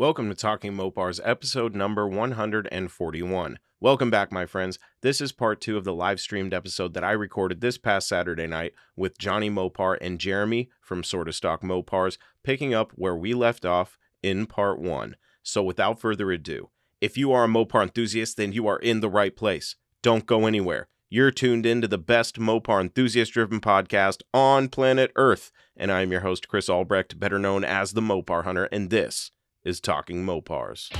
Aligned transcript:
Welcome 0.00 0.30
to 0.30 0.34
Talking 0.34 0.72
Mopars, 0.72 1.20
episode 1.22 1.74
number 1.74 2.08
141. 2.08 3.58
Welcome 3.80 4.10
back, 4.10 4.32
my 4.32 4.46
friends. 4.46 4.78
This 5.02 5.20
is 5.20 5.30
part 5.30 5.60
two 5.60 5.76
of 5.76 5.84
the 5.84 5.92
live 5.92 6.20
streamed 6.20 6.54
episode 6.54 6.94
that 6.94 7.04
I 7.04 7.12
recorded 7.12 7.60
this 7.60 7.76
past 7.76 8.08
Saturday 8.08 8.46
night 8.46 8.72
with 8.96 9.18
Johnny 9.18 9.50
Mopar 9.50 9.98
and 10.00 10.18
Jeremy 10.18 10.70
from 10.80 11.04
Sorta 11.04 11.34
Stock 11.34 11.60
Mopars, 11.60 12.16
picking 12.42 12.72
up 12.72 12.92
where 12.94 13.14
we 13.14 13.34
left 13.34 13.66
off 13.66 13.98
in 14.22 14.46
part 14.46 14.80
one. 14.80 15.16
So, 15.42 15.62
without 15.62 16.00
further 16.00 16.32
ado, 16.32 16.70
if 17.02 17.18
you 17.18 17.30
are 17.32 17.44
a 17.44 17.46
Mopar 17.46 17.82
enthusiast, 17.82 18.38
then 18.38 18.52
you 18.54 18.66
are 18.68 18.78
in 18.78 19.00
the 19.00 19.10
right 19.10 19.36
place. 19.36 19.76
Don't 20.00 20.24
go 20.24 20.46
anywhere. 20.46 20.88
You're 21.10 21.30
tuned 21.30 21.66
in 21.66 21.82
to 21.82 21.88
the 21.88 21.98
best 21.98 22.38
Mopar 22.38 22.80
enthusiast 22.80 23.34
driven 23.34 23.60
podcast 23.60 24.22
on 24.32 24.70
planet 24.70 25.12
Earth. 25.14 25.52
And 25.76 25.92
I'm 25.92 26.10
your 26.10 26.22
host, 26.22 26.48
Chris 26.48 26.70
Albrecht, 26.70 27.20
better 27.20 27.38
known 27.38 27.64
as 27.64 27.92
the 27.92 28.00
Mopar 28.00 28.44
Hunter, 28.44 28.64
and 28.72 28.88
this 28.88 29.30
is 29.62 29.78
Talking 29.78 30.24
Mopars. 30.24 30.90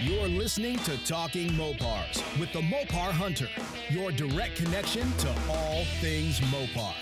You're 0.00 0.28
listening 0.28 0.76
to 0.80 1.02
Talking 1.06 1.48
Mopars 1.50 2.22
with 2.38 2.52
the 2.52 2.60
Mopar 2.60 3.10
Hunter, 3.10 3.48
your 3.88 4.12
direct 4.12 4.56
connection 4.56 5.10
to 5.12 5.28
all 5.48 5.84
things 6.00 6.38
Mopar. 6.40 6.92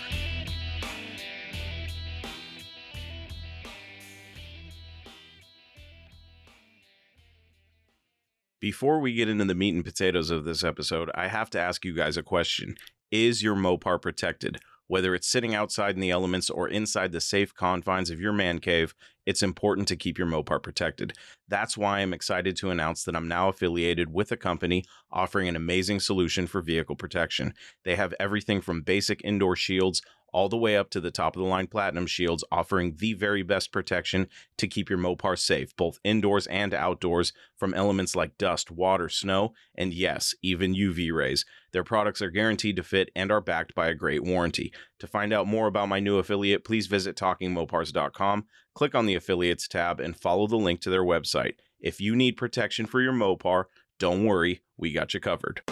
Before 8.61 8.99
we 9.01 9.13
get 9.13 9.27
into 9.27 9.45
the 9.45 9.53
meat 9.53 9.75
and 9.75 9.83
potatoes 9.83 10.31
of 10.31 10.45
this 10.45 10.63
episode, 10.63 11.11
I 11.13 11.27
have 11.27 11.49
to 11.51 11.59
ask 11.59 11.83
you 11.83 11.93
guys 11.93 12.15
a 12.15 12.23
question. 12.23 12.77
Is 13.11 13.43
your 13.43 13.55
Mopar 13.55 14.01
protected? 14.01 14.59
Whether 14.87 15.13
it's 15.13 15.27
sitting 15.27 15.53
outside 15.53 15.95
in 15.95 16.01
the 16.01 16.11
elements 16.11 16.49
or 16.49 16.67
inside 16.67 17.11
the 17.11 17.21
safe 17.21 17.53
confines 17.53 18.09
of 18.09 18.21
your 18.21 18.33
man 18.33 18.59
cave, 18.59 18.93
it's 19.25 19.43
important 19.43 19.87
to 19.89 19.97
keep 19.97 20.17
your 20.17 20.27
Mopar 20.27 20.63
protected. 20.63 21.13
That's 21.49 21.77
why 21.77 21.99
I'm 21.99 22.13
excited 22.13 22.55
to 22.57 22.69
announce 22.69 23.03
that 23.03 23.15
I'm 23.15 23.27
now 23.27 23.49
affiliated 23.49 24.13
with 24.13 24.31
a 24.31 24.37
company 24.37 24.85
offering 25.11 25.49
an 25.49 25.57
amazing 25.57 25.99
solution 25.99 26.47
for 26.47 26.61
vehicle 26.61 26.95
protection. 26.95 27.53
They 27.83 27.95
have 27.97 28.13
everything 28.19 28.61
from 28.61 28.81
basic 28.81 29.21
indoor 29.23 29.57
shields 29.57 30.01
all 30.37 30.49
the 30.49 30.55
way 30.55 30.77
up 30.77 30.91
to 30.91 31.01
the 31.01 31.09
top 31.09 31.35
of 31.35 31.41
the 31.41 31.47
line 31.47 31.65
platinum 31.65 32.05
shields, 32.05 32.43
offering 32.51 32.97
the 32.99 33.13
very 33.13 33.41
best 33.41 33.71
protection 33.71 34.27
to 34.55 34.67
keep 34.67 34.87
your 34.87 34.99
Mopar 34.99 35.35
safe, 35.35 35.75
both 35.75 35.99
indoors 36.03 36.45
and 36.45 36.75
outdoors, 36.75 37.33
from 37.55 37.73
elements 37.73 38.15
like 38.15 38.37
dust, 38.37 38.69
water, 38.69 39.09
snow, 39.09 39.55
and 39.73 39.95
yes, 39.95 40.35
even 40.43 40.75
UV 40.75 41.11
rays. 41.11 41.43
Their 41.71 41.83
products 41.83 42.21
are 42.21 42.29
guaranteed 42.29 42.75
to 42.75 42.83
fit 42.83 43.09
and 43.15 43.31
are 43.31 43.41
backed 43.41 43.73
by 43.73 43.87
a 43.87 43.95
great 43.95 44.23
warranty. 44.23 44.71
To 44.99 45.07
find 45.07 45.33
out 45.33 45.47
more 45.47 45.65
about 45.65 45.89
my 45.89 45.99
new 45.99 46.19
affiliate, 46.19 46.63
please 46.63 46.85
visit 46.85 47.15
talkingmopars.com, 47.15 48.45
click 48.75 48.93
on 48.93 49.07
the 49.07 49.15
affiliates 49.15 49.67
tab, 49.67 49.99
and 49.99 50.15
follow 50.15 50.45
the 50.45 50.55
link 50.55 50.81
to 50.81 50.91
their 50.91 51.03
website. 51.03 51.53
If 51.79 51.99
you 51.99 52.15
need 52.15 52.37
protection 52.37 52.85
for 52.85 53.01
your 53.01 53.11
Mopar, 53.11 53.63
don't 53.97 54.23
worry, 54.23 54.61
we 54.77 54.93
got 54.93 55.15
you 55.15 55.19
covered. 55.19 55.63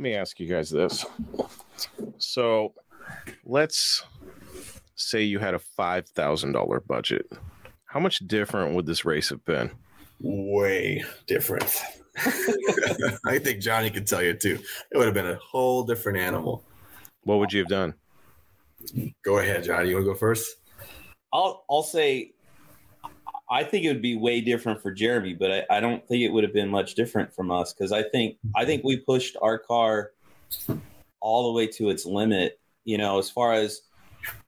Me 0.00 0.14
ask 0.14 0.38
you 0.40 0.46
guys 0.46 0.70
this. 0.70 1.04
So 2.18 2.74
let's 3.44 4.02
say 4.94 5.22
you 5.22 5.38
had 5.38 5.54
a 5.54 5.60
$5,000 5.78 6.86
budget. 6.86 7.26
How 7.84 8.00
much 8.00 8.18
different 8.20 8.74
would 8.74 8.86
this 8.86 9.04
race 9.04 9.30
have 9.30 9.44
been? 9.44 9.70
way 10.20 11.02
different. 11.26 11.82
I 13.26 13.38
think 13.38 13.60
Johnny 13.60 13.90
could 13.90 14.06
tell 14.06 14.22
you 14.22 14.34
too. 14.34 14.58
It 14.92 14.98
would 14.98 15.06
have 15.06 15.14
been 15.14 15.26
a 15.26 15.36
whole 15.36 15.84
different 15.84 16.18
animal. 16.18 16.64
What 17.22 17.38
would 17.38 17.52
you 17.52 17.60
have 17.60 17.68
done? 17.68 17.94
Go 19.24 19.38
ahead, 19.38 19.64
Johnny. 19.64 19.90
You 19.90 19.96
want 19.96 20.06
to 20.06 20.12
go 20.12 20.18
first? 20.18 20.56
I'll 21.32 21.64
I'll 21.70 21.82
say 21.82 22.32
I 23.50 23.64
think 23.64 23.84
it 23.84 23.88
would 23.88 24.02
be 24.02 24.16
way 24.16 24.40
different 24.40 24.80
for 24.80 24.92
Jeremy, 24.92 25.34
but 25.34 25.50
I, 25.50 25.78
I 25.78 25.80
don't 25.80 26.06
think 26.06 26.22
it 26.22 26.30
would 26.30 26.44
have 26.44 26.52
been 26.52 26.68
much 26.68 26.94
different 26.94 27.34
from 27.34 27.50
us 27.50 27.72
because 27.72 27.90
I 27.90 28.02
think 28.02 28.36
I 28.54 28.64
think 28.64 28.84
we 28.84 28.98
pushed 28.98 29.36
our 29.42 29.58
car 29.58 30.12
all 31.20 31.48
the 31.48 31.52
way 31.52 31.66
to 31.66 31.90
its 31.90 32.06
limit. 32.06 32.60
You 32.84 32.98
know, 32.98 33.18
as 33.18 33.28
far 33.28 33.52
as 33.52 33.82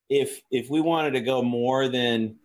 if 0.08 0.42
if 0.50 0.70
we 0.70 0.80
wanted 0.80 1.12
to 1.12 1.20
go 1.20 1.42
more 1.42 1.88
than 1.88 2.36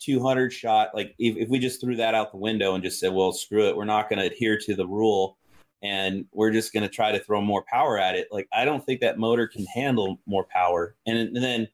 200 0.00 0.52
shot, 0.52 0.88
like 0.94 1.14
if, 1.18 1.36
if 1.36 1.48
we 1.48 1.58
just 1.58 1.80
threw 1.80 1.96
that 1.96 2.14
out 2.14 2.32
the 2.32 2.38
window 2.38 2.74
and 2.74 2.82
just 2.82 2.98
said, 2.98 3.12
well, 3.12 3.32
screw 3.32 3.68
it, 3.68 3.76
we're 3.76 3.84
not 3.84 4.08
going 4.08 4.18
to 4.18 4.26
adhere 4.26 4.58
to 4.58 4.74
the 4.74 4.86
rule 4.86 5.36
and 5.82 6.24
we're 6.32 6.50
just 6.50 6.72
going 6.72 6.82
to 6.82 6.88
try 6.88 7.12
to 7.12 7.20
throw 7.20 7.40
more 7.40 7.64
power 7.70 7.98
at 7.98 8.14
it. 8.14 8.28
Like, 8.30 8.48
I 8.52 8.64
don't 8.64 8.84
think 8.84 9.00
that 9.00 9.18
motor 9.18 9.46
can 9.46 9.64
handle 9.66 10.18
more 10.26 10.44
power. 10.44 10.94
And, 11.06 11.18
and 11.18 11.36
then 11.36 11.68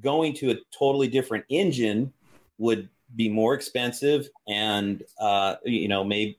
going 0.00 0.34
to 0.34 0.50
a 0.50 0.56
totally 0.76 1.08
different 1.08 1.44
engine 1.48 2.12
would 2.58 2.88
be 3.16 3.28
more 3.28 3.54
expensive 3.54 4.28
and, 4.48 5.02
uh, 5.20 5.56
you 5.64 5.88
know, 5.88 6.04
maybe, 6.04 6.38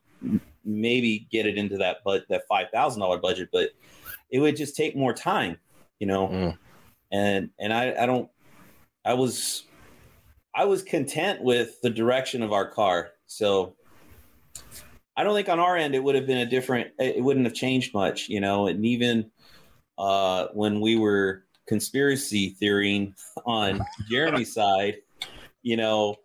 maybe 0.63 1.27
get 1.31 1.45
it 1.45 1.57
into 1.57 1.77
that, 1.77 1.97
but 2.05 2.25
that 2.29 2.43
$5,000 2.49 3.21
budget, 3.21 3.49
but 3.51 3.69
it 4.29 4.39
would 4.39 4.55
just 4.55 4.75
take 4.75 4.95
more 4.95 5.13
time, 5.13 5.57
you 5.99 6.07
know? 6.07 6.27
Mm. 6.27 6.57
And, 7.11 7.49
and 7.59 7.73
I, 7.73 7.93
I 8.03 8.05
don't, 8.05 8.29
I 9.03 9.13
was, 9.13 9.65
I 10.53 10.65
was 10.65 10.83
content 10.83 11.41
with 11.41 11.81
the 11.81 11.89
direction 11.89 12.43
of 12.43 12.53
our 12.53 12.69
car. 12.69 13.11
So 13.25 13.75
I 15.15 15.23
don't 15.23 15.35
think 15.35 15.49
on 15.49 15.59
our 15.59 15.77
end 15.77 15.95
it 15.95 16.03
would 16.03 16.15
have 16.15 16.25
been 16.25 16.39
a 16.39 16.45
different. 16.45 16.91
It 16.99 17.23
wouldn't 17.23 17.45
have 17.45 17.53
changed 17.53 17.93
much, 17.93 18.29
you 18.29 18.39
know. 18.39 18.67
And 18.67 18.85
even 18.85 19.29
uh, 19.97 20.47
when 20.53 20.81
we 20.81 20.97
were 20.97 21.45
conspiracy 21.67 22.49
theorying 22.49 23.13
on 23.45 23.85
Jeremy's 24.09 24.53
side, 24.53 24.97
you 25.61 25.77
know, 25.77 26.15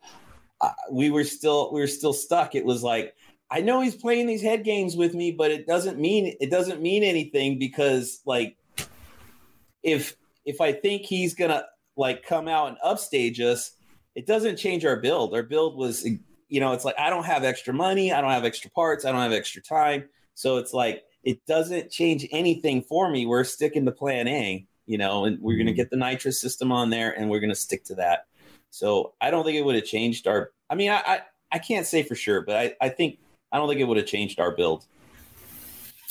uh, 0.61 0.71
we 0.91 1.11
were 1.11 1.25
still 1.25 1.73
we 1.73 1.81
were 1.81 1.87
still 1.87 2.13
stuck. 2.13 2.55
It 2.55 2.65
was 2.65 2.83
like 2.83 3.15
I 3.51 3.61
know 3.61 3.81
he's 3.81 3.95
playing 3.95 4.27
these 4.27 4.43
head 4.43 4.65
games 4.65 4.97
with 4.97 5.15
me, 5.15 5.31
but 5.31 5.51
it 5.51 5.67
doesn't 5.67 5.99
mean 5.99 6.37
it 6.41 6.51
doesn't 6.51 6.81
mean 6.81 7.03
anything 7.03 7.59
because 7.59 8.21
like 8.25 8.57
if 9.83 10.17
if 10.45 10.61
I 10.61 10.73
think 10.73 11.03
he's 11.03 11.35
gonna 11.35 11.65
like 11.97 12.25
come 12.25 12.49
out 12.49 12.69
and 12.69 12.77
upstage 12.83 13.41
us, 13.41 13.73
it 14.15 14.27
doesn't 14.27 14.57
change 14.57 14.85
our 14.85 14.97
build. 14.97 15.35
Our 15.35 15.43
build 15.43 15.77
was, 15.77 16.07
you 16.49 16.61
know, 16.61 16.73
it's 16.73 16.85
like 16.85 16.99
I 16.99 17.11
don't 17.11 17.25
have 17.25 17.45
extra 17.45 17.73
money, 17.73 18.13
I 18.13 18.21
don't 18.21 18.31
have 18.31 18.45
extra 18.45 18.71
parts, 18.71 19.05
I 19.05 19.13
don't 19.13 19.21
have 19.21 19.33
extra 19.33 19.63
time. 19.63 20.09
So 20.35 20.57
it's 20.57 20.73
like 20.73 21.05
it 21.23 21.45
doesn't 21.47 21.91
change 21.91 22.27
anything 22.31 22.83
for 22.83 23.11
me. 23.11 23.27
We're 23.27 23.45
sticking 23.45 23.85
to 23.85 23.93
plan 23.93 24.29
A, 24.29 24.67
you 24.87 24.97
know, 24.97 25.25
and 25.25 25.41
we're 25.41 25.57
going 25.57 25.67
to 25.67 25.73
get 25.73 25.91
the 25.91 25.97
nitrous 25.97 26.41
system 26.41 26.71
on 26.71 26.91
there 26.91 27.11
and 27.11 27.29
we're 27.29 27.41
going 27.41 27.51
to 27.51 27.57
stick 27.57 27.85
to 27.87 27.95
that. 27.97 28.27
So 28.77 29.15
I 29.23 29.31
don't 29.31 29.43
think 29.43 29.57
it 29.57 29.65
would 29.65 29.75
have 29.75 29.87
changed 29.87 30.27
our, 30.27 30.53
I 30.69 30.75
mean, 30.75 30.91
I, 30.91 31.03
I, 31.07 31.21
I 31.51 31.59
can't 31.59 31.87
say 31.87 32.03
for 32.03 32.15
sure, 32.15 32.43
but 32.43 32.57
I, 32.57 32.75
I 32.79 32.91
think, 32.91 33.19
I 33.51 33.57
don't 33.57 33.71
think 33.71 33.81
it 33.81 33.85
would 33.85 33.97
have 33.97 34.05
changed 34.05 34.39
our 34.39 34.51
build. 34.51 34.85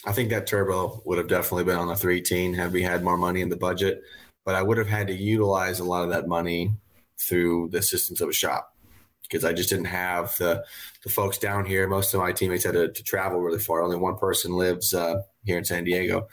I 0.04 0.12
think 0.12 0.32
that 0.32 0.48
turbo 0.48 1.00
would 1.06 1.20
have 1.20 1.28
definitely 1.28 1.66
been 1.66 1.78
on 1.78 1.88
the 1.88 1.96
318 1.96 2.56
had 2.56 2.74
we 2.74 2.82
had 2.82 3.04
more 3.04 3.18
money 3.18 3.42
in 3.42 3.50
the 3.50 3.56
budget, 3.56 4.02
but 4.46 4.56
I 4.56 4.64
would 4.64 4.80
have 4.80 4.88
had 4.88 5.06
to 5.08 5.14
utilize 5.14 5.80
a 5.80 5.84
lot 5.84 6.06
of 6.06 6.10
that 6.10 6.28
money 6.28 6.74
through 7.20 7.70
the 7.70 7.84
systems 7.84 8.20
of 8.20 8.30
a 8.30 8.34
shop 8.34 8.76
because 9.22 9.46
I 9.46 9.54
just 9.54 9.70
didn't 9.70 9.86
have 9.86 10.36
the 10.38 10.66
the 11.04 11.10
folks 11.10 11.38
down 11.38 11.66
here. 11.66 11.88
Most 11.88 12.16
of 12.16 12.20
my 12.20 12.32
teammates 12.32 12.64
had 12.64 12.74
to, 12.74 12.92
to 12.92 13.04
travel 13.04 13.42
really 13.42 13.60
far. 13.60 13.84
Only 13.84 13.98
one 13.98 14.18
person 14.18 14.54
lives 14.54 14.92
uh, 14.92 15.22
here 15.44 15.60
in 15.60 15.66
San 15.66 15.84
Diego, 15.84 16.30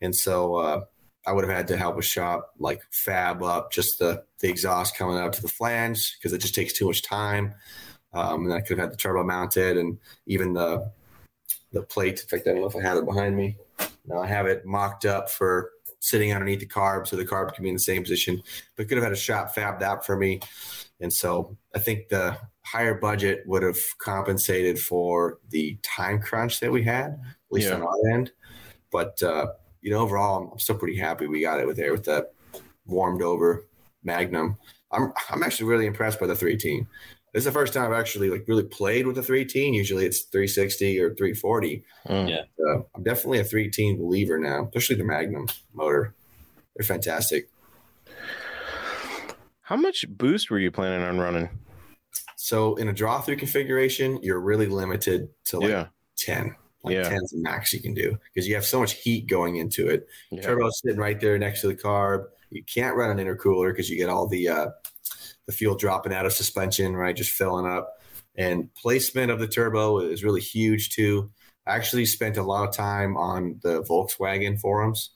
and 0.00 0.14
so 0.14 0.54
uh, 0.54 0.80
I 1.26 1.32
would 1.32 1.44
have 1.44 1.56
had 1.56 1.68
to 1.68 1.76
help 1.76 1.98
a 1.98 2.02
shop 2.02 2.52
like 2.58 2.82
fab 2.90 3.42
up 3.42 3.72
just 3.72 3.98
the 3.98 4.24
the 4.40 4.48
exhaust 4.48 4.96
coming 4.96 5.16
out 5.16 5.32
to 5.34 5.42
the 5.42 5.48
flange 5.48 6.16
because 6.18 6.32
it 6.32 6.38
just 6.38 6.54
takes 6.54 6.72
too 6.72 6.86
much 6.86 7.02
time. 7.02 7.54
Um, 8.12 8.44
and 8.44 8.54
I 8.54 8.60
could 8.60 8.78
have 8.78 8.86
had 8.88 8.92
the 8.92 8.96
turbo 8.96 9.24
mounted 9.24 9.76
and 9.76 9.98
even 10.26 10.52
the 10.52 10.90
the 11.72 11.82
plate. 11.82 12.20
In 12.20 12.26
fact, 12.28 12.46
I 12.46 12.52
don't 12.52 12.60
know 12.60 12.66
if 12.68 12.76
I 12.76 12.82
have 12.82 12.98
it 12.98 13.06
behind 13.06 13.36
me. 13.36 13.56
No, 14.06 14.18
I 14.20 14.26
have 14.26 14.46
it 14.46 14.64
mocked 14.66 15.04
up 15.06 15.30
for 15.30 15.70
sitting 16.00 16.32
underneath 16.32 16.60
the 16.60 16.66
carb 16.66 17.06
so 17.06 17.16
the 17.16 17.24
carb 17.24 17.54
can 17.54 17.62
be 17.62 17.70
in 17.70 17.74
the 17.74 17.80
same 17.80 18.02
position. 18.02 18.42
But 18.76 18.88
could 18.88 18.98
have 18.98 19.04
had 19.04 19.12
a 19.12 19.16
shop 19.16 19.54
fab 19.54 19.80
that 19.80 20.04
for 20.04 20.16
me. 20.16 20.40
And 21.00 21.12
so 21.12 21.56
I 21.74 21.78
think 21.78 22.08
the 22.08 22.36
higher 22.62 22.94
budget 22.94 23.42
would 23.46 23.62
have 23.62 23.78
compensated 23.98 24.78
for 24.78 25.38
the 25.48 25.78
time 25.82 26.20
crunch 26.20 26.60
that 26.60 26.70
we 26.70 26.82
had, 26.82 27.12
at 27.12 27.18
least 27.50 27.68
Yeah. 27.68 27.76
on 27.76 27.82
our 27.82 28.10
end. 28.12 28.32
But 28.90 29.20
uh, 29.22 29.46
you 29.84 29.90
know, 29.90 29.98
overall, 29.98 30.50
I'm 30.50 30.58
still 30.58 30.78
pretty 30.78 30.96
happy 30.96 31.26
we 31.26 31.42
got 31.42 31.60
it 31.60 31.66
with 31.66 31.76
there 31.76 31.92
with 31.92 32.06
that 32.06 32.32
warmed 32.86 33.20
over 33.20 33.66
Magnum. 34.02 34.56
I'm 34.90 35.12
I'm 35.28 35.42
actually 35.42 35.68
really 35.68 35.86
impressed 35.86 36.18
by 36.18 36.26
the 36.26 36.34
318. 36.34 36.88
This 37.34 37.42
is 37.42 37.44
the 37.44 37.52
first 37.52 37.74
time 37.74 37.92
I've 37.92 38.00
actually 38.00 38.30
like 38.30 38.46
really 38.48 38.64
played 38.64 39.06
with 39.06 39.16
the 39.16 39.22
318. 39.22 39.74
Usually 39.74 40.06
it's 40.06 40.22
360 40.22 41.00
or 41.00 41.14
340. 41.14 41.84
Mm. 42.08 42.30
Yeah. 42.30 42.42
Uh, 42.66 42.82
I'm 42.94 43.02
definitely 43.02 43.40
a 43.40 43.44
318 43.44 43.98
believer 43.98 44.38
now, 44.38 44.64
especially 44.64 44.96
the 44.96 45.04
Magnum 45.04 45.48
motor. 45.74 46.14
They're 46.74 46.86
fantastic. 46.86 47.50
How 49.60 49.76
much 49.76 50.06
boost 50.08 50.50
were 50.50 50.58
you 50.58 50.70
planning 50.70 51.06
on 51.06 51.18
running? 51.18 51.50
So 52.36 52.76
in 52.76 52.88
a 52.88 52.92
draw 52.94 53.20
through 53.20 53.36
configuration, 53.36 54.18
you're 54.22 54.40
really 54.40 54.66
limited 54.66 55.28
to 55.46 55.58
like 55.58 55.68
yeah. 55.68 55.86
10. 56.18 56.56
Like 56.84 56.94
Yeah. 56.94 57.08
tens 57.08 57.32
of 57.32 57.40
max 57.40 57.72
you 57.72 57.80
can 57.80 57.94
do 57.94 58.18
because 58.32 58.46
you 58.46 58.54
have 58.54 58.64
so 58.64 58.78
much 58.80 58.92
heat 58.92 59.26
going 59.26 59.56
into 59.56 59.88
it. 59.88 60.06
Yeah. 60.30 60.42
Turbo 60.42 60.68
sitting 60.70 60.98
right 61.00 61.18
there 61.20 61.38
next 61.38 61.62
to 61.62 61.68
the 61.68 61.74
carb. 61.74 62.26
You 62.50 62.62
can't 62.62 62.96
run 62.96 63.10
an 63.18 63.24
intercooler 63.24 63.70
because 63.72 63.90
you 63.90 63.96
get 63.96 64.08
all 64.10 64.26
the 64.28 64.48
uh, 64.48 64.66
the 65.46 65.52
fuel 65.52 65.74
dropping 65.76 66.12
out 66.14 66.26
of 66.26 66.32
suspension, 66.32 66.94
right? 66.96 67.16
Just 67.16 67.30
filling 67.32 67.66
up. 67.66 68.00
And 68.36 68.72
placement 68.74 69.30
of 69.30 69.38
the 69.38 69.46
turbo 69.48 69.98
is 69.98 70.24
really 70.24 70.40
huge 70.40 70.90
too. 70.90 71.30
I 71.66 71.74
actually 71.76 72.04
spent 72.06 72.36
a 72.36 72.42
lot 72.42 72.68
of 72.68 72.74
time 72.74 73.16
on 73.16 73.58
the 73.62 73.82
Volkswagen 73.82 74.60
forums 74.60 75.10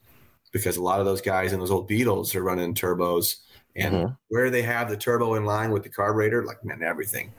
because 0.52 0.76
a 0.78 0.82
lot 0.82 0.98
of 1.00 1.04
those 1.06 1.20
guys 1.20 1.52
in 1.52 1.60
those 1.60 1.70
old 1.70 1.86
Beetles 1.88 2.34
are 2.34 2.42
running 2.42 2.74
turbos, 2.74 3.36
and 3.76 3.94
Mhm. 3.94 4.16
where 4.28 4.48
they 4.50 4.62
have 4.62 4.88
the 4.88 4.96
turbo 4.96 5.34
in 5.34 5.44
line 5.44 5.70
with 5.72 5.82
the 5.82 5.90
carburetor, 5.90 6.44
like 6.44 6.64
man, 6.64 6.82
everything. 6.82 7.32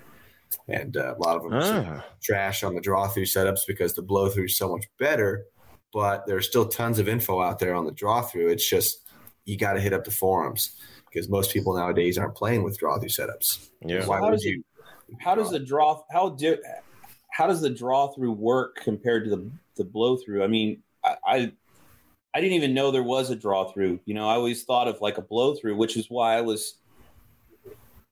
And 0.68 0.98
uh, 0.98 1.16
a 1.16 1.20
lot 1.20 1.38
of 1.38 1.44
them 1.44 1.54
are 1.54 2.02
Ah, 2.02 2.06
trash 2.22 2.64
on 2.64 2.76
the 2.76 2.82
draw 2.82 3.08
through 3.08 3.26
setups 3.26 3.62
because 3.68 3.94
the 3.94 4.02
blow 4.02 4.30
through 4.30 4.46
is 4.46 4.58
so 4.58 4.70
much 4.70 4.86
better. 4.98 5.46
But 5.92 6.26
there's 6.28 6.48
still 6.48 6.68
tons 6.68 7.00
of 7.00 7.08
info 7.08 7.42
out 7.42 7.60
there 7.60 7.74
on 7.74 7.86
the 7.86 7.92
draw 7.92 8.22
through. 8.22 8.50
It's 8.50 8.68
just 8.68 9.08
you 9.46 9.58
got 9.58 9.74
to 9.74 9.80
hit 9.82 9.94
up 9.94 10.04
the 10.04 10.12
forums 10.12 10.76
because 11.10 11.28
most 11.30 11.52
people 11.52 11.76
nowadays 11.76 12.18
aren't 12.18 12.36
playing 12.36 12.64
with 12.64 12.78
draw 12.78 13.00
through 13.00 13.10
setups. 13.10 13.70
yeah. 13.84 14.06
Why 14.06 14.18
how 14.18 14.26
would 14.26 14.32
does 14.32 14.44
you? 14.46 14.64
How 15.20 15.34
does 15.34 15.50
the 15.50 15.60
draw 15.60 16.04
how 16.12 16.30
do 16.30 16.58
how 17.32 17.48
does 17.48 17.62
the 17.62 17.70
draw 17.70 18.08
through 18.10 18.34
work 18.34 18.76
compared 18.84 19.24
to 19.26 19.30
the 19.32 19.52
the 19.76 19.84
blow 19.84 20.18
through? 20.18 20.44
I 20.44 20.48
mean, 20.48 20.84
I, 21.04 21.16
I 21.26 21.52
I 22.36 22.42
didn't 22.42 22.54
even 22.54 22.76
know 22.76 22.92
there 22.92 23.02
was 23.02 23.32
a 23.32 23.36
draw 23.36 23.72
through. 23.72 24.00
You 24.06 24.14
know, 24.14 24.30
I 24.30 24.36
always 24.36 24.64
thought 24.64 24.88
of 24.88 25.02
like 25.02 25.18
a 25.18 25.22
blow 25.24 25.56
through, 25.56 25.78
which 25.78 25.98
is 25.98 26.10
why 26.12 26.38
I 26.38 26.42
was 26.42 26.76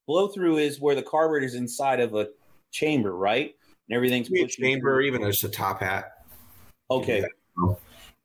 blow 0.08 0.30
through 0.30 0.58
is 0.58 0.80
where 0.80 0.96
the 0.96 1.04
carburetor 1.04 1.46
is 1.46 1.54
inside 1.54 2.00
of 2.00 2.16
a 2.16 2.30
chamber, 2.72 3.16
right? 3.16 3.54
And 3.90 3.96
everything's 3.96 4.32
a 4.32 4.48
chamber, 4.48 4.96
through. 4.96 5.06
even 5.06 5.22
just 5.24 5.44
a 5.44 5.50
top 5.50 5.82
hat. 5.82 6.12
Okay. 6.90 7.26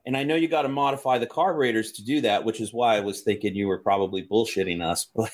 And 0.04 0.16
I 0.16 0.24
know 0.24 0.34
you 0.34 0.48
got 0.48 0.62
to 0.62 0.68
modify 0.68 1.18
the 1.18 1.26
carburetors 1.26 1.92
to 1.92 2.04
do 2.04 2.22
that, 2.22 2.44
which 2.44 2.60
is 2.60 2.72
why 2.72 2.96
I 2.96 3.00
was 3.00 3.20
thinking 3.20 3.54
you 3.54 3.68
were 3.68 3.78
probably 3.78 4.26
bullshitting 4.26 4.82
us. 4.82 5.06
But 5.14 5.30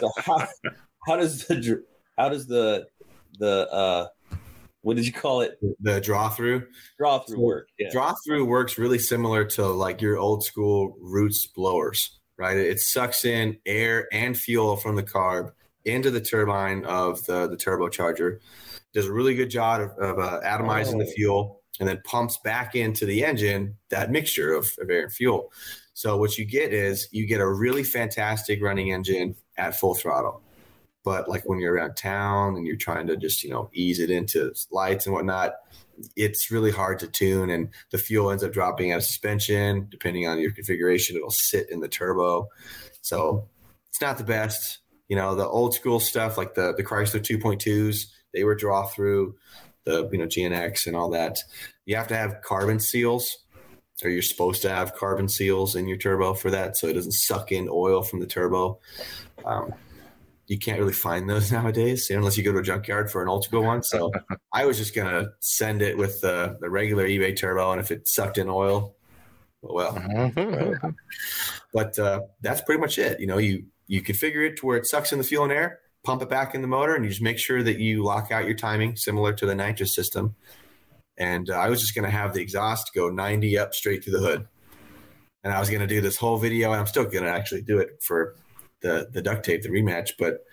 so 0.00 0.10
how, 0.18 0.46
how 1.06 1.16
does 1.16 1.46
the 1.46 1.84
how 2.16 2.28
does 2.28 2.46
the 2.46 2.86
the 3.38 3.68
uh 3.70 4.06
what 4.82 4.96
did 4.96 5.06
you 5.06 5.12
call 5.12 5.42
it 5.42 5.58
The 5.80 6.00
draw 6.00 6.28
through. 6.28 6.66
draw 6.98 7.20
through 7.20 7.40
work? 7.40 7.68
Yeah. 7.78 7.90
Draw 7.92 8.14
through 8.26 8.46
works 8.46 8.78
really 8.78 8.98
similar 8.98 9.44
to 9.44 9.66
like 9.66 10.00
your 10.00 10.16
old 10.18 10.44
school 10.44 10.96
roots 11.00 11.46
blowers, 11.46 12.18
right? 12.38 12.56
It 12.56 12.80
sucks 12.80 13.24
in 13.24 13.58
air 13.66 14.08
and 14.12 14.36
fuel 14.36 14.76
from 14.76 14.96
the 14.96 15.02
carb 15.02 15.52
into 15.84 16.10
the 16.10 16.20
turbine 16.20 16.84
of 16.84 17.24
the, 17.26 17.48
the 17.48 17.56
turbocharger. 17.56 18.38
Does 18.92 19.06
a 19.06 19.12
really 19.12 19.34
good 19.34 19.50
job 19.50 19.80
of, 19.80 19.90
of 19.98 20.18
uh, 20.18 20.40
atomizing 20.44 20.98
the 20.98 21.06
Oh. 21.06 21.12
fuel 21.14 21.62
and 21.80 21.88
then 21.88 22.02
pumps 22.04 22.38
back 22.44 22.74
into 22.74 23.06
the 23.06 23.24
engine 23.24 23.76
that 23.88 24.10
mixture 24.10 24.52
of, 24.52 24.72
of 24.78 24.90
air 24.90 25.04
and 25.04 25.12
fuel. 25.12 25.50
So 25.94 26.16
what 26.16 26.36
you 26.36 26.44
get 26.44 26.72
is 26.72 27.08
you 27.12 27.26
get 27.26 27.40
a 27.40 27.48
really 27.50 27.82
fantastic 27.82 28.62
running 28.62 28.92
engine 28.92 29.36
at 29.56 29.76
full 29.78 29.94
throttle. 29.94 30.42
But 31.04 31.28
like 31.28 31.48
when 31.48 31.58
you're 31.58 31.74
around 31.74 31.96
town 31.96 32.56
and 32.56 32.66
you're 32.66 32.76
trying 32.76 33.06
to 33.08 33.16
just, 33.16 33.42
you 33.42 33.50
know, 33.50 33.70
ease 33.72 33.98
it 33.98 34.10
into 34.10 34.52
lights 34.70 35.06
and 35.06 35.14
whatnot, 35.14 35.54
it's 36.16 36.50
really 36.50 36.70
hard 36.70 36.98
to 37.00 37.06
tune 37.08 37.50
and 37.50 37.68
the 37.90 37.98
fuel 37.98 38.30
ends 38.30 38.42
up 38.42 38.52
dropping 38.52 38.92
out 38.92 38.98
of 38.98 39.04
suspension 39.04 39.86
depending 39.90 40.26
on 40.26 40.38
your 40.40 40.50
configuration 40.50 41.14
it'll 41.16 41.30
sit 41.30 41.68
in 41.70 41.80
the 41.80 41.86
turbo 41.88 42.48
so 43.02 43.46
it's 43.88 44.00
not 44.00 44.16
the 44.16 44.24
best 44.24 44.78
you 45.12 45.16
know 45.16 45.34
the 45.34 45.46
old 45.46 45.74
school 45.74 46.00
stuff 46.00 46.38
like 46.38 46.54
the 46.54 46.72
the 46.74 46.82
chrysler 46.82 47.20
2.2s 47.20 48.06
they 48.32 48.44
were 48.44 48.54
draw 48.54 48.86
through 48.86 49.34
the 49.84 50.08
you 50.10 50.16
know 50.16 50.26
gnx 50.26 50.86
and 50.86 50.96
all 50.96 51.10
that 51.10 51.36
you 51.84 51.94
have 51.94 52.08
to 52.08 52.16
have 52.16 52.40
carbon 52.42 52.80
seals 52.80 53.44
or 54.02 54.08
you're 54.08 54.22
supposed 54.22 54.62
to 54.62 54.70
have 54.70 54.94
carbon 54.94 55.28
seals 55.28 55.76
in 55.76 55.86
your 55.86 55.98
turbo 55.98 56.32
for 56.32 56.50
that 56.50 56.78
so 56.78 56.86
it 56.86 56.94
doesn't 56.94 57.12
suck 57.12 57.52
in 57.52 57.68
oil 57.70 58.00
from 58.02 58.20
the 58.20 58.26
turbo 58.26 58.78
um, 59.44 59.74
you 60.46 60.58
can't 60.58 60.78
really 60.78 60.94
find 60.94 61.28
those 61.28 61.52
nowadays 61.58 62.08
unless 62.08 62.38
you 62.38 62.42
go 62.42 62.52
to 62.52 62.58
a 62.60 62.62
junkyard 62.62 63.10
for 63.10 63.20
an 63.22 63.28
Ultico 63.28 63.62
one. 63.62 63.82
So 63.82 64.12
I 64.52 64.64
was 64.64 64.78
just 64.78 64.94
gonna 64.94 65.32
send 65.40 65.82
it 65.82 65.98
with 65.98 66.20
the, 66.22 66.56
the 66.60 66.70
regular 66.70 67.06
eBay 67.06 67.36
turbo, 67.36 67.70
and 67.72 67.80
if 67.80 67.90
it 67.90 68.08
sucked 68.08 68.38
in 68.38 68.48
oil, 68.48 68.94
well, 69.62 69.94
Mhm. 69.94 70.94
but 71.72 71.98
uh, 71.98 72.20
that's 72.40 72.60
pretty 72.62 72.80
much 72.80 72.98
it. 72.98 73.20
You 73.20 73.26
know, 73.28 73.38
you 73.38 73.64
you 73.92 74.00
configure 74.00 74.48
it 74.48 74.56
to 74.56 74.64
where 74.64 74.78
it 74.78 74.86
sucks 74.86 75.12
in 75.12 75.18
the 75.18 75.24
fuel 75.24 75.44
and 75.44 75.52
air, 75.52 75.80
pump 76.02 76.22
it 76.22 76.30
back 76.30 76.54
in 76.54 76.62
the 76.62 76.66
motor, 76.66 76.94
and 76.94 77.04
you 77.04 77.10
just 77.10 77.20
make 77.20 77.38
sure 77.38 77.62
that 77.62 77.78
you 77.78 78.02
lock 78.02 78.32
out 78.32 78.46
your 78.46 78.54
timing, 78.54 78.96
similar 78.96 79.34
to 79.34 79.44
the 79.44 79.54
nitrous 79.54 79.94
system. 79.94 80.34
And 81.18 81.50
uh, 81.50 81.56
I 81.56 81.68
was 81.68 81.82
just 81.82 81.94
gonna 81.94 82.08
have 82.08 82.32
the 82.32 82.40
exhaust 82.40 82.94
go 82.94 83.10
90 83.10 83.58
up 83.58 83.74
straight 83.74 84.02
through 84.02 84.14
the 84.14 84.26
hood, 84.26 84.48
and 85.44 85.52
I 85.52 85.60
was 85.60 85.68
gonna 85.68 85.86
do 85.86 86.00
this 86.00 86.16
whole 86.16 86.38
video, 86.38 86.70
and 86.72 86.80
I'm 86.80 86.86
still 86.86 87.04
gonna 87.04 87.28
actually 87.28 87.60
do 87.60 87.80
it 87.80 88.02
for 88.02 88.34
the 88.80 89.08
the 89.12 89.20
duct 89.20 89.44
tape, 89.44 89.60
the 89.60 89.68
rematch, 89.68 90.12
but 90.18 90.46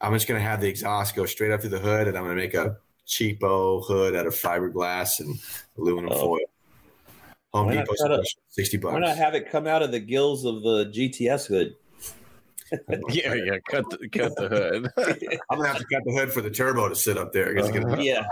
I'm 0.00 0.14
just 0.14 0.26
gonna 0.26 0.40
have 0.40 0.62
the 0.62 0.68
exhaust 0.68 1.14
go 1.14 1.26
straight 1.26 1.50
up 1.50 1.60
through 1.60 1.68
the 1.68 1.78
hood, 1.80 2.08
and 2.08 2.16
I'm 2.16 2.24
gonna 2.24 2.34
make 2.34 2.54
a 2.54 2.78
cheapo 3.06 3.84
hood 3.86 4.16
out 4.16 4.26
of 4.26 4.34
fiberglass 4.34 5.20
and 5.20 5.38
aluminum 5.76 6.12
Oh. 6.14 6.18
foil. 6.18 6.38
Home 7.52 7.70
Depot 7.70 8.22
sixty 8.48 8.78
bucks. 8.78 8.94
Why 8.94 9.00
not 9.00 9.18
have 9.18 9.34
it 9.34 9.50
come 9.50 9.66
out 9.66 9.82
of 9.82 9.92
the 9.92 10.00
gills 10.00 10.46
of 10.46 10.62
the 10.62 10.86
GTS 10.86 11.46
hood? 11.46 11.76
yeah, 13.08 13.34
yeah. 13.34 13.58
Cut 13.68 13.88
the, 13.90 14.08
cut 14.08 14.34
the 14.36 14.48
hood. 14.48 14.90
I'm 15.50 15.58
gonna 15.58 15.68
have 15.68 15.78
to 15.78 15.84
cut 15.92 16.02
the 16.04 16.12
hood 16.12 16.32
for 16.32 16.40
the 16.40 16.50
turbo 16.50 16.88
to 16.88 16.94
sit 16.94 17.16
up 17.18 17.32
there. 17.32 17.54
'cause 17.54 17.68
it's 17.68 17.76
gonna- 17.78 17.92
Uh-huh. 17.92 18.02
Yeah, 18.02 18.24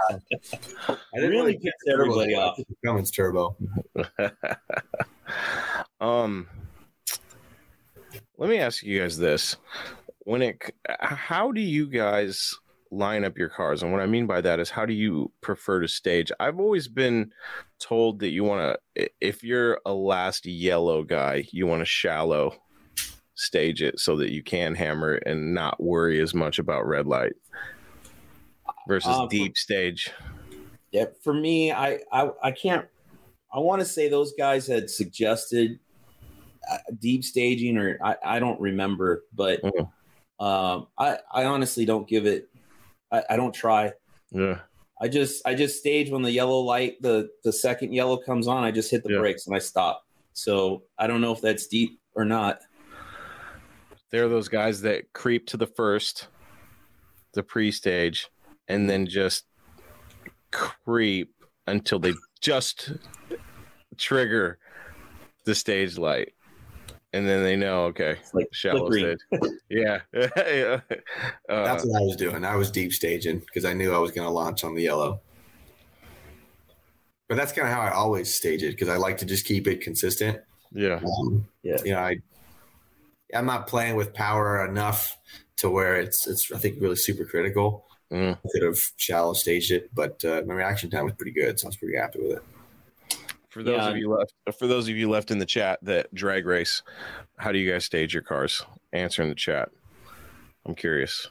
I 0.89 0.97
didn't 1.15 1.31
really 1.31 1.55
get 1.55 1.73
pissed 1.85 1.93
everybody 1.93 2.35
off. 2.35 2.57
The 2.57 2.65
Cummins 2.85 3.11
turbo. 3.11 3.57
um, 6.01 6.49
let 8.39 8.51
me 8.51 8.59
ask 8.59 8.83
you 8.83 9.01
guys 9.01 9.19
this: 9.19 9.57
When 10.21 10.43
it, 10.43 10.63
how 11.01 11.53
do 11.53 11.61
you 11.61 11.87
guys 11.89 12.55
line 12.91 13.25
up 13.25 13.39
your 13.39 13.49
cars? 13.49 13.83
And 13.83 13.93
what 13.93 14.01
I 14.01 14.07
mean 14.07 14.27
by 14.27 14.41
that 14.41 14.61
is, 14.61 14.71
how 14.71 14.87
do 14.87 14.93
you 14.93 15.33
prefer 15.41 15.81
to 15.81 15.89
stage? 15.89 16.31
I've 16.41 16.59
always 16.61 16.89
been 16.89 17.33
told 17.79 18.21
that 18.21 18.31
you 18.31 18.45
want 18.45 18.79
to, 18.97 19.09
if 19.21 19.43
you're 19.43 19.81
a 19.87 19.93
last 19.93 20.47
yellow 20.47 21.03
guy, 21.05 21.47
you 21.53 21.67
want 21.67 21.81
to 21.81 21.87
shallow 21.87 22.57
stage 23.35 23.83
it 23.83 23.99
so 23.99 24.17
that 24.17 24.31
you 24.33 24.43
can 24.43 24.75
hammer 24.75 25.15
it 25.15 25.23
and 25.27 25.55
not 25.55 25.83
worry 25.83 26.21
as 26.21 26.35
much 26.35 26.59
about 26.59 26.87
red 26.87 27.07
light 27.07 27.33
versus 28.89 29.11
Uh, 29.11 29.23
for- 29.25 29.29
deep 29.31 29.57
stage. 29.57 30.11
yeah. 30.91 31.07
For 31.23 31.33
me, 31.35 31.73
I 31.73 32.01
I, 32.13 32.31
I 32.43 32.51
can't. 32.53 32.87
I 33.55 33.59
want 33.59 33.81
to 33.81 33.87
say 33.87 34.09
those 34.09 34.33
guys 34.39 34.67
had 34.67 34.89
suggested 34.91 35.79
uh, 36.71 36.79
deep 36.99 37.25
staging, 37.25 37.77
or 37.77 37.99
I, 38.03 38.17
I 38.25 38.39
don't 38.39 38.61
remember, 38.61 39.25
but 39.35 39.61
Mhm. 39.63 39.91
um, 40.41 40.87
I 40.99 41.19
I 41.33 41.45
honestly 41.45 41.85
don't 41.85 42.07
give 42.09 42.27
it. 42.27 42.49
I, 43.11 43.23
I 43.31 43.37
don't 43.37 43.55
try. 43.55 43.93
Yeah. 44.31 44.61
I 45.01 45.09
just 45.09 45.47
I 45.47 45.55
just 45.55 45.79
stage 45.79 46.11
when 46.11 46.23
the 46.23 46.31
yellow 46.31 46.61
light 46.61 47.03
the 47.03 47.29
the 47.45 47.53
second 47.53 47.93
yellow 47.93 48.17
comes 48.17 48.47
on. 48.47 48.63
I 48.65 48.71
just 48.71 48.91
hit 48.91 49.03
the 49.03 49.13
Yeah. 49.13 49.19
brakes 49.19 49.47
and 49.47 49.57
I 49.57 49.59
stop. 49.59 50.05
So 50.35 50.85
I 50.99 51.07
don't 51.09 51.21
know 51.21 51.33
if 51.33 51.41
that's 51.41 51.67
deep 51.67 52.01
or 52.15 52.25
not. 52.25 52.61
They're 54.13 54.29
those 54.29 54.49
guys 54.49 54.83
that 54.83 55.13
creep 55.15 55.47
to 55.49 55.57
the 55.57 55.67
first, 55.67 56.29
the 57.33 57.43
pre-stage, 57.43 58.29
and 58.69 58.89
then 58.89 59.07
just 59.07 59.47
creep 60.51 61.35
until 61.67 61.99
they 61.99 62.13
just 62.41 62.93
trigger 63.97 64.59
the 65.45 65.55
stage 65.55 65.97
light. 65.99 66.35
And 67.15 67.27
then 67.29 67.43
they 67.43 67.57
know, 67.57 67.85
okay, 67.87 68.17
It's 68.21 68.33
like 68.35 68.49
shallow 68.53 68.87
flickering. 68.89 69.19
stage. 69.35 69.53
Yeah. 69.71 70.01
yeah. 70.15 70.81
Uh, 71.49 71.65
That's 71.65 71.85
what 71.85 72.01
I 72.01 72.05
was 72.05 72.17
doing. 72.17 72.45
I 72.45 72.57
was 72.57 72.71
deep 72.71 72.93
staging 72.93 73.39
because 73.41 73.65
I 73.65 73.73
knew 73.73 73.95
I 73.95 73.99
was 73.99 74.13
going 74.13 74.27
to 74.27 74.33
launch 74.33 74.65
on 74.65 74.75
the 74.75 74.83
yellow. 74.83 75.21
But 77.29 77.37
that's 77.37 77.53
kind 77.53 77.67
of 77.67 77.73
how 77.73 77.81
I 77.81 77.91
always 77.93 78.33
stage 78.33 78.63
it 78.63 78.73
because 78.73 78.89
I 78.91 78.97
like 78.97 79.17
to 79.19 79.25
just 79.27 79.47
keep 79.47 79.67
it 79.67 79.81
consistent. 79.81 80.39
yeah. 80.71 81.01
Um, 81.21 81.47
Yeah. 81.63 81.79
You 81.85 81.93
know, 81.93 82.01
I 82.01 82.17
I'm 83.35 83.47
not 83.47 83.67
playing 83.67 83.97
with 83.97 84.13
power 84.15 84.65
enough 84.67 85.19
to 85.59 85.71
where 85.71 85.97
it's 86.01 86.27
it's 86.27 86.51
I 86.53 86.59
think 86.59 86.81
really 86.81 86.97
super 86.97 87.25
critical. 87.25 87.87
Mm. 88.13 88.37
I 88.37 88.49
could 88.53 88.63
have 88.63 88.79
shallow 88.97 89.33
staged 89.33 89.71
it, 89.71 89.91
but 89.95 90.23
uh, 90.25 90.43
my 90.47 90.55
reaction 90.55 90.91
time 90.91 91.05
was 91.05 91.15
pretty 91.15 91.33
good, 91.33 91.59
so 91.59 91.67
I 91.67 91.69
was 91.69 91.77
pretty 91.77 91.97
happy 91.97 92.21
with 92.21 92.39
it. 92.39 92.43
For 93.49 93.63
those 93.63 93.77
Yeah. 93.79 93.91
of 93.91 93.97
you 93.97 94.11
left, 94.11 94.35
for 94.59 94.67
those 94.67 94.89
of 94.89 94.97
you 94.97 95.09
left 95.11 95.31
in 95.31 95.39
the 95.39 95.47
chat 95.47 95.79
that 95.83 96.13
drag 96.15 96.47
race, 96.47 96.83
how 97.39 97.53
do 97.53 97.59
you 97.59 97.71
guys 97.71 97.85
stage 97.85 98.13
your 98.15 98.23
cars? 98.23 98.63
Answer 98.93 99.23
in 99.23 99.29
the 99.29 99.35
chat. 99.35 99.71
I'm 100.67 100.75
curious. 100.75 101.29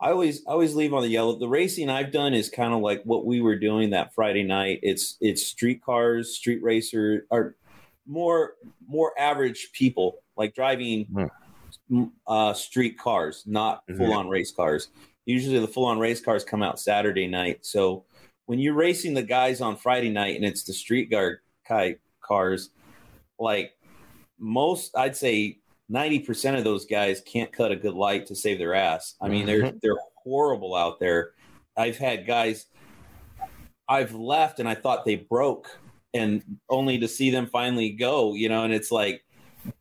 I 0.00 0.10
always 0.10 0.46
I 0.46 0.52
always 0.52 0.74
leave 0.76 0.94
on 0.94 1.02
the 1.02 1.08
yellow. 1.08 1.36
The 1.36 1.48
racing 1.48 1.90
I've 1.90 2.12
done 2.12 2.32
is 2.32 2.48
kind 2.48 2.72
of 2.72 2.80
like 2.80 3.02
what 3.04 3.26
we 3.26 3.40
were 3.40 3.56
doing 3.56 3.90
that 3.90 4.14
Friday 4.14 4.44
night. 4.44 4.78
It's 4.82 5.16
it's 5.20 5.44
street 5.44 5.82
cars, 5.82 6.34
street 6.36 6.62
racer, 6.62 7.26
or 7.30 7.56
more 8.08 8.54
more 8.88 9.12
average 9.18 9.70
people 9.72 10.18
like 10.36 10.54
driving 10.54 11.04
Hmm. 11.88 12.04
uh, 12.26 12.52
street 12.54 12.98
cars, 12.98 13.44
not 13.46 13.86
Mhm. 13.86 13.98
full 13.98 14.12
on 14.12 14.28
race 14.28 14.50
cars. 14.50 14.88
Usually 15.26 15.58
the 15.58 15.68
full 15.68 15.84
on 15.84 15.98
race 15.98 16.20
cars 16.20 16.42
come 16.44 16.62
out 16.62 16.80
Saturday 16.80 17.26
night. 17.26 17.64
So 17.66 18.04
when 18.46 18.58
you're 18.58 18.74
racing 18.74 19.12
the 19.14 19.22
guys 19.22 19.60
on 19.60 19.76
Friday 19.76 20.08
night 20.10 20.36
and 20.36 20.44
it's 20.44 20.64
the 20.64 20.72
street 20.72 21.10
guard 21.10 21.40
cars, 22.22 22.70
like 23.38 23.76
most, 24.38 24.96
I'd 24.96 25.16
say 25.16 25.58
90% 25.90 26.56
of 26.56 26.64
those 26.64 26.86
guys 26.86 27.20
can't 27.20 27.52
cut 27.52 27.72
a 27.72 27.76
good 27.76 27.94
light 27.94 28.26
to 28.26 28.34
save 28.34 28.58
their 28.58 28.74
ass. 28.74 29.14
I 29.20 29.28
mean, 29.28 29.44
they're 29.46 29.64
Mhm. 29.64 29.80
they're 29.82 29.98
horrible 30.24 30.74
out 30.74 30.98
there. 31.00 31.32
I've 31.76 31.98
had 31.98 32.26
guys 32.26 32.66
I've 33.90 34.14
left 34.14 34.60
and 34.60 34.68
I 34.68 34.74
thought 34.74 35.04
they 35.06 35.16
broke 35.16 35.78
and 36.14 36.42
only 36.68 36.98
to 36.98 37.08
see 37.08 37.30
them 37.30 37.46
finally 37.46 37.90
go, 37.90 38.34
you 38.34 38.48
know, 38.48 38.64
and 38.64 38.72
it's 38.72 38.90
like 38.90 39.24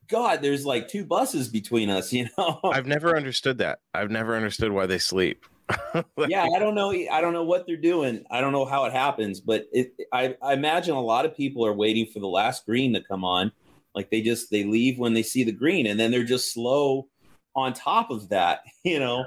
god, 0.08 0.42
there's 0.42 0.66
like 0.66 0.88
two 0.88 1.06
buses 1.06 1.48
between 1.50 1.90
us, 1.90 2.12
you 2.14 2.28
know. 2.38 2.60
I've 2.64 2.88
never 2.88 3.16
understood 3.16 3.58
that. 3.60 3.80
I've 3.94 4.12
never 4.12 4.36
understood 4.36 4.72
why 4.72 4.86
they 4.86 5.00
sleep. 5.00 5.46
Like, 6.16 6.30
yeah, 6.30 6.48
I 6.56 6.60
don't 6.60 6.76
know. 6.76 6.92
I 6.92 7.22
don't 7.22 7.34
know 7.34 7.44
what 7.44 7.66
they're 7.66 7.76
doing. 7.76 8.24
I 8.30 8.40
don't 8.40 8.52
know 8.52 8.66
how 8.66 8.86
it 8.86 8.94
happens, 8.94 9.42
but 9.42 9.68
it, 9.72 9.94
I, 10.14 10.36
I 10.42 10.54
imagine 10.54 10.96
a 10.96 11.02
lot 11.02 11.26
of 11.26 11.36
people 11.36 11.66
are 11.66 11.74
waiting 11.74 12.06
for 12.06 12.20
the 12.20 12.28
last 12.28 12.66
green 12.66 12.94
to 12.94 13.02
come 13.02 13.26
on. 13.26 13.52
Like 13.94 14.10
they 14.10 14.22
just 14.22 14.52
they 14.52 14.64
leave 14.64 14.98
when 15.00 15.14
they 15.14 15.24
see 15.24 15.44
the 15.44 15.52
green, 15.52 15.88
and 15.88 16.00
then 16.00 16.12
they're 16.12 16.24
just 16.24 16.54
slow 16.54 17.08
on 17.56 17.74
top 17.74 18.12
of 18.12 18.30
that, 18.30 18.62
you 18.84 19.00
know. 19.00 19.26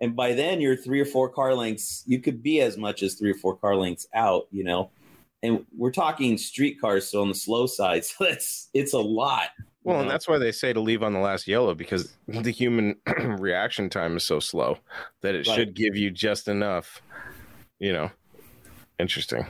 And 0.00 0.14
by 0.14 0.34
then 0.34 0.60
you're 0.60 0.76
three 0.76 1.00
or 1.00 1.04
four 1.04 1.28
car 1.28 1.54
lengths. 1.54 2.02
You 2.06 2.20
could 2.20 2.42
be 2.42 2.60
as 2.60 2.76
much 2.76 3.02
as 3.02 3.14
three 3.14 3.30
or 3.30 3.38
four 3.38 3.56
car 3.56 3.76
lengths 3.76 4.06
out, 4.14 4.48
you 4.50 4.64
know. 4.64 4.90
And 5.42 5.64
we're 5.76 5.92
talking 5.92 6.36
street 6.36 6.80
cars, 6.80 7.08
so 7.08 7.22
on 7.22 7.28
the 7.28 7.34
slow 7.34 7.66
side. 7.66 8.04
So 8.18 8.24
that's 8.24 8.68
it's 8.74 8.92
a 8.92 8.98
lot. 8.98 9.50
you 9.58 9.72
Well, 9.84 10.00
and 10.00 10.10
that's 10.10 10.26
why 10.28 10.38
they 10.38 10.52
say 10.52 10.72
to 10.72 10.80
leave 10.80 11.02
on 11.02 11.12
the 11.12 11.20
last 11.20 11.46
yellow 11.46 11.74
because 11.74 12.12
the 12.28 12.50
human 12.50 12.96
reaction 13.38 13.88
time 13.88 14.16
is 14.16 14.24
so 14.24 14.40
slow 14.40 14.78
that 15.22 15.34
it 15.34 15.46
Right. 15.46 15.54
should 15.56 15.74
give 15.74 15.96
you 15.96 16.10
just 16.10 16.48
enough, 16.48 17.00
you 17.78 17.92
know. 17.92 18.10
Interesting. 18.98 19.46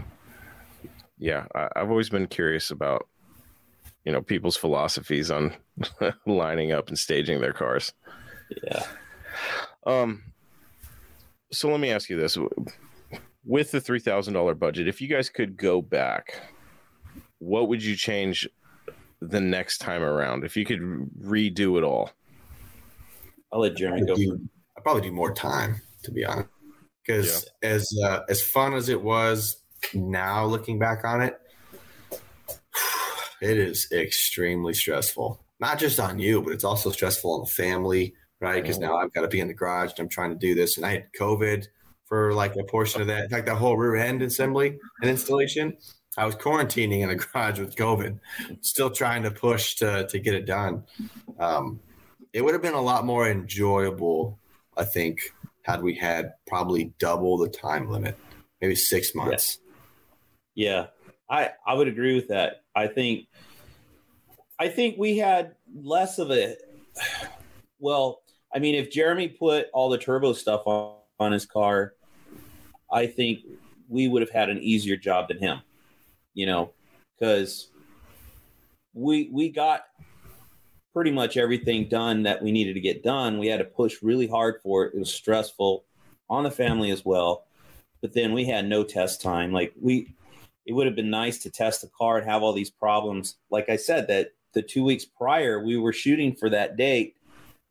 Yeah, 1.19 1.47
I, 1.55 1.69
I've 1.75 1.91
always 1.91 2.11
been 2.11 2.27
curious 2.27 2.71
about, 2.71 3.09
you 4.05 4.13
know, 4.13 4.21
people's 4.23 4.57
philosophies 4.59 5.31
on 5.31 5.57
lining 6.27 6.73
up 6.73 6.89
and 6.89 6.99
staging 6.99 7.41
their 7.41 7.53
cars. 7.55 7.93
yeah. 8.63 8.85
Um, 9.87 10.23
so 11.51 11.71
let 11.71 11.81
me 11.81 11.91
ask 11.91 12.11
you 12.11 12.17
this: 12.19 12.37
with 13.45 13.71
the 13.71 13.81
three 13.81 14.01
thousand 14.01 14.35
dollar 14.35 14.55
budget, 14.55 14.89
if 14.89 15.01
you 15.01 15.09
guys 15.09 15.29
could 15.29 15.57
go 15.57 15.81
back, 15.83 16.41
what 17.39 17.69
would 17.69 17.83
you 17.83 17.97
change 17.97 18.49
the 19.21 19.41
next 19.41 19.79
time 19.79 20.03
around? 20.03 20.45
If 20.45 20.57
you 20.57 20.65
could 20.65 20.81
redo 20.81 21.79
it 21.79 21.85
all, 21.85 22.11
I'll 23.53 23.61
let 23.61 23.77
Jeremy 23.77 24.07
go. 24.07 24.15
I'd 24.15 24.83
probably 24.83 25.03
do 25.03 25.13
more 25.13 25.33
time 25.33 25.81
to 26.05 26.13
be 26.13 26.25
honest, 26.25 26.49
because 27.05 27.49
as 27.63 27.89
uh, 28.05 28.21
as 28.29 28.43
fun 28.43 28.75
as 28.75 28.89
it 28.89 29.03
was, 29.03 29.63
now 29.95 30.45
looking 30.45 30.79
back 30.79 31.05
on 31.05 31.21
it, 31.21 31.41
it 33.41 33.57
is 33.57 33.89
extremely 33.93 34.75
stressful. 34.75 35.41
Not 35.61 35.79
just 35.79 35.99
on 35.99 36.19
you, 36.19 36.43
but 36.43 36.53
it's 36.53 36.65
also 36.65 36.91
stressful 36.91 37.33
on 37.33 37.41
the 37.41 37.47
family, 37.47 38.15
right? 38.41 38.63
Because 38.63 38.79
now 38.79 38.97
I've 38.97 39.13
got 39.13 39.23
to 39.23 39.29
be 39.29 39.41
in 39.41 39.49
the 39.49 39.55
garage 39.55 39.91
and 39.91 40.01
I'm 40.01 40.09
trying 40.09 40.31
to 40.31 40.39
do 40.39 40.55
this, 40.55 40.77
and 40.77 40.87
I 40.87 40.93
had 40.93 41.13
COVID 41.19 41.67
for 42.09 42.33
like 42.33 42.57
a 42.57 42.65
portion 42.65 43.01
of 43.01 43.07
that. 43.09 43.25
In 43.25 43.31
fact, 43.31 43.47
that 43.47 43.57
whole 43.57 43.77
rear 43.77 43.97
end 43.97 44.23
assembly 44.23 44.79
and 45.01 45.11
installation, 45.11 45.77
I 46.17 46.25
was 46.25 46.35
quarantining 46.35 47.01
in 47.01 47.11
a 47.11 47.17
garage 47.17 47.61
with 47.61 47.77
COVID, 47.77 48.19
still 48.63 48.91
trying 48.91 49.23
to 49.23 49.31
push 49.31 49.77
to 49.77 50.07
to 50.09 50.19
get 50.19 50.35
it 50.35 50.47
done. 50.47 50.85
Um, 51.39 51.81
it 52.33 52.45
would 52.45 52.55
have 52.55 52.63
been 52.63 52.75
a 52.75 52.81
lot 52.81 53.05
more 53.05 53.29
enjoyable, 53.29 54.39
I 54.77 54.85
think, 54.85 55.21
had 55.63 55.83
we 55.83 55.95
had 55.95 56.33
probably 56.47 56.95
double 56.99 57.37
the 57.39 57.49
time 57.49 57.91
limit, 57.91 58.17
maybe 58.61 58.75
six 58.75 59.15
months. 59.15 59.59
Yeah, 60.55 60.87
I 61.31 61.51
I 61.67 61.75
would 61.75 61.89
agree 61.89 62.15
with 62.15 62.29
that. 62.29 62.63
I 62.75 62.87
think 62.87 63.27
I 64.59 64.69
think 64.69 64.97
we 64.99 65.19
had 65.19 65.55
less 65.75 66.19
of 66.19 66.31
a 66.31 66.57
well, 67.79 68.23
I 68.53 68.59
mean 68.59 68.75
if 68.75 68.91
Jeremy 68.91 69.29
put 69.29 69.67
all 69.73 69.89
the 69.89 69.99
turbo 69.99 70.33
stuff 70.33 70.63
on, 70.67 70.97
on 71.21 71.33
his 71.33 71.47
car, 71.47 71.95
I 72.91 73.07
think 73.07 73.41
we 73.89 74.09
would 74.09 74.23
have 74.23 74.31
had 74.31 74.51
an 74.51 74.59
easier 74.59 74.97
job 74.97 75.29
than 75.29 75.39
him. 75.39 75.61
You 76.35 76.47
know, 76.47 76.73
cuz 77.19 77.71
we 78.95 79.29
we 79.33 79.49
got 79.49 79.85
pretty 80.93 81.11
much 81.11 81.37
everything 81.37 81.89
done 81.89 82.25
that 82.25 82.43
we 82.43 82.51
needed 82.51 82.75
to 82.75 82.81
get 82.81 83.03
done. 83.03 83.39
We 83.39 83.47
had 83.47 83.59
to 83.59 83.65
push 83.65 84.03
really 84.03 84.27
hard 84.27 84.61
for 84.63 84.85
it. 84.85 84.95
It 84.95 84.99
was 84.99 85.13
stressful 85.13 85.85
on 86.29 86.45
the 86.45 86.51
family 86.51 86.91
as 86.91 87.05
well. 87.05 87.45
But 88.01 88.15
then 88.15 88.33
we 88.33 88.45
had 88.45 88.69
no 88.69 88.85
test 88.85 89.21
time. 89.21 89.53
Like 89.53 89.73
we 89.81 90.15
it 90.67 90.73
would 90.73 90.87
have 90.87 90.97
been 90.97 91.11
nice 91.11 91.39
to 91.39 91.51
test 91.51 91.81
the 91.81 91.91
car 91.97 92.19
and 92.19 92.29
have 92.29 92.43
all 92.43 92.53
these 92.53 92.71
problems. 92.71 93.37
Like 93.51 93.69
I 93.71 93.77
said, 93.77 94.07
that 94.09 94.33
the 94.53 94.63
two 94.63 94.85
weeks 94.85 95.05
prior 95.05 95.65
we 95.65 95.77
were 95.77 95.93
shooting 95.93 96.35
for 96.35 96.51
that 96.51 96.77
date, 96.77 97.17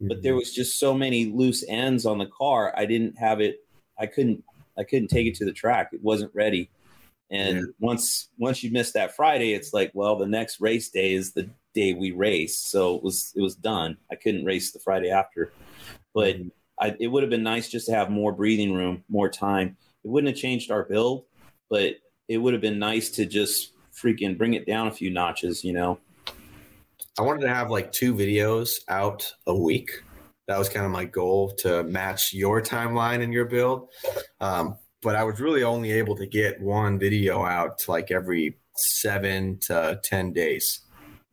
but 0.02 0.24
there 0.24 0.32
mm-hmm. 0.32 0.40
was 0.40 0.54
just 0.54 0.80
so 0.80 0.94
many 0.94 1.26
loose 1.26 1.64
ends 1.68 2.06
on 2.06 2.18
the 2.18 2.28
car. 2.28 2.74
I 2.76 2.86
didn't 2.86 3.18
have 3.18 3.40
it. 3.40 3.60
I 4.00 4.08
couldn't. 4.08 4.44
I 4.78 4.84
couldn't 4.84 5.10
take 5.10 5.28
it 5.28 5.36
to 5.36 5.46
the 5.46 5.52
track. 5.54 5.90
It 5.94 6.04
wasn't 6.04 6.34
ready. 6.34 6.70
And 7.30 7.58
Yeah. 7.58 7.64
once 7.80 8.30
once 8.38 8.64
you 8.64 8.72
miss 8.72 8.92
that 8.94 9.16
Friday, 9.16 9.54
it's 9.54 9.74
like, 9.74 9.92
well, 9.94 10.16
the 10.16 10.28
next 10.28 10.62
race 10.62 10.90
day 10.90 11.14
is 11.14 11.34
the 11.34 11.50
day 11.74 11.94
we 11.94 12.12
race. 12.12 12.58
So 12.58 12.96
it 12.96 13.04
was 13.04 13.34
it 13.36 13.42
was 13.42 13.56
done. 13.56 13.98
I 14.12 14.16
couldn't 14.16 14.46
race 14.46 14.72
the 14.72 14.80
Friday 14.80 15.10
after, 15.10 15.52
but 16.14 16.36
mm-hmm. 16.38 16.48
I, 16.80 16.96
it 17.00 17.08
would 17.08 17.24
have 17.24 17.30
been 17.30 17.44
nice 17.44 17.70
just 17.70 17.88
to 17.88 17.96
have 17.96 18.10
more 18.10 18.32
breathing 18.32 18.74
room, 18.74 19.04
more 19.10 19.30
time. 19.30 19.78
It 20.04 20.10
wouldn't 20.10 20.34
have 20.34 20.40
changed 20.40 20.72
our 20.72 20.84
build, 20.84 21.26
but 21.70 21.96
it 22.28 22.38
would 22.38 22.54
have 22.54 22.62
been 22.62 22.80
nice 22.80 23.10
to 23.12 23.26
just 23.26 23.72
freaking 23.94 24.38
bring 24.38 24.54
it 24.54 24.68
down 24.68 24.88
a 24.88 24.92
few 24.92 25.10
notches, 25.10 25.64
you 25.64 25.74
know? 25.74 26.00
I 27.18 27.24
wanted 27.24 27.42
to 27.42 27.54
have 27.54 27.72
like 27.72 27.92
two 27.92 28.14
videos 28.14 28.76
out 28.88 29.34
a 29.48 29.56
week. 29.56 30.04
That 30.48 30.58
was 30.58 30.70
kind 30.70 30.86
of 30.86 30.92
my 30.92 31.06
goal 31.06 31.52
to 31.60 31.84
match 31.84 32.34
your 32.34 32.62
timeline 32.62 33.22
and 33.22 33.34
your 33.34 33.46
build. 33.46 33.90
Um, 34.40 34.78
but 35.02 35.16
I 35.16 35.24
was 35.24 35.40
really 35.40 35.64
only 35.64 35.92
able 35.92 36.16
to 36.16 36.26
get 36.26 36.62
one 36.62 37.00
video 37.00 37.44
out 37.44 37.88
like 37.88 38.12
every 38.12 38.58
seven 38.76 39.60
to 39.68 40.00
10 40.04 40.34
days 40.34 40.82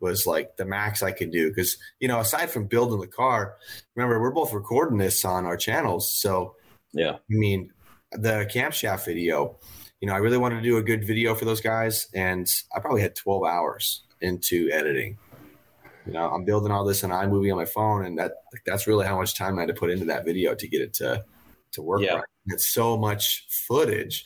was 0.00 0.26
like 0.26 0.56
the 0.56 0.64
max 0.64 1.02
I 1.02 1.12
could 1.12 1.30
do. 1.30 1.52
Cause, 1.54 1.76
you 1.98 2.08
know, 2.08 2.20
aside 2.20 2.50
from 2.50 2.66
building 2.66 3.00
the 3.00 3.06
car, 3.06 3.56
remember, 3.94 4.20
we're 4.20 4.32
both 4.32 4.52
recording 4.52 4.98
this 4.98 5.24
on 5.24 5.46
our 5.46 5.56
channels. 5.56 6.12
So, 6.12 6.56
Yeah. 6.92 7.12
I 7.12 7.18
mean, 7.28 7.70
the 8.12 8.48
camshaft 8.52 9.06
video, 9.06 9.58
you 10.00 10.08
know, 10.08 10.14
I 10.14 10.18
really 10.18 10.38
wanted 10.38 10.56
to 10.56 10.62
do 10.62 10.76
a 10.76 10.82
good 10.82 11.06
video 11.06 11.34
for 11.34 11.44
those 11.44 11.60
guys, 11.60 12.06
and 12.14 12.46
I 12.74 12.80
probably 12.80 13.00
had 13.00 13.16
12 13.16 13.44
hours 13.44 14.04
into 14.20 14.70
editing. 14.70 15.18
You 16.06 16.12
know, 16.12 16.28
I'm 16.30 16.44
building 16.44 16.70
all 16.70 16.84
this 16.84 17.02
on 17.04 17.10
iMovie 17.10 17.50
on 17.50 17.58
my 17.58 17.64
phone, 17.64 18.04
and 18.04 18.18
that 18.18 18.32
that's 18.66 18.86
really 18.86 19.06
how 19.06 19.18
much 19.18 19.34
time 19.34 19.58
I 19.58 19.62
had 19.62 19.68
to 19.68 19.74
put 19.74 19.90
into 19.90 20.04
that 20.06 20.24
video 20.24 20.54
to 20.54 20.68
get 20.68 20.82
it 20.82 20.92
to 20.94 21.24
to 21.72 21.82
work 21.82 22.02
Yeah. 22.02 22.14
right. 22.16 22.24
It's 22.48 22.72
so 22.72 22.96
much 22.96 23.46
footage 23.66 24.24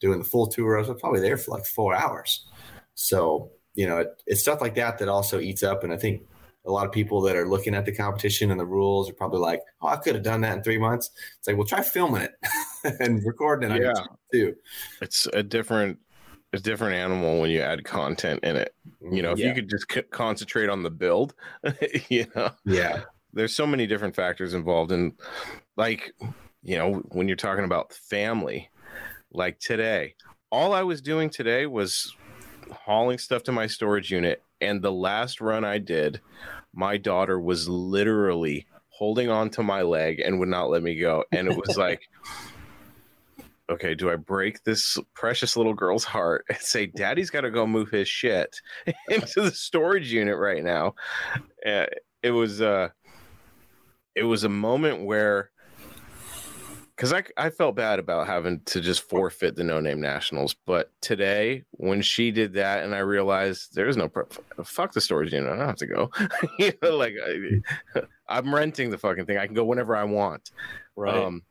doing 0.00 0.18
the 0.18 0.24
full 0.24 0.46
tour. 0.48 0.76
I 0.76 0.86
was 0.86 1.00
probably 1.00 1.20
there 1.20 1.36
for 1.36 1.52
like 1.52 1.64
four 1.66 1.94
hours. 1.94 2.46
So, 2.94 3.50
you 3.74 3.86
know, 3.86 3.98
it, 3.98 4.08
it's 4.26 4.40
stuff 4.42 4.60
like 4.60 4.74
that 4.74 4.98
that 4.98 5.08
also 5.08 5.38
eats 5.40 5.62
up. 5.62 5.84
And 5.84 5.92
I 5.92 5.96
think 5.96 6.26
a 6.66 6.70
lot 6.70 6.84
of 6.86 6.92
people 6.92 7.20
that 7.22 7.36
are 7.36 7.48
looking 7.48 7.74
at 7.74 7.86
the 7.86 7.92
competition 7.94 8.50
and 8.50 8.58
the 8.60 8.66
rules 8.66 9.08
are 9.08 9.14
probably 9.14 9.38
like, 9.40 9.60
oh, 9.80 9.88
I 9.88 9.96
could 9.96 10.14
have 10.14 10.24
done 10.24 10.40
that 10.42 10.56
in 10.58 10.62
three 10.62 10.78
months. 10.78 11.10
It's 11.38 11.46
like, 11.48 11.56
well, 11.56 11.66
try 11.66 11.82
filming 11.82 12.22
it 12.22 12.32
and 13.00 13.24
recording 13.24 13.70
it 13.70 13.82
Yeah. 13.82 13.92
Too. 14.32 14.56
it's 15.00 15.26
a 15.32 15.42
different, 15.42 15.98
a 16.52 16.58
different 16.58 16.94
animal 16.94 17.40
when 17.40 17.50
you 17.50 17.60
add 17.60 17.84
content 17.84 18.40
in 18.42 18.56
it. 18.56 18.74
You 19.10 19.22
know, 19.22 19.32
if 19.32 19.38
Yeah. 19.38 19.48
you 19.48 19.54
could 19.54 19.70
just 19.70 19.90
c- 19.90 20.02
concentrate 20.02 20.68
on 20.68 20.82
the 20.82 20.90
build, 20.90 21.34
you 22.08 22.26
know, 22.34 22.50
yeah. 22.64 23.02
there's 23.32 23.54
so 23.54 23.66
many 23.66 23.86
different 23.86 24.16
factors 24.16 24.54
involved 24.54 24.90
in 24.92 25.14
like 25.76 26.12
you 26.62 26.76
know 26.76 26.94
when 27.10 27.28
you're 27.28 27.36
talking 27.36 27.64
about 27.64 27.92
family 27.92 28.68
like 29.32 29.58
today 29.60 30.14
all 30.50 30.74
i 30.74 30.82
was 30.82 31.00
doing 31.00 31.30
today 31.30 31.64
was 31.64 32.14
hauling 32.70 33.16
stuff 33.16 33.42
to 33.44 33.52
my 33.52 33.66
storage 33.66 34.10
unit 34.10 34.42
and 34.60 34.82
the 34.82 34.92
last 34.92 35.40
run 35.40 35.64
i 35.64 35.78
did 35.78 36.20
my 36.74 36.96
daughter 36.98 37.40
was 37.40 37.66
literally 37.68 38.66
holding 38.88 39.30
on 39.30 39.48
to 39.48 39.62
my 39.62 39.80
leg 39.80 40.20
and 40.20 40.38
would 40.38 40.48
not 40.48 40.68
let 40.68 40.82
me 40.82 40.98
go 40.98 41.24
and 41.32 41.48
it 41.48 41.56
was 41.56 41.76
like 41.78 42.02
okay 43.70 43.94
do 43.94 44.10
i 44.10 44.16
break 44.16 44.62
this 44.64 44.98
precious 45.14 45.56
little 45.56 45.74
girl's 45.74 46.04
heart 46.04 46.44
and 46.48 46.58
say 46.58 46.86
daddy's 46.86 47.30
got 47.30 47.42
to 47.42 47.50
go 47.50 47.66
move 47.66 47.90
his 47.90 48.08
shit 48.08 48.60
into 49.08 49.40
the 49.40 49.50
storage 49.50 50.12
unit 50.12 50.36
right 50.36 50.64
now. 50.64 50.94
Uh, 51.64 51.86
it 52.22 52.30
was 52.30 52.60
uh 52.60 52.88
it 54.14 54.24
was 54.24 54.44
a 54.44 54.48
moment 54.48 55.04
where 55.04 55.50
because 56.96 57.14
I, 57.14 57.22
I 57.38 57.48
felt 57.48 57.76
bad 57.76 57.98
about 57.98 58.26
having 58.26 58.60
to 58.66 58.80
just 58.82 59.08
forfeit 59.08 59.56
the 59.56 59.64
no 59.64 59.80
name 59.80 60.00
nationals 60.00 60.54
but 60.66 60.90
today 61.00 61.64
when 61.72 62.02
she 62.02 62.30
did 62.30 62.54
that 62.54 62.84
and 62.84 62.94
i 62.94 62.98
realized 62.98 63.74
there's 63.74 63.96
no 63.96 64.08
pro- 64.08 64.28
fuck 64.64 64.92
the 64.92 65.00
storage 65.00 65.32
unit 65.32 65.50
i 65.50 65.56
don't 65.56 65.66
have 65.66 65.76
to 65.76 65.86
go. 65.86 66.10
You 66.58 66.72
know 66.82 66.96
like 66.96 67.14
I, 67.24 68.02
i'm 68.28 68.54
renting 68.54 68.90
the 68.90 68.98
fucking 68.98 69.26
thing 69.26 69.38
i 69.38 69.46
can 69.46 69.54
go 69.54 69.64
whenever 69.64 69.96
i 69.96 70.04
want. 70.04 70.50
Right. 70.96 71.14
um 71.14 71.42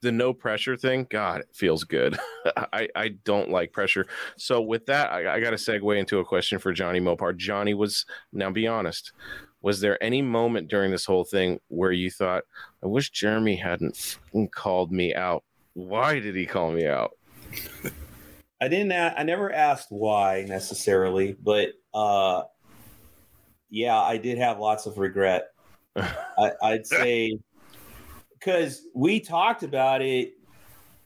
the 0.00 0.12
no 0.12 0.32
pressure 0.32 0.76
thing, 0.76 1.06
God, 1.10 1.40
it 1.40 1.48
feels 1.52 1.84
good. 1.84 2.18
I, 2.72 2.88
I 2.94 3.08
don't 3.24 3.50
like 3.50 3.72
pressure. 3.72 4.06
So 4.36 4.60
with 4.60 4.86
that, 4.86 5.12
I, 5.12 5.34
I 5.34 5.40
got 5.40 5.50
to 5.50 5.56
segue 5.56 5.98
into 5.98 6.20
a 6.20 6.24
question 6.24 6.58
for 6.58 6.72
Johnny 6.72 7.00
Mopar. 7.00 7.36
Johnny 7.36 7.74
was 7.74 8.06
now 8.32 8.50
be 8.50 8.66
honest. 8.66 9.12
Was 9.60 9.80
there 9.80 10.02
any 10.02 10.22
moment 10.22 10.68
during 10.68 10.92
this 10.92 11.04
whole 11.04 11.24
thing 11.24 11.58
where 11.66 11.90
you 11.90 12.10
thought, 12.10 12.44
I 12.82 12.86
wish 12.86 13.10
Jeremy 13.10 13.56
hadn't 13.56 14.18
called 14.52 14.92
me 14.92 15.14
out? 15.14 15.42
Why 15.74 16.20
did 16.20 16.36
he 16.36 16.46
call 16.46 16.70
me 16.70 16.86
out? 16.86 17.16
I 18.60 18.68
didn't. 18.68 18.92
I 18.92 19.22
never 19.22 19.52
asked 19.52 19.88
why 19.90 20.44
necessarily, 20.48 21.36
but 21.40 21.70
uh, 21.94 22.42
yeah, 23.70 23.98
I 23.98 24.16
did 24.16 24.38
have 24.38 24.58
lots 24.58 24.86
of 24.86 24.98
regret. 24.98 25.48
I, 25.96 26.52
I'd 26.62 26.86
say 26.86 27.38
because 28.38 28.82
we 28.94 29.20
talked 29.20 29.62
about 29.62 30.02
it. 30.02 30.34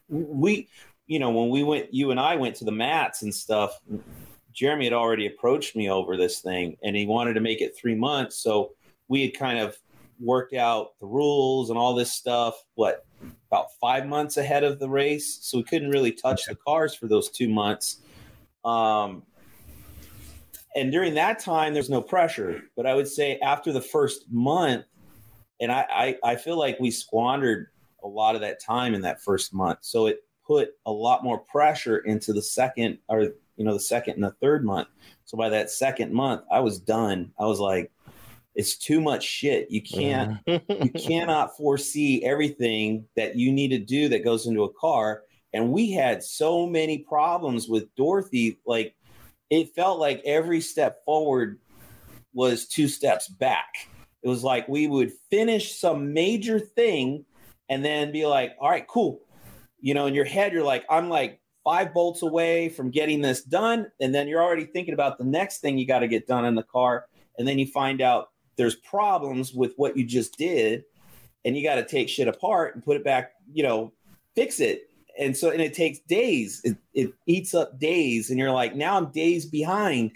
We, 0.09 0.69
you 1.07 1.19
know, 1.19 1.31
when 1.31 1.49
we 1.49 1.63
went, 1.63 1.93
you 1.93 2.11
and 2.11 2.21
I 2.21 2.37
went 2.37 2.57
to 2.57 2.65
the 2.65 2.73
mats 2.73 3.23
and 3.23 3.35
stuff. 3.35 3.81
Jeremy 4.53 4.85
had 4.85 4.93
already 4.93 5.27
approached 5.27 5.75
me 5.75 5.91
over 5.91 6.17
this 6.17 6.41
thing, 6.41 6.77
and 6.83 6.95
he 6.95 7.07
wanted 7.07 7.35
to 7.35 7.41
make 7.41 7.61
it 7.61 7.77
three 7.77 7.95
months. 7.95 8.37
So 8.43 8.73
we 9.09 9.23
had 9.23 9.35
kind 9.35 9.59
of 9.59 9.79
worked 10.21 10.55
out 10.55 10.99
the 11.01 11.07
rules 11.07 11.71
and 11.71 11.79
all 11.79 11.95
this 11.95 12.13
stuff. 12.13 12.63
What 12.75 13.07
about 13.51 13.69
five 13.81 14.07
months 14.07 14.37
ahead 14.37 14.63
of 14.63 14.79
the 14.79 14.89
race, 14.89 15.39
so 15.41 15.59
we 15.59 15.65
couldn't 15.65 15.91
really 15.91 16.13
touch 16.13 16.47
the 16.47 16.55
cars 16.55 16.95
for 16.95 17.09
those 17.09 17.31
two 17.31 17.49
months. 17.49 18.03
Um, 18.65 19.23
and 20.75 20.93
during 20.93 21.15
that 21.15 21.39
time, 21.39 21.75
there's 21.75 21.91
no 21.91 22.01
pressure. 22.01 22.63
But 22.77 22.87
I 22.87 22.95
would 22.95 23.09
say 23.09 23.39
after 23.39 23.73
the 23.73 23.81
first 23.81 24.25
month, 24.31 24.85
and 25.63 25.71
I, 25.71 25.87
I, 26.25 26.33
I 26.33 26.37
feel 26.37 26.59
like 26.59 26.79
we 26.81 26.91
squandered 26.91 27.69
a 28.03 28.09
lot 28.09 28.35
of 28.35 28.41
that 28.41 28.61
time 28.61 28.95
in 28.95 29.03
that 29.03 29.23
first 29.23 29.55
month. 29.55 29.79
So 29.83 30.07
it 30.07 30.25
put 30.45 30.71
a 30.87 30.93
lot 30.93 31.23
more 31.23 31.39
pressure 31.39 31.99
into 31.99 32.33
the 32.33 32.43
second 32.43 32.99
or 33.09 33.29
you 33.57 33.65
know 33.65 33.73
the 33.73 33.81
second 33.81 34.15
and 34.15 34.25
the 34.25 34.33
third 34.43 34.65
month. 34.65 34.89
So 35.25 35.39
by 35.39 35.49
that 35.51 35.71
second 35.71 36.13
month, 36.13 36.43
I 36.51 36.59
was 36.59 36.81
done. 36.81 37.31
I 37.39 37.45
was 37.45 37.61
like, 37.61 37.93
it's 38.57 38.77
too 38.77 39.01
much 39.01 39.23
shit. 39.23 39.71
You 39.71 39.83
can't 39.83 40.41
you 40.47 40.59
mm-hmm. 40.59 40.99
cannot 40.99 41.57
foresee 41.57 42.25
everything 42.25 43.07
that 43.15 43.37
you 43.37 43.53
need 43.53 43.69
to 43.69 43.79
do 43.79 44.09
that 44.09 44.25
goes 44.25 44.49
into 44.49 44.65
a 44.65 44.73
car. 44.75 45.23
And 45.55 45.71
we 45.71 45.93
had 45.93 46.25
so 46.25 46.67
many 46.67 46.99
problems 46.99 47.69
with 47.69 47.95
Dorothy, 47.95 48.59
like 48.67 48.97
it 49.49 49.75
felt 49.77 50.01
like 50.01 50.23
every 50.25 50.61
step 50.61 51.05
forward 51.05 51.61
was 52.35 52.67
two 52.67 52.89
steps 52.89 53.29
back. 53.29 53.87
It 54.23 54.29
was 54.29 54.45
like 54.45 54.69
we 54.69 54.87
would 54.87 55.13
finish 55.31 55.79
some 55.79 56.13
major 56.13 56.59
thing 56.59 57.25
and 57.69 57.85
then 57.85 58.13
be 58.13 58.27
like, 58.27 58.53
all 58.61 58.71
right, 58.71 58.87
cool. 58.87 59.21
You 59.81 59.95
know, 59.95 60.07
in 60.07 60.15
your 60.15 60.25
head, 60.25 60.53
you're 60.53 60.63
like, 60.63 60.85
I'm 60.89 61.09
like 61.09 61.41
five 61.65 61.93
bolts 61.93 62.23
away 62.23 62.69
from 62.69 62.91
getting 62.91 63.21
this 63.21 63.43
done. 63.43 63.87
And 64.01 64.15
then 64.15 64.29
you're 64.29 64.43
already 64.43 64.67
thinking 64.67 64.95
about 64.95 65.19
the 65.19 65.25
next 65.25 65.59
thing 65.59 65.79
you 65.79 65.87
got 65.87 66.01
to 66.01 66.09
get 66.09 66.27
done 66.27 66.45
in 66.45 66.55
the 66.55 66.63
car. 66.63 67.07
And 67.39 67.49
then 67.49 67.59
you 67.59 67.67
find 67.67 68.01
out 68.01 68.29
there's 68.57 68.77
problems 68.77 69.53
with 69.53 69.73
what 69.77 69.97
you 69.97 70.05
just 70.05 70.37
did. 70.37 70.85
And 71.45 71.57
you 71.57 71.65
got 71.65 71.77
to 71.77 71.85
take 71.85 72.09
shit 72.09 72.29
apart 72.29 72.75
and 72.75 72.85
put 72.85 72.97
it 72.97 73.05
back, 73.05 73.33
you 73.53 73.65
know, 73.65 73.93
fix 74.37 74.61
it 74.61 74.89
and 75.19 75.37
so 75.37 75.51
and 75.51 75.61
it 75.61 75.75
takes 75.75 75.99
days 76.01 76.61
it, 76.65 76.77
it 76.95 77.13
eats 77.27 77.55
up 77.55 77.79
days 77.79 78.31
and 78.31 78.39
you're 78.39 78.51
like 78.51 78.75
now 78.75 78.97
i'm 78.97 79.11
days 79.11 79.47
behind 79.47 80.11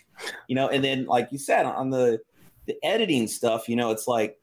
you 0.48 0.54
know 0.54 0.68
and 0.68 0.82
then 0.82 1.06
like 1.06 1.28
you 1.30 1.38
said 1.38 1.66
on 1.66 1.90
the 1.90 2.18
the 2.66 2.76
editing 2.84 3.26
stuff 3.26 3.68
you 3.68 3.76
know 3.76 3.90
it's 3.90 4.08
like 4.08 4.38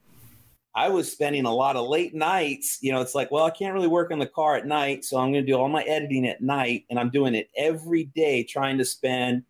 i 0.75 0.89
was 0.89 1.12
spending 1.12 1.46
a 1.46 1.53
lot 1.53 1.75
of 1.75 1.88
late 1.88 2.13
nights 2.13 2.80
you 2.82 2.92
know 2.92 3.01
it's 3.01 3.15
like 3.15 3.32
well 3.32 3.46
i 3.46 3.50
can't 3.50 3.74
really 3.74 3.88
work 3.88 4.12
on 4.12 4.20
the 4.20 4.27
car 4.27 4.56
at 4.56 4.65
night 4.65 5.03
so 5.03 5.18
i'm 5.18 5.32
going 5.32 5.46
to 5.46 5.51
do 5.51 5.58
all 5.58 5.70
my 5.70 5.84
editing 5.84 6.27
at 6.27 6.42
night 6.42 6.86
and 6.89 7.00
i'm 7.00 7.10
doing 7.10 7.36
it 7.36 7.50
every 7.58 8.06
day 8.06 8.44
trying 8.44 8.77
to 8.77 8.86
spend 8.86 9.44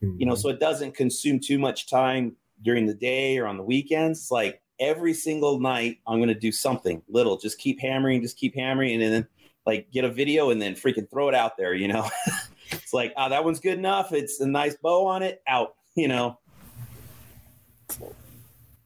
you 0.00 0.26
know 0.26 0.32
mm-hmm. 0.32 0.40
so 0.40 0.48
it 0.48 0.60
doesn't 0.60 0.94
consume 0.94 1.40
too 1.40 1.58
much 1.58 1.88
time 1.88 2.36
during 2.62 2.86
the 2.86 2.94
day 2.94 3.38
or 3.38 3.46
on 3.46 3.56
the 3.56 3.62
weekends 3.62 4.20
it's 4.20 4.30
like 4.30 4.62
every 4.78 5.12
single 5.12 5.58
night 5.58 5.98
i'm 6.06 6.18
going 6.18 6.28
to 6.28 6.34
do 6.34 6.52
something 6.52 7.02
little 7.08 7.36
just 7.36 7.58
keep 7.58 7.80
hammering 7.80 8.22
just 8.22 8.36
keep 8.36 8.54
hammering 8.54 9.02
and 9.02 9.12
then 9.12 9.26
like 9.68 9.90
get 9.92 10.04
a 10.06 10.10
video 10.10 10.48
and 10.48 10.60
then 10.60 10.74
freaking 10.74 11.08
throw 11.10 11.28
it 11.28 11.34
out 11.34 11.58
there, 11.58 11.74
you 11.74 11.88
know? 11.88 12.08
it's 12.72 12.94
like, 12.94 13.12
oh, 13.18 13.28
that 13.28 13.44
one's 13.44 13.60
good 13.60 13.76
enough. 13.76 14.12
It's 14.12 14.40
a 14.40 14.46
nice 14.46 14.74
bow 14.76 15.06
on 15.06 15.22
it, 15.22 15.42
out, 15.46 15.74
you 15.94 16.08
know? 16.08 16.38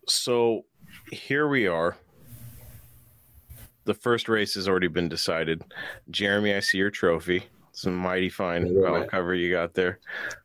So 0.08 0.64
here 1.10 1.48
we 1.48 1.66
are. 1.66 1.96
The 3.84 3.94
first 3.94 4.28
race 4.28 4.54
has 4.54 4.68
already 4.68 4.88
been 4.88 5.08
decided. 5.08 5.62
Jeremy, 6.10 6.54
I 6.54 6.60
see 6.60 6.78
your 6.78 6.90
trophy. 6.90 7.44
It's 7.70 7.84
a 7.84 7.90
mighty 7.90 8.28
fine 8.28 8.72
valve 8.80 9.08
cover 9.08 9.34
you 9.34 9.50
got 9.50 9.74
there. 9.74 9.98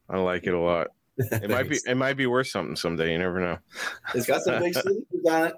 I 0.10 0.18
like 0.18 0.48
it 0.48 0.54
a 0.54 0.60
lot. 0.60 0.88
It 1.32 1.50
might 1.50 1.68
be 1.68 1.80
it 1.88 1.98
might 1.98 2.14
be 2.14 2.28
worth 2.28 2.46
something 2.46 2.76
someday. 2.76 3.12
You 3.12 3.18
never 3.18 3.40
know. 3.40 3.58
It's 4.14 4.28
got 4.28 4.44
some 4.44 4.62
big 4.62 4.74
signatures 4.76 5.26
on 5.28 5.48
it. 5.48 5.54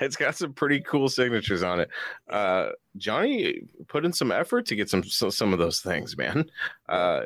it's 0.00 0.16
got 0.16 0.34
some 0.34 0.52
pretty 0.52 0.80
cool 0.80 1.08
signatures 1.08 1.62
on 1.62 1.78
it. 1.78 1.90
Uh, 2.28 2.70
Johnny 2.96 3.60
put 3.86 4.04
in 4.04 4.12
some 4.12 4.32
effort 4.32 4.66
to 4.66 4.74
get 4.74 4.90
some 4.90 5.04
some 5.04 5.52
of 5.52 5.60
those 5.60 5.78
things, 5.78 6.16
man. 6.16 6.50
Uh, 6.88 7.22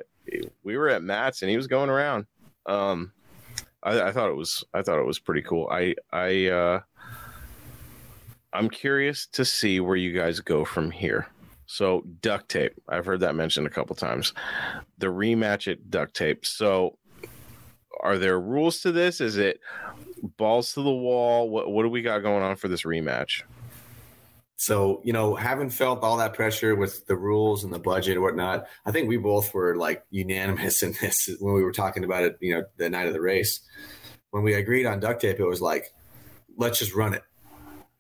we 0.62 0.76
were 0.76 0.90
at 0.90 1.02
Matt's 1.02 1.40
and 1.40 1.50
he 1.50 1.56
was 1.56 1.66
going 1.66 1.88
around. 1.88 2.26
Um, 2.66 3.12
I, 3.84 4.08
I, 4.08 4.12
thought 4.12 4.30
it 4.30 4.36
was 4.36 4.64
I 4.72 4.82
thought 4.82 4.98
it 4.98 5.06
was 5.06 5.18
pretty 5.18 5.42
cool. 5.42 5.68
I 5.70 5.94
I 6.12 6.46
uh, 6.46 6.80
I'm 8.52 8.70
curious 8.70 9.26
to 9.32 9.44
see 9.44 9.80
where 9.80 9.96
you 9.96 10.12
guys 10.12 10.40
go 10.40 10.64
from 10.64 10.90
here. 10.90 11.26
So 11.66 12.04
duct 12.20 12.48
tape, 12.48 12.74
I've 12.88 13.06
heard 13.06 13.20
that 13.20 13.34
mentioned 13.34 13.66
a 13.66 13.70
couple 13.70 13.96
times. 13.96 14.32
The 14.98 15.06
rematch 15.06 15.70
at 15.70 15.90
duct 15.90 16.14
tape. 16.14 16.44
So 16.46 16.98
are 18.00 18.18
there 18.18 18.40
rules 18.40 18.80
to 18.80 18.92
this? 18.92 19.20
Is 19.20 19.38
it 19.38 19.60
balls 20.36 20.74
to 20.74 20.82
the 20.82 20.90
wall? 20.90 21.48
What 21.48 21.70
what 21.70 21.82
do 21.82 21.88
we 21.88 22.02
got 22.02 22.20
going 22.20 22.42
on 22.42 22.56
for 22.56 22.68
this 22.68 22.82
rematch? 22.82 23.42
So, 24.64 25.02
you 25.04 25.12
know, 25.12 25.34
having 25.34 25.70
felt 25.70 26.02
all 26.02 26.16
that 26.18 26.34
pressure 26.34 26.74
with 26.74 27.06
the 27.06 27.16
rules 27.16 27.64
and 27.64 27.72
the 27.72 27.78
budget 27.78 28.14
and 28.14 28.22
whatnot, 28.22 28.66
I 28.86 28.92
think 28.92 29.08
we 29.08 29.16
both 29.16 29.52
were 29.52 29.76
like 29.76 30.04
unanimous 30.10 30.82
in 30.84 30.94
this 31.00 31.28
when 31.40 31.54
we 31.54 31.62
were 31.62 31.72
talking 31.72 32.04
about 32.04 32.24
it, 32.24 32.36
you 32.40 32.54
know, 32.54 32.64
the 32.76 32.88
night 32.88 33.06
of 33.06 33.12
the 33.12 33.20
race. 33.20 33.60
When 34.30 34.42
we 34.42 34.54
agreed 34.54 34.86
on 34.86 35.00
duct 35.00 35.20
tape, 35.20 35.38
it 35.38 35.44
was 35.44 35.60
like, 35.60 35.92
let's 36.56 36.78
just 36.78 36.94
run 36.94 37.14
it. 37.14 37.22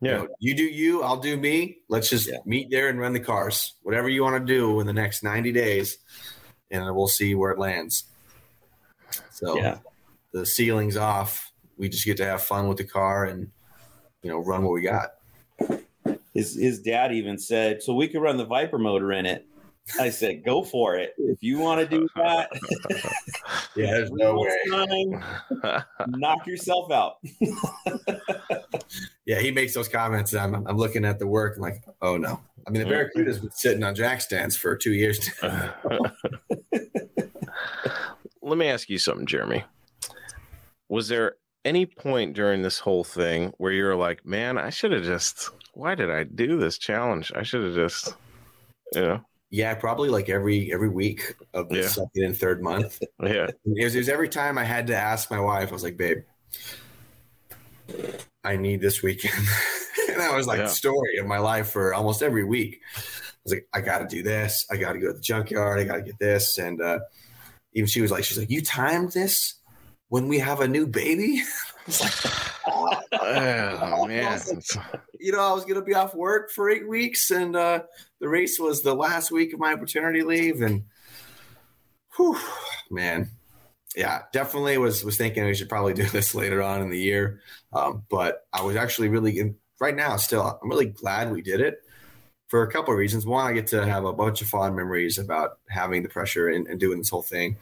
Yeah. 0.00 0.10
You, 0.10 0.18
know, 0.18 0.28
you 0.40 0.54
do 0.56 0.64
you, 0.64 1.02
I'll 1.02 1.20
do 1.20 1.36
me. 1.36 1.78
Let's 1.88 2.10
just 2.10 2.28
yeah. 2.28 2.38
meet 2.44 2.70
there 2.70 2.88
and 2.88 2.98
run 2.98 3.12
the 3.12 3.20
cars. 3.20 3.74
Whatever 3.82 4.08
you 4.08 4.22
want 4.22 4.44
to 4.44 4.52
do 4.52 4.80
in 4.80 4.86
the 4.86 4.92
next 4.92 5.22
90 5.22 5.52
days, 5.52 5.98
and 6.70 6.84
we'll 6.94 7.08
see 7.08 7.34
where 7.34 7.52
it 7.52 7.58
lands. 7.58 8.04
So 9.30 9.56
yeah. 9.56 9.78
the 10.32 10.44
ceiling's 10.44 10.96
off 10.96 11.52
we 11.76 11.88
just 11.88 12.04
get 12.04 12.16
to 12.18 12.24
have 12.24 12.42
fun 12.42 12.68
with 12.68 12.78
the 12.78 12.84
car 12.84 13.24
and 13.24 13.50
you 14.22 14.30
know 14.30 14.38
run 14.38 14.62
what 14.62 14.72
we 14.72 14.82
got. 14.82 15.10
His 16.34 16.56
his 16.56 16.80
dad 16.80 17.12
even 17.12 17.38
said, 17.38 17.82
"So 17.82 17.94
we 17.94 18.08
could 18.08 18.20
run 18.20 18.36
the 18.36 18.44
Viper 18.44 18.78
motor 18.78 19.12
in 19.12 19.24
it." 19.24 19.46
I 20.00 20.10
said, 20.10 20.44
"Go 20.44 20.62
for 20.62 20.96
it 20.96 21.14
if 21.16 21.42
you 21.42 21.58
want 21.58 21.80
to 21.80 21.86
do 21.86 22.08
that." 22.16 22.50
yeah, 23.76 23.92
there's 23.92 24.10
no 24.10 24.38
way. 24.38 24.56
Time, 24.70 25.84
knock 26.08 26.46
yourself 26.46 26.90
out. 26.90 27.16
yeah, 29.26 29.38
he 29.40 29.50
makes 29.50 29.74
those 29.74 29.88
comments. 29.88 30.32
And 30.32 30.42
I'm 30.42 30.66
I'm 30.66 30.76
looking 30.76 31.04
at 31.04 31.18
the 31.18 31.26
work. 31.26 31.56
I'm 31.56 31.62
like, 31.62 31.84
oh 32.02 32.16
no. 32.16 32.40
I 32.66 32.70
mean, 32.70 32.80
the 32.80 32.88
mm-hmm. 32.88 32.94
Barracuda's 32.94 33.38
been 33.40 33.50
sitting 33.50 33.82
on 33.82 33.94
jack 33.94 34.22
stands 34.22 34.56
for 34.56 34.74
two 34.74 34.94
years. 34.94 35.30
Let 38.42 38.58
me 38.58 38.68
ask 38.68 38.88
you 38.88 38.98
something, 38.98 39.26
Jeremy. 39.26 39.64
Was 40.88 41.08
there 41.08 41.36
any 41.64 41.86
point 41.86 42.34
during 42.34 42.62
this 42.62 42.78
whole 42.78 43.04
thing 43.04 43.52
where 43.58 43.72
you're 43.72 43.96
like, 43.96 44.24
man, 44.26 44.58
I 44.58 44.70
should 44.70 44.92
have 44.92 45.04
just, 45.04 45.50
why 45.74 45.94
did 45.94 46.10
I 46.10 46.24
do 46.24 46.58
this 46.58 46.78
challenge? 46.78 47.32
I 47.34 47.42
should 47.42 47.64
have 47.64 47.74
just, 47.74 48.14
you 48.92 49.02
know. 49.02 49.20
Yeah, 49.50 49.74
probably 49.74 50.08
like 50.08 50.28
every 50.28 50.72
every 50.72 50.88
week 50.88 51.36
of 51.52 51.68
the 51.68 51.76
yeah. 51.76 51.88
second 51.88 52.24
and 52.24 52.36
third 52.36 52.62
month. 52.62 53.00
yeah, 53.22 53.46
it 53.64 53.84
was, 53.84 53.94
it 53.94 53.98
was 53.98 54.08
every 54.08 54.28
time 54.28 54.58
I 54.58 54.64
had 54.64 54.86
to 54.88 54.96
ask 54.96 55.30
my 55.30 55.38
wife. 55.38 55.68
I 55.68 55.72
was 55.72 55.84
like, 55.84 55.96
"Babe, 55.96 56.24
I 58.42 58.56
need 58.56 58.80
this 58.80 59.02
weekend," 59.02 59.34
and 60.08 60.18
that 60.18 60.34
was 60.34 60.48
like 60.48 60.58
yeah. 60.58 60.64
the 60.64 60.70
story 60.70 61.18
of 61.18 61.26
my 61.26 61.38
life 61.38 61.70
for 61.70 61.94
almost 61.94 62.22
every 62.22 62.42
week. 62.42 62.80
I 62.96 63.00
was 63.44 63.52
like, 63.52 63.68
"I 63.72 63.80
got 63.80 63.98
to 63.98 64.06
do 64.08 64.24
this. 64.24 64.66
I 64.72 64.76
got 64.76 64.94
to 64.94 64.98
go 64.98 65.08
to 65.08 65.12
the 65.12 65.20
junkyard. 65.20 65.78
I 65.78 65.84
got 65.84 65.96
to 65.96 66.02
get 66.02 66.18
this." 66.18 66.58
And 66.58 66.82
uh, 66.82 66.98
even 67.74 67.86
she 67.86 68.00
was 68.00 68.10
like, 68.10 68.24
"She's 68.24 68.38
like, 68.38 68.50
you 68.50 68.60
timed 68.60 69.12
this." 69.12 69.54
When 70.08 70.28
we 70.28 70.38
have 70.38 70.60
a 70.60 70.68
new 70.68 70.86
baby. 70.86 71.42
oh, 72.66 73.00
man. 74.08 74.60
you 75.18 75.32
know, 75.32 75.40
I 75.40 75.52
was 75.52 75.64
going 75.64 75.76
to 75.76 75.82
be 75.82 75.94
off 75.94 76.14
work 76.14 76.50
for 76.50 76.70
eight 76.70 76.88
weeks, 76.88 77.30
and 77.30 77.56
uh, 77.56 77.82
the 78.20 78.28
race 78.28 78.58
was 78.58 78.82
the 78.82 78.94
last 78.94 79.30
week 79.30 79.52
of 79.52 79.60
my 79.60 79.76
paternity 79.76 80.22
leave. 80.22 80.62
And 80.62 80.84
whew, 82.16 82.38
man, 82.90 83.30
yeah, 83.96 84.22
definitely 84.32 84.78
was 84.78 85.04
was 85.04 85.16
thinking 85.16 85.44
we 85.44 85.54
should 85.54 85.68
probably 85.68 85.94
do 85.94 86.08
this 86.08 86.34
later 86.34 86.62
on 86.62 86.82
in 86.82 86.90
the 86.90 87.00
year. 87.00 87.40
Um, 87.72 88.04
but 88.08 88.46
I 88.52 88.62
was 88.62 88.76
actually 88.76 89.08
really 89.08 89.54
right 89.80 89.96
now 89.96 90.16
still. 90.16 90.58
I'm 90.62 90.68
really 90.68 90.86
glad 90.86 91.32
we 91.32 91.42
did 91.42 91.60
it 91.60 91.80
for 92.48 92.62
a 92.62 92.70
couple 92.70 92.92
of 92.92 92.98
reasons. 92.98 93.26
One, 93.26 93.46
I 93.46 93.52
get 93.52 93.66
to 93.68 93.84
have 93.84 94.04
a 94.04 94.12
bunch 94.12 94.42
of 94.42 94.48
fond 94.48 94.76
memories 94.76 95.18
about 95.18 95.58
having 95.68 96.02
the 96.02 96.08
pressure 96.08 96.48
and, 96.48 96.66
and 96.66 96.78
doing 96.78 96.98
this 96.98 97.08
whole 97.08 97.22
thing, 97.22 97.56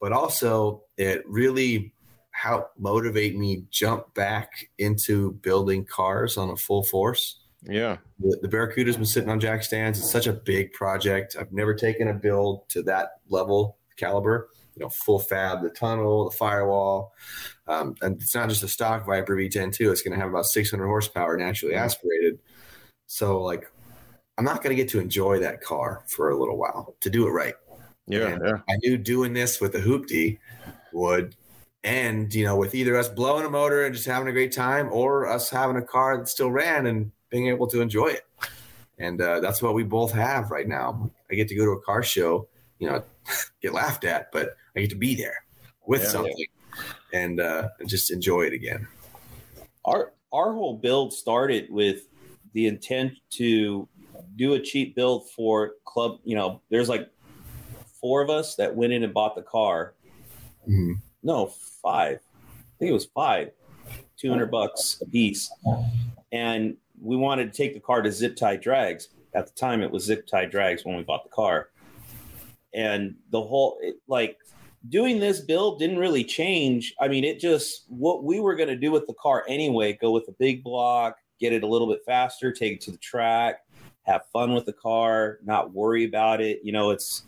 but 0.00 0.12
also 0.12 0.82
it 0.96 1.22
really 1.26 1.92
helped 2.30 2.78
motivate 2.78 3.36
me 3.36 3.64
jump 3.70 4.14
back 4.14 4.68
into 4.78 5.32
building 5.32 5.84
cars 5.84 6.36
on 6.36 6.50
a 6.50 6.56
full 6.56 6.84
force. 6.84 7.40
Yeah. 7.62 7.96
The, 8.20 8.38
the 8.42 8.48
Barracuda's 8.48 8.96
been 8.96 9.06
sitting 9.06 9.28
on 9.28 9.40
jack 9.40 9.64
stands. 9.64 9.98
It's 9.98 10.10
such 10.10 10.28
a 10.28 10.32
big 10.32 10.72
project. 10.72 11.36
I've 11.38 11.52
never 11.52 11.74
taken 11.74 12.06
a 12.06 12.14
build 12.14 12.68
to 12.70 12.82
that 12.84 13.20
level 13.28 13.78
caliber. 13.96 14.50
You 14.76 14.84
know, 14.84 14.90
full 14.90 15.18
fab, 15.18 15.62
the 15.62 15.70
tunnel, 15.70 16.30
the 16.30 16.36
firewall, 16.36 17.12
um, 17.66 17.96
and 18.00 18.22
it's 18.22 18.36
not 18.36 18.48
just 18.48 18.62
a 18.62 18.68
stock 18.68 19.04
Viper 19.06 19.34
V10 19.34 19.74
too. 19.74 19.90
It's 19.90 20.02
going 20.02 20.16
to 20.16 20.20
have 20.20 20.30
about 20.30 20.46
600 20.46 20.86
horsepower 20.86 21.36
naturally 21.36 21.74
aspirated. 21.74 22.38
So, 23.08 23.42
like, 23.42 23.68
I'm 24.36 24.44
not 24.44 24.62
going 24.62 24.76
to 24.76 24.80
get 24.80 24.88
to 24.90 25.00
enjoy 25.00 25.40
that 25.40 25.62
car 25.62 26.04
for 26.06 26.30
a 26.30 26.38
little 26.38 26.56
while 26.56 26.94
to 27.00 27.10
do 27.10 27.26
it 27.26 27.30
right. 27.30 27.54
Yeah, 28.08 28.28
And 28.28 28.42
yeah. 28.44 28.58
I 28.68 28.76
knew 28.82 28.96
doing 28.96 29.32
this 29.34 29.60
with 29.60 29.72
the 29.72 29.78
hoopty 29.80 30.38
would 30.92 31.34
end, 31.84 32.34
you 32.34 32.44
know, 32.44 32.56
with 32.56 32.74
either 32.74 32.96
us 32.96 33.08
blowing 33.08 33.44
a 33.44 33.50
motor 33.50 33.84
and 33.84 33.94
just 33.94 34.06
having 34.06 34.28
a 34.28 34.32
great 34.32 34.52
time 34.52 34.88
or 34.92 35.26
us 35.28 35.50
having 35.50 35.76
a 35.76 35.82
car 35.82 36.16
that 36.18 36.28
still 36.28 36.50
ran 36.50 36.86
and 36.86 37.12
being 37.30 37.48
able 37.48 37.66
to 37.68 37.80
enjoy 37.80 38.08
it. 38.08 38.26
And 38.98 39.20
uh, 39.20 39.40
that's 39.40 39.62
what 39.62 39.74
we 39.74 39.84
both 39.84 40.12
have 40.12 40.50
right 40.50 40.66
now. 40.66 41.10
I 41.30 41.34
get 41.34 41.48
to 41.48 41.54
go 41.54 41.64
to 41.64 41.70
a 41.72 41.80
car 41.82 42.02
show, 42.02 42.48
you 42.78 42.88
know, 42.90 43.04
get 43.62 43.72
laughed 43.74 44.04
at, 44.04 44.32
but 44.32 44.56
I 44.74 44.80
get 44.80 44.90
to 44.90 44.96
be 44.96 45.14
there 45.14 45.44
with 45.86 46.02
Yeah. 46.02 46.08
something 46.08 46.46
and 47.12 47.40
uh, 47.40 47.68
just 47.86 48.10
enjoy 48.10 48.42
it 48.42 48.52
again. 48.52 48.86
our 49.84 50.12
our 50.32 50.52
whole 50.52 50.76
build 50.76 51.12
started 51.14 51.66
with 51.70 52.02
the 52.52 52.66
intent 52.66 53.14
to 53.30 53.88
do 54.36 54.52
a 54.54 54.60
cheap 54.60 54.94
build 54.94 55.28
for 55.30 55.72
club 55.86 56.18
you 56.24 56.36
know 56.36 56.60
there's 56.70 56.88
like 56.88 57.08
four 58.00 58.22
of 58.22 58.30
us 58.30 58.54
that 58.56 58.74
went 58.74 58.92
in 58.92 59.02
and 59.02 59.12
bought 59.14 59.34
the 59.34 59.42
car 59.42 59.94
Mhm. 60.68 60.94
no 61.22 61.46
five 61.46 62.20
i 62.52 62.78
think 62.78 62.90
it 62.90 62.94
was 62.94 63.06
five 63.06 63.50
200 64.18 64.50
bucks 64.50 65.00
a 65.00 65.06
piece 65.06 65.50
and 66.32 66.76
we 67.00 67.16
wanted 67.16 67.52
to 67.52 67.56
take 67.56 67.74
the 67.74 67.80
car 67.80 68.02
to 68.02 68.10
zip 68.12 68.36
tie 68.36 68.56
drags 68.56 69.08
at 69.34 69.46
the 69.46 69.52
time 69.54 69.82
it 69.82 69.90
was 69.90 70.04
zip 70.04 70.26
tie 70.26 70.44
drags 70.44 70.84
when 70.84 70.96
we 70.96 71.02
bought 71.02 71.22
the 71.24 71.30
car 71.30 71.70
and 72.74 73.14
the 73.30 73.40
whole 73.40 73.78
it, 73.80 73.96
like 74.08 74.36
doing 74.88 75.18
this 75.18 75.40
build 75.40 75.80
didn't 75.80 75.98
really 75.98 76.22
change. 76.22 76.94
I 77.00 77.08
mean, 77.08 77.24
it 77.24 77.40
just 77.40 77.84
what 77.88 78.22
we 78.22 78.38
were 78.40 78.54
going 78.54 78.68
to 78.68 78.76
do 78.76 78.92
with 78.92 79.06
the 79.06 79.14
car 79.14 79.44
anyway 79.48 79.92
go 79.94 80.12
with 80.12 80.28
a 80.28 80.32
big 80.38 80.62
block, 80.62 81.16
get 81.40 81.52
it 81.52 81.62
a 81.62 81.66
little 81.66 81.88
bit 81.88 82.00
faster, 82.06 82.52
take 82.52 82.74
it 82.74 82.80
to 82.82 82.92
the 82.92 82.98
track, 82.98 83.64
have 84.02 84.26
fun 84.32 84.54
with 84.54 84.66
the 84.66 84.72
car, 84.72 85.40
not 85.44 85.72
worry 85.72 86.04
about 86.04 86.40
it. 86.40 86.60
You 86.62 86.72
know, 86.72 86.90
it's 86.90 87.24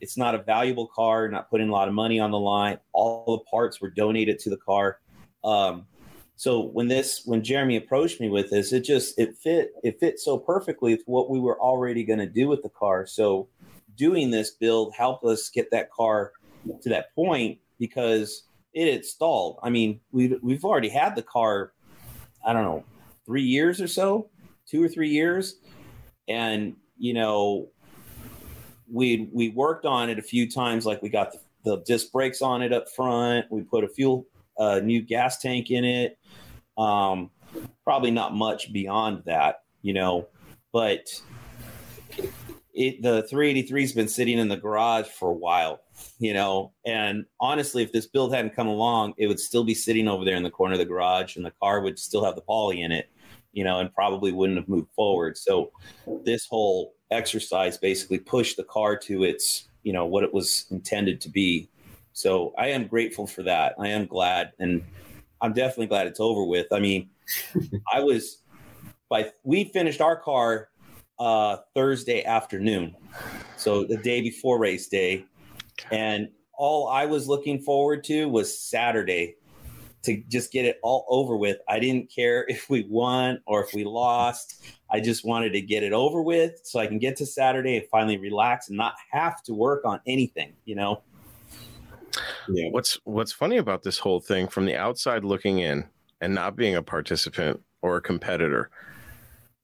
it's 0.00 0.16
not 0.16 0.34
a 0.34 0.38
valuable 0.38 0.86
car, 0.86 1.28
not 1.28 1.50
putting 1.50 1.68
a 1.68 1.72
lot 1.72 1.88
of 1.88 1.94
money 1.94 2.20
on 2.20 2.30
the 2.30 2.38
line. 2.38 2.78
All 2.92 3.38
the 3.38 3.50
parts 3.50 3.80
were 3.80 3.90
donated 3.90 4.38
to 4.40 4.50
the 4.50 4.56
car. 4.56 4.98
Um, 5.44 5.86
so 6.36 6.60
when 6.60 6.88
this 6.88 7.22
when 7.24 7.42
Jeremy 7.42 7.76
approached 7.76 8.20
me 8.20 8.28
with 8.28 8.50
this, 8.50 8.72
it 8.72 8.80
just 8.80 9.18
it 9.18 9.36
fit 9.38 9.72
it 9.82 9.98
fit 9.98 10.18
so 10.18 10.38
perfectly 10.38 10.94
with 10.94 11.02
what 11.06 11.30
we 11.30 11.40
were 11.40 11.58
already 11.60 12.04
going 12.04 12.18
to 12.18 12.26
do 12.26 12.48
with 12.48 12.62
the 12.62 12.68
car. 12.68 13.06
So 13.06 13.48
doing 13.96 14.30
this 14.30 14.50
build 14.50 14.94
helped 14.94 15.24
us 15.24 15.48
get 15.48 15.70
that 15.70 15.90
car 15.90 16.32
to 16.82 16.88
that 16.90 17.14
point 17.14 17.58
because 17.78 18.44
it 18.74 18.92
had 18.92 19.04
stalled. 19.04 19.58
I 19.62 19.70
mean, 19.70 20.00
we've 20.12 20.36
we've 20.42 20.64
already 20.64 20.90
had 20.90 21.16
the 21.16 21.22
car, 21.22 21.72
I 22.46 22.52
don't 22.52 22.64
know, 22.64 22.84
three 23.24 23.42
years 23.42 23.80
or 23.80 23.88
so, 23.88 24.28
two 24.68 24.82
or 24.82 24.88
three 24.88 25.08
years, 25.08 25.56
and 26.28 26.76
you 26.98 27.14
know, 27.14 27.68
we 28.90 29.28
we 29.32 29.50
worked 29.50 29.86
on 29.86 30.10
it 30.10 30.18
a 30.18 30.22
few 30.22 30.50
times. 30.50 30.86
Like 30.86 31.02
we 31.02 31.08
got 31.08 31.32
the, 31.32 31.40
the 31.64 31.76
disc 31.84 32.12
brakes 32.12 32.42
on 32.42 32.62
it 32.62 32.72
up 32.72 32.88
front. 32.94 33.46
We 33.50 33.62
put 33.62 33.84
a 33.84 33.88
fuel 33.88 34.26
uh, 34.58 34.80
new 34.80 35.02
gas 35.02 35.38
tank 35.38 35.70
in 35.70 35.84
it. 35.84 36.18
Um, 36.78 37.30
probably 37.84 38.10
not 38.10 38.34
much 38.34 38.72
beyond 38.72 39.22
that, 39.26 39.62
you 39.82 39.94
know, 39.94 40.28
but 40.72 41.08
it 42.76 43.02
the 43.02 43.26
383's 43.32 43.92
been 43.92 44.08
sitting 44.08 44.38
in 44.38 44.48
the 44.48 44.56
garage 44.56 45.06
for 45.06 45.30
a 45.30 45.34
while 45.34 45.80
you 46.18 46.34
know 46.34 46.72
and 46.84 47.24
honestly 47.40 47.82
if 47.82 47.90
this 47.90 48.06
build 48.06 48.34
hadn't 48.34 48.54
come 48.54 48.68
along 48.68 49.14
it 49.16 49.26
would 49.26 49.40
still 49.40 49.64
be 49.64 49.74
sitting 49.74 50.06
over 50.06 50.24
there 50.24 50.36
in 50.36 50.42
the 50.42 50.50
corner 50.50 50.74
of 50.74 50.78
the 50.78 50.84
garage 50.84 51.36
and 51.36 51.44
the 51.44 51.52
car 51.62 51.80
would 51.80 51.98
still 51.98 52.22
have 52.22 52.34
the 52.34 52.42
poly 52.42 52.82
in 52.82 52.92
it 52.92 53.08
you 53.56 53.64
know 53.64 53.80
and 53.80 53.92
probably 53.92 54.30
wouldn't 54.32 54.58
have 54.58 54.68
moved 54.68 54.92
forward. 54.94 55.36
So 55.38 55.72
this 56.24 56.46
whole 56.46 56.94
exercise 57.10 57.78
basically 57.78 58.18
pushed 58.18 58.58
the 58.58 58.64
car 58.64 58.96
to 58.98 59.24
its 59.24 59.68
you 59.82 59.92
know 59.94 60.04
what 60.04 60.22
it 60.22 60.32
was 60.32 60.66
intended 60.70 61.20
to 61.22 61.30
be. 61.30 61.68
So 62.12 62.54
i 62.58 62.68
am 62.68 62.86
grateful 62.86 63.26
for 63.26 63.42
that. 63.44 63.74
I 63.78 63.88
am 63.88 64.06
glad 64.06 64.52
and 64.60 64.84
i'm 65.40 65.54
definitely 65.54 65.86
glad 65.86 66.06
it's 66.06 66.20
over 66.20 66.44
with. 66.44 66.66
I 66.70 66.80
mean 66.80 67.08
i 67.92 68.00
was 68.00 68.42
by 69.08 69.30
we 69.42 69.64
finished 69.64 70.02
our 70.02 70.16
car 70.16 70.68
uh 71.18 71.56
thursday 71.74 72.22
afternoon. 72.24 72.94
So 73.56 73.84
the 73.84 73.96
day 73.96 74.20
before 74.20 74.58
race 74.58 74.86
day. 74.86 75.24
And 75.90 76.28
all 76.58 76.88
I 76.88 77.04
was 77.04 77.28
looking 77.28 77.60
forward 77.60 78.02
to 78.04 78.28
was 78.28 78.58
Saturday 78.58 79.36
to 80.06 80.22
just 80.28 80.52
get 80.52 80.64
it 80.64 80.78
all 80.82 81.04
over 81.08 81.36
with. 81.36 81.58
I 81.68 81.78
didn't 81.78 82.10
care 82.10 82.44
if 82.48 82.70
we 82.70 82.86
won 82.88 83.40
or 83.46 83.62
if 83.62 83.74
we 83.74 83.84
lost. 83.84 84.64
I 84.90 85.00
just 85.00 85.24
wanted 85.24 85.52
to 85.52 85.60
get 85.60 85.82
it 85.82 85.92
over 85.92 86.22
with 86.22 86.60
so 86.62 86.80
I 86.80 86.86
can 86.86 86.98
get 86.98 87.16
to 87.16 87.26
Saturday 87.26 87.76
and 87.76 87.86
finally 87.90 88.16
relax 88.16 88.68
and 88.68 88.76
not 88.76 88.94
have 89.10 89.42
to 89.44 89.54
work 89.54 89.84
on 89.84 90.00
anything, 90.06 90.54
you 90.64 90.76
know? 90.76 91.02
Yeah. 92.48 92.68
What's 92.70 92.98
what's 93.04 93.32
funny 93.32 93.58
about 93.58 93.82
this 93.82 93.98
whole 93.98 94.20
thing 94.20 94.48
from 94.48 94.64
the 94.64 94.76
outside 94.76 95.24
looking 95.24 95.58
in 95.58 95.86
and 96.20 96.34
not 96.34 96.56
being 96.56 96.74
a 96.74 96.82
participant 96.82 97.62
or 97.82 97.96
a 97.96 98.00
competitor 98.00 98.70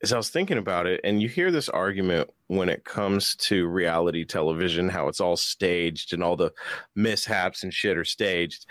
is 0.03 0.13
I 0.13 0.17
was 0.17 0.29
thinking 0.29 0.59
about 0.59 0.87
it 0.87 1.01
and 1.03 1.23
you 1.23 1.29
hear 1.29 1.51
this 1.51 1.69
argument 1.69 2.29
when 2.57 2.69
it 2.69 2.85
comes 2.85 3.35
to 3.37 3.67
reality 3.67 4.25
television 4.25 4.88
how 4.88 5.09
it's 5.09 5.21
all 5.21 5.37
staged 5.37 6.12
and 6.12 6.23
all 6.23 6.37
the 6.37 6.53
mishaps 6.95 7.62
and 7.62 7.73
shit 7.73 7.97
are 7.97 8.05
staged. 8.05 8.67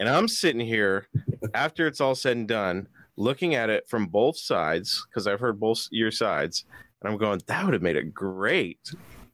And 0.00 0.08
I'm 0.08 0.28
sitting 0.28 0.66
here 0.66 1.06
after 1.54 1.86
it's 1.86 2.00
all 2.00 2.14
said 2.14 2.36
and 2.36 2.48
done 2.48 2.88
looking 3.16 3.54
at 3.54 3.70
it 3.70 3.88
from 3.88 4.06
both 4.06 4.36
sides 4.36 5.06
because 5.08 5.26
I've 5.26 5.40
heard 5.40 5.60
both 5.60 5.86
your 5.90 6.10
sides 6.10 6.64
and 7.02 7.12
I'm 7.12 7.18
going 7.18 7.40
that 7.46 7.64
would 7.64 7.74
have 7.74 7.82
made 7.82 7.96
it 7.96 8.14
great 8.14 8.78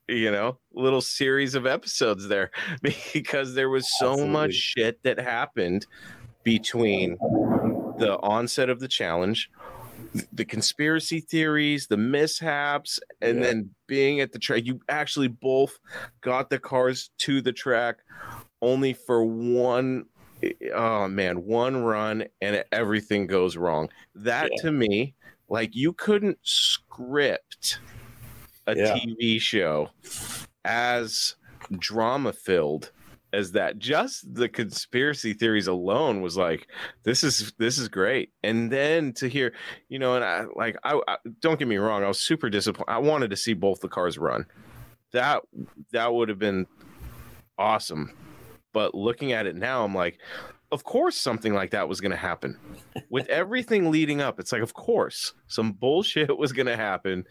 you 0.08 0.30
know 0.30 0.58
little 0.74 1.00
series 1.00 1.54
of 1.54 1.66
episodes 1.66 2.28
there 2.28 2.50
because 3.12 3.54
there 3.54 3.70
was 3.70 3.88
so 3.98 4.12
Absolutely. 4.12 4.32
much 4.32 4.54
shit 4.54 5.02
that 5.02 5.18
happened 5.18 5.86
between 6.42 7.16
the 7.98 8.18
onset 8.22 8.70
of 8.70 8.80
the 8.80 8.88
challenge 8.88 9.50
the 10.32 10.44
conspiracy 10.44 11.20
theories 11.20 11.86
the 11.86 11.96
mishaps 11.96 12.98
and 13.20 13.38
Yeah. 13.38 13.44
then 13.44 13.70
being 13.86 14.20
at 14.20 14.32
the 14.32 14.38
track 14.38 14.64
you 14.64 14.80
actually 14.88 15.28
both 15.28 15.78
got 16.20 16.50
the 16.50 16.58
cars 16.58 17.10
to 17.18 17.40
the 17.40 17.52
track 17.52 17.98
only 18.62 18.92
for 18.92 19.24
one 19.24 20.06
eh, 20.42 20.52
oh 20.74 21.08
man 21.08 21.44
one 21.44 21.76
run 21.84 22.24
and 22.40 22.64
everything 22.72 23.26
goes 23.26 23.56
wrong 23.56 23.88
that 24.14 24.50
Yeah. 24.56 24.62
to 24.62 24.72
me 24.72 25.14
like 25.48 25.74
you 25.74 25.92
couldn't 25.92 26.38
script 26.42 27.80
a 28.66 28.74
Yeah. 28.76 28.94
tv 28.96 29.40
show 29.40 29.90
as 30.64 31.36
drama 31.78 32.32
filled 32.32 32.92
as 33.32 33.52
that. 33.52 33.78
Just 33.78 34.34
the 34.34 34.48
conspiracy 34.48 35.32
theories 35.32 35.66
alone 35.66 36.22
was 36.22 36.36
like 36.36 36.68
this 37.02 37.24
is 37.24 37.52
this 37.58 37.78
is 37.78 37.88
great. 37.88 38.30
And 38.42 38.70
then 38.70 39.12
to 39.14 39.28
hear 39.28 39.52
you 39.88 39.98
know 39.98 40.14
and 40.14 40.24
i 40.24 40.44
like 40.54 40.76
i, 40.84 41.00
I 41.08 41.16
don't 41.40 41.58
get 41.58 41.68
me 41.68 41.76
wrong 41.76 42.04
i 42.04 42.08
was 42.08 42.20
super 42.20 42.48
disappointed 42.50 42.90
i 42.92 42.98
wanted 42.98 43.30
to 43.30 43.36
see 43.36 43.54
both 43.54 43.80
the 43.80 43.88
cars 43.88 44.18
run. 44.18 44.46
That 45.12 45.42
that 45.92 46.12
would 46.12 46.28
have 46.28 46.38
been 46.38 46.66
awesome. 47.58 48.12
But 48.72 48.94
looking 48.94 49.32
at 49.32 49.46
it 49.46 49.56
now 49.56 49.84
i'm 49.84 49.94
like 49.94 50.18
of 50.72 50.82
course 50.82 51.16
something 51.16 51.54
like 51.54 51.70
that 51.70 51.88
was 51.88 52.00
going 52.00 52.10
to 52.10 52.16
happen. 52.16 52.58
With 53.08 53.28
everything 53.28 53.90
leading 53.90 54.20
up 54.20 54.40
it's 54.40 54.52
like 54.52 54.62
of 54.62 54.74
course 54.74 55.32
some 55.46 55.72
bullshit 55.72 56.36
was 56.38 56.52
going 56.52 56.66
to 56.66 56.76
happen. 56.76 57.24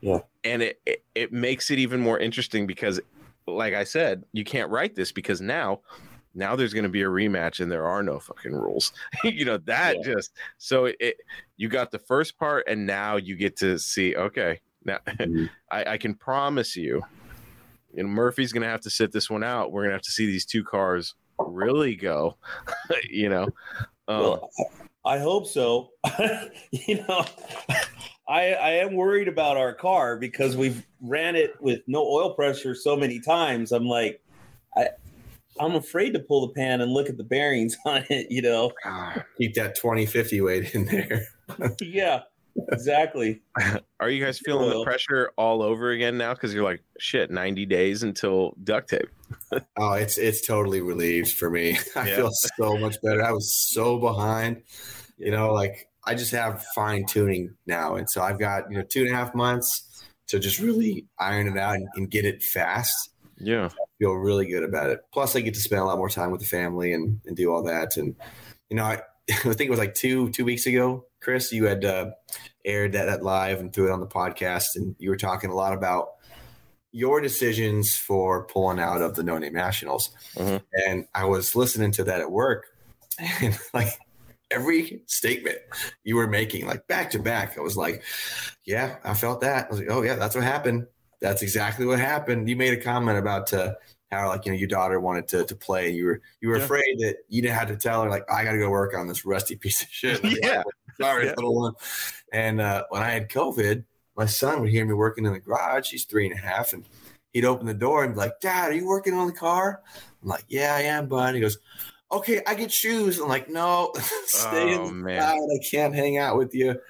Yeah. 0.00 0.20
and 0.44 0.62
it, 0.62 0.80
it 0.86 1.04
it 1.14 1.32
makes 1.32 1.70
it 1.70 1.78
even 1.78 2.00
more 2.00 2.18
interesting 2.18 2.66
because 2.66 3.00
like 3.56 3.74
i 3.74 3.84
said 3.84 4.24
you 4.32 4.44
can't 4.44 4.70
write 4.70 4.94
this 4.94 5.12
because 5.12 5.40
now 5.40 5.80
now 6.34 6.54
there's 6.54 6.72
going 6.74 6.84
to 6.84 6.88
be 6.90 7.02
a 7.02 7.06
rematch 7.06 7.60
and 7.60 7.70
there 7.72 7.86
are 7.86 8.02
no 8.02 8.18
fucking 8.18 8.52
rules 8.54 8.92
you 9.24 9.44
know 9.44 9.58
that 9.58 9.96
Yeah. 9.96 10.14
just 10.14 10.32
so 10.58 10.86
it, 11.00 11.16
you 11.56 11.68
got 11.68 11.90
the 11.90 11.98
first 11.98 12.38
part 12.38 12.64
and 12.68 12.86
now 12.86 13.16
you 13.16 13.34
get 13.36 13.56
to 13.58 13.78
see 13.78 14.14
okay 14.16 14.60
now 14.84 14.98
Mhm. 15.06 15.48
I, 15.70 15.84
I 15.92 15.98
can 15.98 16.14
promise 16.14 16.76
you 16.76 17.02
you 17.94 18.02
know 18.02 18.08
murphy's 18.08 18.52
going 18.52 18.62
to 18.62 18.68
have 18.68 18.82
to 18.82 18.90
sit 18.90 19.12
this 19.12 19.28
one 19.30 19.42
out 19.42 19.72
we're 19.72 19.82
going 19.82 19.90
to 19.90 19.96
have 19.96 20.02
to 20.02 20.10
see 20.10 20.26
these 20.26 20.44
two 20.44 20.62
cars 20.64 21.14
really 21.38 21.96
go 21.96 22.36
you 23.10 23.28
know 23.28 23.44
um, 24.08 24.20
well, 24.22 24.50
I 25.04 25.18
hope 25.18 25.46
so. 25.46 25.90
you 26.70 27.04
know, 27.06 27.24
I, 28.28 28.52
I 28.52 28.70
am 28.72 28.94
worried 28.94 29.28
about 29.28 29.56
our 29.56 29.72
car 29.72 30.16
because 30.16 30.56
we've 30.56 30.86
ran 31.00 31.34
it 31.34 31.54
with 31.60 31.80
no 31.86 32.02
oil 32.04 32.34
pressure 32.34 32.74
so 32.74 32.94
many 32.96 33.20
times. 33.20 33.72
I'm 33.72 33.86
like, 33.86 34.20
I, 34.76 34.88
I'm 35.58 35.74
afraid 35.74 36.12
to 36.12 36.18
pull 36.20 36.46
the 36.46 36.52
pan 36.52 36.80
and 36.80 36.92
look 36.92 37.08
at 37.08 37.16
the 37.16 37.24
bearings 37.24 37.76
on 37.86 38.04
it. 38.10 38.26
You 38.30 38.42
know, 38.42 38.72
ah, 38.84 39.24
Keep 39.38 39.54
that 39.54 39.74
2050 39.76 40.40
weight 40.42 40.74
in 40.74 40.84
there. 40.84 41.22
yeah, 41.80 42.20
exactly. 42.70 43.40
Are 44.00 44.10
you 44.10 44.22
guys 44.24 44.38
feeling 44.44 44.70
the 44.70 44.84
pressure 44.84 45.32
all 45.36 45.62
over 45.62 45.90
again 45.90 46.18
now? 46.18 46.34
Because 46.34 46.52
you're 46.52 46.64
like, 46.64 46.82
shit, 46.98 47.30
90 47.30 47.64
days 47.66 48.02
until 48.02 48.54
duct 48.62 48.90
tape. 48.90 49.08
Oh, 49.78 49.92
it's 49.94 50.18
it's 50.18 50.46
totally 50.46 50.80
relieved 50.82 51.32
for 51.32 51.50
me. 51.50 51.78
I 51.96 52.08
Yeah. 52.08 52.16
feel 52.16 52.30
so 52.58 52.76
much 52.76 52.96
better. 53.02 53.24
I 53.24 53.32
was 53.32 53.56
so 53.72 53.98
behind. 53.98 54.62
You 55.16 55.30
know, 55.32 55.52
like 55.52 55.88
I 56.08 56.14
just 56.14 56.32
have 56.32 56.64
fine 56.74 57.04
tuning 57.04 57.54
now, 57.66 57.96
and 57.96 58.08
so 58.08 58.22
I've 58.22 58.38
got 58.38 58.70
you 58.70 58.78
know 58.78 58.84
two 58.84 59.02
and 59.02 59.10
a 59.10 59.14
half 59.14 59.34
months 59.34 59.84
to 60.28 60.38
just 60.38 60.58
really 60.58 61.06
iron 61.18 61.46
it 61.48 61.58
out 61.58 61.74
and, 61.74 61.86
and 61.96 62.10
get 62.10 62.24
it 62.24 62.42
fast. 62.42 63.10
Yeah. 63.38 63.66
I 63.66 63.84
Feel 63.98 64.12
really 64.12 64.46
good 64.46 64.62
about 64.62 64.90
it. 64.90 65.00
Plus, 65.12 65.36
I 65.36 65.40
get 65.40 65.54
to 65.54 65.60
spend 65.60 65.82
a 65.82 65.84
lot 65.84 65.98
more 65.98 66.08
time 66.08 66.30
with 66.30 66.40
the 66.40 66.46
family 66.46 66.94
and 66.94 67.20
and 67.26 67.36
do 67.36 67.52
all 67.52 67.62
that. 67.64 67.98
And 67.98 68.16
you 68.70 68.76
know, 68.76 68.84
I, 68.84 69.02
I 69.30 69.34
think 69.34 69.60
it 69.60 69.70
was 69.70 69.78
like 69.78 69.94
two 69.94 70.30
two 70.30 70.46
weeks 70.46 70.64
ago, 70.66 71.04
Chris, 71.20 71.52
you 71.52 71.66
had 71.66 71.84
uh, 71.84 72.12
aired 72.64 72.92
that, 72.92 73.04
that 73.04 73.22
live 73.22 73.60
and 73.60 73.70
threw 73.70 73.88
it 73.88 73.92
on 73.92 74.00
the 74.00 74.06
podcast, 74.06 74.76
and 74.76 74.96
you 74.98 75.10
were 75.10 75.16
talking 75.16 75.50
a 75.50 75.54
lot 75.54 75.74
about 75.74 76.08
your 76.90 77.20
decisions 77.20 77.94
for 77.94 78.46
pulling 78.46 78.80
out 78.80 79.02
of 79.02 79.14
the 79.14 79.22
no 79.22 79.36
name 79.36 79.52
nationals. 79.52 80.10
Mhm. 80.36 80.62
And 80.86 81.06
I 81.14 81.26
was 81.26 81.54
listening 81.54 81.92
to 81.92 82.04
that 82.04 82.20
at 82.20 82.30
work, 82.30 82.64
and 83.42 83.58
like 83.74 83.98
every 84.50 85.02
statement 85.06 85.58
you 86.04 86.16
were 86.16 86.26
making, 86.26 86.66
like 86.66 86.86
back 86.86 87.10
to 87.12 87.18
back, 87.18 87.58
I 87.58 87.60
was 87.60 87.76
like, 87.76 88.02
"Yeah, 88.64 88.96
I 89.04 89.14
felt 89.14 89.40
that." 89.42 89.66
I 89.66 89.68
was 89.70 89.78
like, 89.80 89.90
"Oh 89.90 90.02
yeah, 90.02 90.14
that's 90.16 90.34
what 90.34 90.44
happened. 90.44 90.86
That's 91.20 91.42
exactly 91.42 91.86
what 91.86 91.98
happened." 91.98 92.48
You 92.48 92.56
made 92.56 92.72
a 92.76 92.82
comment 92.82 93.18
about 93.18 93.52
uh, 93.52 93.74
how 94.10 94.28
like 94.28 94.46
you 94.46 94.52
know 94.52 94.58
your 94.58 94.68
daughter 94.68 95.00
wanted 95.00 95.28
to 95.28 95.44
to 95.44 95.54
play. 95.56 95.90
You 95.90 96.06
were 96.06 96.20
you 96.40 96.48
were 96.48 96.58
Yeah. 96.58 96.64
afraid 96.64 96.98
that 97.00 97.16
you 97.28 97.42
didn't 97.42 97.56
have 97.56 97.68
to 97.68 97.76
tell 97.76 98.02
her 98.02 98.10
like, 98.10 98.30
"I 98.30 98.44
got 98.44 98.52
to 98.52 98.58
go 98.58 98.70
work 98.70 98.94
on 98.96 99.06
this 99.08 99.24
rusty 99.24 99.56
piece 99.64 99.82
of 99.82 99.88
shit." 99.90 100.22
Like, 100.24 100.38
Yeah. 100.42 100.62
sorry, 101.00 101.26
Yeah. 101.26 101.34
little 101.36 101.54
one. 101.54 101.74
And 102.32 102.60
uh, 102.60 102.84
when 102.90 103.02
I 103.02 103.10
had 103.10 103.28
COVID, 103.28 103.84
my 104.16 104.26
son 104.26 104.60
would 104.60 104.70
hear 104.70 104.84
me 104.84 104.94
working 104.94 105.26
in 105.26 105.32
the 105.32 105.40
garage. 105.40 105.90
He's 105.90 106.04
three 106.04 106.26
and 106.28 106.34
a 106.34 106.40
half, 106.40 106.72
and 106.72 106.84
he'd 107.32 107.44
open 107.44 107.66
the 107.66 107.74
door 107.74 108.04
and 108.04 108.14
be 108.14 108.18
like, 108.18 108.40
"Dad, 108.40 108.70
are 108.70 108.74
you 108.74 108.86
working 108.86 109.14
on 109.14 109.26
the 109.26 109.32
car?" 109.32 109.82
I'm 110.22 110.28
like, 110.28 110.44
"Yeah, 110.48 110.74
I 110.74 110.82
am, 110.82 111.06
bud." 111.08 111.34
He 111.34 111.40
goes, 111.40 111.58
"Okay, 112.12 112.40
I 112.46 112.54
get 112.54 112.72
shoes." 112.72 113.18
I'm 113.18 113.28
like, 113.28 113.48
"No, 113.48 113.92
stay 114.26 114.76
Oh, 114.76 114.88
in 114.88 114.98
the 114.98 115.04
man. 115.04 115.18
cloud. 115.20 115.48
I 115.54 115.58
can't 115.68 115.94
hang 115.94 116.18
out 116.18 116.36
with 116.36 116.54
you." 116.54 116.80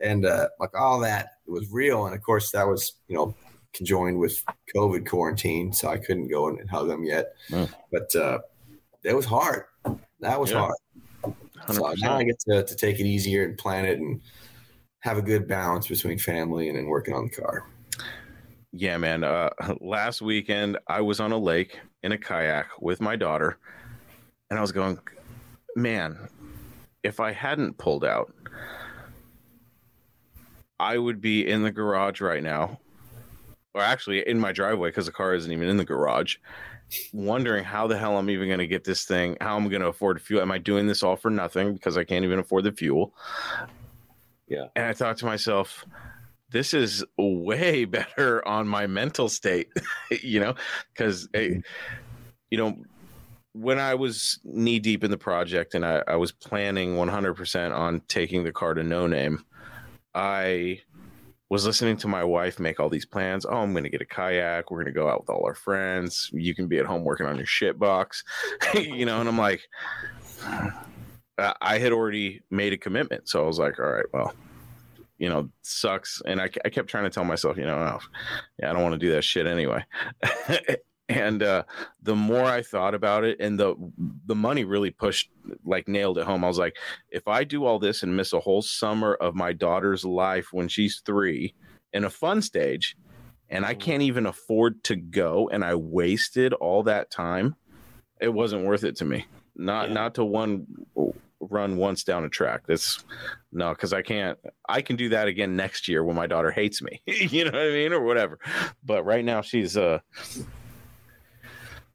And 0.00 0.24
uh, 0.26 0.48
like 0.58 0.74
all 0.78 1.00
that 1.00 1.30
it 1.46 1.50
was 1.50 1.70
real, 1.70 2.06
and 2.06 2.14
of 2.14 2.22
course 2.22 2.50
that 2.52 2.66
was 2.66 2.94
you 3.08 3.16
know 3.16 3.34
conjoined 3.72 4.18
with 4.18 4.42
COVID 4.74 5.06
quarantine, 5.06 5.72
so 5.72 5.88
I 5.88 5.96
couldn't 5.96 6.28
go 6.28 6.48
and 6.48 6.68
hug 6.68 6.88
them 6.88 7.04
yet. 7.04 7.34
Mm. 7.50 7.72
But 7.90 8.14
uh, 8.16 8.38
it 9.02 9.14
was 9.14 9.24
hard. 9.24 9.64
That 10.20 10.38
was 10.40 10.50
Yeah. 10.50 10.58
hard. 10.58 10.74
So 11.70 11.82
100%. 11.82 12.02
now 12.02 12.16
I 12.16 12.24
get 12.24 12.38
to, 12.40 12.64
to 12.64 12.74
take 12.76 12.98
it 13.00 13.06
easier 13.06 13.44
and 13.44 13.56
plan 13.56 13.84
it 13.84 13.98
and 13.98 14.20
have 15.00 15.16
a 15.16 15.22
good 15.22 15.46
balance 15.48 15.86
between 15.88 16.18
family 16.18 16.68
and 16.68 16.76
then 16.76 16.86
working 16.86 17.14
on 17.14 17.24
the 17.32 17.40
car. 17.40 17.66
Yeah, 18.72 18.96
man. 18.98 19.22
Uh, 19.24 19.50
last 19.80 20.20
weekend, 20.22 20.78
I 20.88 21.00
was 21.00 21.20
on 21.20 21.32
a 21.32 21.38
lake 21.38 21.78
in 22.02 22.12
a 22.12 22.18
kayak 22.18 22.66
with 22.80 23.00
my 23.00 23.16
daughter, 23.16 23.58
and 24.52 24.58
I 24.58 24.60
was 24.60 24.70
going, 24.70 24.98
man, 25.76 26.28
if 27.02 27.20
I 27.20 27.32
hadn't 27.32 27.78
pulled 27.78 28.04
out, 28.04 28.34
I 30.78 30.98
would 30.98 31.22
be 31.22 31.48
in 31.48 31.62
the 31.62 31.72
garage 31.72 32.20
right 32.20 32.42
now, 32.42 32.78
or 33.72 33.80
actually 33.80 34.28
in 34.28 34.38
my 34.38 34.52
driveway 34.52 34.90
because 34.90 35.06
the 35.06 35.12
car 35.12 35.34
isn't 35.34 35.50
even 35.50 35.70
in 35.70 35.78
the 35.78 35.86
garage, 35.86 36.36
wondering 37.14 37.64
how 37.64 37.86
the 37.86 37.96
hell 37.96 38.18
I'm 38.18 38.28
even 38.28 38.46
going 38.46 38.58
to 38.58 38.66
get 38.66 38.84
this 38.84 39.06
thing, 39.06 39.38
how 39.40 39.56
I'm 39.56 39.70
going 39.70 39.80
to 39.80 39.88
afford 39.88 40.20
fuel. 40.20 40.42
Am 40.42 40.52
I 40.52 40.58
doing 40.58 40.86
this 40.86 41.02
all 41.02 41.16
for 41.16 41.30
nothing 41.30 41.72
because 41.72 41.96
I 41.96 42.04
can't 42.04 42.26
even 42.26 42.38
afford 42.38 42.64
the 42.64 42.72
fuel? 42.72 43.14
Yeah. 44.48 44.66
And 44.76 44.84
I 44.84 44.92
thought 44.92 45.16
to 45.16 45.24
myself, 45.24 45.86
this 46.50 46.74
is 46.74 47.02
way 47.16 47.84
better 47.86 48.46
on 48.46 48.68
my 48.68 48.86
mental 48.86 49.30
state, 49.30 49.68
you 50.22 50.40
know, 50.40 50.56
because, 50.92 51.26
you 51.32 51.62
know, 52.58 52.76
when 53.52 53.78
I 53.78 53.94
was 53.94 54.38
knee 54.44 54.78
deep 54.78 55.04
in 55.04 55.10
the 55.10 55.18
project 55.18 55.74
and 55.74 55.84
I, 55.84 56.02
I 56.08 56.16
was 56.16 56.32
planning 56.32 56.94
100% 56.94 57.76
on 57.76 58.00
taking 58.08 58.44
the 58.44 58.52
car 58.52 58.74
to 58.74 58.82
no 58.82 59.06
name, 59.06 59.44
I 60.14 60.80
was 61.50 61.66
listening 61.66 61.98
to 61.98 62.08
my 62.08 62.24
wife 62.24 62.58
make 62.58 62.80
all 62.80 62.88
these 62.88 63.04
plans. 63.04 63.44
Oh, 63.44 63.58
I'm 63.58 63.72
going 63.72 63.84
to 63.84 63.90
get 63.90 64.00
a 64.00 64.06
kayak. 64.06 64.70
We're 64.70 64.82
going 64.82 64.94
to 64.94 64.98
go 64.98 65.08
out 65.08 65.20
with 65.20 65.30
all 65.30 65.44
our 65.44 65.54
friends. 65.54 66.30
You 66.32 66.54
can 66.54 66.66
be 66.66 66.78
at 66.78 66.86
home 66.86 67.04
working 67.04 67.26
on 67.26 67.36
your 67.36 67.46
shit 67.46 67.78
box, 67.78 68.24
you 68.74 69.04
know, 69.04 69.20
and 69.20 69.28
I'm 69.28 69.38
like, 69.38 69.60
I- 71.38 71.78
had 71.78 71.92
already 71.92 72.40
made 72.50 72.72
a 72.72 72.78
commitment. 72.78 73.28
So 73.28 73.44
I 73.44 73.46
was 73.46 73.58
like, 73.58 73.78
all 73.78 73.90
right, 73.90 74.06
well, 74.14 74.34
you 75.18 75.28
know, 75.28 75.50
sucks. 75.60 76.22
And 76.24 76.40
I, 76.40 76.48
I 76.64 76.70
kept 76.70 76.88
trying 76.88 77.04
to 77.04 77.10
tell 77.10 77.24
myself, 77.24 77.56
you 77.58 77.66
know, 77.66 77.76
oh, 77.76 78.00
yeah, 78.58 78.70
I 78.70 78.72
don't 78.72 78.82
want 78.82 78.94
to 78.94 78.98
do 78.98 79.12
that 79.12 79.22
shit 79.22 79.46
anyway. 79.46 79.84
and 81.12 81.42
uh, 81.42 81.62
the 82.02 82.16
more 82.16 82.44
I 82.44 82.62
thought 82.62 82.94
about 82.94 83.24
it, 83.24 83.38
and 83.40 83.58
the 83.58 83.74
the 84.26 84.34
money 84.34 84.64
really 84.64 84.90
pushed, 84.90 85.30
like 85.64 85.88
nailed 85.88 86.18
it 86.18 86.24
home. 86.24 86.44
I 86.44 86.48
was 86.48 86.58
like, 86.58 86.76
if 87.10 87.28
I 87.28 87.44
do 87.44 87.64
all 87.64 87.78
this 87.78 88.02
and 88.02 88.16
miss 88.16 88.32
a 88.32 88.40
whole 88.40 88.62
summer 88.62 89.14
of 89.14 89.34
my 89.34 89.52
daughter's 89.52 90.04
life 90.04 90.48
when 90.52 90.68
she's 90.68 91.02
three 91.04 91.54
in 91.92 92.04
a 92.04 92.10
fun 92.10 92.40
stage, 92.42 92.96
and 93.50 93.64
I 93.66 93.74
can't 93.74 94.02
even 94.02 94.26
afford 94.26 94.82
to 94.84 94.96
go, 94.96 95.48
and 95.52 95.64
I 95.64 95.74
wasted 95.74 96.52
all 96.54 96.82
that 96.84 97.10
time, 97.10 97.54
it 98.20 98.32
wasn't 98.32 98.64
worth 98.64 98.84
it 98.84 98.96
to 98.96 99.04
me. 99.04 99.26
Not 99.54 99.88
Yeah. 99.88 99.94
not 99.94 100.14
to 100.14 100.24
one 100.24 100.66
run 101.50 101.76
once 101.76 102.04
down 102.04 102.24
a 102.24 102.28
track. 102.28 102.62
That's 102.68 103.04
no, 103.50 103.70
because 103.70 103.92
I 103.92 104.00
can't. 104.00 104.38
I 104.68 104.80
can 104.80 104.94
do 104.96 105.08
that 105.10 105.26
again 105.28 105.56
next 105.56 105.88
year 105.88 106.04
when 106.04 106.14
my 106.16 106.26
daughter 106.28 106.50
hates 106.52 106.80
me. 106.80 107.02
you 107.06 107.44
know 107.44 107.50
what 107.50 107.60
I 107.60 107.70
mean, 107.70 107.92
or 107.92 108.00
whatever. 108.02 108.38
But 108.84 109.04
right 109.04 109.24
now 109.24 109.42
she's 109.42 109.76
uh 109.76 109.98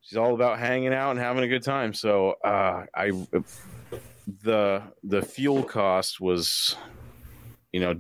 she's 0.07 0.17
all 0.17 0.33
about 0.33 0.57
hanging 0.57 0.93
out 0.93 1.11
and 1.11 1.19
having 1.19 1.43
a 1.43 1.47
good 1.47 1.63
time. 1.63 1.93
So 1.93 2.35
uh, 2.43 2.85
I 2.95 3.11
the 4.43 4.81
the 5.03 5.21
fuel 5.21 5.63
cost 5.63 6.21
was, 6.21 6.77
you 7.73 7.81
know, 7.81 7.99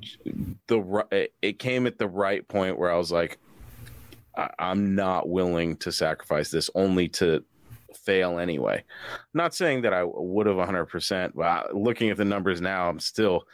the 0.67 1.29
it 1.41 1.59
came 1.59 1.85
at 1.85 1.97
the 1.97 2.07
right 2.07 2.47
point 2.47 2.79
where 2.79 2.91
I 2.91 2.97
was 2.97 3.11
like, 3.11 3.39
I, 4.37 4.49
I'm 4.57 4.95
not 4.95 5.27
willing 5.27 5.75
to 5.77 5.91
sacrifice 5.91 6.49
this 6.49 6.69
only 6.75 7.09
to 7.09 7.43
fail 7.93 8.39
anyway. 8.39 8.85
not 9.33 9.53
saying 9.53 9.81
that 9.81 9.93
I 9.93 10.05
would 10.05 10.45
have 10.45 10.55
100%, 10.55 11.31
but 11.35 11.75
looking 11.75 12.09
at 12.09 12.15
the 12.15 12.25
numbers 12.25 12.61
now, 12.61 12.87
I'm 12.87 12.99
still, 12.99 13.47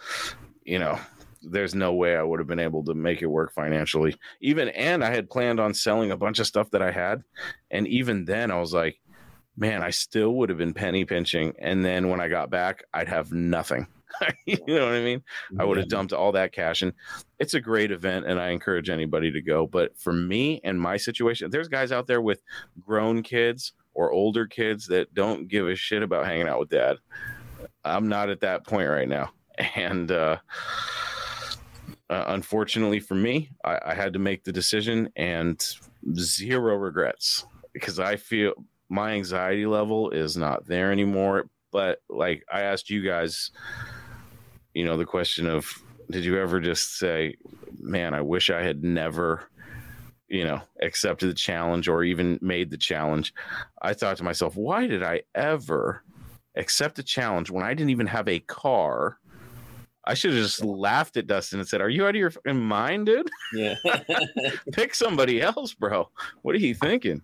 you 0.63 0.77
know, 0.77 0.99
there's 1.43 1.75
no 1.75 1.93
way 1.93 2.15
I 2.15 2.23
would 2.23 2.39
have 2.39 2.47
been 2.47 2.59
able 2.59 2.83
to 2.85 2.93
make 2.93 3.21
it 3.21 3.27
work 3.27 3.53
financially. 3.53 4.15
Even 4.41 4.69
and 4.69 5.03
I 5.03 5.11
had 5.11 5.29
planned 5.29 5.59
on 5.59 5.73
selling 5.73 6.11
a 6.11 6.17
bunch 6.17 6.39
of 6.39 6.47
stuff 6.47 6.71
that 6.71 6.81
I 6.81 6.91
had, 6.91 7.23
and 7.71 7.87
even 7.87 8.25
then 8.25 8.51
I 8.51 8.59
was 8.59 8.73
like, 8.73 8.99
man, 9.57 9.83
I 9.83 9.91
still 9.91 10.33
would 10.35 10.49
have 10.49 10.57
been 10.57 10.73
penny 10.73 11.05
pinching, 11.05 11.53
and 11.59 11.83
then 11.83 12.09
when 12.09 12.19
I 12.19 12.27
got 12.27 12.49
back, 12.49 12.83
I'd 12.93 13.09
have 13.09 13.31
nothing. 13.31 13.87
you 14.45 14.57
know 14.67 14.85
what 14.85 14.93
I 14.93 15.01
mean? 15.01 15.23
I 15.59 15.65
would 15.65 15.77
have 15.77 15.87
dumped 15.87 16.13
all 16.13 16.31
that 16.33 16.51
cash. 16.51 16.81
And 16.81 16.93
it's 17.39 17.53
a 17.53 17.61
great 17.61 17.91
event, 17.91 18.25
and 18.25 18.39
I 18.39 18.49
encourage 18.49 18.89
anybody 18.89 19.31
to 19.31 19.41
go. 19.41 19.67
But 19.67 19.97
for 19.97 20.13
me 20.13 20.61
and 20.63 20.79
my 20.79 20.97
situation, 20.97 21.49
there's 21.49 21.67
guys 21.67 21.91
out 21.91 22.07
there 22.07 22.21
with 22.21 22.41
grown 22.79 23.23
kids 23.23 23.73
or 23.93 24.11
older 24.11 24.45
kids 24.45 24.87
that 24.87 25.13
don't 25.13 25.47
give 25.47 25.67
a 25.67 25.75
shit 25.75 26.03
about 26.03 26.25
hanging 26.25 26.47
out 26.47 26.59
with 26.59 26.69
dad. 26.69 26.97
I'm 27.83 28.07
not 28.07 28.29
at 28.29 28.41
that 28.41 28.65
point 28.65 28.89
right 28.89 29.07
now. 29.07 29.31
And 29.75 30.11
uh, 30.11 30.37
uh, 32.09 32.25
unfortunately 32.27 32.99
for 32.99 33.15
me, 33.15 33.51
I, 33.63 33.79
I 33.87 33.93
had 33.93 34.13
to 34.13 34.19
make 34.19 34.43
the 34.43 34.51
decision 34.51 35.09
and 35.15 35.63
zero 36.17 36.75
regrets 36.75 37.45
because 37.73 37.99
I 37.99 38.17
feel 38.17 38.53
my 38.89 39.13
anxiety 39.13 39.65
level 39.65 40.11
is 40.11 40.37
not 40.37 40.65
there 40.65 40.91
anymore. 40.91 41.49
But 41.71 41.99
like 42.09 42.43
I 42.51 42.61
asked 42.61 42.89
you 42.89 43.01
guys, 43.01 43.51
you 44.73 44.85
know, 44.85 44.97
the 44.97 45.05
question 45.05 45.47
of 45.47 45.73
did 46.09 46.25
you 46.25 46.39
ever 46.39 46.59
just 46.59 46.97
say, 46.99 47.35
man, 47.79 48.13
I 48.13 48.21
wish 48.21 48.49
I 48.49 48.61
had 48.61 48.83
never, 48.83 49.49
you 50.27 50.43
know, 50.43 50.61
accepted 50.81 51.27
the 51.29 51.33
challenge 51.33 51.87
or 51.87 52.03
even 52.03 52.37
made 52.41 52.69
the 52.69 52.77
challenge? 52.77 53.33
I 53.81 53.93
thought 53.93 54.17
to 54.17 54.23
myself, 54.23 54.55
why 54.55 54.85
did 54.85 55.01
I 55.01 55.21
ever 55.33 56.03
accept 56.55 56.99
a 56.99 57.03
challenge 57.03 57.49
when 57.49 57.63
I 57.63 57.73
didn't 57.73 57.89
even 57.89 58.07
have 58.07 58.27
a 58.27 58.39
car? 58.39 59.17
I 60.05 60.15
should 60.15 60.33
have 60.33 60.43
just 60.43 60.63
laughed 60.63 61.15
at 61.15 61.27
Dustin 61.27 61.59
and 61.59 61.67
said, 61.67 61.79
Are 61.79 61.89
you 61.89 62.03
out 62.05 62.09
of 62.09 62.15
your 62.17 62.31
fucking 62.31 62.59
mind, 62.59 63.05
dude? 63.05 63.29
Yeah. 63.53 63.75
Pick 64.73 64.95
somebody 64.95 65.41
else, 65.41 65.73
bro. 65.73 66.09
What 66.41 66.55
are 66.55 66.59
you 66.59 66.73
thinking? 66.73 67.21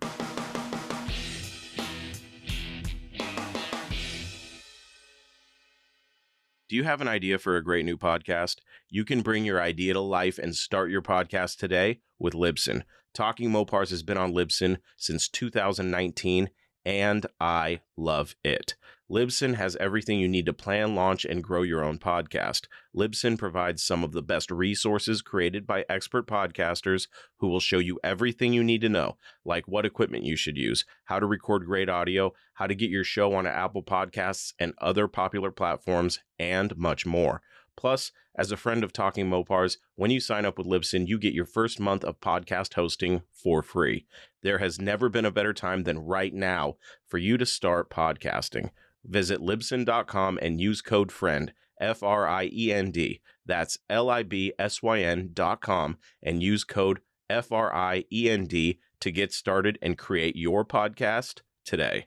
Do 6.68 6.76
you 6.76 6.84
have 6.84 7.00
an 7.00 7.08
idea 7.08 7.38
for 7.38 7.56
a 7.56 7.64
great 7.64 7.84
new 7.84 7.98
podcast? 7.98 8.58
You 8.88 9.04
can 9.04 9.22
bring 9.22 9.44
your 9.44 9.60
idea 9.60 9.92
to 9.94 10.00
life 10.00 10.38
and 10.38 10.54
start 10.54 10.90
your 10.90 11.02
podcast 11.02 11.58
today 11.58 11.98
with 12.18 12.32
Libsyn. 12.32 12.84
Talking 13.12 13.50
Mopars 13.50 13.90
has 13.90 14.04
been 14.04 14.16
on 14.16 14.32
Libsyn 14.32 14.78
since 14.96 15.28
2019, 15.28 16.48
and 16.84 17.26
I 17.40 17.80
love 17.96 18.36
it. 18.44 18.76
Libsyn 19.10 19.56
has 19.56 19.74
everything 19.80 20.20
you 20.20 20.28
need 20.28 20.46
to 20.46 20.52
plan, 20.52 20.94
launch, 20.94 21.24
and 21.24 21.42
grow 21.42 21.62
your 21.62 21.82
own 21.82 21.98
podcast. 21.98 22.68
Libsyn 22.96 23.36
provides 23.36 23.82
some 23.82 24.04
of 24.04 24.12
the 24.12 24.22
best 24.22 24.52
resources 24.52 25.20
created 25.20 25.66
by 25.66 25.84
expert 25.88 26.28
podcasters 26.28 27.08
who 27.38 27.48
will 27.48 27.58
show 27.58 27.80
you 27.80 27.98
everything 28.04 28.52
you 28.52 28.62
need 28.62 28.80
to 28.82 28.88
know, 28.88 29.16
like 29.44 29.66
what 29.66 29.84
equipment 29.84 30.22
you 30.22 30.36
should 30.36 30.56
use, 30.56 30.84
how 31.06 31.18
to 31.18 31.26
record 31.26 31.66
great 31.66 31.88
audio, 31.88 32.32
how 32.54 32.68
to 32.68 32.74
get 32.76 32.88
your 32.88 33.02
show 33.02 33.34
on 33.34 33.48
Apple 33.48 33.82
Podcasts 33.82 34.52
and 34.60 34.74
other 34.78 35.08
popular 35.08 35.50
platforms, 35.50 36.20
and 36.38 36.76
much 36.76 37.04
more. 37.04 37.42
Plus, 37.76 38.12
as 38.36 38.52
a 38.52 38.56
friend 38.56 38.84
of 38.84 38.92
Talking 38.92 39.28
Mopars, 39.28 39.78
when 39.96 40.12
you 40.12 40.20
sign 40.20 40.44
up 40.44 40.56
with 40.56 40.68
Libsyn, 40.68 41.08
you 41.08 41.18
get 41.18 41.34
your 41.34 41.46
first 41.46 41.80
month 41.80 42.04
of 42.04 42.20
podcast 42.20 42.74
hosting 42.74 43.22
for 43.32 43.60
free. 43.60 44.06
There 44.42 44.58
has 44.58 44.80
never 44.80 45.08
been 45.08 45.24
a 45.24 45.32
better 45.32 45.52
time 45.52 45.82
than 45.82 45.98
right 45.98 46.32
now 46.32 46.76
for 47.08 47.18
you 47.18 47.36
to 47.38 47.44
start 47.46 47.90
podcasting. 47.90 48.70
Visit 49.04 49.40
libsyn.com 49.40 50.38
and 50.42 50.60
use 50.60 50.82
code 50.82 51.10
FRIEND, 51.10 51.52
F 51.80 52.02
R 52.02 52.28
I 52.28 52.50
E 52.52 52.72
N 52.72 52.90
D. 52.90 53.20
That's 53.46 53.78
L 53.88 54.10
I 54.10 54.22
B 54.22 54.52
S 54.58 54.82
Y 54.82 55.00
N.com 55.00 55.98
and 56.22 56.42
use 56.42 56.64
code 56.64 57.00
F 57.28 57.50
R 57.50 57.74
I 57.74 58.04
E 58.12 58.28
N 58.28 58.46
D 58.46 58.78
to 59.00 59.10
get 59.10 59.32
started 59.32 59.78
and 59.80 59.96
create 59.96 60.36
your 60.36 60.64
podcast 60.64 61.40
today. 61.64 62.04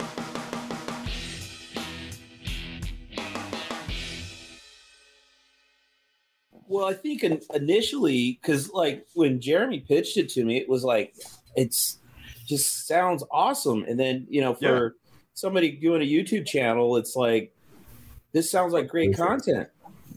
Well, 6.68 6.86
I 6.86 6.94
think 6.94 7.24
initially, 7.54 8.40
because 8.42 8.72
like 8.72 9.06
when 9.14 9.40
Jeremy 9.42 9.80
pitched 9.80 10.18
it 10.18 10.30
to 10.30 10.44
me, 10.44 10.58
it 10.58 10.68
was 10.68 10.84
like 10.84 11.14
it's 11.56 12.00
just 12.48 12.88
sounds 12.88 13.24
awesome, 13.32 13.84
and 13.88 14.00
then 14.00 14.26
you 14.30 14.42
know 14.42 14.54
for 14.56 14.96
Yeah. 14.96 15.03
Somebody 15.34 15.72
doing 15.72 16.02
a 16.02 16.06
YouTube 16.06 16.46
channel, 16.46 16.98
it's 16.98 17.16
like 17.16 17.54
this 18.32 18.50
sounds 18.50 18.74
like 18.74 18.88
great 18.88 19.16
content. 19.16 19.70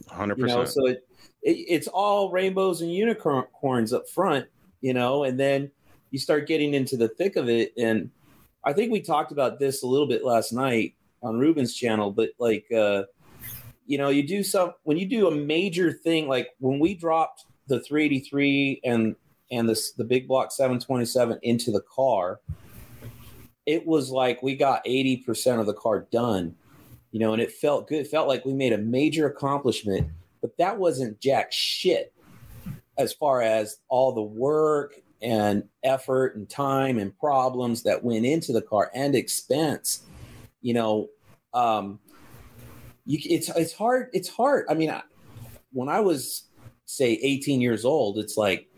100%. 0.09 0.39
You 0.39 0.47
know, 0.47 0.65
so 0.65 0.87
it, 0.87 1.07
it 1.43 1.57
it's 1.69 1.89
all 1.89 2.31
rainbows 2.31 2.81
and 2.81 2.93
unicorns 2.93 3.93
up 3.93 4.09
front, 4.09 4.47
you 4.81 4.95
know, 4.95 5.25
and 5.25 5.39
then 5.39 5.71
you 6.11 6.19
start 6.19 6.47
getting 6.47 6.75
into 6.75 6.97
the 6.97 7.09
thick 7.09 7.37
of 7.37 7.49
it, 7.49 7.73
and 7.77 8.11
I 8.65 8.73
think 8.73 8.93
we 8.93 9.01
talked 9.01 9.33
about 9.33 9.59
this 9.59 9.83
a 9.83 9.87
little 9.87 10.07
bit 10.07 10.25
last 10.25 10.53
night 10.53 10.95
on 11.23 11.39
Ruben's 11.39 11.75
channel, 11.75 12.11
but 12.11 12.31
like. 12.39 12.67
uh 12.73 13.05
you 13.87 13.99
know, 13.99 14.09
you 14.09 14.27
do 14.27 14.43
some 14.43 14.73
when 14.83 14.97
you 14.97 15.07
do 15.07 15.29
a 15.29 15.31
major 15.31 15.93
thing 15.93 16.29
like 16.29 16.51
when 16.59 16.79
we 16.79 16.95
dropped 16.95 17.45
the 17.69 17.81
383 17.81 18.81
and 18.85 19.17
and 19.51 19.69
this 19.69 19.93
the 19.93 20.05
big 20.05 20.27
block 20.27 20.51
727 20.51 21.39
into 21.43 21.71
the 21.71 21.83
car, 21.83 22.41
it 23.67 23.87
was 23.87 24.11
like 24.11 24.43
we 24.43 24.57
got 24.57 24.85
80% 24.85 25.61
of 25.61 25.67
the 25.67 25.75
car 25.75 26.07
done. 26.11 26.55
You 27.13 27.21
know, 27.21 27.33
and 27.33 27.41
it 27.41 27.53
felt 27.53 27.89
good. 27.89 28.01
It 28.01 28.09
felt 28.09 28.29
like 28.29 28.45
we 28.45 28.53
made 28.53 28.73
a 28.73 28.79
major 28.79 29.27
accomplishment, 29.27 30.09
but 30.43 30.57
that 30.59 30.77
wasn't 30.77 31.21
jack 31.21 31.51
shit 31.51 32.13
as 32.99 33.13
far 33.13 33.41
as 33.43 33.79
all 33.89 34.13
the 34.13 34.23
work 34.23 34.95
and 35.23 35.65
effort 35.83 36.37
and 36.37 36.49
time 36.49 36.99
and 36.99 37.17
problems 37.19 37.83
that 37.85 38.05
went 38.05 38.27
into 38.27 38.53
the 38.53 38.61
car 38.61 38.91
and 38.95 39.15
expense. 39.15 40.03
You 40.61 40.75
know, 40.75 41.09
um, 41.55 42.01
you 43.07 43.19
it's 43.25 43.49
it's 43.51 43.73
hard 43.73 44.11
it's 44.13 44.29
hard 44.29 44.67
i 44.69 44.75
mean 44.75 44.91
I, 44.91 45.03
when 45.73 45.89
i 45.89 46.01
was 46.01 46.49
say 46.85 47.13
18 47.23 47.61
years 47.61 47.85
old 47.85 48.19
it's 48.19 48.37
like 48.37 48.69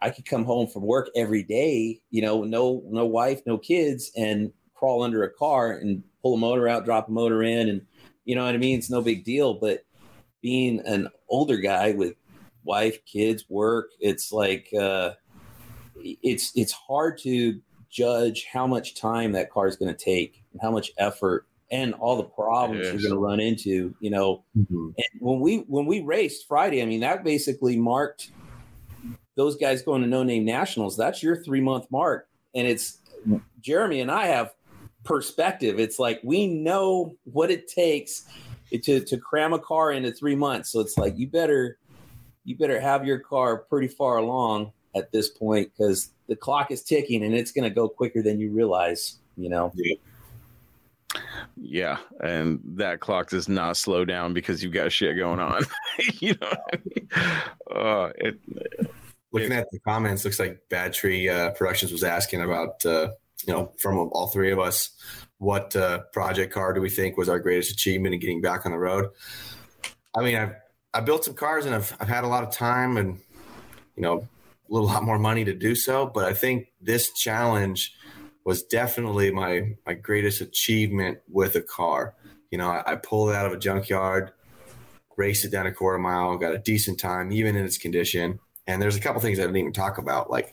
i 0.00 0.10
could 0.10 0.26
come 0.26 0.44
home 0.44 0.66
from 0.66 0.82
work 0.82 1.08
every 1.16 1.42
day 1.42 2.00
you 2.10 2.20
know 2.22 2.42
no 2.44 2.82
no 2.88 3.04
wife 3.04 3.40
no 3.46 3.56
kids 3.58 4.10
and 4.16 4.52
crawl 4.74 5.02
under 5.02 5.22
a 5.22 5.30
car 5.30 5.70
and 5.72 6.02
pull 6.22 6.34
a 6.34 6.38
motor 6.38 6.68
out 6.68 6.84
drop 6.84 7.08
a 7.08 7.12
motor 7.12 7.42
in 7.42 7.68
and 7.68 7.82
you 8.24 8.34
know 8.34 8.44
what 8.44 8.54
i 8.54 8.58
mean 8.58 8.78
it's 8.78 8.90
no 8.90 9.00
big 9.00 9.24
deal 9.24 9.54
but 9.54 9.84
being 10.42 10.80
an 10.86 11.08
older 11.28 11.56
guy 11.58 11.92
with 11.92 12.14
wife 12.64 13.04
kids 13.06 13.44
work 13.48 13.90
it's 14.00 14.30
like 14.32 14.68
uh 14.78 15.10
it's 15.96 16.52
it's 16.54 16.72
hard 16.72 17.18
to 17.18 17.60
judge 17.90 18.46
how 18.52 18.66
much 18.66 18.94
time 19.00 19.32
that 19.32 19.50
car 19.50 19.66
is 19.68 19.76
going 19.76 19.94
to 19.94 20.04
take 20.04 20.42
and 20.52 20.60
how 20.60 20.70
much 20.70 20.90
effort 20.98 21.46
and 21.70 21.94
all 21.94 22.16
the 22.16 22.24
problems 22.24 22.80
Yes. 22.84 22.92
you're 22.92 23.02
going 23.10 23.14
to 23.14 23.18
run 23.26 23.40
into 23.40 23.94
you 24.00 24.10
know 24.10 24.44
Mm-hmm. 24.56 24.88
and 24.96 25.20
when 25.20 25.40
we 25.40 25.58
when 25.68 25.86
we 25.86 26.00
raced 26.00 26.46
friday 26.46 26.80
i 26.82 26.86
mean 26.86 27.00
that 27.00 27.24
basically 27.24 27.76
marked 27.76 28.30
those 29.36 29.56
guys 29.56 29.82
going 29.82 30.02
to 30.02 30.08
no 30.08 30.22
name 30.22 30.44
nationals 30.44 30.96
that's 30.96 31.22
your 31.22 31.36
three 31.42 31.60
month 31.60 31.86
mark. 31.90 32.28
And 32.54 32.66
it's 32.66 32.98
jeremy 33.60 34.00
and 34.00 34.10
i 34.10 34.26
have 34.26 34.52
perspective. 35.04 35.78
It's 35.78 35.98
like 35.98 36.20
we 36.24 36.46
know 36.46 37.14
what 37.24 37.50
it 37.50 37.68
takes 37.68 38.24
to 38.70 39.00
to 39.00 39.16
cram 39.18 39.52
a 39.52 39.58
car 39.58 39.92
into 39.92 40.10
three 40.10 40.34
months. 40.34 40.70
So 40.70 40.80
it's 40.80 40.98
like 40.98 41.16
you 41.16 41.28
better 41.28 41.78
you 42.44 42.56
better 42.56 42.80
have 42.80 43.06
your 43.06 43.18
car 43.18 43.58
pretty 43.58 43.88
far 43.88 44.16
along 44.16 44.72
at 44.96 45.12
this 45.12 45.28
point 45.28 45.70
because 45.76 46.10
the 46.28 46.36
clock 46.36 46.70
is 46.70 46.82
ticking 46.82 47.22
and 47.24 47.34
it's 47.34 47.52
going 47.52 47.68
to 47.68 47.74
go 47.74 47.88
quicker 47.88 48.22
than 48.22 48.40
you 48.40 48.50
realize 48.50 49.18
you 49.36 49.48
know? 49.48 49.72
Yeah, 49.74 49.94
Yeah, 51.56 51.98
and 52.20 52.60
that 52.76 53.00
clock 53.00 53.30
does 53.30 53.48
not 53.48 53.76
slow 53.76 54.04
down 54.04 54.34
because 54.34 54.62
you've 54.62 54.72
got 54.72 54.92
shit 54.92 55.16
going 55.16 55.40
on. 55.40 55.62
you 56.14 56.34
know, 56.40 56.52
I 56.72 56.78
mean? 56.84 57.08
uh, 57.70 58.10
it, 58.16 58.38
Looking 59.34 59.52
at 59.52 59.70
the 59.70 59.80
comments, 59.80 60.24
looks 60.24 60.38
like 60.38 60.60
Bad 60.70 60.92
Tree 60.92 61.28
uh, 61.28 61.50
Productions 61.50 61.92
was 61.92 62.04
asking 62.04 62.40
about, 62.40 62.84
uh, 62.86 63.10
you 63.46 63.52
know, 63.52 63.72
from 63.78 63.98
all 63.98 64.28
three 64.28 64.52
of 64.52 64.58
us, 64.58 64.90
what 65.38 65.74
uh, 65.76 66.00
project 66.12 66.52
car 66.54 66.72
do 66.72 66.80
we 66.80 66.88
think 66.88 67.16
was 67.16 67.28
our 67.28 67.38
greatest 67.38 67.72
achievement 67.72 68.14
in 68.14 68.20
getting 68.20 68.40
back 68.40 68.64
on 68.64 68.72
the 68.72 68.78
road? 68.78 69.10
I 70.16 70.22
mean, 70.22 70.36
I've 70.36 70.54
I 70.94 71.00
built 71.00 71.24
some 71.24 71.34
cars 71.34 71.66
and 71.66 71.74
I've 71.74 71.94
I've 72.00 72.08
had 72.08 72.24
a 72.24 72.28
lot 72.28 72.44
of 72.44 72.52
time 72.52 72.96
and 72.96 73.18
you 73.96 74.02
know 74.02 74.28
a 74.68 74.72
little 74.72 74.86
lot 74.86 75.02
more 75.02 75.18
money 75.18 75.44
to 75.44 75.52
do 75.52 75.74
so, 75.74 76.06
but 76.06 76.24
I 76.24 76.32
think 76.32 76.68
this 76.80 77.12
challenge 77.12 77.94
was 78.44 78.62
definitely 78.62 79.30
my 79.32 79.74
my 79.86 79.94
greatest 79.94 80.40
achievement 80.40 81.18
with 81.28 81.56
a 81.56 81.62
car. 81.62 82.14
You 82.50 82.58
know, 82.58 82.68
I, 82.68 82.92
I 82.92 82.94
pulled 82.94 83.30
it 83.30 83.34
out 83.34 83.46
of 83.46 83.52
a 83.52 83.58
junkyard, 83.58 84.30
raced 85.16 85.44
it 85.44 85.50
down 85.50 85.66
a 85.66 85.72
quarter 85.72 85.98
mile, 85.98 86.36
got 86.38 86.54
a 86.54 86.58
decent 86.58 87.00
time, 87.00 87.32
even 87.32 87.56
in 87.56 87.64
its 87.64 87.78
condition. 87.78 88.38
And 88.66 88.80
there's 88.80 88.96
a 88.96 89.00
couple 89.00 89.20
things 89.20 89.38
I 89.38 89.42
didn't 89.42 89.56
even 89.56 89.72
talk 89.72 89.98
about. 89.98 90.30
Like 90.30 90.52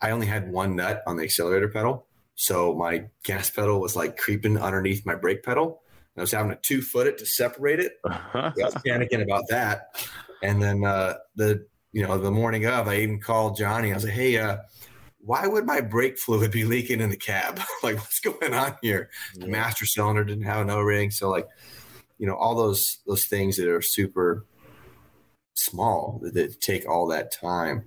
I 0.00 0.10
only 0.10 0.26
had 0.26 0.50
one 0.50 0.76
nut 0.76 1.02
on 1.06 1.16
the 1.16 1.24
accelerator 1.24 1.68
pedal. 1.68 2.06
So 2.34 2.74
my 2.74 3.06
gas 3.24 3.50
pedal 3.50 3.80
was 3.80 3.96
like 3.96 4.16
creeping 4.16 4.58
underneath 4.58 5.04
my 5.04 5.14
brake 5.14 5.42
pedal. 5.42 5.82
I 6.16 6.20
was 6.20 6.32
having 6.32 6.50
to 6.50 6.56
two 6.56 6.82
foot 6.82 7.06
it 7.06 7.18
to 7.18 7.26
separate 7.26 7.80
it. 7.80 7.92
I 8.04 8.52
was 8.56 8.74
panicking 8.74 9.22
about 9.22 9.48
that. 9.48 10.04
And 10.42 10.60
then 10.62 10.84
uh, 10.84 11.14
the 11.36 11.66
you 11.92 12.06
know 12.06 12.18
the 12.18 12.30
morning 12.30 12.66
of, 12.66 12.88
I 12.88 12.96
even 13.00 13.20
called 13.20 13.56
Johnny. 13.56 13.90
I 13.90 13.94
was 13.94 14.04
like, 14.04 14.12
"Hey, 14.12 14.38
uh, 14.38 14.58
why 15.18 15.46
would 15.46 15.64
my 15.64 15.80
brake 15.80 16.18
fluid 16.18 16.50
be 16.50 16.64
leaking 16.64 17.00
in 17.00 17.10
the 17.10 17.16
cab? 17.16 17.60
like, 17.82 17.96
what's 17.96 18.20
going 18.20 18.54
on 18.54 18.76
here?" 18.82 19.10
The 19.34 19.48
master 19.48 19.86
cylinder 19.86 20.24
didn't 20.24 20.44
have 20.44 20.60
an 20.60 20.70
O-ring, 20.70 21.10
so 21.10 21.30
like, 21.30 21.48
you 22.18 22.26
know, 22.26 22.34
all 22.34 22.54
those 22.54 22.98
those 23.06 23.24
things 23.24 23.56
that 23.56 23.68
are 23.68 23.82
super 23.82 24.44
small 25.58 26.20
that, 26.22 26.34
that 26.34 26.60
take 26.60 26.88
all 26.88 27.06
that 27.08 27.32
time. 27.32 27.84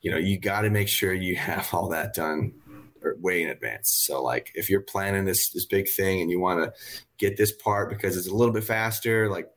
You 0.00 0.10
know, 0.10 0.18
you 0.18 0.38
got 0.38 0.62
to 0.62 0.70
make 0.70 0.88
sure 0.88 1.12
you 1.12 1.36
have 1.50 1.72
all 1.72 1.88
that 1.90 2.14
done 2.14 2.52
or 3.02 3.16
way 3.20 3.42
in 3.42 3.50
advance. 3.50 3.92
So 3.92 4.22
like 4.22 4.50
if 4.54 4.70
you're 4.70 4.80
planning 4.80 5.24
this 5.24 5.50
this 5.50 5.66
big 5.66 5.88
thing 5.88 6.20
and 6.20 6.30
you 6.30 6.40
want 6.40 6.64
to 6.64 6.72
get 7.18 7.36
this 7.36 7.52
part 7.52 7.90
because 7.90 8.16
it's 8.16 8.28
a 8.28 8.34
little 8.34 8.54
bit 8.54 8.64
faster, 8.64 9.30
like 9.30 9.48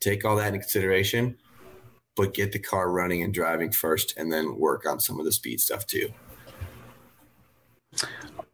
take 0.00 0.24
all 0.24 0.36
that 0.36 0.48
into 0.48 0.60
consideration, 0.60 1.36
but 2.16 2.34
get 2.34 2.52
the 2.52 2.58
car 2.58 2.90
running 2.90 3.22
and 3.22 3.34
driving 3.34 3.72
first 3.72 4.14
and 4.16 4.32
then 4.32 4.56
work 4.58 4.86
on 4.86 5.00
some 5.00 5.18
of 5.18 5.24
the 5.24 5.32
speed 5.32 5.60
stuff 5.60 5.86
too. 5.86 6.10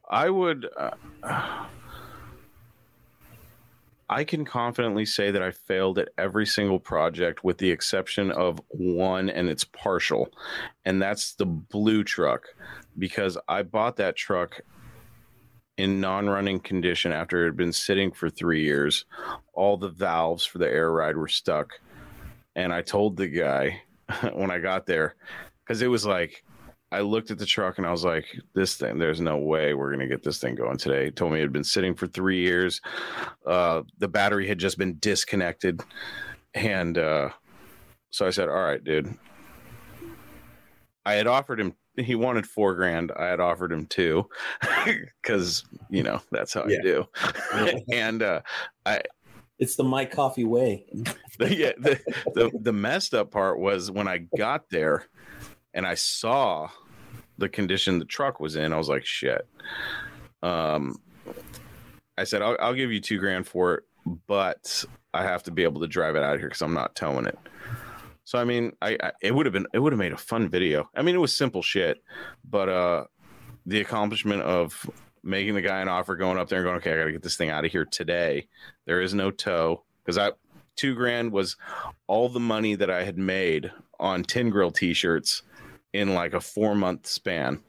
I 0.08 0.30
would. 0.30 0.66
Uh, 0.76 1.66
I 4.08 4.22
can 4.22 4.44
confidently 4.44 5.04
say 5.04 5.32
that 5.32 5.42
I 5.42 5.50
failed 5.50 5.98
at 5.98 6.10
every 6.16 6.46
single 6.46 6.78
project 6.78 7.42
with 7.42 7.58
the 7.58 7.70
exception 7.70 8.30
of 8.30 8.60
one, 8.68 9.28
and 9.28 9.48
it's 9.48 9.64
partial. 9.64 10.28
And 10.84 11.02
that's 11.02 11.34
the 11.34 11.46
blue 11.46 12.04
truck 12.04 12.46
because 12.96 13.36
I 13.48 13.62
bought 13.62 13.96
that 13.96 14.16
truck 14.16 14.60
in 15.76 16.00
non 16.00 16.28
running 16.28 16.60
condition 16.60 17.12
after 17.12 17.42
it 17.42 17.48
had 17.48 17.56
been 17.56 17.72
sitting 17.72 18.12
for 18.12 18.30
three 18.30 18.62
years. 18.62 19.04
All 19.52 19.76
the 19.76 19.88
valves 19.88 20.44
for 20.44 20.58
the 20.58 20.68
air 20.68 20.90
ride 20.92 21.16
were 21.16 21.28
stuck. 21.28 21.72
And 22.54 22.72
I 22.72 22.82
told 22.82 23.16
the 23.16 23.28
guy 23.28 23.82
when 24.34 24.52
I 24.52 24.60
got 24.60 24.86
there, 24.86 25.16
because 25.64 25.82
it 25.82 25.88
was 25.88 26.06
like, 26.06 26.44
I 26.96 27.00
looked 27.00 27.30
at 27.30 27.36
the 27.36 27.44
truck 27.44 27.76
and 27.76 27.86
I 27.86 27.90
was 27.90 28.04
like, 28.04 28.24
this 28.54 28.74
thing, 28.74 28.98
there's 28.98 29.20
no 29.20 29.36
way 29.36 29.74
we're 29.74 29.90
going 29.94 30.00
to 30.00 30.06
get 30.06 30.22
this 30.22 30.38
thing 30.38 30.54
going 30.54 30.78
today. 30.78 31.04
He 31.04 31.10
told 31.10 31.30
me 31.30 31.40
it 31.40 31.42
had 31.42 31.52
been 31.52 31.62
sitting 31.62 31.94
for 31.94 32.06
three 32.06 32.40
years. 32.40 32.80
Uh, 33.44 33.82
the 33.98 34.08
battery 34.08 34.48
had 34.48 34.56
just 34.58 34.78
been 34.78 34.96
disconnected. 34.98 35.82
And 36.54 36.96
uh, 36.96 37.28
so 38.08 38.26
I 38.26 38.30
said, 38.30 38.48
"All 38.48 38.62
right, 38.62 38.82
dude." 38.82 39.14
I 41.04 41.14
had 41.16 41.26
offered 41.26 41.60
him. 41.60 41.74
He 41.98 42.14
wanted 42.14 42.46
four 42.46 42.74
grand. 42.74 43.12
I 43.14 43.26
had 43.26 43.40
offered 43.40 43.72
him 43.72 43.84
two, 43.84 44.30
because 45.22 45.66
you 45.90 46.02
know 46.02 46.22
that's 46.32 46.54
how 46.54 46.64
Yeah. 46.66 46.78
I 46.78 46.82
do. 46.82 47.82
and 47.92 48.22
uh, 48.22 48.40
I 48.86 49.02
It's 49.58 49.76
the 49.76 49.84
Mike 49.84 50.12
Coffee 50.12 50.44
way. 50.44 50.86
yeah, 51.40 51.72
the, 51.76 52.00
the 52.34 52.50
the 52.58 52.72
messed 52.72 53.12
up 53.12 53.30
part 53.30 53.58
was 53.58 53.90
when 53.90 54.08
I 54.08 54.24
got 54.38 54.70
there 54.70 55.04
and 55.74 55.86
I 55.86 55.94
saw 55.94 56.70
the 57.38 57.48
condition 57.48 57.98
the 57.98 58.04
truck 58.04 58.40
was 58.40 58.56
in. 58.56 58.72
I 58.72 58.78
was 58.78 58.88
like, 58.88 59.04
shit. 59.04 59.46
Um, 60.42 60.96
I 62.18 62.24
said, 62.24 62.42
I'll, 62.42 62.56
I'll 62.60 62.74
give 62.74 62.92
you 62.92 63.00
two 63.00 63.18
grand 63.18 63.46
for 63.46 63.74
it, 63.74 63.84
but 64.26 64.84
I 65.12 65.22
have 65.22 65.42
to 65.44 65.50
be 65.50 65.64
able 65.64 65.80
to 65.80 65.88
drive 65.88 66.16
it 66.16 66.22
out 66.22 66.34
of 66.34 66.40
here 66.40 66.48
because 66.48 66.62
I'm 66.62 66.74
not 66.74 66.94
towing 66.94 67.26
it. 67.26 67.38
So 68.24 68.38
I 68.38 68.44
mean, 68.44 68.72
I, 68.82 68.96
I 69.02 69.12
it 69.22 69.34
would 69.34 69.46
have 69.46 69.52
been 69.52 69.66
it 69.72 69.78
would 69.78 69.92
have 69.92 69.98
made 69.98 70.12
a 70.12 70.16
fun 70.16 70.48
video. 70.48 70.90
I 70.96 71.02
mean, 71.02 71.14
it 71.14 71.18
was 71.18 71.36
simple 71.36 71.62
shit, 71.62 72.02
but 72.44 72.68
uh, 72.68 73.04
the 73.66 73.80
accomplishment 73.80 74.42
of 74.42 74.88
making 75.22 75.54
the 75.54 75.62
guy 75.62 75.80
an 75.80 75.88
offer, 75.88 76.16
going 76.16 76.38
up 76.38 76.48
there 76.48 76.58
and 76.58 76.66
going, 76.66 76.76
okay, 76.78 76.92
I 76.92 76.96
got 76.96 77.04
to 77.04 77.12
get 77.12 77.22
this 77.22 77.36
thing 77.36 77.50
out 77.50 77.64
of 77.64 77.70
here 77.70 77.84
today. 77.84 78.48
There 78.84 79.00
is 79.00 79.14
no 79.14 79.30
tow 79.30 79.84
because 80.04 80.18
I 80.18 80.32
two 80.76 80.94
grand 80.94 81.32
was 81.32 81.56
all 82.06 82.28
the 82.28 82.40
money 82.40 82.74
that 82.74 82.90
I 82.90 83.04
had 83.04 83.16
made 83.16 83.70
on 83.98 84.24
Tin 84.24 84.50
Grill 84.50 84.70
t-shirts 84.70 85.42
in 85.96 86.14
like 86.14 86.34
a 86.34 86.40
four 86.40 86.74
month 86.74 87.06
span, 87.06 87.60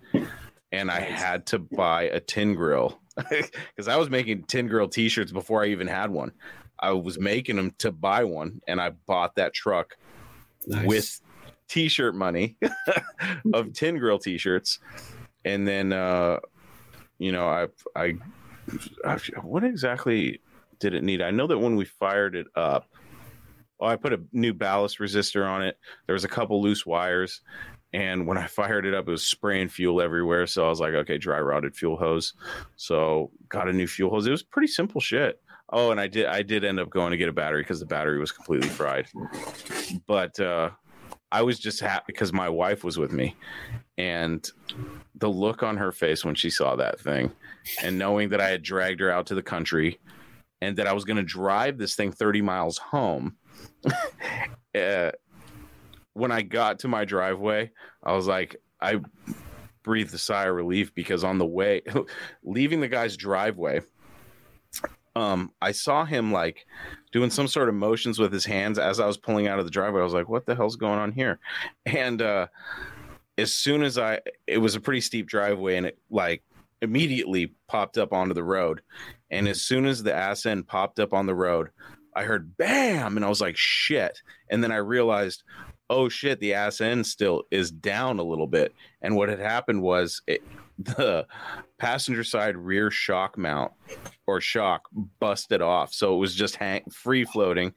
and 0.72 0.92
I 0.92 1.00
had 1.00 1.46
to 1.48 1.60
buy 1.60 2.04
a 2.04 2.20
Tin 2.20 2.56
Grill 2.56 3.00
because 3.30 3.88
I 3.88 3.96
was 3.96 4.10
making 4.10 4.44
Tin 4.44 4.68
Grill 4.68 4.88
t-shirts 4.90 5.32
before 5.32 5.64
I 5.64 5.68
even 5.68 5.88
had 5.88 6.12
one. 6.12 6.32
I 6.80 6.92
was 6.92 7.18
making 7.20 7.56
them 7.56 7.72
to 7.80 7.92
buy 7.92 8.24
one, 8.24 8.62
and 8.68 8.80
I 8.82 8.92
bought 8.92 9.36
that 9.36 9.54
truck 9.54 9.96
Nice. 10.68 10.86
with 10.86 11.22
t-shirt 11.70 12.16
money 12.16 12.56
of 13.54 13.74
tin 13.74 13.98
grill 13.98 14.20
t-shirts. 14.20 14.80
And 15.46 15.68
then 15.68 15.92
uh 15.94 16.40
you 17.20 17.32
know 17.32 17.48
i 17.48 17.68
i 17.96 18.14
I- 19.06 19.18
what 19.42 19.64
exactly 19.64 20.42
did 20.80 20.94
it 20.94 21.04
need? 21.04 21.22
I 21.22 21.32
know 21.32 21.48
that 21.48 21.58
when 21.58 21.76
we 21.76 21.86
fired 21.86 22.36
it 22.36 22.48
up 22.56 22.86
oh 23.80 23.86
i 23.88 23.96
put 23.96 24.14
a 24.14 24.20
new 24.32 24.54
ballast 24.54 25.00
resistor 25.00 25.46
on 25.46 25.62
it. 25.62 25.78
There 26.06 26.14
was 26.14 26.24
a 26.26 26.30
couple 26.30 26.62
loose 26.62 26.86
wires 26.86 27.42
and 27.98 28.28
when 28.28 28.38
i 28.38 28.46
fired 28.60 28.86
it 28.86 28.94
up 28.94 29.08
it 29.08 29.12
was 29.12 29.26
spraying 29.26 29.68
fuel 29.68 30.02
everywhere. 30.02 30.46
So 30.48 30.66
i 30.66 30.70
was 30.70 30.80
like 30.80 30.94
okay 30.94 31.18
dry 31.18 31.40
rotted 31.40 31.76
fuel 31.76 31.98
hose. 31.98 32.34
So 32.76 33.32
got 33.50 33.68
a 33.68 33.74
new 33.74 33.88
fuel 33.88 34.12
hose. 34.12 34.28
It 34.28 34.32
was 34.32 34.44
pretty 34.44 34.68
simple 34.68 35.02
shit. 35.02 35.42
Oh 35.70 35.92
and 35.92 36.00
i 36.00 36.08
did 36.08 36.28
i 36.28 36.42
did 36.44 36.64
end 36.64 36.80
up 36.80 36.90
going 36.90 37.12
to 37.12 37.18
get 37.18 37.30
a 37.30 37.34
battery 37.34 37.62
because 37.62 37.80
the 37.80 37.86
battery 37.86 38.20
was 38.20 38.32
completely 38.32 38.70
fried. 38.70 39.08
But 40.06 40.40
uh 40.40 40.70
I 41.30 41.42
was 41.42 41.60
just 41.60 41.82
happy 41.82 42.06
because 42.08 42.32
my 42.32 42.48
wife 42.48 42.86
was 42.86 42.98
with 42.98 43.12
me. 43.12 43.36
And 43.98 44.50
the 45.16 45.28
look 45.28 45.62
on 45.62 45.76
her 45.76 45.92
face 45.92 46.24
when 46.24 46.36
she 46.36 46.50
saw 46.50 46.78
that 46.78 47.02
thing 47.02 47.34
and 47.84 47.98
knowing 47.98 48.30
that 48.30 48.40
I 48.40 48.48
had 48.48 48.64
dragged 48.64 49.02
her 49.02 49.12
out 49.12 49.26
to 49.28 49.36
the 49.36 49.44
country 49.44 50.00
and 50.62 50.78
that 50.78 50.88
I 50.88 50.94
was 50.94 51.04
going 51.04 51.18
to 51.18 51.24
drive 51.24 51.78
this 51.78 51.96
thing 51.96 52.14
30 52.14 52.42
miles 52.42 52.78
home. 52.78 53.36
uh, 54.76 55.12
when 56.18 56.32
I 56.32 56.42
got 56.42 56.80
to 56.80 56.88
my 56.88 57.06
driveway, 57.06 57.72
I 58.04 58.14
was 58.14 58.28
like, 58.28 58.56
I 58.82 59.00
breathed 59.84 60.14
a 60.14 60.18
sigh 60.18 60.48
of 60.48 60.56
relief 60.56 60.94
because 60.94 61.24
on 61.24 61.38
the 61.38 61.46
way, 61.46 61.82
leaving 62.44 62.82
the 62.82 62.88
guy's 62.88 63.16
driveway, 63.16 63.82
um, 65.16 65.52
I 65.62 65.72
saw 65.72 66.06
him 66.06 66.32
like 66.32 66.66
doing 67.12 67.30
some 67.30 67.48
sort 67.48 67.70
of 67.70 67.76
motions 67.76 68.20
with 68.20 68.34
his 68.34 68.46
hands 68.46 68.78
as 68.78 69.00
I 69.00 69.08
was 69.08 69.18
pulling 69.18 69.48
out 69.48 69.60
of 69.60 69.66
the 69.66 69.72
driveway. 69.72 70.02
I 70.02 70.04
was 70.04 70.14
like, 70.14 70.30
what 70.30 70.46
the 70.46 70.56
hell's 70.56 70.76
going 70.76 71.00
on 71.00 71.12
here? 71.12 71.40
And 71.86 72.22
uh 72.22 72.48
as 73.38 73.54
soon 73.54 73.84
as 73.84 73.98
I 73.98 74.20
it 74.46 74.58
was 74.58 74.76
a 74.76 74.82
pretty 74.82 75.02
steep 75.02 75.28
driveway 75.28 75.78
and 75.78 75.86
it 75.86 75.98
like 76.10 76.44
immediately 76.82 77.54
popped 77.68 77.98
up 77.98 78.14
onto 78.14 78.34
the 78.34 78.44
road. 78.44 78.82
And 79.32 79.48
as 79.48 79.62
soon 79.62 79.86
as 79.86 80.04
the 80.04 80.14
ass 80.14 80.46
end 80.46 80.68
popped 80.68 81.00
up 81.00 81.14
on 81.14 81.26
the 81.26 81.36
road, 81.36 81.70
I 82.16 82.24
heard 82.24 82.58
bam 82.58 83.16
and 83.16 83.26
I 83.26 83.30
was 83.30 83.42
like, 83.42 83.58
shit. 83.58 84.22
And 84.50 84.64
then 84.64 84.72
I 84.72 84.78
realized, 84.78 85.44
oh 85.90 86.10
shit, 86.10 86.40
the 86.40 86.54
ass 86.54 86.82
end 86.82 87.06
still 87.06 87.44
is 87.52 87.72
down 87.72 88.20
a 88.20 88.24
little 88.24 88.48
bit. 88.48 88.74
And 89.02 89.16
what 89.16 89.30
had 89.30 89.40
happened 89.40 89.82
was 89.82 90.22
it, 90.28 90.44
the 90.80 91.26
passenger 91.80 92.24
side 92.24 92.56
rear 92.56 92.92
shock 92.92 93.38
mount 93.38 93.72
or 94.28 94.40
shock 94.40 94.84
busted 95.20 95.62
off. 95.62 95.92
So 95.92 96.16
it 96.16 96.20
was 96.20 96.36
just 96.36 96.56
hang- 96.56 96.90
free 96.92 97.26
floating. 97.26 97.74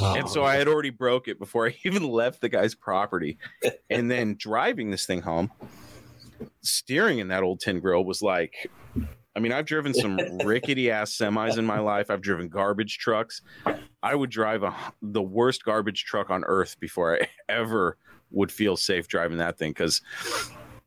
And 0.00 0.28
so 0.28 0.44
I 0.44 0.54
had 0.54 0.68
already 0.68 0.90
broke 0.90 1.26
it 1.28 1.38
before 1.38 1.66
I 1.68 1.76
even 1.84 2.04
left 2.04 2.40
the 2.40 2.48
guy's 2.48 2.74
property. 2.74 3.38
And 3.90 4.10
then 4.10 4.36
driving 4.38 4.90
this 4.90 5.06
thing 5.06 5.22
home, 5.22 5.50
steering 6.62 7.18
in 7.18 7.28
that 7.28 7.42
old 7.42 7.60
tin 7.60 7.80
grill 7.80 8.04
was 8.04 8.22
like, 8.22 8.70
I 9.36 9.38
mean, 9.38 9.52
I've 9.52 9.66
driven 9.66 9.92
some 9.92 10.16
rickety 10.44 10.90
ass 10.90 11.14
semis 11.14 11.58
in 11.58 11.66
my 11.66 11.78
life. 11.78 12.10
I've 12.10 12.22
driven 12.22 12.48
garbage 12.48 12.96
trucks. 12.96 13.42
I 14.02 14.14
would 14.14 14.30
drive 14.30 14.62
a, 14.62 14.74
the 15.02 15.22
worst 15.22 15.62
garbage 15.62 16.04
truck 16.04 16.30
on 16.30 16.42
earth 16.44 16.80
before 16.80 17.16
I 17.16 17.28
ever 17.48 17.98
would 18.30 18.50
feel 18.50 18.76
safe 18.76 19.06
driving 19.06 19.38
that 19.38 19.58
thing 19.58 19.70
because 19.70 20.00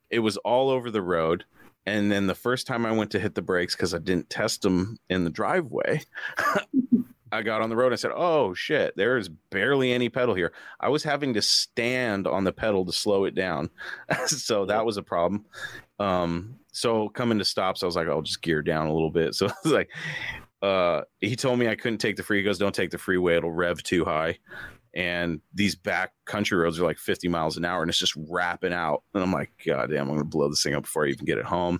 it 0.09 0.19
was 0.19 0.37
all 0.37 0.71
over 0.71 0.89
the 0.89 1.01
road. 1.01 1.45
And 1.85 2.11
then 2.11 2.27
the 2.27 2.35
first 2.35 2.65
time 2.67 2.85
I 2.85 2.91
went 2.91 3.11
to 3.11 3.19
hit 3.19 3.35
the 3.35 3.41
brakes 3.41 3.75
because 3.75 3.93
I 3.93 3.99
didn't 3.99 4.29
test 4.29 4.63
them 4.63 4.97
in 5.09 5.23
the 5.23 5.29
driveway, 5.29 6.01
I 7.31 7.43
got 7.43 7.61
on 7.61 7.69
the 7.69 7.75
road 7.75 7.87
and 7.87 7.93
I 7.93 7.97
said, 7.97 8.11
Oh 8.15 8.55
shit, 8.55 8.95
there 8.97 9.17
is 9.17 9.29
barely 9.29 9.91
any 9.91 10.09
pedal 10.09 10.33
here. 10.33 10.51
I 10.79 10.89
was 10.89 11.03
having 11.03 11.35
to 11.35 11.41
stand 11.41 12.25
on 12.25 12.43
the 12.43 12.51
pedal 12.51 12.85
to 12.85 12.91
slow 12.91 13.25
it 13.25 13.35
down. 13.35 13.69
so 14.25 14.65
that 14.65 14.85
was 14.85 14.97
a 14.97 15.03
problem. 15.03 15.45
Um, 15.99 16.55
so 16.71 17.09
coming 17.09 17.39
to 17.39 17.45
stops, 17.45 17.83
I 17.83 17.85
was 17.85 17.95
like, 17.95 18.07
I'll 18.07 18.21
just 18.21 18.41
gear 18.41 18.61
down 18.61 18.87
a 18.87 18.93
little 18.93 19.11
bit. 19.11 19.35
So 19.39 19.47
I 19.47 19.53
was 19.63 19.73
like, 19.73 19.89
uh, 20.61 21.01
he 21.19 21.35
told 21.35 21.59
me 21.59 21.67
I 21.67 21.75
couldn't 21.75 21.99
take 21.99 22.15
the 22.15 22.23
free. 22.23 22.37
He 22.37 22.43
goes, 22.43 22.57
Don't 22.57 22.75
take 22.75 22.91
the 22.91 22.97
freeway, 22.97 23.37
it'll 23.37 23.51
rev 23.51 23.81
too 23.83 24.05
high. 24.05 24.37
And 24.95 25.39
these 25.53 25.75
back 25.75 26.13
country 26.25 26.57
roads 26.57 26.79
are 26.79 26.83
like 26.83 26.97
50 26.97 27.27
miles 27.27 27.57
an 27.57 27.65
hour 27.65 27.83
and 27.83 27.89
it's 27.89 27.99
just 27.99 28.15
wrapping 28.15 28.73
out. 28.73 29.03
And 29.13 29.21
I'm 29.21 29.31
like, 29.31 29.51
God 29.65 29.91
damn, 29.91 30.09
I'm 30.09 30.15
gonna 30.15 30.25
blow 30.25 30.49
this 30.49 30.63
thing 30.63 30.73
up 30.73 30.83
before 30.83 31.05
I 31.05 31.09
even 31.09 31.25
get 31.25 31.37
it 31.37 31.45
home 31.45 31.79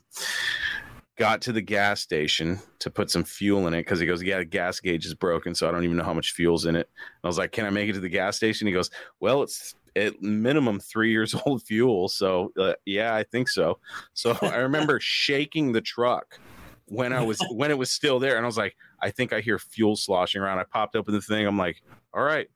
got 1.20 1.42
to 1.42 1.52
the 1.52 1.62
gas 1.62 2.00
station 2.00 2.58
to 2.80 2.90
put 2.90 3.12
some 3.12 3.26
fuel 3.26 3.68
in 3.68 3.74
it 3.74 3.82
because 3.82 4.00
he 4.00 4.06
goes, 4.06 4.24
Yeah, 4.24 4.38
the 4.38 4.46
gas 4.46 4.80
gauge 4.80 5.06
is 5.06 5.14
broken, 5.14 5.54
so 5.54 5.68
I 5.68 5.72
don't 5.72 5.84
even 5.84 5.98
know 5.98 6.04
how 6.04 6.14
much 6.14 6.32
fuel's 6.32 6.66
in 6.66 6.78
it. 6.78 6.90
And 6.96 7.26
I 7.26 7.28
was 7.28 7.38
like, 7.38 7.52
Can 7.52 7.66
I 7.66 7.70
make 7.70 7.90
it 7.90 7.94
to 7.94 8.00
the 8.00 8.10
gas 8.10 8.38
station? 8.38 8.66
He 8.66 8.74
goes, 8.74 8.90
Well, 9.20 9.44
it's 9.44 9.76
at 9.96 10.22
minimum 10.22 10.80
three 10.80 11.12
years 11.12 11.36
old 11.46 11.64
fuel. 11.64 12.08
So, 12.10 12.52
uh, 12.58 12.74
yeah, 12.86 13.16
I 13.16 13.24
think 13.24 13.50
so. 13.50 13.80
So 14.14 14.38
I 14.42 14.58
remember 14.58 15.00
shaking 15.02 15.72
the 15.72 15.82
truck 15.82 16.40
when 16.86 17.14
I 17.14 17.22
was 17.22 17.40
when 17.52 17.72
it 17.72 17.78
was 17.78 17.92
still 17.92 18.20
there, 18.20 18.36
and 18.36 18.46
I 18.46 18.48
was 18.48 18.58
like, 18.58 18.76
I 19.02 19.12
think 19.12 19.34
I 19.34 19.42
hear 19.42 19.60
fuel 19.60 19.96
sloshing 19.96 20.42
around. 20.42 20.60
I 20.60 20.64
popped 20.64 20.96
open 20.96 21.14
the 21.14 21.22
thing. 21.22 21.46
I'm 21.46 21.58
like, 21.58 21.82
All 22.14 22.24
right. 22.24 22.48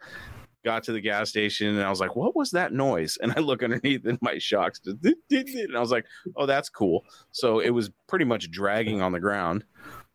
Got 0.66 0.84
to 0.84 0.94
the 0.94 1.02
gas 1.02 1.30
station 1.30 1.68
and 1.68 1.84
I 1.84 1.90
was 1.90 2.00
like, 2.00 2.16
"What 2.16 2.38
was 2.38 2.52
that 2.52 2.72
noise?" 2.72 3.18
And 3.22 3.34
I 3.36 3.42
look 3.42 3.64
underneath, 3.64 4.06
and 4.06 4.18
my 4.22 4.38
shocks, 4.38 4.80
and 4.86 5.76
I 5.76 5.80
was 5.82 5.92
like, 5.92 6.06
"Oh, 6.38 6.46
that's 6.46 6.70
cool." 6.70 7.04
So 7.32 7.60
it 7.60 7.72
was 7.72 7.92
pretty 8.08 8.24
much 8.24 8.50
dragging 8.50 9.02
on 9.02 9.12
the 9.12 9.20
ground. 9.20 9.66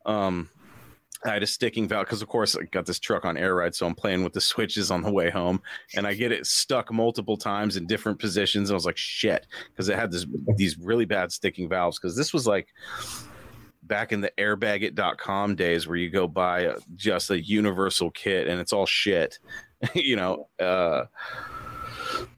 Um, 0.06 0.48
I 1.24 1.30
had 1.30 1.42
a 1.42 1.46
sticking 1.46 1.88
valve 1.88 2.06
because, 2.06 2.22
of 2.22 2.28
course, 2.28 2.56
I 2.56 2.62
got 2.64 2.86
this 2.86 3.00
truck 3.00 3.24
on 3.24 3.36
air 3.36 3.56
ride, 3.56 3.74
so 3.74 3.86
I'm 3.86 3.94
playing 3.94 4.22
with 4.22 4.32
the 4.32 4.40
switches 4.40 4.90
on 4.90 5.02
the 5.02 5.10
way 5.10 5.30
home, 5.30 5.60
and 5.96 6.06
I 6.06 6.14
get 6.14 6.30
it 6.30 6.46
stuck 6.46 6.92
multiple 6.92 7.36
times 7.36 7.76
in 7.76 7.86
different 7.86 8.20
positions. 8.20 8.70
And 8.70 8.74
I 8.74 8.76
was 8.76 8.86
like, 8.86 8.96
"Shit," 8.96 9.46
because 9.70 9.88
it 9.88 9.96
had 9.96 10.12
this 10.12 10.26
these 10.56 10.78
really 10.78 11.06
bad 11.06 11.32
sticking 11.32 11.68
valves. 11.68 11.98
Because 11.98 12.16
this 12.16 12.32
was 12.32 12.46
like 12.46 12.68
back 13.82 14.12
in 14.12 14.20
the 14.20 14.30
airbagit.com 14.38 15.56
days 15.56 15.88
where 15.88 15.96
you 15.96 16.10
go 16.10 16.28
buy 16.28 16.60
a, 16.60 16.74
just 16.94 17.30
a 17.30 17.42
universal 17.42 18.10
kit 18.10 18.46
and 18.46 18.60
it's 18.60 18.72
all 18.72 18.86
shit, 18.86 19.38
you 19.94 20.14
know. 20.14 20.48
Uh, 20.60 21.06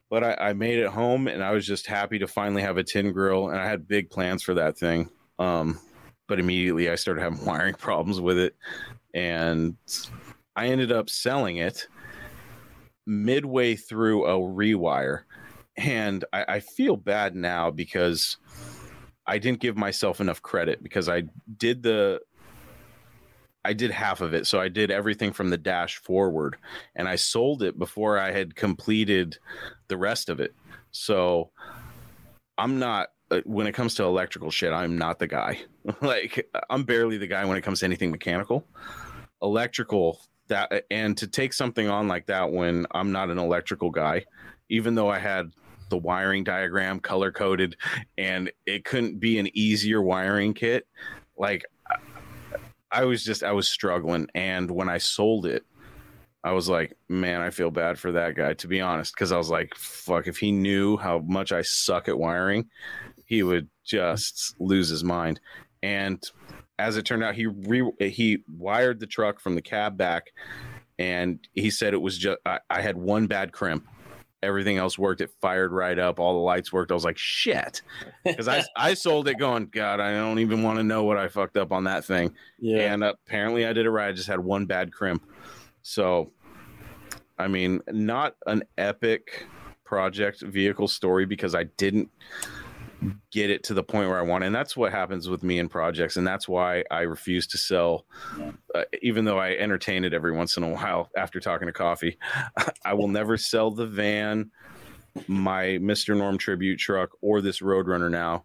but 0.09 0.25
I, 0.25 0.37
I 0.49 0.53
made 0.55 0.79
it 0.79 0.89
home 0.89 1.29
and 1.29 1.43
I 1.43 1.53
was 1.53 1.67
just 1.67 1.87
happy 1.87 2.19
to 2.21 2.27
finally 2.27 2.63
have 2.63 2.79
a 2.79 2.85
tin 2.85 3.13
grill 3.13 3.51
and 3.51 3.59
I 3.61 3.67
had 3.67 3.87
big 3.87 4.11
plans 4.11 4.43
for 4.43 4.55
that 4.55 4.79
thing. 4.79 5.11
Um, 5.39 5.79
but 6.31 6.39
immediately 6.39 6.89
I 6.89 6.95
started 6.95 7.23
having 7.23 7.45
wiring 7.45 7.75
problems 7.75 8.21
with 8.21 8.39
it 8.39 8.55
and 9.13 9.77
I 10.55 10.69
ended 10.69 10.93
up 10.93 11.11
selling 11.11 11.57
it 11.57 11.89
midway 13.05 13.75
through 13.75 14.27
a 14.27 14.39
rewire. 14.39 15.23
And 15.77 16.25
I, 16.33 16.45
I 16.49 16.61
feel 16.61 16.97
bad 16.97 17.35
now 17.35 17.73
because 17.73 18.37
I 19.27 19.39
didn't 19.39 19.59
give 19.59 19.77
myself 19.77 20.21
enough 20.21 20.41
credit 20.41 20.85
because 20.85 21.09
I 21.09 21.25
did 21.59 21.83
the 21.83 22.21
I 23.65 23.73
did 23.73 23.91
half 23.91 24.21
of 24.21 24.33
it. 24.33 24.47
So 24.47 24.61
I 24.61 24.69
did 24.69 24.93
everything 24.93 25.33
from 25.33 25.51
the 25.51 25.59
dash 25.59 25.97
forward 25.97 26.57
and 26.95 27.09
I 27.09 27.17
sold 27.17 27.65
it 27.65 27.77
before 27.77 28.19
I 28.19 28.31
had 28.31 28.55
completed 28.55 29.37
the 29.89 29.99
rest 29.99 30.29
of 30.29 30.39
it. 30.39 30.55
So 30.93 31.51
I'm 32.57 32.79
not 32.79 33.09
Uh, 33.31 33.41
when 33.45 33.67
it 33.67 33.73
comes 33.73 33.95
to 33.97 34.05
electrical 34.05 34.51
shit, 34.51 34.73
I'm 34.73 34.99
not 34.99 35.19
the 35.19 35.27
guy. 35.27 35.61
like 36.01 36.49
I'm 36.69 36.85
barely 36.85 37.17
the 37.17 37.27
guy 37.27 37.45
when 37.45 37.57
it 37.57 37.63
comes 37.63 37.81
to 37.81 37.87
anything 37.87 38.11
mechanical. 38.11 38.67
Electrical 39.43 40.21
that 40.49 40.85
and 40.91 41.17
to 41.17 41.27
take 41.27 41.53
something 41.53 41.89
on 41.89 42.09
like 42.09 42.27
that 42.27 42.51
when 42.53 42.87
I'm 42.91 43.13
not 43.13 43.31
an 43.31 43.39
electrical 43.39 43.91
guy, 43.91 44.27
even 44.69 44.95
though 44.95 45.09
I 45.09 45.19
had 45.19 45.53
the 45.89 45.97
wiring 45.97 46.45
diagram 46.45 47.01
color 47.01 47.33
coded 47.33 47.77
and 48.19 48.51
it 48.67 48.85
couldn't 48.85 49.19
be 49.19 49.39
an 49.39 49.49
easier 49.57 50.03
wiring 50.03 50.53
kit, 50.53 50.87
like 51.39 51.65
I 52.93 53.05
was 53.05 53.25
just 53.25 53.43
I 53.43 53.53
was 53.53 53.69
struggling 53.69 54.27
and 54.35 54.71
when 54.71 54.89
I 54.89 54.99
sold 54.99 55.47
it 55.47 55.65
I 56.43 56.53
was 56.53 56.71
like, 56.71 56.97
man, 57.11 57.43
I 57.43 57.51
feel 57.51 57.71
bad 57.71 57.99
for 57.99 58.13
that 58.13 58.35
guy 58.35 58.55
to 58.55 58.69
be 58.69 58.81
honest 58.81 59.17
cuz 59.17 59.31
I 59.33 59.37
was 59.37 59.51
like, 59.51 59.75
fuck 59.77 60.27
if 60.27 60.39
he 60.39 60.53
knew 60.53 60.97
how 60.97 61.19
much 61.21 61.53
I 61.53 61.63
suck 61.63 62.09
at 62.09 62.19
wiring, 62.19 62.69
he 63.31 63.45
would 63.45 63.71
just 63.85 64.57
lose 64.59 64.89
his 64.89 65.05
mind. 65.05 65.41
And 65.85 66.21
as 66.79 66.97
it 66.97 67.05
turned 67.05 67.23
out, 67.23 67.37
he 67.37 67.47
re- 67.47 67.93
he 68.11 68.43
wired 68.49 68.99
the 68.99 69.07
truck 69.07 69.41
from 69.41 69.55
the 69.55 69.63
cab 69.63 69.97
back, 69.97 70.33
and 70.99 71.39
he 71.55 71.71
said 71.71 71.95
it 71.95 72.03
was 72.03 72.19
just 72.19 72.39
I, 72.45 72.59
I 72.69 72.83
had 72.83 72.97
one 72.97 73.29
bad 73.29 73.53
crimp. 73.53 73.87
Everything 74.43 74.79
else 74.79 74.99
worked. 74.99 75.21
It 75.21 75.31
fired 75.41 75.71
right 75.71 75.99
up. 75.99 76.19
All 76.19 76.35
the 76.35 76.41
lights 76.41 76.73
worked. 76.73 76.91
I 76.91 76.95
was 76.95 77.05
like, 77.05 77.19
shit, 77.19 77.83
because 78.25 78.49
I 78.49 78.65
I 78.77 78.95
sold 78.95 79.29
it 79.29 79.39
going, 79.39 79.67
God, 79.67 80.01
I 80.01 80.13
don't 80.13 80.41
even 80.41 80.65
want 80.65 80.79
to 80.79 80.83
know 80.83 81.05
what 81.05 81.17
I 81.17 81.29
fucked 81.29 81.57
up 81.57 81.71
on 81.71 81.85
that 81.85 82.05
thing. 82.05 82.35
Yeah. 82.59 82.93
And 82.93 83.05
apparently, 83.05 83.65
I 83.65 83.73
did 83.73 83.87
it 83.87 83.91
right. 83.91 84.09
I 84.09 84.13
just 84.13 84.29
had 84.29 84.41
one 84.41 84.67
bad 84.67 84.93
crimp. 84.93 85.25
So, 85.83 86.33
I 87.39 87.47
mean, 87.47 87.81
not 87.87 88.35
an 88.47 88.65
epic 88.77 89.47
project 89.85 90.43
vehicle 90.43 90.89
story 90.89 91.27
because 91.27 91.55
I 91.55 91.65
didn't 91.65 92.11
get 93.31 93.51
it 93.51 93.63
to 93.65 93.75
the 93.75 93.83
point 93.83 94.09
where 94.09 94.19
I 94.19 94.23
want. 94.23 94.45
And 94.45 94.55
that's 94.55 94.77
what 94.77 94.93
happens 94.93 95.29
with 95.29 95.43
me 95.43 95.59
in 95.59 95.69
projects. 95.69 96.17
And 96.17 96.27
that's 96.27 96.49
why 96.49 96.85
I 96.91 97.01
refuse 97.03 97.47
to 97.49 97.59
sell, 97.59 98.05
uh, 98.75 98.85
even 99.03 99.25
though 99.25 99.39
I 99.39 99.53
entertain 99.53 100.05
it 100.05 100.13
every 100.13 100.33
once 100.33 100.57
in 100.57 100.63
a 100.63 100.69
while 100.69 101.11
after 101.17 101.41
talking 101.41 101.67
to 101.67 101.73
coffee. 101.73 102.19
I 102.85 102.95
will 102.95 103.09
never 103.09 103.37
sell 103.37 103.71
the 103.71 103.87
van, 103.87 104.51
my 105.27 105.79
Mr. 105.81 106.17
Norm 106.17 106.39
tribute 106.39 106.79
truck, 106.79 107.11
or 107.21 107.41
this 107.41 107.61
Roadrunner 107.61 108.11
now 108.11 108.45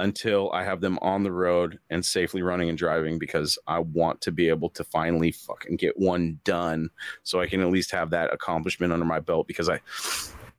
until 0.00 0.50
I 0.52 0.64
have 0.64 0.80
them 0.80 0.98
on 1.02 1.22
the 1.22 1.30
road 1.30 1.78
and 1.88 2.04
safely 2.04 2.42
running 2.42 2.68
and 2.68 2.76
driving 2.76 3.18
because 3.18 3.58
I 3.66 3.78
want 3.78 4.20
to 4.22 4.32
be 4.32 4.48
able 4.48 4.70
to 4.70 4.84
finally 4.84 5.30
fucking 5.30 5.76
get 5.76 5.96
one 5.96 6.40
done 6.44 6.90
so 7.22 7.40
I 7.40 7.46
can 7.46 7.60
at 7.60 7.70
least 7.70 7.92
have 7.92 8.10
that 8.10 8.32
accomplishment 8.32 8.92
under 8.92 9.04
my 9.04 9.20
belt 9.20 9.46
because 9.46 9.68
I 9.68 9.80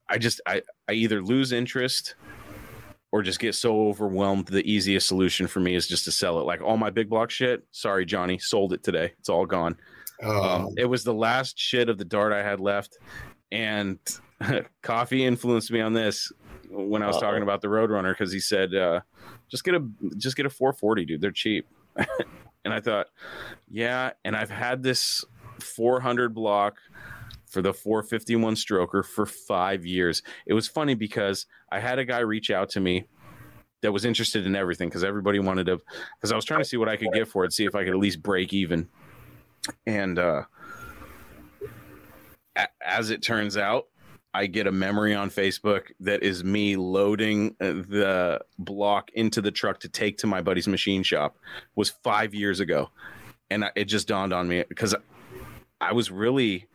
I 0.07 0.17
just 0.19 0.39
I 0.45 0.61
I 0.87 0.93
either 0.93 1.21
lose 1.21 1.51
interest 1.51 2.15
or 3.15 3.21
just 3.21 3.39
get 3.39 3.55
so 3.55 3.87
overwhelmed 3.87 4.45
the 4.47 4.69
easiest 4.69 5.07
solution 5.07 5.47
for 5.47 5.61
me 5.61 5.73
is 5.73 5.87
just 5.87 6.03
to 6.03 6.11
sell 6.11 6.37
it. 6.37 6.43
Like 6.43 6.61
all 6.61 6.75
my 6.75 6.89
big 6.89 7.09
block 7.09 7.31
shit 7.31 7.63
sorry 7.71 8.05
johnny 8.05 8.37
sold 8.37 8.73
it 8.73 8.83
today. 8.83 9.13
It's 9.19 9.29
all 9.29 9.45
gone. 9.45 9.77
Um, 10.21 10.73
it 10.75 10.83
was 10.83 11.05
the 11.05 11.13
last 11.13 11.57
shit 11.57 11.87
of 11.87 11.97
the 11.97 12.03
dart 12.03 12.33
i 12.33 12.43
had 12.43 12.59
left 12.59 12.97
and 13.53 13.99
coffee 14.81 15.23
influenced 15.25 15.71
me 15.71 15.79
on 15.79 15.93
this 15.93 16.29
when 16.69 17.03
i 17.03 17.07
was 17.07 17.17
talking 17.17 17.41
about 17.41 17.61
the 17.61 17.69
roadrunner 17.69 18.11
because 18.11 18.33
he 18.33 18.41
said 18.41 18.75
uh, 18.75 18.99
just 19.47 19.63
get 19.63 19.75
a 19.75 19.87
just 20.17 20.35
get 20.35 20.45
a 20.45 20.49
440 20.49 21.05
dude. 21.05 21.21
They're 21.21 21.31
cheap. 21.31 21.67
And 22.65 22.73
i 22.73 22.79
thought 22.79 23.07
yeah. 23.69 24.13
And 24.25 24.35
i've 24.35 24.49
had 24.49 24.81
this 24.81 25.23
400 25.59 26.33
block 26.33 26.79
for 27.55 27.61
the 27.61 27.73
451 27.73 28.55
stroker 28.55 29.05
for 29.05 29.25
five 29.25 29.85
years. 29.85 30.21
It 30.45 30.53
was 30.53 30.67
funny 30.67 30.93
because 30.93 31.45
I 31.71 31.79
had 31.79 31.99
a 31.99 32.03
guy 32.03 32.19
reach 32.19 32.51
out 32.51 32.69
to 32.71 32.81
me 32.81 33.05
that 33.81 33.93
was 33.93 34.03
interested 34.03 34.45
in 34.45 34.57
everything 34.57 34.89
because 34.89 35.05
everybody 35.05 35.39
wanted 35.39 35.67
to, 35.67 35.79
because 36.17 36.33
I 36.33 36.35
was 36.35 36.43
trying 36.43 36.59
to 36.59 36.65
see 36.65 36.75
what 36.75 36.89
I 36.89 36.97
could 36.97 37.13
get 37.13 37.29
for 37.29 37.45
it, 37.45 37.53
see 37.53 37.63
if 37.63 37.73
I 37.73 37.85
could 37.85 37.93
at 37.93 37.99
least 37.99 38.21
break 38.21 38.51
even. 38.51 38.89
And 39.87 40.19
uh, 40.19 40.43
a- 42.57 42.67
as 42.85 43.09
it 43.09 43.21
turns 43.23 43.55
out, 43.55 43.85
I 44.33 44.47
get 44.47 44.67
a 44.67 44.71
memory 44.73 45.15
on 45.15 45.29
Facebook 45.29 45.83
that 46.01 46.23
is 46.23 46.43
me 46.43 46.75
loading 46.75 47.55
uh, 47.61 47.67
the 47.67 48.41
block 48.59 49.11
into 49.13 49.41
the 49.41 49.51
truck 49.51 49.79
to 49.79 49.87
take 49.87 50.17
to 50.17 50.27
my 50.27 50.41
buddy's 50.41 50.67
machine 50.67 51.03
shop. 51.03 51.37
Was 51.75 51.91
five 52.03 52.33
years 52.33 52.59
ago, 52.59 52.89
and 53.49 53.63
it 53.77 53.85
just 53.85 54.09
dawned 54.09 54.33
on 54.33 54.49
me 54.49 54.65
because 54.67 54.93
I 55.79 55.93
was 55.93 56.11
really 56.11 56.67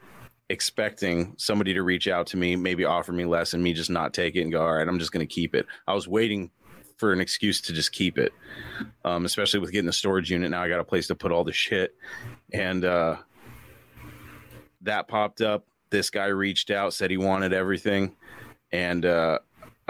expecting 0.50 1.32
somebody 1.38 1.72
to 1.72 1.82
reach 1.82 2.08
out 2.08 2.26
to 2.26 2.36
me, 2.36 2.56
maybe 2.56 2.84
offer 2.84 3.12
me 3.12 3.24
less, 3.24 3.54
and 3.54 3.62
me 3.62 3.72
just 3.72 3.88
not 3.88 4.12
take 4.12 4.34
it 4.34 4.42
and 4.42 4.50
go, 4.50 4.60
all 4.60 4.74
right, 4.74 4.86
I'm 4.86 4.98
just 4.98 5.12
going 5.12 5.26
to 5.26 5.32
keep 5.32 5.54
it. 5.54 5.64
I 5.86 5.94
was 5.94 6.08
waiting 6.08 6.50
for 6.96 7.12
an 7.12 7.20
excuse 7.20 7.60
to 7.62 7.72
just 7.72 7.92
keep 7.92 8.18
it, 8.18 8.32
um, 9.04 9.24
especially 9.24 9.60
with 9.60 9.70
getting 9.70 9.86
the 9.86 9.92
storage 9.92 10.30
unit. 10.30 10.50
Now 10.50 10.62
I 10.62 10.68
got 10.68 10.80
a 10.80 10.84
place 10.84 11.06
to 11.06 11.14
put 11.14 11.30
all 11.30 11.44
the 11.44 11.52
shit. 11.52 11.94
And 12.52 12.84
uh, 12.84 13.16
that 14.82 15.06
popped 15.08 15.40
up. 15.40 15.64
This 15.90 16.10
guy 16.10 16.26
reached 16.26 16.70
out, 16.70 16.94
said 16.94 17.10
he 17.10 17.16
wanted 17.16 17.52
everything. 17.52 18.16
And 18.72 19.06
uh, 19.06 19.38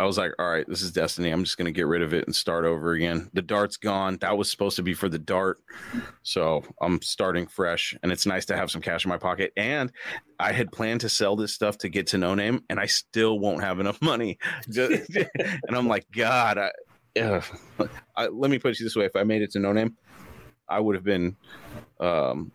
I 0.01 0.05
was 0.05 0.17
like, 0.17 0.33
all 0.39 0.51
right, 0.51 0.67
this 0.67 0.81
is 0.81 0.93
destiny. 0.93 1.31
I'm 1.31 1.45
just 1.45 1.59
to 1.67 1.73
get 1.73 1.87
rid 1.87 2.01
of 2.01 2.15
it 2.15 2.25
and 2.27 2.35
start 2.35 2.65
over 2.65 2.93
again. 2.93 3.29
The 3.35 3.43
dart's 3.43 3.77
gone. 3.77 4.17
That 4.23 4.39
was 4.39 4.51
supposed 4.51 4.77
to 4.77 4.83
be 4.83 4.95
for 4.95 5.11
the 5.11 5.19
dart. 5.19 5.59
So 6.23 6.65
I'm 6.81 7.03
starting 7.03 7.47
fresh 7.47 7.95
and 8.03 8.11
it's 8.11 8.25
nice 8.25 8.47
to 8.47 8.57
have 8.57 8.71
some 8.71 8.81
cash 8.81 9.05
in 9.05 9.11
my 9.11 9.19
pocket. 9.19 9.53
And 9.59 9.93
I 10.39 10.53
had 10.53 10.73
planned 10.73 11.03
to 11.03 11.11
sell 11.11 11.37
this 11.37 11.53
stuff 11.53 11.77
to 11.79 11.91
get 11.91 12.07
to 12.09 12.19
no 12.19 12.35
name 12.35 12.65
and 12.71 12.81
I 12.81 12.87
still 12.87 13.39
won't 13.39 13.63
have 13.63 13.79
enough 13.79 14.01
money. 14.01 14.39
and 14.77 15.77
I'm 15.77 15.87
like, 15.87 16.07
God, 16.13 16.59
I. 16.59 16.71
I, 18.17 18.29
let 18.29 18.51
me 18.51 18.59
put 18.59 18.73
it 18.73 18.83
this 18.83 18.95
way. 18.95 19.05
If 19.05 19.17
I 19.17 19.25
made 19.25 19.43
it 19.43 19.51
to 19.53 19.59
no 19.59 19.73
name, 19.73 19.97
I 20.69 20.79
would 20.79 20.95
have 20.95 21.05
been, 21.05 21.37
um, 21.99 22.53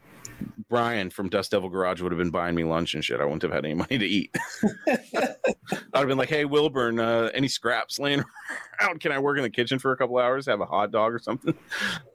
Brian 0.70 1.10
from 1.10 1.30
Dust 1.30 1.52
Devil 1.52 1.70
Garage 1.70 2.02
would 2.02 2.12
have 2.12 2.20
been 2.20 2.32
buying 2.32 2.56
me 2.56 2.64
lunch 2.64 2.96
and 2.96 3.04
shit. 3.04 3.20
I 3.20 3.24
wouldn't 3.26 3.44
have 3.44 3.52
had 3.52 3.66
any 3.66 3.74
money 3.84 3.98
to 3.98 4.06
eat. 4.06 4.36
I'd 4.88 5.36
have 5.94 6.08
been 6.08 6.18
like, 6.18 6.30
"Hey, 6.30 6.46
Wilburn, 6.46 7.00
uh, 7.00 7.30
any 7.34 7.48
scraps 7.48 8.00
laying 8.00 8.24
around? 8.82 9.00
Can 9.00 9.12
I 9.12 9.20
work 9.20 9.38
in 9.38 9.44
the 9.44 9.50
kitchen 9.50 9.80
for 9.80 9.92
a 9.92 9.98
couple 9.98 10.18
hours, 10.18 10.46
have 10.48 10.62
a 10.62 10.66
hot 10.66 10.92
dog 10.92 11.14
or 11.14 11.20
something?" 11.20 11.54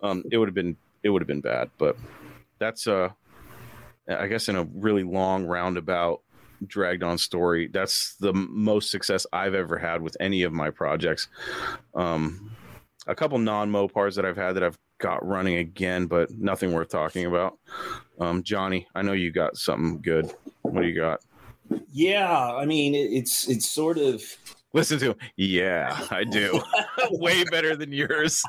Um, 0.03 0.25
it 0.31 0.39
would 0.39 0.49
have 0.49 0.55
been 0.55 0.77
it 1.03 1.11
would 1.11 1.23
have 1.23 1.29
been 1.29 1.41
bad, 1.41 1.71
but 1.79 1.97
that's 2.59 2.87
uh, 2.87 3.11
I 4.09 4.27
guess 4.27 4.49
in 4.49 4.57
a 4.57 4.65
really 4.65 5.05
long 5.05 5.47
roundabout, 5.47 6.23
dragged 6.67 7.03
on 7.03 7.19
story. 7.19 7.69
That's 7.69 8.15
the 8.17 8.33
most 8.33 8.91
success 8.91 9.27
I've 9.33 9.55
ever 9.55 9.79
had 9.79 10.03
with 10.03 10.17
any 10.21 10.43
of 10.43 10.53
my 10.53 10.71
projects. 10.71 11.29
Um, 11.95 12.51
a 13.07 13.15
couple 13.15 13.39
non 13.39 13.71
Mopars 13.71 14.17
that 14.17 14.25
I've 14.25 14.37
had 14.37 14.57
that 14.57 14.63
I've 14.63 14.79
got 15.01 15.27
running 15.27 15.57
again, 15.57 16.07
but 16.07 16.31
nothing 16.31 16.73
worth 16.73 16.89
talking 16.89 17.27
about. 17.27 17.59
Um, 18.21 18.43
Johnny, 18.43 18.87
I 18.95 19.03
know 19.03 19.13
you 19.13 19.31
got 19.33 19.57
something 19.57 20.01
good. 20.01 20.33
What 20.63 20.83
do 20.83 20.89
you 20.89 20.95
got? 20.95 21.21
Yeah, 21.91 22.55
I 22.55 22.65
mean, 22.67 22.95
it, 22.95 23.11
it's 23.13 23.49
it's 23.49 23.71
sort 23.71 23.99
of 23.99 24.23
Listen 24.73 24.99
to 25.01 25.11
him. 25.11 25.17
Yeah, 25.37 26.07
I 26.11 26.23
do. 26.25 26.63
Way 27.11 27.43
better 27.45 27.75
than 27.75 27.93
yours. 27.93 28.45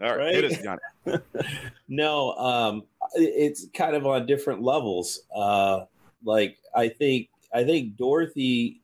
All 0.00 0.16
right, 0.16 0.42
Right? 0.42 0.44
us, 0.44 1.20
no, 1.88 2.32
um, 2.32 2.84
it's 3.14 3.66
kind 3.74 3.94
of 3.94 4.06
on 4.06 4.26
different 4.26 4.62
levels. 4.62 5.20
Uh, 5.34 5.84
like 6.24 6.56
I 6.74 6.88
think 6.88 7.28
I 7.52 7.64
think 7.64 7.96
Dorothy 7.96 8.80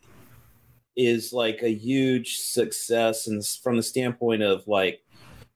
is 0.95 1.33
like 1.33 1.62
a 1.62 1.73
huge 1.73 2.37
success, 2.37 3.27
and 3.27 3.45
from 3.47 3.77
the 3.77 3.83
standpoint 3.83 4.43
of 4.43 4.66
like 4.66 5.01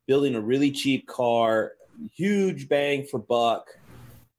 building 0.07 0.35
a 0.35 0.41
really 0.41 0.71
cheap 0.71 1.07
car, 1.07 1.73
huge 2.15 2.69
bang 2.69 3.07
for 3.07 3.19
buck. 3.19 3.69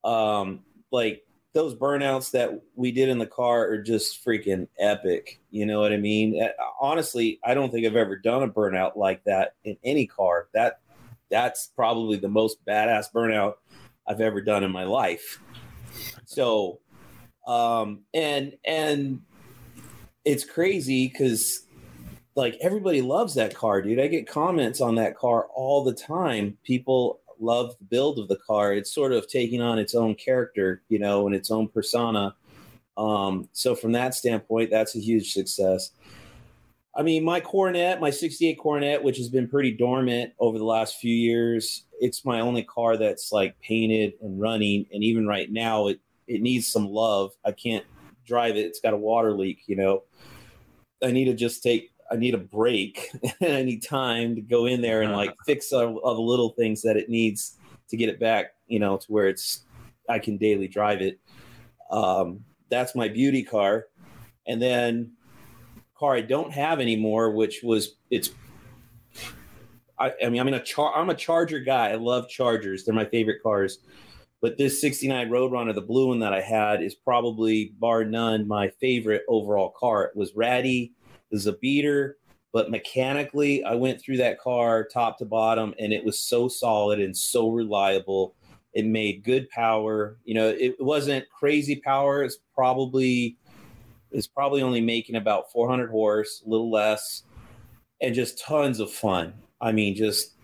Um, 0.04 0.62
like 0.92 1.26
those 1.54 1.74
burnouts 1.74 2.32
that 2.32 2.62
we 2.76 2.92
did 2.92 3.10
in 3.10 3.18
the 3.18 3.26
car 3.26 3.66
are 3.68 3.82
just 3.82 4.24
freaking 4.24 4.68
epic. 4.78 5.40
You 5.52 5.66
know 5.66 5.80
what 5.80 5.94
I 5.94 5.98
mean? 5.98 6.42
Uh, 6.44 6.50
Honestly, 6.80 7.40
I 7.44 7.54
don't 7.54 7.72
think 7.72 7.86
I've 7.86 7.96
ever 7.96 8.18
done 8.18 8.44
a 8.44 8.48
burnout 8.48 8.98
like 8.98 9.24
that 9.24 9.56
in 9.64 9.78
any 9.84 10.06
car. 10.06 10.48
That 10.54 10.80
that's 11.32 11.68
probably 11.76 12.18
the 12.18 12.28
most 12.28 12.64
badass 12.66 13.06
burnout 13.14 13.56
I've 14.06 14.22
ever 14.22 14.42
done 14.42 14.64
in 14.64 14.72
my 14.72 14.84
life. 14.84 15.42
So, 16.26 16.80
um, 17.48 18.02
and 18.14 18.58
and 18.66 19.22
it's 20.26 20.44
crazy 20.44 21.08
because 21.08 21.65
like 22.36 22.58
everybody 22.62 23.02
loves 23.02 23.34
that 23.36 23.56
car, 23.56 23.82
dude. 23.82 24.00
I 24.00 24.08
get 24.08 24.28
comments 24.28 24.82
on 24.82 24.96
that 24.96 25.16
car 25.16 25.48
all 25.54 25.84
the 25.84 25.94
time. 25.94 26.58
People 26.64 27.22
love 27.40 27.76
the 27.80 27.86
build 27.86 28.20
of 28.20 28.28
the 28.28 28.38
car. 28.48 28.74
It's 28.74 28.94
sort 28.94 29.14
of 29.14 29.28
taking 29.28 29.62
on 29.62 29.80
its 29.80 29.96
own 29.96 30.16
character, 30.16 30.84
you 30.90 31.00
know, 31.00 31.28
and 31.28 31.36
its 31.36 31.52
own 31.52 31.68
persona. 31.68 32.36
Um, 32.98 33.50
so 33.54 33.76
from 33.76 33.94
that 33.94 34.16
standpoint, 34.16 34.70
that's 34.70 34.96
a 34.96 35.00
huge 35.00 35.34
success. 35.34 35.92
I 36.98 37.04
mean, 37.04 37.26
my 37.26 37.42
Coronet, 37.42 38.00
my 38.00 38.10
68 38.10 38.58
Coronet, 38.58 39.04
which 39.04 39.18
has 39.18 39.28
been 39.28 39.50
pretty 39.50 39.72
dormant 39.72 40.34
over 40.40 40.58
the 40.58 40.64
last 40.64 40.98
few 40.98 41.14
years, 41.14 41.84
it's 42.00 42.24
my 42.24 42.40
only 42.40 42.64
car 42.64 42.96
that's 42.96 43.34
like 43.34 43.60
painted 43.60 44.14
and 44.22 44.40
running. 44.40 44.86
And 44.94 45.04
even 45.04 45.28
right 45.28 45.52
now, 45.52 45.88
it, 45.88 46.00
it 46.28 46.42
needs 46.42 46.68
some 46.68 46.88
love. 46.88 47.32
I 47.46 47.52
can't 47.52 47.86
drive 48.26 48.56
it. 48.56 48.66
It's 48.66 48.80
got 48.80 48.94
a 48.94 48.98
water 48.98 49.34
leak, 49.34 49.64
you 49.68 49.76
know. 49.76 50.04
I 51.04 51.12
need 51.12 51.26
to 51.26 51.34
just 51.34 51.62
take, 51.62 51.92
I 52.12 52.16
need 52.16 52.34
a 52.34 52.40
break 52.40 53.10
and 53.42 53.54
I 53.54 53.64
need 53.64 53.84
time 53.84 54.36
to 54.36 54.42
go 54.42 54.66
in 54.66 54.82
there 54.82 55.02
and 55.02 55.14
like 55.14 55.36
fix 55.46 55.72
all, 55.72 55.98
all 55.98 56.16
the 56.16 56.22
little 56.22 56.50
things 56.50 56.82
that 56.84 56.98
it 56.98 57.10
needs 57.10 57.58
to 57.90 57.98
get 57.98 58.10
it 58.10 58.20
back, 58.20 58.54
you 58.68 58.80
know, 58.80 58.98
to 58.98 59.06
where 59.12 59.28
it's 59.28 59.66
I 60.10 60.20
can 60.20 60.38
daily 60.38 60.68
drive 60.68 61.02
it. 61.02 61.20
Um, 61.90 62.44
that's 62.70 62.96
my 62.96 63.08
beauty 63.08 63.44
car, 63.44 63.86
and 64.48 64.62
then 64.62 65.12
car 65.98 66.16
I 66.16 66.22
don't 66.22 66.52
have 66.52 66.80
anymore, 66.80 67.32
which 67.32 67.62
was 67.64 67.96
it's. 68.10 68.32
I, 69.98 70.12
I 70.24 70.30
mean, 70.30 70.42
I'm 70.42 70.48
in 70.48 70.56
a 70.56 70.64
char. 70.64 70.96
I'm 70.96 71.10
a 71.10 71.16
Charger 71.16 71.60
guy. 71.60 71.92
I 71.92 71.96
love 71.96 72.28
Chargers. 72.28 72.84
They're 72.84 72.94
my 72.94 73.06
favorite 73.06 73.42
cars. 73.42 73.80
But 74.42 74.58
this 74.58 74.82
'69 74.82 75.30
Roadrunner, 75.30 75.74
the 75.74 75.82
blue 75.82 76.08
one 76.08 76.20
that 76.20 76.34
I 76.34 76.42
had, 76.42 76.84
is 76.84 76.96
probably 76.96 77.74
bar 77.80 78.04
none 78.04 78.48
my 78.48 78.70
favorite 78.82 79.24
overall 79.28 79.74
car. 79.78 80.06
It 80.06 80.16
was 80.16 80.36
ratty. 80.36 80.94
Was 81.32 81.48
a 81.48 81.54
beater, 81.54 82.18
but 82.54 82.72
mechanically, 82.72 83.64
I 83.64 83.76
went 83.76 84.00
through 84.00 84.18
that 84.18 84.40
car 84.40 84.86
top 84.86 85.18
to 85.18 85.26
bottom, 85.26 85.74
and 85.80 85.92
it 85.92 86.06
was 86.06 86.20
so 86.20 86.48
solid 86.48 87.02
and 87.02 87.16
so 87.16 87.50
reliable. 87.50 88.36
It 88.74 88.86
made 88.86 89.24
good 89.24 89.50
power. 89.50 90.18
You 90.24 90.36
know, 90.36 90.50
it 90.50 90.76
wasn't 90.80 91.30
crazy 91.30 91.78
power. 91.78 92.24
It's 92.24 92.38
probably 92.54 93.38
it's 94.12 94.28
probably 94.28 94.62
only 94.62 94.80
making 94.80 95.18
about 95.18 95.52
400 95.52 95.90
horse, 95.90 96.42
a 96.46 96.50
little 96.50 96.72
less, 96.72 97.24
and 98.02 98.16
just 98.16 98.40
tons 98.40 98.80
of 98.80 98.90
fun. 98.92 99.34
I 99.60 99.74
mean, 99.74 99.96
just 99.96 100.36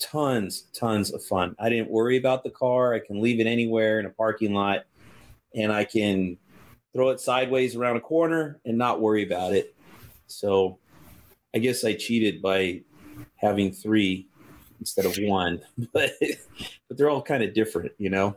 tons, 0.00 0.62
tons 0.74 1.12
of 1.12 1.22
fun. 1.22 1.54
I 1.58 1.68
didn't 1.68 1.90
worry 1.90 2.16
about 2.16 2.42
the 2.42 2.50
car. 2.50 2.94
I 2.94 2.98
can 2.98 3.20
leave 3.20 3.38
it 3.38 3.46
anywhere 3.46 4.00
in 4.00 4.06
a 4.06 4.10
parking 4.10 4.54
lot, 4.54 4.86
and 5.54 5.72
I 5.72 5.84
can 5.84 6.38
throw 6.92 7.10
it 7.10 7.20
sideways 7.20 7.76
around 7.76 7.96
a 7.96 8.00
corner 8.00 8.60
and 8.64 8.76
not 8.76 9.00
worry 9.00 9.24
about 9.24 9.52
it. 9.52 9.74
So, 10.30 10.78
I 11.54 11.58
guess 11.58 11.84
I 11.84 11.94
cheated 11.94 12.40
by 12.40 12.82
having 13.36 13.72
three 13.72 14.28
instead 14.78 15.04
of 15.04 15.16
one, 15.22 15.60
but 15.92 16.12
but 16.88 16.96
they're 16.96 17.10
all 17.10 17.22
kind 17.22 17.42
of 17.42 17.54
different, 17.54 17.92
you 17.98 18.10
know. 18.10 18.36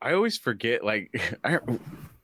I 0.00 0.12
always 0.12 0.38
forget. 0.38 0.84
Like, 0.84 1.10
I 1.44 1.58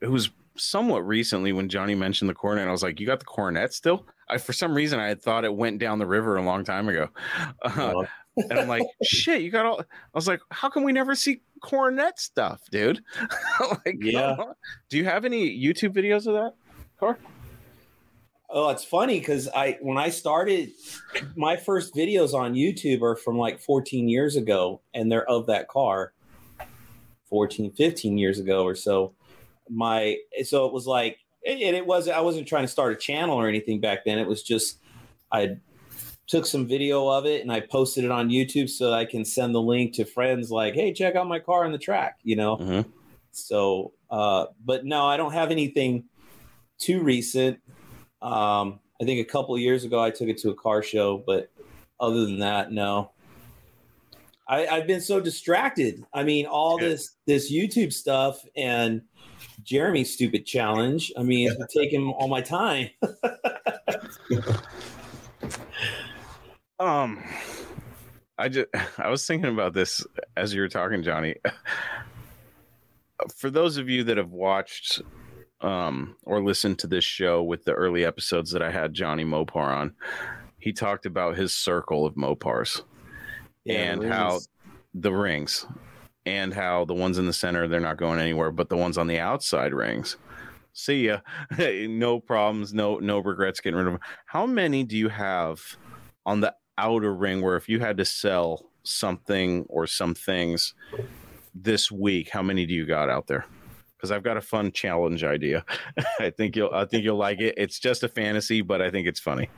it 0.01 0.09
was 0.09 0.31
somewhat 0.57 1.07
recently 1.07 1.53
when 1.53 1.69
Johnny 1.69 1.95
mentioned 1.95 2.31
the 2.31 2.35
cornet. 2.35 2.69
I 2.69 2.71
was 2.71 2.83
like, 2.83 3.01
"You 3.01 3.07
got 3.07 3.19
the 3.19 3.27
cornet 3.27 3.73
still?" 3.73 4.07
I 4.29 4.39
for 4.39 4.53
some 4.53 4.75
reason 4.75 4.99
I 4.99 5.09
had 5.09 5.23
thought 5.23 5.45
it 5.45 5.55
went 5.55 5.79
down 5.79 5.99
the 5.99 6.07
river 6.07 6.37
a 6.37 6.43
long 6.43 6.65
time 6.65 6.89
ago, 6.89 7.09
uh, 7.63 8.05
and 8.37 8.59
I'm 8.59 8.69
like, 8.69 8.83
"Shit, 9.03 9.43
you 9.43 9.51
got 9.51 9.67
all." 9.67 9.81
I 9.81 9.85
was 10.15 10.29
like, 10.29 10.41
"How 10.51 10.69
come 10.69 10.85
we 10.85 10.93
never 10.93 11.15
see 11.15 11.41
cornet 11.63 12.19
stuff, 12.19 12.61
dude?" 12.71 13.03
like, 13.61 13.97
yeah. 14.01 14.37
Do 14.89 14.97
you 14.97 15.05
have 15.05 15.25
any 15.25 15.59
YouTube 15.59 15.95
videos 15.95 16.27
of 16.27 16.35
that 16.35 16.55
car? 16.99 17.19
Oh, 18.51 18.71
it's 18.71 18.85
funny 18.85 19.19
because 19.19 19.49
I 19.49 19.79
when 19.81 19.99
I 19.99 20.11
started 20.11 20.73
my 21.37 21.57
first 21.57 21.95
videos 21.95 22.35
on 22.35 22.55
YouTube 22.55 23.03
are 23.03 23.17
from 23.17 23.37
like 23.37 23.61
14 23.61 24.09
years 24.09 24.37
ago, 24.37 24.81
and 24.93 25.11
they're 25.11 25.29
of 25.29 25.47
that 25.47 25.69
car. 25.69 26.13
14, 27.31 27.73
15 27.73 28.17
years 28.17 28.39
ago 28.39 28.63
or 28.63 28.77
so. 28.77 29.13
My 29.69 30.19
so 30.45 30.67
it 30.67 30.73
was 30.73 30.87
like 30.87 31.19
and 31.45 31.61
it 31.61 31.87
was 31.87 32.09
I 32.09 32.21
wasn't 32.21 32.47
trying 32.47 32.65
to 32.65 32.69
start 32.69 32.93
a 32.93 32.97
channel 32.97 33.37
or 33.37 33.49
anything 33.49 33.81
back 33.81 34.05
then. 34.05 34.19
It 34.19 34.29
was 34.29 34.43
just 34.43 34.79
I 35.33 35.57
took 36.27 36.47
some 36.47 36.67
video 36.67 37.09
of 37.09 37.27
it 37.27 37.43
and 37.43 37.51
I 37.51 37.61
posted 37.61 38.05
it 38.05 38.11
on 38.11 38.29
YouTube 38.31 38.71
so 38.71 38.93
I 38.93 39.05
can 39.05 39.25
send 39.25 39.55
the 39.55 39.61
link 39.61 39.95
to 39.95 40.05
friends 40.05 40.51
like, 40.51 40.75
hey, 40.75 40.93
check 40.93 41.17
out 41.17 41.27
my 41.27 41.39
car 41.39 41.65
on 41.65 41.73
the 41.73 41.79
track, 41.79 42.19
you 42.23 42.37
know. 42.37 42.57
Mhm. 42.57 42.87
So, 43.33 43.93
uh, 44.11 44.47
but 44.65 44.85
no, 44.85 45.05
I 45.07 45.17
don't 45.17 45.33
have 45.33 45.51
anything 45.51 46.05
too 46.79 47.03
recent. 47.03 47.59
Um, 48.25 48.81
I 49.01 49.05
think 49.05 49.21
a 49.21 49.31
couple 49.31 49.55
of 49.55 49.61
years 49.61 49.85
ago 49.85 50.01
I 50.03 50.11
took 50.11 50.29
it 50.29 50.39
to 50.39 50.51
a 50.51 50.55
car 50.55 50.83
show, 50.83 51.19
but 51.27 51.51
other 52.01 52.25
than 52.25 52.39
that, 52.41 52.73
no. 52.73 53.11
I, 54.49 54.67
I've 54.67 54.87
been 54.87 55.01
so 55.01 55.21
distracted. 55.21 56.05
I 56.13 56.23
mean, 56.23 56.47
all 56.47 56.81
Yeah. 56.81 56.89
this 56.89 57.13
this 57.27 57.53
YouTube 57.53 57.93
stuff 57.93 58.45
and 58.57 59.03
Jeremy's 59.63 60.13
stupid 60.13 60.45
challenge. 60.47 61.13
I 61.19 61.23
mean, 61.23 61.51
it's 61.51 61.75
taking 61.77 62.11
all 62.13 62.29
my 62.29 62.41
time. 62.41 62.89
Um, 66.81 67.23
I 68.37 68.49
just 68.49 68.67
I 68.99 69.09
was 69.09 69.25
thinking 69.27 69.53
about 69.53 69.75
this 69.75 70.05
as 70.37 70.53
you 70.53 70.61
were 70.61 70.69
talking, 70.69 71.03
Johnny. 71.03 71.37
For 73.37 73.49
those 73.49 73.77
of 73.77 73.89
you 73.89 74.03
that 74.05 74.17
have 74.17 74.33
watched 74.33 75.01
um 75.65 76.17
or 76.25 76.43
listened 76.43 76.79
to 76.79 76.87
this 76.87 77.05
show 77.05 77.43
with 77.43 77.65
the 77.65 77.73
early 77.73 78.05
episodes 78.05 78.51
that 78.53 78.63
I 78.63 78.71
had 78.71 78.95
Johnny 78.95 79.25
Mopar 79.25 79.77
on, 79.77 79.95
he 80.59 80.73
talked 80.73 81.07
about 81.07 81.37
his 81.37 81.55
circle 81.55 82.07
of 82.07 82.15
Mopars 82.15 82.83
and 83.67 84.05
it 84.05 84.09
how 84.09 84.41
the 84.95 85.13
rings 85.13 85.67
and 86.27 86.55
how 86.55 86.85
the 86.85 86.95
ones 86.95 87.19
in 87.19 87.27
the 87.27 87.33
center 87.33 87.67
they're 87.69 87.81
not 87.81 87.97
going 87.97 88.21
anywhere, 88.21 88.51
but 88.51 88.69
the 88.69 88.77
ones 88.77 88.97
on 88.97 89.07
the 89.07 89.19
outside 89.19 89.75
rings. 89.75 90.17
See 90.73 91.07
ya. 91.07 91.21
no 91.59 92.21
problems, 92.21 92.75
no 92.75 92.99
no 92.99 93.19
regrets 93.19 93.61
getting 93.61 93.79
rid 93.79 93.87
of 93.87 93.93
them. 93.95 94.01
How 94.27 94.47
many 94.47 94.85
do 94.85 94.97
you 94.97 95.09
have 95.09 95.61
on 96.27 96.41
the 96.41 96.55
outer 96.79 97.15
ring 97.15 97.41
where 97.43 97.57
if 97.57 97.69
you 97.69 97.81
had 97.81 97.97
to 97.99 98.05
sell 98.05 98.67
something 98.83 99.65
or 99.69 99.87
some 99.87 100.15
things 100.15 100.75
this 101.55 101.91
week, 101.91 102.31
how 102.31 102.43
many 102.43 102.67
do 102.67 102.75
you 102.75 102.87
got 102.87 103.09
out 103.09 103.27
there? 103.27 103.47
Because 103.97 104.11
I've 104.11 104.23
got 104.23 104.37
a 104.37 104.41
fun 104.41 104.73
challenge 104.73 105.25
idea. 105.25 105.65
I 106.21 106.31
think 106.31 106.57
you'll 106.57 106.71
I 106.73 106.85
think 106.85 107.05
you'll 107.05 107.17
like 107.17 107.41
it. 107.41 107.55
It's 107.57 107.79
just 107.79 108.03
a 108.03 108.09
fantasy, 108.09 108.61
but 108.61 108.83
I 108.83 108.91
think 108.91 109.07
it's 109.07 109.21
funny. 109.21 109.49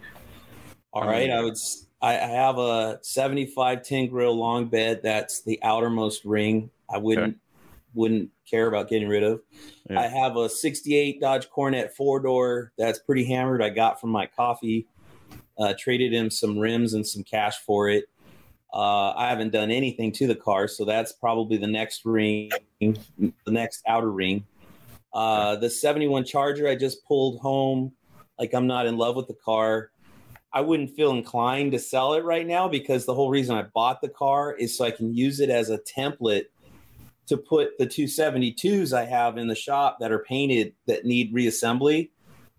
All 0.93 1.03
I 1.03 1.07
right, 1.07 1.29
mean- 1.29 1.37
I 1.37 1.43
would. 1.43 1.53
s- 1.53 1.83
I, 2.03 2.13
I 2.17 2.27
have 2.27 2.59
a 2.59 2.99
75 3.03 3.83
tin 3.83 4.09
grill 4.09 4.37
long 4.37 4.67
bed. 4.67 5.01
That's 5.03 5.43
the 5.43 5.59
outermost 5.63 6.27
ring. 6.27 6.71
I 6.93 6.99
wouldn't 6.99 7.39
wouldn't 7.95 8.31
care 8.49 8.69
about 8.69 8.91
getting 8.91 9.09
rid 9.09 9.23
of. 9.23 9.41
Yeah. 9.89 10.01
I 10.01 10.07
have 10.09 10.37
a 10.37 10.51
68 10.51 11.19
Dodge 11.23 11.49
Coronet 11.49 11.97
four 11.97 12.21
door. 12.21 12.73
That's 12.77 12.99
pretty 12.99 13.25
hammered. 13.25 13.63
I 13.63 13.71
got 13.71 13.99
from 13.99 14.11
Mike 14.11 14.37
Coffee. 14.37 14.87
Uh, 15.59 15.73
traded 15.79 16.13
him 16.13 16.31
some 16.31 16.59
rims 16.59 16.93
and 16.93 17.07
some 17.07 17.25
cash 17.25 17.57
for 17.61 17.89
it. 17.89 18.05
Uh, 18.73 19.13
I 19.13 19.29
haven't 19.29 19.53
done 19.53 19.71
anything 19.71 20.13
to 20.13 20.27
the 20.27 20.35
car, 20.35 20.69
so 20.69 20.85
that's 20.85 21.13
probably 21.13 21.57
the 21.57 21.67
next 21.67 22.05
ring, 22.05 22.51
the 22.81 23.33
next 23.47 23.83
outer 23.87 24.11
ring. 24.11 24.45
Uh, 25.13 25.57
the 25.57 25.71
71 25.71 26.25
Charger 26.25 26.69
I 26.69 26.77
just 26.77 27.05
pulled 27.07 27.41
home. 27.41 27.93
Like 28.39 28.53
I'm 28.53 28.67
not 28.67 28.87
in 28.87 28.99
love 28.99 29.17
with 29.17 29.29
the 29.29 29.37
car. 29.45 29.91
I 30.53 30.61
wouldn't 30.61 30.91
feel 30.91 31.11
inclined 31.13 31.73
to 31.73 31.79
sell 31.79 32.15
it 32.15 32.25
right 32.25 32.47
now 32.47 32.69
because 32.69 33.05
the 33.05 33.15
whole 33.15 33.31
reason 33.31 33.57
I 33.57 33.63
bought 33.63 34.01
the 34.01 34.09
car 34.09 34.55
is 34.55 34.77
so 34.77 34.85
I 34.85 34.91
can 34.91 35.15
use 35.15 35.41
it 35.41 35.51
as 35.51 35.71
a 35.71 35.79
template 35.79 36.47
to 37.27 37.37
put 37.37 37.77
the 37.79 37.87
272s 37.87 38.93
I 38.93 39.05
have 39.05 39.37
in 39.37 39.49
the 39.49 39.55
shop 39.55 39.99
that 40.01 40.13
are 40.13 40.21
painted 40.21 40.75
that 40.87 41.05
need 41.05 41.35
reassembly. 41.35 42.11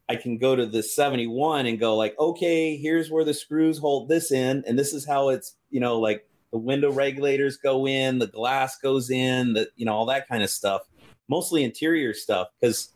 I 0.10 0.16
can 0.16 0.38
go 0.38 0.56
to 0.56 0.66
the 0.66 0.84
71 0.84 1.66
and 1.66 1.80
go 1.80 1.96
like, 1.96 2.18
okay, 2.18 2.78
here's 2.78 3.12
where 3.12 3.26
the 3.26 3.34
screws 3.34 3.78
hold 3.78 4.08
this 4.10 4.32
in, 4.32 4.64
and 4.66 4.80
this 4.80 4.94
is 4.94 5.06
how 5.06 5.30
it's, 5.30 5.56
you 5.70 5.80
know, 5.80 6.00
like 6.00 6.28
the 6.52 6.58
window 6.58 6.92
regulators 6.92 7.58
go 7.58 7.88
in, 7.88 8.20
the 8.20 8.28
glass 8.28 8.78
goes 8.78 9.10
in, 9.10 9.54
the 9.54 9.70
you 9.76 9.86
know, 9.86 9.94
all 9.94 10.06
that 10.06 10.28
kind 10.28 10.44
of 10.44 10.50
stuff. 10.50 10.82
Mostly 11.30 11.64
interior 11.64 12.14
stuff 12.14 12.48
because 12.60 12.94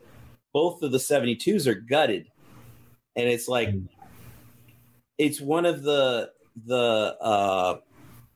both 0.54 0.82
of 0.84 0.92
the 0.92 0.98
72s 0.98 1.68
are 1.68 1.76
gutted. 1.76 2.28
And 3.16 3.28
it's 3.28 3.48
like 3.48 3.74
it's 5.18 5.42
one 5.42 5.66
of 5.66 5.84
the 5.84 6.32
the 6.66 7.16
uh 7.22 7.78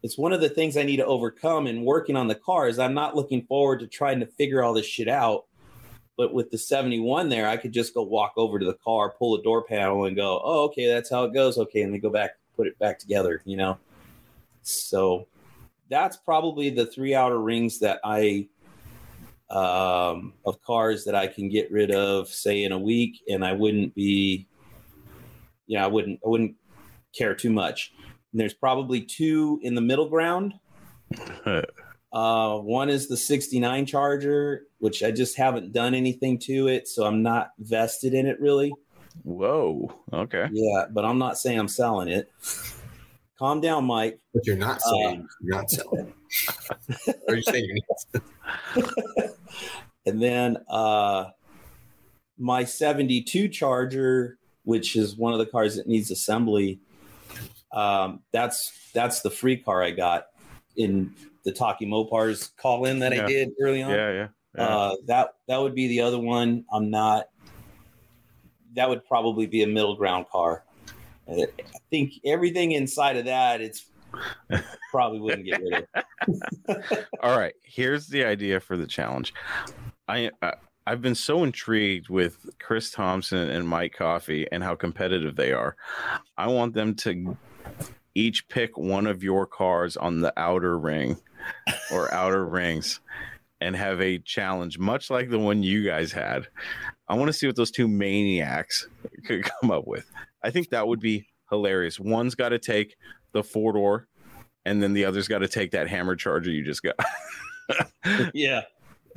it's 0.03 0.17
one 0.17 0.33
of 0.33 0.41
the 0.41 0.49
things 0.49 0.77
I 0.77 0.83
need 0.83 0.97
to 0.97 1.05
overcome 1.05 1.65
in 1.65 1.83
working 1.83 2.15
on 2.15 2.27
the 2.27 2.35
car 2.35 2.67
is 2.67 2.77
I'm 2.77 2.93
not 2.93 3.15
looking 3.15 3.43
forward 3.47 3.79
to 3.79 3.87
trying 3.87 4.19
to 4.19 4.27
figure 4.27 4.63
all 4.63 4.73
this 4.73 4.85
shit 4.85 5.07
out. 5.07 5.45
But 6.15 6.31
with 6.31 6.51
the 6.51 6.59
71 6.59 7.29
there, 7.29 7.49
I 7.49 7.57
could 7.57 7.73
just 7.73 7.93
go 7.93 8.03
walk 8.03 8.33
over 8.37 8.59
to 8.59 8.65
the 8.65 8.77
car, 8.85 9.15
pull 9.17 9.35
a 9.35 9.41
door 9.41 9.63
panel, 9.63 10.05
and 10.05 10.15
go, 10.15 10.39
oh, 10.43 10.65
okay, 10.65 10.87
that's 10.87 11.09
how 11.09 11.23
it 11.23 11.33
goes. 11.33 11.57
Okay, 11.57 11.81
and 11.81 11.91
then 11.91 11.99
go 11.99 12.11
back, 12.11 12.35
put 12.55 12.67
it 12.67 12.77
back 12.77 12.99
together, 12.99 13.41
you 13.45 13.57
know? 13.57 13.77
So 14.67 15.27
that's 15.89 16.17
probably 16.17 16.69
the 16.69 16.85
three 16.85 17.13
outer 17.13 17.39
rings 17.39 17.79
that 17.79 17.99
I 18.03 18.47
um 19.49 20.33
of 20.43 20.59
cars 20.63 21.05
that 21.05 21.13
I 21.15 21.27
can 21.27 21.49
get 21.49 21.71
rid 21.71 21.91
of, 21.91 22.27
say 22.29 22.63
in 22.63 22.71
a 22.71 22.79
week, 22.79 23.21
and 23.27 23.45
I 23.45 23.53
wouldn't 23.53 23.93
be 23.95 24.47
yeah, 25.67 25.83
I 25.83 25.87
wouldn't 25.87 26.19
I 26.25 26.29
wouldn't 26.29 26.55
care 27.17 27.35
too 27.35 27.51
much. 27.51 27.93
And 28.31 28.41
there's 28.41 28.53
probably 28.53 29.01
two 29.01 29.59
in 29.63 29.75
the 29.75 29.81
middle 29.81 30.09
ground. 30.09 30.53
Uh, 32.15 32.59
one 32.59 32.89
is 32.89 33.09
the 33.09 33.17
69 33.17 33.85
Charger, 33.85 34.67
which 34.77 35.03
I 35.03 35.11
just 35.11 35.35
haven't 35.35 35.73
done 35.73 35.93
anything 35.93 36.39
to 36.43 36.69
it, 36.69 36.87
so 36.87 37.03
I'm 37.03 37.21
not 37.23 37.49
vested 37.59 38.13
in 38.13 38.25
it 38.25 38.39
really. 38.39 38.71
Whoa. 39.23 39.93
Okay. 40.13 40.47
Yeah, 40.49 40.85
but 40.89 41.03
I'm 41.03 41.17
not 41.17 41.37
saying 41.37 41.59
I'm 41.59 41.67
selling 41.67 42.07
it. 42.07 42.31
Calm 43.37 43.59
down, 43.59 43.85
Mike. 43.85 44.19
But 44.33 44.45
you're 44.47 44.55
not 44.55 44.81
selling. 44.81 45.27
you're 45.41 45.57
not 45.57 45.69
selling. 45.69 46.13
or 47.27 47.35
you 47.35 47.43
saying 47.43 47.79
And 50.05 50.21
then 50.21 50.57
uh, 50.69 51.31
my 52.37 52.63
72 52.63 53.49
Charger, 53.49 54.37
which 54.63 54.95
is 54.95 55.15
one 55.15 55.33
of 55.33 55.39
the 55.39 55.45
cars 55.45 55.75
that 55.75 55.87
needs 55.87 56.11
assembly, 56.11 56.79
um, 57.71 58.21
that's 58.31 58.71
that's 58.93 59.21
the 59.21 59.31
free 59.31 59.57
car 59.57 59.83
I 59.83 59.91
got 59.91 60.27
in 60.77 61.13
the 61.43 61.51
Talking 61.51 61.89
Mopars 61.89 62.55
call 62.55 62.85
in 62.85 62.99
that 62.99 63.13
Yeah. 63.13 63.23
I 63.23 63.27
did 63.27 63.49
early 63.61 63.81
on. 63.81 63.91
Yeah, 63.91 64.11
yeah. 64.11 64.27
yeah. 64.55 64.63
Uh, 64.67 64.95
that 65.07 65.29
that 65.47 65.57
would 65.57 65.75
be 65.75 65.87
the 65.87 66.01
other 66.01 66.19
one. 66.19 66.65
I'm 66.71 66.89
not. 66.89 67.25
That 68.75 68.89
would 68.89 69.05
probably 69.05 69.45
be 69.47 69.63
a 69.63 69.67
middle 69.67 69.95
ground 69.95 70.27
car. 70.31 70.64
I 71.29 71.47
think 71.89 72.13
everything 72.25 72.73
inside 72.73 73.17
of 73.17 73.25
that, 73.25 73.61
it's 73.61 73.85
probably 74.91 75.19
wouldn't 75.19 75.45
get 75.45 75.61
rid 75.61 75.87
of. 75.93 77.07
All 77.21 77.37
right, 77.37 77.53
here's 77.63 78.07
the 78.07 78.23
idea 78.25 78.59
for 78.59 78.77
the 78.77 78.87
challenge. 78.87 79.33
I, 80.07 80.31
I 80.41 80.53
I've 80.87 81.01
been 81.01 81.15
so 81.15 81.43
intrigued 81.43 82.09
with 82.09 82.45
Chris 82.59 82.91
Thompson 82.91 83.49
and 83.49 83.67
Mike 83.67 83.93
Coffee 83.93 84.45
and 84.51 84.63
how 84.63 84.75
competitive 84.75 85.35
they 85.35 85.51
are. 85.51 85.75
I 86.37 86.47
want 86.47 86.75
them 86.75 86.93
to 86.95 87.35
each 88.13 88.47
pick 88.49 88.77
one 88.77 89.07
of 89.07 89.23
your 89.23 89.47
cars 89.47 89.97
on 89.97 90.21
the 90.21 90.31
outer 90.37 90.77
ring 90.77 91.17
or 91.91 92.13
outer 92.13 92.45
rings 92.47 92.99
and 93.61 93.75
have 93.75 93.99
a 93.99 94.19
challenge 94.19 94.77
much 94.77 95.09
like 95.09 95.29
the 95.29 95.39
one 95.39 95.63
you 95.63 95.83
guys 95.83 96.11
had. 96.11 96.47
I 97.07 97.15
want 97.15 97.27
to 97.27 97.33
see 97.33 97.47
what 97.47 97.55
those 97.55 97.71
two 97.71 97.87
maniacs 97.87 98.87
could 99.25 99.43
come 99.43 99.71
up 99.71 99.87
with. 99.87 100.05
I 100.45 100.51
think 100.51 100.69
that 100.69 100.87
would 100.87 100.99
be 100.99 101.27
hilarious. 101.49 101.99
One's 101.99 102.35
got 102.35 102.49
to 102.49 102.59
take 102.59 102.95
the 103.33 103.43
four 103.43 103.73
door 103.73 104.07
and 104.65 104.81
then 104.81 104.93
the 104.93 105.05
other's 105.05 105.27
got 105.27 105.39
to 105.39 105.47
take 105.47 105.71
that 105.71 105.87
hammer 105.87 106.15
charger 106.15 106.49
you 106.49 106.63
just 106.63 106.81
got. 106.83 106.95
yeah, 108.33 108.61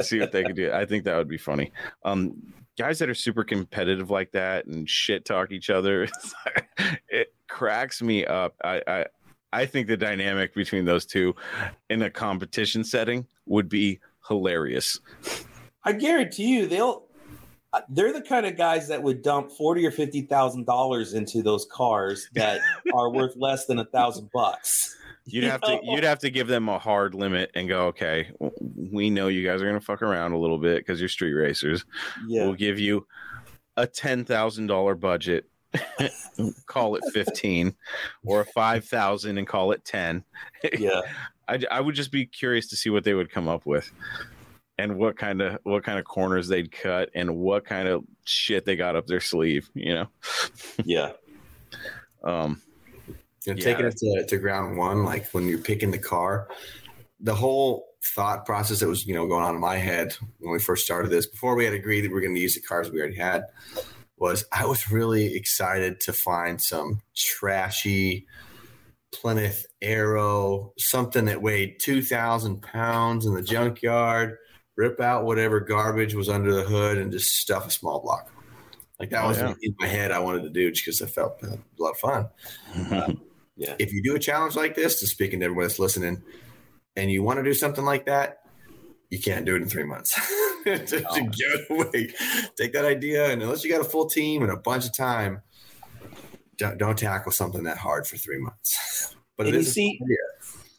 See 0.01 0.21
what 0.21 0.31
they 0.31 0.45
could 0.45 0.57
do. 0.57 0.71
I 0.73 0.85
think 0.85 1.05
that 1.05 1.17
would 1.17 1.29
be 1.29 1.39
funny. 1.39 1.73
Um, 2.05 2.35
guys 2.79 3.01
that 3.01 3.09
are 3.09 3.15
super 3.15 3.43
competitive 3.43 4.11
like 4.11 4.31
that 4.33 4.67
and 4.67 4.89
shit 4.89 5.25
talk 5.25 5.51
each 5.51 5.71
other, 5.71 6.07
like, 6.47 7.01
it 7.09 7.35
cracks 7.49 8.01
me 8.01 8.25
up. 8.25 8.55
I, 8.63 8.83
I 8.87 9.07
I 9.53 9.67
think 9.67 9.89
the 9.89 9.97
dynamic 9.97 10.55
between 10.55 10.85
those 10.85 11.07
two 11.07 11.35
in 11.91 12.03
a 12.03 12.11
competition 12.11 12.85
setting 12.85 13.27
would 13.47 13.69
be 13.69 13.99
hilarious. 14.29 15.01
I 15.85 15.93
guarantee 15.93 16.59
you 16.59 16.67
they'll. 16.67 17.08
Uh, 17.73 17.81
They're 17.89 18.13
the 18.13 18.23
kind 18.23 18.47
of 18.47 18.57
guys 18.57 18.89
that 18.89 19.03
would 19.03 19.23
dump 19.23 19.51
forty 19.51 19.87
or 19.87 19.91
fifty 19.91 20.23
thousand 20.23 20.67
dollars 20.67 21.15
into 21.15 21.43
those 21.43 21.67
cars 21.71 22.29
that 22.35 22.61
are 22.95 23.11
worth 23.11 23.37
less 23.37 23.67
than 23.67 23.79
a 23.79 23.85
thousand 23.85 24.31
bucks. 24.33 24.97
You'd 25.27 25.45
You 25.45 25.51
have 25.51 25.61
to 25.61 25.79
you'd 25.83 26.05
have 26.05 26.21
to 26.21 26.31
give 26.31 26.47
them 26.47 26.69
a 26.69 26.79
hard 26.79 27.15
limit 27.15 27.51
and 27.55 27.69
go, 27.69 27.87
okay, 27.89 28.31
we 28.41 29.11
know 29.11 29.29
you 29.29 29.47
guys 29.47 29.61
are 29.61 29.67
gonna 29.67 29.81
fuck 29.81 30.01
around 30.03 30.33
a 30.33 30.39
little 30.39 30.59
bit 30.59 30.79
because 30.79 31.01
you're 31.01 31.09
street 31.11 31.35
racers. 31.35 31.85
Yeah, 32.27 32.45
We'll 32.45 32.55
give 32.55 32.79
you 32.79 33.07
a 33.77 33.87
ten 33.87 34.25
thousand 34.25 34.69
dollar 34.69 34.95
budget. 34.95 35.47
call 36.67 36.97
it 36.97 37.05
fifteen, 37.13 37.75
or 38.25 38.41
a 38.41 38.45
five 38.47 38.87
thousand 38.87 39.37
and 39.37 39.47
call 39.47 39.73
it 39.73 39.85
ten. 39.85 40.25
yeah. 40.79 41.03
I, 41.49 41.61
I 41.71 41.81
would 41.81 41.95
just 41.95 42.13
be 42.13 42.27
curious 42.27 42.69
to 42.69 42.77
see 42.77 42.91
what 42.91 43.05
they 43.05 43.15
would 43.15 43.31
come 43.31 43.49
up 43.49 43.65
with, 43.65 43.91
and 44.79 44.97
what 44.97 45.17
kind 45.17 45.43
of 45.43 45.59
what 45.65 45.85
kind 45.85 45.99
of 45.99 46.05
corners 46.05 46.49
they'd 46.49 46.71
cut, 46.71 47.11
and 47.15 47.37
what 47.37 47.65
kind 47.65 47.89
of 47.89 48.05
shit 48.25 48.65
they 48.65 48.77
got 48.77 48.97
up 48.97 49.07
their 49.07 49.21
sleeve. 49.21 49.69
You 49.75 49.95
know, 49.95 50.07
Yeah. 50.85 51.13
um, 52.25 52.63
You 53.45 53.55
know, 53.55 53.59
Yeah. 53.59 53.65
taking 53.65 53.87
it 53.87 53.97
to, 53.97 54.25
to 54.27 54.37
ground 54.39 54.77
one, 54.77 55.05
like 55.05 55.29
when 55.31 55.47
you're 55.49 55.59
picking 55.59 55.91
the 55.91 55.99
car, 55.99 56.49
the 57.21 57.35
whole 57.35 57.87
thought 58.15 58.47
process 58.47 58.81
that 58.81 58.89
was, 58.89 59.07
you 59.07 59.15
know, 59.15 59.27
going 59.27 59.45
on 59.45 59.55
in 59.55 59.61
my 59.61 59.77
head 59.77 60.17
when 60.39 60.53
we 60.53 60.59
first 60.59 60.85
started 60.85 61.11
this, 61.11 61.27
before 61.27 61.57
we 61.57 61.65
had 61.65 61.75
agreed 61.75 62.03
that 62.03 62.09
we 62.09 62.15
were 62.15 62.21
going 62.21 62.35
to 62.35 62.41
use 62.41 62.55
the 62.55 62.61
cars 62.61 62.91
we 62.91 63.01
already 63.01 63.17
had, 63.17 63.45
was 64.17 64.45
I 64.53 64.67
was 64.67 64.91
really 64.91 65.35
excited 65.35 66.01
to 66.01 66.13
find 66.13 66.61
some 66.61 67.03
trashy 67.15 68.27
Plymouth 69.13 69.67
Arrow, 69.81 70.73
something 70.79 71.25
that 71.27 71.43
weighed 71.43 71.81
2,000 71.81 72.61
pounds 72.63 73.27
in 73.27 73.35
the 73.35 73.43
junkyard, 73.43 74.37
rip 74.79 74.99
out 75.01 75.25
whatever 75.25 75.61
garbage 75.61 76.15
was 76.15 76.29
under 76.31 76.55
the 76.55 76.63
hood 76.63 76.97
and 76.97 77.13
just 77.13 77.35
stuff 77.37 77.67
a 77.67 77.71
small 77.71 78.01
block. 78.01 78.31
Like 78.99 79.11
that 79.11 79.25
Oh, 79.25 79.29
was 79.29 79.39
yeah. 79.39 79.53
in 79.61 79.75
my 79.79 79.87
head. 79.89 80.13
I 80.13 80.21
wanted 80.21 80.45
to 80.45 80.51
do 80.51 80.71
just 80.71 80.85
because 80.87 81.03
I 81.03 81.07
felt 81.07 81.43
a 81.43 81.59
lot 81.79 81.91
of 81.91 81.99
fun 81.99 82.29
Yeah. 83.57 83.75
if 83.81 83.93
you 83.93 84.03
do 84.05 84.15
a 84.15 84.19
challenge 84.21 84.55
like 84.55 84.77
this, 84.77 85.01
to 85.01 85.07
speaking 85.09 85.41
to 85.41 85.47
everyone 85.47 85.65
that's 85.65 85.81
listening, 85.81 86.23
and 86.97 87.11
you 87.11 87.25
want 87.25 87.39
to 87.41 87.43
do 87.43 87.53
something 87.55 87.85
like 87.85 88.07
that, 88.07 88.39
you 89.11 89.19
can't 89.21 89.45
do 89.45 89.57
it 89.57 89.63
in 89.63 89.69
three 89.69 89.83
months. 89.85 90.15
Just 90.65 90.93
No. 90.93 91.15
give 91.15 91.33
it 91.33 91.67
away. 91.71 92.11
Take 92.57 92.73
that 92.75 92.85
idea, 92.85 93.31
and 93.31 93.43
unless 93.43 93.65
you 93.65 93.71
got 93.71 93.81
a 93.81 93.89
full 93.89 94.07
team 94.07 94.43
and 94.43 94.53
a 94.53 94.57
bunch 94.57 94.85
of 94.87 94.97
time, 94.97 95.43
don't, 96.57 96.79
don't 96.79 96.97
tackle 96.99 97.33
something 97.33 97.65
that 97.65 97.79
hard 97.79 98.07
for 98.07 98.17
three 98.17 98.39
months. 98.39 99.15
But 99.37 99.47
it 99.47 99.51
And 99.51 99.55
you 99.55 99.61
is 99.61 99.69
a 99.69 99.71
see- 99.73 100.01
idea. 100.03 100.17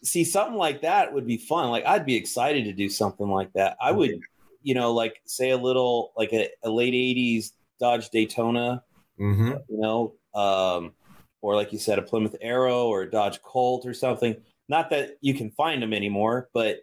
See 0.03 0.23
something 0.23 0.55
like 0.57 0.81
that 0.81 1.13
would 1.13 1.27
be 1.27 1.37
fun. 1.37 1.69
Like 1.69 1.85
i'd 1.85 2.05
be 2.05 2.15
excited 2.15 2.65
to 2.65 2.73
do 2.73 2.89
something 2.89 3.27
like 3.27 3.51
that. 3.53 3.77
I 3.81 3.91
would 3.91 4.19
you 4.61 4.73
know 4.73 4.91
like 4.93 5.21
say 5.25 5.51
a 5.51 5.57
little 5.57 6.11
like 6.17 6.33
a, 6.33 6.49
a 6.63 6.69
late 6.69 6.93
80s 6.93 7.51
dodge 7.79 8.09
daytona 8.09 8.83
Mhm. 9.19 9.61
you 9.69 9.77
know 9.77 10.15
um 10.33 10.93
or 11.41 11.55
like 11.55 11.71
you 11.73 11.79
said 11.79 11.97
a 11.99 12.01
plymouth 12.01 12.35
arrow 12.41 12.87
or 12.87 13.03
a 13.03 13.11
dodge 13.11 13.41
colt 13.41 13.85
or 13.85 13.93
something. 13.93 14.35
Not 14.67 14.89
that 14.91 15.17
you 15.21 15.33
can 15.33 15.49
find 15.51 15.81
them 15.81 15.93
anymore 15.93 16.49
but 16.53 16.79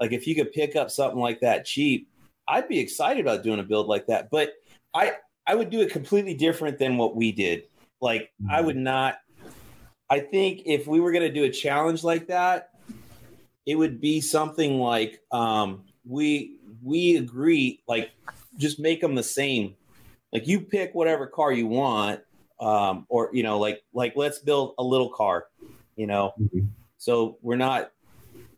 like 0.00 0.12
if 0.12 0.26
you 0.26 0.34
could 0.34 0.52
pick 0.52 0.76
up 0.76 0.90
something 0.90 1.20
like 1.20 1.40
that 1.40 1.64
cheap 1.64 2.08
i'd 2.48 2.68
be 2.68 2.78
excited 2.78 3.20
about 3.20 3.42
doing 3.42 3.60
a 3.60 3.62
build 3.62 3.86
like 3.86 4.06
that. 4.06 4.30
But 4.30 4.52
i 4.94 5.12
i 5.46 5.54
would 5.54 5.70
do 5.70 5.80
it 5.80 5.90
completely 5.90 6.34
different 6.34 6.78
than 6.78 6.96
what 6.96 7.14
we 7.16 7.32
did. 7.32 7.64
Like 8.00 8.30
i 8.50 8.60
would 8.60 8.76
not 8.76 9.16
i 10.10 10.20
think 10.20 10.62
if 10.66 10.86
we 10.86 11.00
were 11.00 11.12
going 11.12 11.22
to 11.22 11.32
do 11.32 11.44
a 11.44 11.50
challenge 11.50 12.04
like 12.04 12.26
that 12.28 12.70
it 13.66 13.76
would 13.76 14.00
be 14.00 14.20
something 14.20 14.78
like 14.78 15.22
um 15.32 15.84
we 16.06 16.58
we 16.82 17.16
agree 17.16 17.80
like 17.88 18.10
just 18.58 18.78
make 18.78 19.00
them 19.00 19.14
the 19.14 19.22
same. 19.22 19.74
Like 20.32 20.46
you 20.46 20.60
pick 20.60 20.94
whatever 20.94 21.26
car 21.26 21.52
you 21.52 21.66
want 21.66 22.20
um 22.60 23.06
or 23.08 23.30
you 23.32 23.42
know 23.42 23.58
like 23.58 23.82
like 23.92 24.14
let's 24.16 24.38
build 24.38 24.74
a 24.78 24.82
little 24.82 25.08
car 25.08 25.46
you 25.96 26.06
know? 26.06 26.32
Mhm. 26.40 26.68
so 26.98 27.36
we're 27.42 27.56
not 27.56 27.90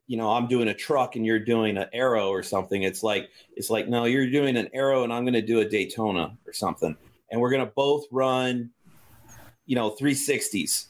you 0.07 0.19
know 0.19 0.31
i'm 0.31 0.47
doing 0.49 0.69
a 0.69 0.75
truck 0.75 1.17
and 1.17 1.25
you're 1.25 1.39
doing 1.39 1.79
an 1.79 1.87
arrow 1.95 2.29
or 2.29 2.43
something. 2.43 2.83
It's 2.83 3.03
like 3.03 3.31
it's 3.57 3.71
like 3.71 3.89
no 3.89 4.05
you're 4.05 4.31
doing 4.31 4.57
an 4.57 4.69
arrow 4.75 5.03
and 5.03 5.13
i'm 5.13 5.25
going 5.25 5.35
to 5.35 5.43
do 5.43 5.61
a 5.61 5.65
daytona 5.65 6.37
or 6.47 6.53
something. 6.53 6.97
And 7.31 7.41
we're 7.41 7.51
going 7.51 7.65
to 7.65 7.73
both 7.75 8.05
run 8.11 8.71
you 9.65 9.77
know 9.77 9.91
360s 9.91 10.89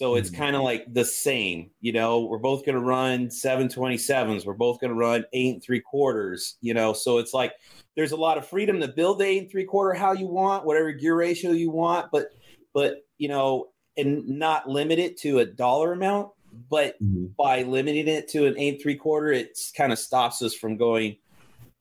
so 0.00 0.14
it's 0.14 0.30
Mhm. 0.30 0.36
kind 0.36 0.56
of 0.56 0.62
like 0.62 0.92
the 0.94 1.04
same 1.04 1.70
you 1.82 1.92
know 1.92 2.20
we're 2.24 2.38
both 2.38 2.64
going 2.64 2.74
to 2.74 2.80
run 2.80 3.28
727s 3.28 4.46
we're 4.46 4.54
both 4.54 4.80
going 4.80 4.88
to 4.90 4.98
run 4.98 5.26
eight 5.34 5.54
and 5.54 5.62
three 5.62 5.80
quarters 5.80 6.56
you 6.62 6.72
know 6.72 6.94
so 6.94 7.18
it's 7.18 7.34
like 7.34 7.52
there's 7.96 8.12
a 8.12 8.16
lot 8.16 8.38
of 8.38 8.46
freedom 8.46 8.80
to 8.80 8.88
build 8.88 9.18
the 9.18 9.26
eight 9.26 9.42
and 9.42 9.50
three 9.50 9.64
quarter 9.64 9.92
how 9.92 10.12
you 10.12 10.26
want 10.26 10.64
whatever 10.64 10.90
gear 10.92 11.14
ratio 11.14 11.50
you 11.50 11.70
want 11.70 12.10
but 12.10 12.28
but 12.72 13.04
you 13.18 13.28
know 13.28 13.68
and 13.98 14.26
not 14.26 14.66
limit 14.68 14.98
it 14.98 15.18
to 15.18 15.40
a 15.40 15.44
dollar 15.44 15.92
amount 15.92 16.30
but 16.70 16.96
Mhm. 17.02 17.36
by 17.36 17.62
limiting 17.62 18.08
it 18.08 18.26
to 18.28 18.46
an 18.46 18.58
eight 18.58 18.74
and 18.74 18.82
three 18.82 18.96
quarter 18.96 19.30
it 19.32 19.58
kind 19.76 19.92
of 19.92 19.98
stops 19.98 20.40
us 20.40 20.54
from 20.54 20.78
going 20.78 21.16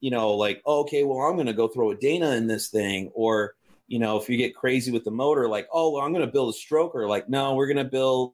you 0.01 0.11
know 0.11 0.33
like 0.35 0.61
oh, 0.65 0.81
okay 0.81 1.03
well 1.05 1.19
i'm 1.19 1.35
going 1.35 1.47
to 1.47 1.53
go 1.53 1.69
throw 1.69 1.91
a 1.91 1.95
dana 1.95 2.31
in 2.31 2.47
this 2.47 2.67
thing 2.67 3.11
or 3.13 3.55
you 3.89 3.99
know 3.99 4.15
if 4.17 4.29
you 4.29 4.37
get 4.37 4.55
crazy 4.55 4.91
with 4.91 5.03
the 5.03 5.11
motor 5.11 5.47
like 5.49 5.67
oh 5.73 5.91
well 5.91 6.03
i'm 6.03 6.13
going 6.13 6.25
to 6.25 6.31
build 6.31 6.53
a 6.53 6.57
stroker 6.57 7.09
like 7.09 7.27
no 7.27 7.55
we're 7.55 7.67
going 7.67 7.75
to 7.77 7.83
build 7.83 8.33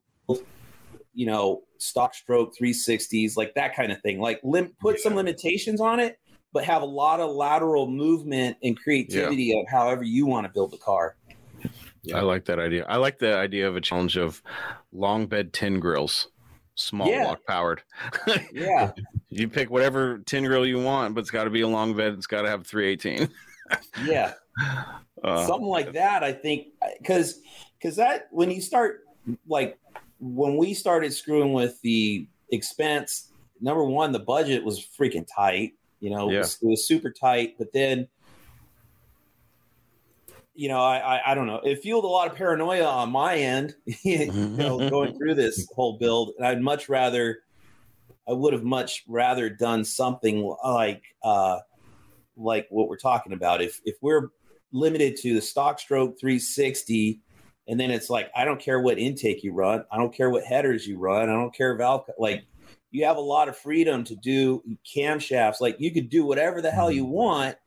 you 1.14 1.26
know 1.26 1.64
stock 1.78 2.14
stroke 2.14 2.54
360s 2.62 3.36
like 3.38 3.54
that 3.56 3.76
kind 3.76 3.92
of 3.92 4.00
thing 4.02 4.20
like 4.20 4.40
lim- 4.44 4.74
put 4.80 5.00
some 5.00 5.16
limitations 5.16 5.80
on 5.82 6.00
it 6.00 6.20
but 6.54 6.64
have 6.66 6.82
a 6.82 6.86
lot 6.86 7.20
of 7.20 7.32
lateral 7.32 7.88
movement 7.88 8.58
and 8.64 8.78
creativity 8.82 9.58
of 9.60 9.66
however 9.70 10.04
you 10.04 10.26
want 10.26 10.46
to 10.46 10.52
build 10.54 10.72
the 10.72 10.78
car 10.78 11.16
Yeah. 12.04 12.18
I 12.18 12.22
like 12.22 12.46
that 12.46 12.60
idea. 12.60 12.86
I 12.88 12.98
like 12.98 13.18
the 13.18 13.36
idea 13.36 13.68
of 13.68 13.76
a 13.76 13.82
challenge 13.82 14.16
of 14.18 14.44
long 14.94 15.26
bed 15.26 15.54
tin 15.54 15.80
grills, 15.80 16.28
small 16.76 17.08
Yeah. 17.10 17.24
block 17.24 17.40
powered. 17.48 17.82
yeah 18.54 18.92
you 19.30 19.48
pick 19.50 19.70
whatever 19.72 20.20
tin 20.20 20.44
grill 20.46 20.66
you 20.68 20.80
want, 20.80 21.16
but 21.16 21.22
it's 21.22 21.32
got 21.32 21.46
to 21.46 21.50
be 21.50 21.62
a 21.62 21.68
long 21.68 21.96
bed. 21.96 22.14
It's 22.14 22.28
got 22.28 22.44
to 22.44 22.50
have 22.50 22.68
318. 22.68 23.28
Yeah. 24.04 24.34
Uh, 25.24 25.48
something 25.48 25.68
like 25.68 25.94
that 25.94 26.24
i 26.24 26.32
think 26.32 26.68
because 27.00 27.40
because 27.78 27.96
that 27.96 28.28
when 28.32 28.52
you 28.52 28.62
start 28.62 29.06
like 29.48 29.80
when 30.20 30.56
we 30.56 30.74
started 30.74 31.12
screwing 31.12 31.54
with 31.54 31.82
the 31.82 32.28
expense 32.52 33.32
number 33.60 33.84
one 33.84 34.12
the 34.12 34.20
budget 34.20 34.64
was 34.64 34.86
freaking 35.00 35.26
tight 35.34 35.74
you 36.00 36.10
know 36.10 36.30
it, 36.30 36.38
was, 36.38 36.60
it 36.62 36.68
was 36.68 36.88
super 36.88 37.10
tight 37.10 37.56
but 37.58 37.72
then 37.74 38.08
you 40.54 40.68
know 40.70 40.80
I, 40.80 41.18
I 41.18 41.32
i 41.32 41.36
don't 41.36 41.48
know 41.48 41.62
it 41.64 41.82
fueled 41.82 42.06
a 42.06 42.08
lot 42.08 42.30
of 42.30 42.36
paranoia 42.36 42.86
on 42.86 43.12
my 43.12 43.36
end 43.36 43.74
you 44.04 44.32
know 44.32 44.90
going 44.90 45.18
through 45.18 45.36
this 45.36 45.68
whole 45.76 45.98
build 45.98 46.34
and 46.38 46.46
i'd 46.46 46.62
much 46.62 46.90
rather 46.90 47.40
i 48.28 48.34
would 48.34 48.54
have 48.54 48.64
much 48.64 49.04
rather 49.08 49.50
done 49.50 49.84
something 49.84 50.56
like 50.64 51.04
uh 51.24 51.60
like 52.38 52.68
what 52.70 52.88
we're 52.90 52.98
talking 52.98 53.34
about 53.34 53.62
if 53.62 53.82
if 53.86 53.96
we're 54.02 54.30
limited 54.72 55.16
to 55.16 55.34
the 55.34 55.42
stock 55.42 55.80
stroke 55.80 56.20
360 56.20 57.22
and 57.68 57.80
then 57.80 57.92
it's 57.92 58.10
like 58.10 58.30
i 58.36 58.44
don't 58.44 58.60
care 58.60 58.82
what 58.82 58.98
intake 59.00 59.44
you 59.44 59.54
run 59.54 59.84
i 59.92 59.98
don't 59.98 60.14
care 60.14 60.30
what 60.30 60.44
headers 60.44 60.86
you 60.86 60.98
run 60.98 61.30
i 61.30 61.34
don't 61.34 61.56
care 61.56 61.76
valve 61.78 62.04
like 62.18 62.44
you 62.96 63.06
have 63.06 63.18
a 63.18 63.22
lot 63.22 63.50
of 63.50 63.58
freedom 63.58 64.06
to 64.06 64.16
do 64.16 64.64
camshafts. 64.96 65.60
Like 65.60 65.76
you 65.80 65.92
could 65.92 66.10
do 66.10 66.26
whatever 66.26 66.62
the 66.62 66.72
hell 66.72 66.90
you 66.90 67.04
want 67.04 67.58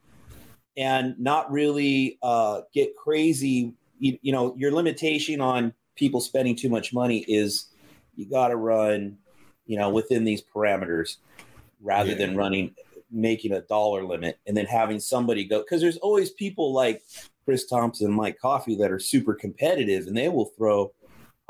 and 0.75 1.19
not 1.19 1.53
really 1.53 2.19
uh, 2.23 2.63
get 2.73 2.97
crazy. 2.97 3.75
You, 3.99 4.19
you 4.23 4.33
know, 4.33 4.55
your 4.57 4.73
limitation 4.73 5.43
on 5.43 5.75
people 5.97 6.23
spending 6.23 6.57
too 6.57 6.71
much 6.71 6.95
money 6.95 7.27
is 7.29 7.67
you 8.15 8.25
got 8.25 8.49
to 8.49 8.57
run, 8.57 9.19
you 9.67 9.77
know, 9.77 9.91
within 9.91 10.25
these 10.25 10.43
parameters 10.43 11.17
rather 11.83 12.13
Yeah. 12.13 12.17
than 12.17 12.35
running 12.35 12.75
making 13.11 13.53
a 13.53 13.61
dollar 13.63 14.05
limit 14.05 14.39
and 14.47 14.57
then 14.57 14.67
having 14.67 15.01
somebody 15.01 15.45
go 15.45 15.61
because 15.61 15.81
there's 15.81 15.97
always 15.99 16.31
people 16.31 16.73
like 16.73 17.03
Chris 17.45 17.67
Thompson 17.67 18.07
and 18.09 18.15
Mike 18.17 18.39
Coffee 18.39 18.77
that 18.77 18.91
are 18.93 18.99
super 18.99 19.35
competitive 19.35 20.07
and 20.07 20.17
they 20.17 20.29
will 20.29 20.53
throw 20.57 20.93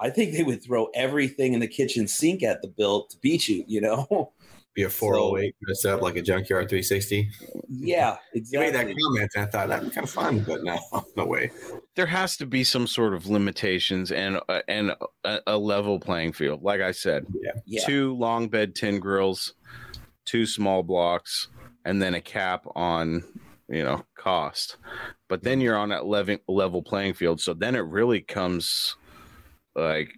I 0.01 0.11
think 0.11 0.33
they 0.33 0.45
would 0.45 0.63
throw 0.63 0.87
everything 0.95 1.55
in 1.55 1.61
the 1.61 1.67
kitchen 1.67 2.07
sink 2.07 2.45
at 2.45 2.63
the 2.63 2.69
bill 2.69 3.07
to 3.07 3.17
beat 3.21 3.49
you, 3.49 3.65
you 3.67 3.81
know? 3.81 4.33
Be 4.75 4.85
a 4.85 4.89
408 4.89 5.57
dressed 5.61 5.87
up 5.87 6.03
like 6.03 6.15
a 6.15 6.23
junkyard 6.23 6.69
360. 6.69 7.29
yeah, 7.69 8.17
You 8.33 8.61
made 8.61 8.75
that 8.75 8.87
comment, 8.87 9.31
and 9.35 9.45
I 9.45 9.47
thought 9.47 9.67
that'd 9.69 9.89
be 9.89 9.93
kind 9.93 10.05
of 10.05 10.11
fun, 10.11 10.45
but 10.47 10.63
no, 10.63 10.79
no 11.17 11.25
way. 11.27 11.51
there 11.97 12.07
has 12.07 12.37
to 12.37 12.47
be 12.47 12.63
some 12.63 12.87
sort 12.87 13.13
of 13.13 13.27
limitations 13.27 14.13
and 14.13 14.39
uh, 14.49 14.61
and 14.69 14.95
a, 15.25 15.41
a 15.49 15.59
level 15.59 15.99
playing 15.99 16.33
field. 16.33 16.63
Like 16.63 16.81
I 16.81 16.93
said, 16.93 17.27
Yeah. 17.67 17.85
two 17.85 18.15
long 18.15 18.49
bed 18.49 18.77
tin 18.77 19.01
grills, 19.01 19.55
two 20.29 20.47
small 20.47 20.83
blocks, 20.83 21.49
and 21.85 22.03
then 22.03 22.15
a 22.15 22.21
cap 22.21 22.65
on 22.75 23.25
you 23.69 23.83
know 23.83 24.05
cost. 24.17 24.77
But 25.29 25.43
then 25.43 25.61
you're 25.61 25.77
on 25.77 25.89
that 25.89 26.07
level 26.07 26.37
level 26.47 26.83
playing 26.83 27.15
field. 27.15 27.41
So 27.41 27.55
then 27.55 27.75
it 27.75 27.81
really 27.81 28.21
comes 28.21 28.97
like 29.75 30.11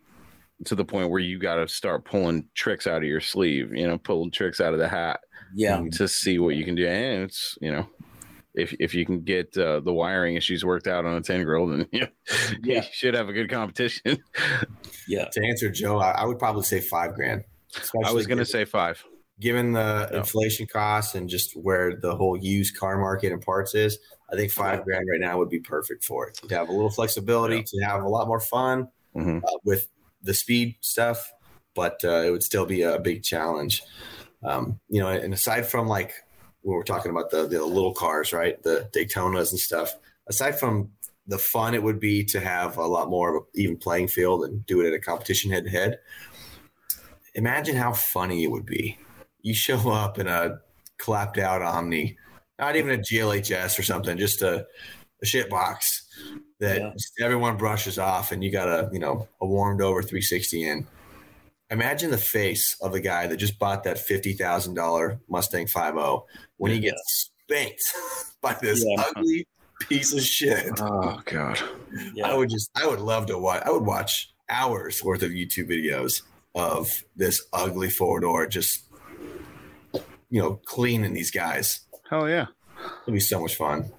to 0.66 0.74
the 0.74 0.84
point 0.84 1.10
where 1.10 1.20
you 1.20 1.38
got 1.38 1.56
to 1.56 1.68
start 1.68 2.04
pulling 2.04 2.48
tricks 2.54 2.86
out 2.86 2.98
of 3.02 3.08
your 3.08 3.20
sleeve. 3.20 3.72
You 3.74 3.86
know, 3.86 3.98
pulling 3.98 4.30
tricks 4.30 4.60
out 4.60 4.72
of 4.72 4.78
the 4.78 4.88
hat 4.88 5.20
yeah. 5.54 5.82
to 5.92 6.08
see 6.08 6.38
what 6.38 6.56
you 6.56 6.64
can 6.64 6.74
do. 6.74 6.86
And 6.86 7.24
it's 7.24 7.56
you 7.60 7.72
know. 7.72 7.88
If, 8.52 8.74
if 8.80 8.96
you 8.96 9.06
can 9.06 9.20
get 9.20 9.56
uh, 9.56 9.78
the 9.78 9.92
wiring 9.92 10.34
issues 10.34 10.64
worked 10.64 10.88
out 10.88 11.04
on 11.04 11.14
a 11.14 11.20
tin 11.20 11.44
grill, 11.44 11.68
then 11.68 11.86
you, 11.92 12.08
Yeah. 12.64 12.78
you 12.78 12.82
should 12.92 13.14
have 13.14 13.28
a 13.28 13.32
good 13.32 13.48
competition. 13.48 14.18
Yeah. 15.06 15.26
To 15.30 15.44
answer 15.46 15.70
Joe, 15.70 15.98
I, 16.00 16.10
I 16.10 16.24
would 16.24 16.40
probably 16.40 16.64
say 16.64 16.80
five 16.80 17.14
grand. 17.14 17.44
I 18.04 18.10
was 18.10 18.26
going 18.26 18.38
to 18.38 18.44
given- 18.44 18.46
say 18.46 18.64
five. 18.64 19.04
Given 19.40 19.72
the 19.72 20.08
Yeah. 20.12 20.18
inflation 20.18 20.66
costs 20.66 21.14
and 21.14 21.28
just 21.28 21.56
where 21.56 21.96
the 21.96 22.14
whole 22.14 22.36
used 22.36 22.76
car 22.76 22.98
market 22.98 23.32
and 23.32 23.42
parts 23.42 23.74
is, 23.74 23.98
I 24.32 24.36
think 24.36 24.52
five 24.52 24.84
grand 24.84 25.06
right 25.10 25.20
now 25.20 25.38
would 25.38 25.48
be 25.48 25.58
perfect 25.60 26.04
for 26.04 26.28
it. 26.28 26.34
To 26.48 26.54
have 26.54 26.68
a 26.68 26.72
little 26.72 26.90
flexibility, 26.90 27.56
Yeah. 27.56 27.62
to 27.64 27.84
have 27.86 28.02
a 28.04 28.08
lot 28.08 28.28
more 28.28 28.40
fun 28.40 28.88
Mhm. 29.16 29.42
uh, 29.42 29.58
with 29.64 29.88
the 30.22 30.34
speed 30.34 30.76
stuff, 30.80 31.32
but 31.74 32.04
uh, 32.04 32.22
it 32.26 32.30
would 32.30 32.42
still 32.44 32.66
be 32.66 32.82
a 32.82 32.98
big 33.00 33.22
challenge. 33.22 33.82
Um, 34.42 34.78
you 34.88 35.00
know, 35.00 35.08
and 35.08 35.34
aside 35.34 35.66
from 35.66 35.86
like 35.88 36.12
when 36.62 36.76
we're 36.76 36.82
talking 36.84 37.10
about 37.10 37.30
the, 37.30 37.46
the 37.46 37.64
little 37.64 37.94
cars, 37.94 38.32
right, 38.32 38.62
the 38.62 38.88
Daytonas 38.92 39.50
and 39.50 39.58
stuff, 39.58 39.94
aside 40.28 40.58
from 40.58 40.92
the 41.26 41.38
fun 41.38 41.74
it 41.74 41.82
would 41.82 41.98
be 42.00 42.24
to 42.24 42.40
have 42.40 42.76
a 42.76 42.86
lot 42.86 43.08
more 43.08 43.30
of 43.30 43.42
an 43.42 43.48
even 43.54 43.76
playing 43.76 44.08
field 44.08 44.44
and 44.44 44.64
do 44.66 44.80
it 44.80 44.86
at 44.88 44.92
a 44.92 44.98
competition 44.98 45.50
head 45.50 45.64
to 45.64 45.70
head. 45.70 45.98
Imagine 47.34 47.76
how 47.76 47.92
funny 47.92 48.42
it 48.44 48.50
would 48.50 48.66
be. 48.66 48.98
You 49.42 49.54
show 49.54 49.78
up 49.90 50.18
in 50.18 50.26
a 50.26 50.58
clapped 50.98 51.38
out 51.38 51.62
Omni, 51.62 52.16
not 52.58 52.76
even 52.76 52.90
a 52.92 52.98
GLHS 52.98 53.78
or 53.78 53.82
something, 53.82 54.18
just 54.18 54.42
a, 54.42 54.66
a 55.22 55.26
shit 55.26 55.48
box 55.48 56.06
that 56.58 56.78
Yeah. 56.80 57.24
everyone 57.24 57.56
brushes 57.56 57.98
off, 57.98 58.32
and 58.32 58.44
you 58.44 58.50
got 58.50 58.68
a 58.68 58.88
you 58.92 58.98
know 58.98 59.28
a 59.40 59.46
warmed 59.46 59.80
over 59.80 60.02
360 60.02 60.68
in. 60.68 60.86
Imagine 61.70 62.10
the 62.10 62.18
face 62.18 62.76
of 62.80 62.90
the 62.92 63.00
guy 63.00 63.28
that 63.28 63.36
just 63.36 63.58
bought 63.58 63.84
that 63.84 63.98
fifty 63.98 64.32
thousand 64.32 64.74
dollar 64.74 65.20
Mustang 65.28 65.66
5.0 65.66 66.24
when 66.56 66.72
he 66.72 66.78
Yeah. 66.78 66.90
gets 66.90 67.30
spanked 67.46 67.82
by 68.42 68.54
this 68.60 68.84
Yeah. 68.86 69.04
ugly 69.16 69.46
piece 69.88 70.12
of 70.12 70.20
shit. 70.22 70.72
Oh 70.80 71.20
god. 71.24 71.60
Yeah. 72.12 72.28
I 72.28 72.34
would 72.34 72.50
just, 72.50 72.70
I 72.76 72.86
would 72.86 73.00
love 73.00 73.26
to 73.26 73.38
watch. 73.38 73.62
I 73.64 73.70
would 73.70 73.84
watch 73.86 74.32
hours 74.48 75.02
worth 75.02 75.22
of 75.22 75.30
YouTube 75.30 75.70
videos 75.70 76.22
of 76.56 77.04
this 77.16 77.46
ugly 77.52 77.88
four 77.88 78.18
door 78.20 78.46
just, 78.48 78.84
you 80.30 80.40
know, 80.40 80.60
cleaning 80.64 81.12
these 81.12 81.30
guys. 81.30 81.80
Hell 82.08 82.28
yeah. 82.28 82.46
It'll 83.02 83.12
be 83.12 83.20
so 83.20 83.40
much 83.40 83.56
fun. 83.56 83.92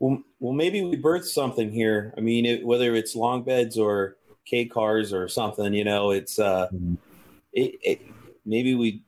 Well, 0.00 0.22
well, 0.40 0.52
maybe 0.52 0.82
we 0.82 0.96
birthed 0.96 1.26
something 1.26 1.70
here. 1.70 2.12
I 2.16 2.20
mean, 2.20 2.44
it, 2.46 2.66
whether 2.66 2.94
it's 2.94 3.14
long 3.14 3.44
beds 3.44 3.78
or 3.78 4.16
K 4.46 4.66
cars 4.66 5.12
or 5.12 5.28
something, 5.28 5.72
you 5.72 5.84
know, 5.84 6.10
it's 6.10 6.38
uh, 6.38 6.68
Mhm. 6.74 6.98
it, 7.52 7.78
it, 7.82 8.00
maybe 8.44 8.74
we 8.74 9.02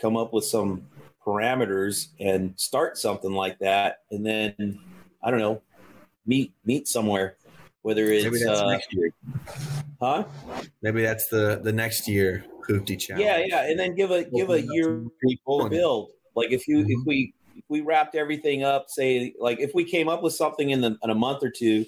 come 0.00 0.16
up 0.16 0.32
with 0.32 0.44
some 0.44 0.86
parameters 1.26 2.08
and 2.20 2.52
start 2.56 2.96
something 2.98 3.32
like 3.32 3.58
that, 3.60 3.98
and 4.10 4.24
then 4.24 4.78
I 5.22 5.30
don't 5.30 5.40
know, 5.40 5.62
meet 6.26 6.52
meet 6.64 6.86
somewhere. 6.88 7.36
Whether 7.82 8.04
Maybe 8.04 8.18
it's 8.18 8.44
that's 8.44 8.60
uh, 8.60 8.70
next 8.70 8.92
year. 8.92 9.10
huh? 10.00 10.24
Maybe 10.82 11.02
that's 11.02 11.28
the 11.28 11.60
the 11.62 11.72
next 11.72 12.06
year 12.06 12.44
hoopty 12.68 12.98
challenge. 12.98 13.26
Yeah, 13.26 13.44
yeah, 13.46 13.70
and 13.70 13.78
then 13.78 13.94
give 13.94 14.10
a 14.10 14.24
give 14.24 14.50
a 14.50 14.54
Open 14.54 14.58
it 14.58 14.64
up 14.64 14.74
year 14.74 15.06
people 15.22 15.68
build. 15.68 16.10
Like 16.34 16.52
if 16.52 16.68
you 16.68 16.80
if 16.80 16.86
Mhm. 16.86 17.06
we 17.06 17.34
if 17.56 17.64
we 17.68 17.80
wrapped 17.80 18.14
everything 18.14 18.62
up, 18.62 18.88
say 18.88 19.34
like 19.38 19.60
if 19.60 19.74
we 19.74 19.84
came 19.84 20.08
up 20.08 20.22
with 20.22 20.34
something 20.34 20.70
in 20.70 20.80
the 20.80 20.96
in 21.02 21.10
a 21.10 21.14
month 21.14 21.42
or 21.42 21.50
two, 21.50 21.86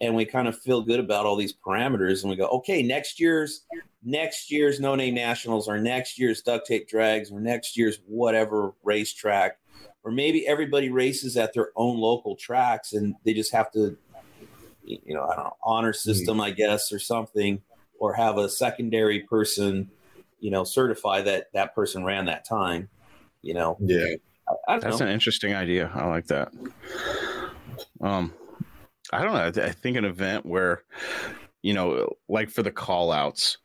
and 0.00 0.14
we 0.14 0.24
kind 0.24 0.48
of 0.48 0.58
feel 0.58 0.82
good 0.82 1.00
about 1.00 1.26
all 1.26 1.36
these 1.36 1.52
parameters, 1.54 2.22
and 2.22 2.30
we 2.30 2.36
go, 2.36 2.46
okay, 2.48 2.82
next 2.82 3.20
year's 3.20 3.64
next 4.02 4.50
year's 4.50 4.80
no 4.80 4.94
name 4.94 5.14
nationals, 5.14 5.68
or 5.68 5.78
next 5.78 6.18
year's 6.18 6.40
duct 6.40 6.66
tape 6.66 6.88
drags, 6.88 7.30
or 7.30 7.40
next 7.40 7.76
year's 7.76 7.98
whatever 8.06 8.74
racetrack, 8.82 9.58
or 10.02 10.10
maybe 10.10 10.46
everybody 10.46 10.88
races 10.88 11.36
at 11.36 11.52
their 11.52 11.70
own 11.76 11.98
local 11.98 12.36
tracks, 12.36 12.94
and 12.94 13.14
they 13.24 13.34
just 13.34 13.52
have 13.52 13.70
to, 13.72 13.98
you 14.82 15.14
know, 15.14 15.24
I 15.24 15.34
don't 15.34 15.44
know, 15.44 15.56
honor 15.62 15.92
system, 15.92 16.40
I 16.40 16.50
guess, 16.50 16.90
or 16.92 16.98
something, 16.98 17.60
or 17.98 18.14
have 18.14 18.38
a 18.38 18.48
secondary 18.48 19.20
person 19.20 19.90
you 20.40 20.50
know, 20.50 20.64
certify 20.64 21.22
that 21.22 21.46
that 21.54 21.74
person 21.74 22.04
ran 22.04 22.26
that 22.26 22.44
time. 22.44 22.88
You 23.42 23.54
know, 23.54 23.76
yeah. 23.80 24.16
I, 24.68 24.74
I 24.74 24.78
That's 24.78 25.00
know. 25.00 25.06
an 25.06 25.12
interesting 25.12 25.54
idea. 25.54 25.90
I 25.94 26.06
like 26.06 26.26
that. 26.26 26.52
Um 28.00 28.34
I 29.12 29.22
don't 29.22 29.32
know. 29.32 29.46
I, 29.46 29.50
th- 29.50 29.66
I 29.66 29.72
think 29.72 29.96
an 29.96 30.04
event 30.04 30.46
where 30.46 30.82
you 31.62 31.74
know, 31.74 32.08
like 32.28 32.50
for 32.50 32.62
the 32.62 32.70
call 32.70 33.12
outs, 33.12 33.58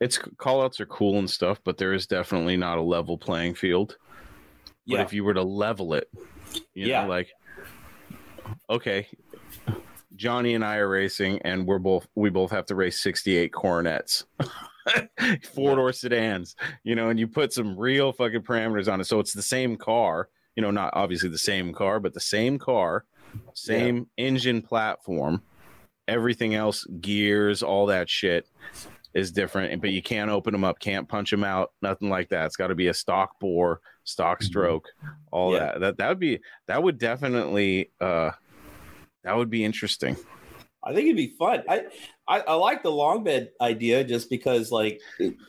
it's 0.00 0.18
call 0.18 0.62
outs 0.62 0.80
are 0.80 0.86
cool 0.86 1.18
and 1.18 1.28
stuff, 1.28 1.60
but 1.64 1.78
there 1.78 1.92
is 1.92 2.06
definitely 2.06 2.56
not 2.56 2.78
a 2.78 2.82
level 2.82 3.18
playing 3.18 3.54
field. 3.54 3.96
But 4.86 4.96
yeah, 4.96 5.02
if 5.02 5.12
you 5.12 5.24
were 5.24 5.34
to 5.34 5.42
level 5.42 5.94
it, 5.94 6.08
you 6.74 6.86
Yeah. 6.88 7.02
know, 7.02 7.08
like 7.08 7.28
okay, 8.68 9.06
Johnny 10.16 10.54
and 10.54 10.64
I 10.64 10.76
are 10.76 10.88
racing, 10.88 11.40
and 11.42 11.66
we're 11.66 11.78
both 11.78 12.06
we 12.14 12.30
both 12.30 12.50
have 12.50 12.66
to 12.66 12.74
race 12.74 13.00
sixty 13.00 13.36
eight 13.36 13.52
coronets, 13.52 14.24
four 15.54 15.76
door 15.76 15.92
sedans, 15.92 16.56
you 16.84 16.94
know, 16.94 17.08
and 17.10 17.18
you 17.18 17.28
put 17.28 17.52
some 17.52 17.76
real 17.78 18.12
fucking 18.12 18.42
parameters 18.42 18.92
on 18.92 19.00
it, 19.00 19.04
so 19.04 19.20
it's 19.20 19.32
the 19.32 19.42
same 19.42 19.76
car, 19.76 20.28
you 20.56 20.62
know, 20.62 20.70
not 20.70 20.92
obviously 20.94 21.28
the 21.28 21.38
same 21.38 21.72
car, 21.72 22.00
but 22.00 22.14
the 22.14 22.20
same 22.20 22.58
car, 22.58 23.04
same 23.54 24.06
engine 24.16 24.62
platform, 24.62 25.42
everything 26.08 26.54
else, 26.54 26.84
gears, 27.00 27.62
all 27.62 27.86
that 27.86 28.08
shit 28.10 28.46
is 29.14 29.30
different, 29.30 29.80
but 29.82 29.90
you 29.90 30.02
can't 30.02 30.30
open 30.30 30.52
them 30.52 30.64
up, 30.64 30.78
can't 30.78 31.08
punch 31.08 31.30
them 31.30 31.44
out, 31.44 31.72
nothing 31.82 32.08
like 32.08 32.30
that. 32.30 32.46
It's 32.46 32.56
got 32.56 32.68
to 32.68 32.74
be 32.74 32.88
a 32.88 32.94
stock 32.94 33.38
bore, 33.40 33.80
stock 34.04 34.42
stroke, 34.42 34.88
all 35.30 35.52
Yeah. 35.52 35.58
that. 35.58 35.80
That 35.80 35.96
that 35.98 36.08
would 36.08 36.18
be 36.18 36.40
that 36.66 36.82
would 36.82 36.98
definitely 36.98 37.90
uh 38.00 38.30
that 39.22 39.36
would 39.36 39.50
be 39.50 39.64
interesting. 39.64 40.16
I 40.82 40.92
think 40.94 41.04
it'd 41.04 41.16
be 41.16 41.28
fun. 41.38 41.62
I, 41.68 41.84
I 42.28 42.40
I 42.40 42.54
like 42.54 42.82
the 42.82 42.92
long 42.92 43.24
bed 43.24 43.50
idea 43.60 44.04
just 44.04 44.30
because 44.30 44.70
like 44.70 45.00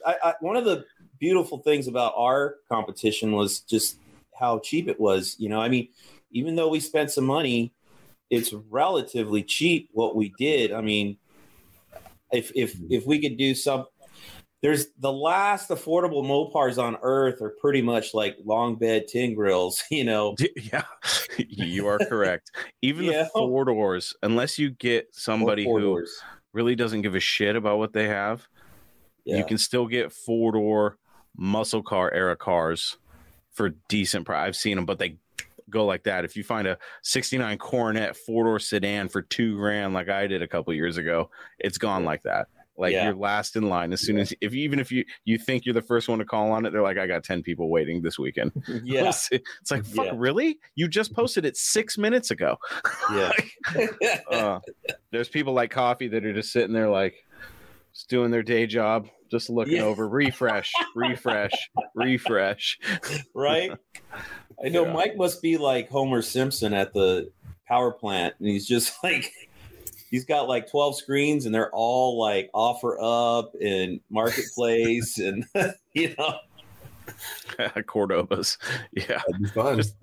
I, 0.06 0.16
I 0.24 0.34
one 0.42 0.56
of 0.56 0.66
the 0.66 0.86
beautiful 1.20 1.60
things 1.60 1.88
about 1.88 2.14
our 2.18 2.56
competition 2.70 3.34
was 3.34 3.62
just 3.62 3.98
how 4.38 4.60
cheap 4.60 4.88
it 4.88 5.00
was. 5.00 5.36
You 5.40 5.50
know, 5.50 5.60
I 5.62 5.70
mean, 5.70 5.90
even 6.32 6.56
though 6.56 6.70
we 6.70 6.80
spent 6.80 7.12
some 7.12 7.26
money, 7.26 7.74
it's 8.30 8.54
relatively 8.70 9.44
cheap 9.44 9.90
what 9.94 10.16
we 10.16 10.34
did. 10.38 10.72
I 10.72 10.82
mean, 10.82 11.18
if 12.32 12.52
if 12.56 12.76
mm-hmm. 12.76 12.94
if 12.94 13.06
we 13.06 13.22
could 13.22 13.38
do 13.38 13.56
some 13.56 13.86
there's 14.64 14.88
the 14.98 15.12
last 15.12 15.70
affordable 15.70 16.24
Mopars 16.24 16.82
on 16.82 16.98
earth 17.02 17.42
are 17.42 17.54
pretty 17.60 17.82
much 17.82 18.14
like 18.14 18.38
long 18.46 18.76
bed 18.76 19.10
tin 19.10 19.36
grills, 19.36 19.84
you 19.92 20.04
know. 20.06 20.36
Yeah, 20.56 20.84
you 21.38 21.88
are 21.88 22.00
correct. 22.00 22.52
Even 22.82 23.06
Yeah. 23.06 23.24
the 23.24 23.30
four 23.34 23.66
doors, 23.66 24.16
unless 24.24 24.58
you 24.58 24.72
get 24.72 25.08
somebody 25.12 25.66
who 25.66 25.80
doors. 25.82 26.16
Really 26.54 26.76
doesn't 26.76 27.02
give 27.02 27.16
a 27.16 27.20
shit 27.20 27.56
about 27.56 27.78
what 27.80 27.94
they 27.94 28.08
have, 28.08 28.48
Yeah. 29.26 29.38
you 29.38 29.46
can 29.46 29.58
still 29.58 29.88
get 29.88 30.12
four 30.12 30.52
door 30.54 30.98
muscle 31.36 31.82
car 31.84 32.12
era 32.14 32.36
cars 32.36 32.98
for 33.52 33.70
decent 33.90 34.26
price. 34.26 34.48
I've 34.48 34.56
seen 34.56 34.76
them, 34.76 34.86
but 34.86 35.00
they 35.00 35.18
go 35.70 35.86
like 35.86 36.04
that. 36.04 36.24
If 36.26 36.36
you 36.36 36.44
find 36.44 36.68
a 36.68 36.78
69 37.02 37.58
Coronet 37.58 38.16
four 38.16 38.44
door 38.46 38.60
sedan 38.60 39.10
for 39.10 39.22
two 39.24 39.58
grand, 39.58 39.94
like 39.94 40.10
I 40.10 40.28
did 40.28 40.42
a 40.42 40.48
couple 40.48 40.74
years 40.74 40.98
ago, 40.98 41.32
it's 41.60 41.78
gone 41.80 42.06
like 42.06 42.24
that. 42.24 42.48
Like 42.78 42.94
Yeah. 42.94 43.06
you're 43.06 43.16
last 43.16 43.56
in 43.56 43.70
line 43.70 43.94
as 43.94 44.02
soon 44.02 44.18
as 44.18 44.34
if 44.42 44.54
even 44.54 44.80
if 44.80 44.92
you 44.92 45.06
you 45.26 45.38
think 45.38 45.66
you're 45.66 45.74
the 45.74 45.82
first 45.82 46.10
one 46.10 46.20
to 46.20 46.26
call 46.26 46.52
on 46.52 46.66
it, 46.66 46.72
they're 46.72 46.82
like, 46.82 46.98
I 46.98 47.06
got 47.06 47.24
ten 47.24 47.44
people 47.44 47.70
waiting 47.70 48.02
this 48.02 48.18
weekend. 48.18 48.52
Yeah, 48.84 49.10
it's 49.32 49.72
like 49.72 49.86
fuck, 49.86 50.06
Yeah. 50.08 50.12
really? 50.16 50.58
You 50.76 50.88
just 50.88 51.14
posted 51.14 51.46
it 51.46 51.56
six 51.56 51.98
minutes 51.98 52.32
ago. 52.32 52.58
yeah. 53.14 53.32
uh, 54.32 54.60
there's 55.12 55.30
people 55.30 55.54
like 55.54 55.70
coffee 55.72 56.08
that 56.08 56.26
are 56.26 56.34
just 56.34 56.52
sitting 56.52 56.74
there 56.74 56.90
like 56.90 57.14
just 57.94 58.10
doing 58.10 58.32
their 58.32 58.42
day 58.44 58.66
job, 58.66 59.08
just 59.30 59.50
looking 59.52 59.76
Yeah. 59.76 59.84
over, 59.84 60.08
refresh, 60.10 60.72
refresh, 60.96 61.52
refresh. 61.96 62.80
right? 63.36 63.72
I 64.66 64.70
know 64.70 64.86
Yeah. 64.86 64.94
Mike 64.94 65.16
must 65.16 65.42
be 65.44 65.58
like 65.58 65.90
Homer 65.90 66.24
Simpson 66.24 66.74
at 66.74 66.94
the 66.94 67.32
power 67.68 67.92
plant, 67.92 68.34
and 68.40 68.48
he's 68.48 68.68
just 68.68 68.94
like 69.04 69.32
he's 70.14 70.26
got 70.26 70.48
like 70.48 70.70
12 70.70 70.96
screens 70.96 71.48
and 71.48 71.56
they're 71.56 71.72
all 71.72 72.20
like 72.20 72.48
offer 72.54 73.00
up 73.02 73.56
and 73.62 74.00
marketplace 74.12 75.18
and 75.18 75.44
you 75.94 76.14
know 76.20 76.36
Cordobas. 77.58 78.58
Yeah. 78.94 79.22
Fun. 79.56 79.78
Just, 79.78 79.96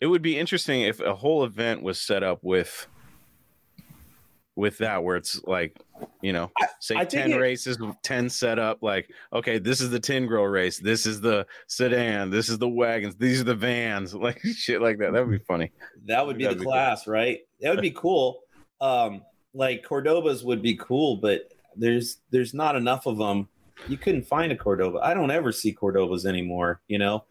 it 0.00 0.06
would 0.06 0.22
be 0.22 0.38
interesting 0.38 0.82
if 0.82 1.00
a 1.00 1.12
whole 1.14 1.44
event 1.44 1.82
was 1.82 2.00
set 2.00 2.22
up 2.22 2.38
with 2.42 2.86
with 4.54 4.78
that 4.78 5.02
where 5.02 5.16
it's 5.16 5.42
like 5.44 5.76
you 6.20 6.32
know 6.32 6.50
say 6.78 6.94
I 6.94 7.00
think 7.06 7.24
10 7.24 7.32
it- 7.32 7.36
races 7.38 7.78
10 8.04 8.28
set 8.28 8.58
up 8.60 8.78
like 8.80 9.10
okay 9.32 9.58
this 9.58 9.80
is 9.80 9.90
the 9.90 9.98
tin 9.98 10.26
grill 10.26 10.44
race 10.44 10.78
this 10.78 11.04
is 11.04 11.20
the 11.20 11.46
sedan 11.66 12.30
this 12.30 12.48
is 12.48 12.58
the 12.58 12.68
wagons 12.68 13.16
these 13.16 13.40
are 13.40 13.44
the 13.44 13.54
vans 13.54 14.14
like 14.14 14.40
shit 14.42 14.80
like 14.82 14.98
that 14.98 15.12
that 15.14 15.26
would 15.26 15.30
be 15.36 15.44
funny 15.44 15.72
that 16.04 16.24
would 16.26 16.36
be 16.38 16.44
That'd 16.44 16.58
the 16.58 16.60
be 16.60 16.64
cool. 16.66 16.72
class, 16.72 17.06
right? 17.08 17.40
That 17.60 17.70
would 17.74 17.82
be 17.82 17.92
cool. 17.92 18.40
Um 18.80 19.22
like 19.54 19.84
Cordobas 19.84 20.44
would 20.44 20.62
be 20.62 20.76
cool, 20.76 21.16
but 21.16 21.48
there's 21.76 22.18
there's 22.30 22.54
not 22.54 22.76
enough 22.76 23.06
of 23.06 23.18
them. 23.18 23.48
You 23.88 23.96
couldn't 23.96 24.24
find 24.24 24.52
a 24.52 24.56
Cordoba. 24.56 24.98
I 25.02 25.14
don't 25.14 25.30
ever 25.30 25.50
see 25.52 25.74
Cordobas 25.74 26.24
anymore, 26.26 26.80
you 26.88 26.98
know. 26.98 27.24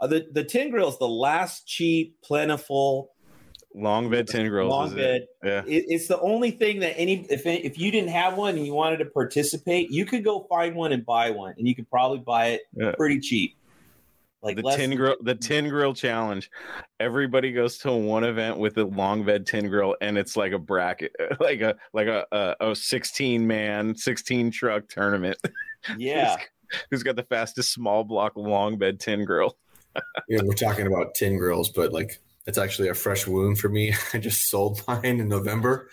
Uh, 0.00 0.06
the 0.06 0.26
the 0.32 0.44
tin 0.44 0.70
grill 0.70 0.88
is 0.88 0.98
the 0.98 1.08
last 1.08 1.66
cheap, 1.66 2.16
plentiful 2.22 3.12
long 3.72 4.10
bed 4.10 4.26
tin 4.26 4.48
grill. 4.48 4.66
long 4.68 4.88
is 4.88 4.92
it? 4.94 4.96
bed. 4.96 5.26
yeah 5.44 5.62
It, 5.64 5.84
it's 5.86 6.08
the 6.08 6.18
only 6.20 6.50
thing 6.50 6.80
that 6.80 6.98
any 6.98 7.24
if 7.30 7.46
if 7.46 7.78
you 7.78 7.92
didn't 7.92 8.10
have 8.10 8.36
one 8.36 8.56
and 8.56 8.66
you 8.66 8.74
wanted 8.74 8.96
to 8.98 9.04
participate, 9.06 9.90
you 9.90 10.04
could 10.04 10.24
go 10.24 10.44
find 10.48 10.74
one 10.74 10.92
and 10.92 11.06
buy 11.06 11.30
one, 11.30 11.54
and 11.56 11.68
you 11.68 11.74
could 11.76 11.88
probably 11.88 12.18
buy 12.18 12.46
it 12.48 12.62
Yeah. 12.74 12.92
pretty 12.96 13.20
cheap. 13.20 13.56
Like 14.42 14.56
the 14.56 14.62
less 14.62 14.76
tin 14.76 14.96
grill 14.96 15.16
the 15.20 15.34
tin 15.34 15.68
grill 15.68 15.92
challenge. 15.92 16.50
Everybody 16.98 17.52
goes 17.52 17.78
to 17.78 17.92
one 17.92 18.24
event 18.24 18.58
with 18.58 18.78
a 18.78 18.84
long 18.84 19.24
bed 19.24 19.46
tin 19.46 19.68
grill 19.68 19.96
and 20.00 20.16
it's 20.16 20.36
like 20.36 20.52
a 20.52 20.58
bracket 20.58 21.12
like 21.40 21.60
a 21.60 21.76
like 21.92 22.06
a 22.06 22.26
a, 22.32 22.70
a 22.70 22.76
16 22.76 23.46
man 23.46 23.94
16 23.94 24.50
truck 24.50 24.88
tournament. 24.88 25.38
Yeah, 25.96 26.36
who's 26.90 27.02
got 27.02 27.16
the 27.16 27.22
fastest 27.22 27.72
small 27.72 28.04
block 28.04 28.36
long 28.36 28.76
bed 28.76 29.00
tin 29.00 29.24
grill? 29.24 29.56
Yeah, 30.28 30.42
we're 30.44 30.52
talking 30.52 30.86
about 30.86 31.14
tin 31.14 31.38
grills, 31.38 31.70
but 31.70 31.90
like 31.90 32.20
it's 32.46 32.58
actually 32.58 32.88
a 32.88 32.94
fresh 32.94 33.26
wound 33.26 33.58
for 33.58 33.70
me. 33.70 33.94
I 34.12 34.18
just 34.18 34.50
sold 34.50 34.82
mine 34.86 35.20
in 35.20 35.28
November 35.28 35.88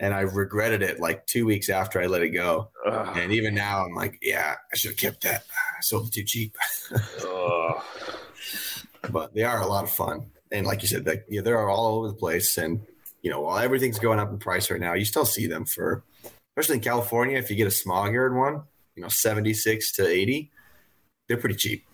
and 0.00 0.12
I 0.14 0.20
regretted 0.20 0.82
it 0.82 1.00
like 1.00 1.26
two 1.26 1.46
weeks 1.46 1.68
after 1.68 2.00
I 2.00 2.06
let 2.06 2.22
it 2.22 2.30
go. 2.30 2.70
Ugh. 2.86 3.16
And 3.16 3.32
even 3.32 3.54
now 3.54 3.84
I'm 3.84 3.94
like, 3.94 4.18
yeah, 4.22 4.56
I 4.72 4.76
should 4.76 4.90
have 4.92 4.98
kept 4.98 5.22
that. 5.22 5.44
I 5.78 5.80
sold 5.80 6.08
it 6.08 6.12
too 6.12 6.24
cheap. 6.24 6.56
But 9.10 9.34
they 9.34 9.42
are 9.42 9.60
a 9.60 9.66
lot 9.66 9.84
of 9.84 9.90
fun. 9.90 10.30
And 10.50 10.66
like 10.66 10.80
you 10.82 10.88
said, 10.88 11.04
they, 11.04 11.20
yeah, 11.28 11.42
they're 11.42 11.68
all 11.68 11.98
over 11.98 12.08
the 12.08 12.14
place. 12.14 12.56
And 12.56 12.80
you 13.22 13.30
know, 13.30 13.42
while 13.42 13.58
everything's 13.58 13.98
going 13.98 14.18
up 14.18 14.30
in 14.30 14.38
price 14.38 14.70
right 14.70 14.80
now, 14.80 14.94
you 14.94 15.04
still 15.04 15.26
see 15.26 15.46
them 15.46 15.64
for 15.66 16.02
especially 16.56 16.76
in 16.76 16.82
California, 16.82 17.36
if 17.36 17.50
you 17.50 17.56
get 17.56 17.66
a 17.66 17.70
small 17.70 18.10
yard 18.10 18.34
one, 18.34 18.62
you 18.94 19.02
know, 19.02 19.08
76 19.08 19.92
to 19.92 20.06
80, 20.06 20.50
they're 21.28 21.36
pretty 21.36 21.56
cheap. 21.56 21.84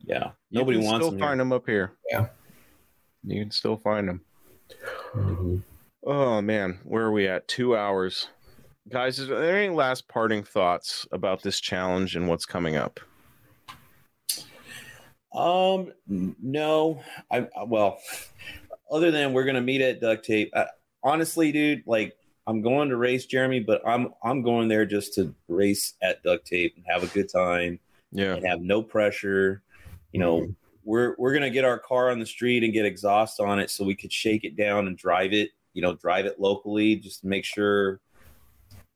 yeah. 0.00 0.30
You 0.50 0.60
Nobody 0.60 0.78
can 0.78 0.86
wants 0.86 1.04
still 1.04 1.10
them. 1.10 1.20
find 1.20 1.40
them 1.40 1.52
up 1.52 1.66
here 1.66 1.92
Yeah. 2.10 2.28
you 3.24 3.42
can 3.42 3.50
still 3.50 3.76
find 3.76 4.08
them 4.08 4.20
mm-hmm. 5.14 5.56
Oh 6.06 6.40
man 6.40 6.78
where 6.84 7.04
are 7.04 7.12
we 7.12 7.26
at 7.26 7.46
two 7.48 7.76
hours 7.76 8.28
guys 8.88 9.18
is 9.18 9.28
there 9.28 9.56
any 9.56 9.74
last 9.74 10.06
parting 10.08 10.42
thoughts 10.42 11.06
about 11.12 11.42
this 11.42 11.60
challenge 11.60 12.16
and 12.16 12.28
what's 12.28 12.46
coming 12.46 12.76
up 12.76 13.00
Um, 15.34 15.92
no, 16.08 17.02
I 17.30 17.48
well, 17.66 17.98
other 18.90 19.10
than 19.10 19.32
we're 19.32 19.44
gonna 19.44 19.60
meet 19.60 19.80
at 19.80 20.00
duct 20.00 20.24
tape. 20.24 20.52
I, 20.54 20.66
honestly, 21.02 21.50
dude, 21.50 21.82
like 21.86 22.16
I'm 22.46 22.62
going 22.62 22.88
to 22.90 22.96
race 22.96 23.26
Jeremy, 23.26 23.60
but 23.60 23.82
I'm 23.86 24.14
I'm 24.22 24.42
going 24.42 24.68
there 24.68 24.86
just 24.86 25.14
to 25.14 25.34
race 25.48 25.94
at 26.02 26.22
duct 26.22 26.46
tape 26.46 26.74
and 26.76 26.84
have 26.88 27.02
a 27.02 27.08
good 27.08 27.28
time 27.28 27.80
yeah 28.12 28.34
and 28.34 28.46
have 28.46 28.60
no 28.60 28.80
pressure. 28.80 29.62
You 30.12 30.20
know, 30.20 30.54
we're 30.84 31.16
we're 31.18 31.34
gonna 31.34 31.50
get 31.50 31.64
our 31.64 31.80
car 31.80 32.10
on 32.12 32.20
the 32.20 32.26
street 32.26 32.62
and 32.62 32.72
get 32.72 32.86
exhaust 32.86 33.40
on 33.40 33.58
it 33.58 33.70
so 33.70 33.84
we 33.84 33.96
could 33.96 34.12
shake 34.12 34.44
it 34.44 34.56
down 34.56 34.86
and 34.86 34.96
drive 34.96 35.32
it. 35.32 35.50
You 35.74 35.82
know, 35.82 35.94
drive 35.94 36.24
it 36.24 36.40
locally 36.40 36.96
just 36.96 37.24
make 37.24 37.44
sure 37.44 38.00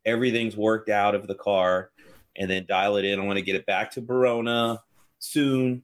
everything's 0.09 0.57
worked 0.57 0.89
out 0.89 1.15
of 1.15 1.27
the 1.27 1.35
car, 1.35 1.91
and 2.37 2.51
then 2.51 2.65
dial 2.67 2.97
it 2.97 3.05
in. 3.05 3.21
I 3.21 3.25
want 3.25 3.39
to 3.39 3.45
get 3.45 3.57
it 3.57 3.67
back 3.67 3.91
to 3.93 4.01
Verona 4.01 4.81
soon 5.19 5.83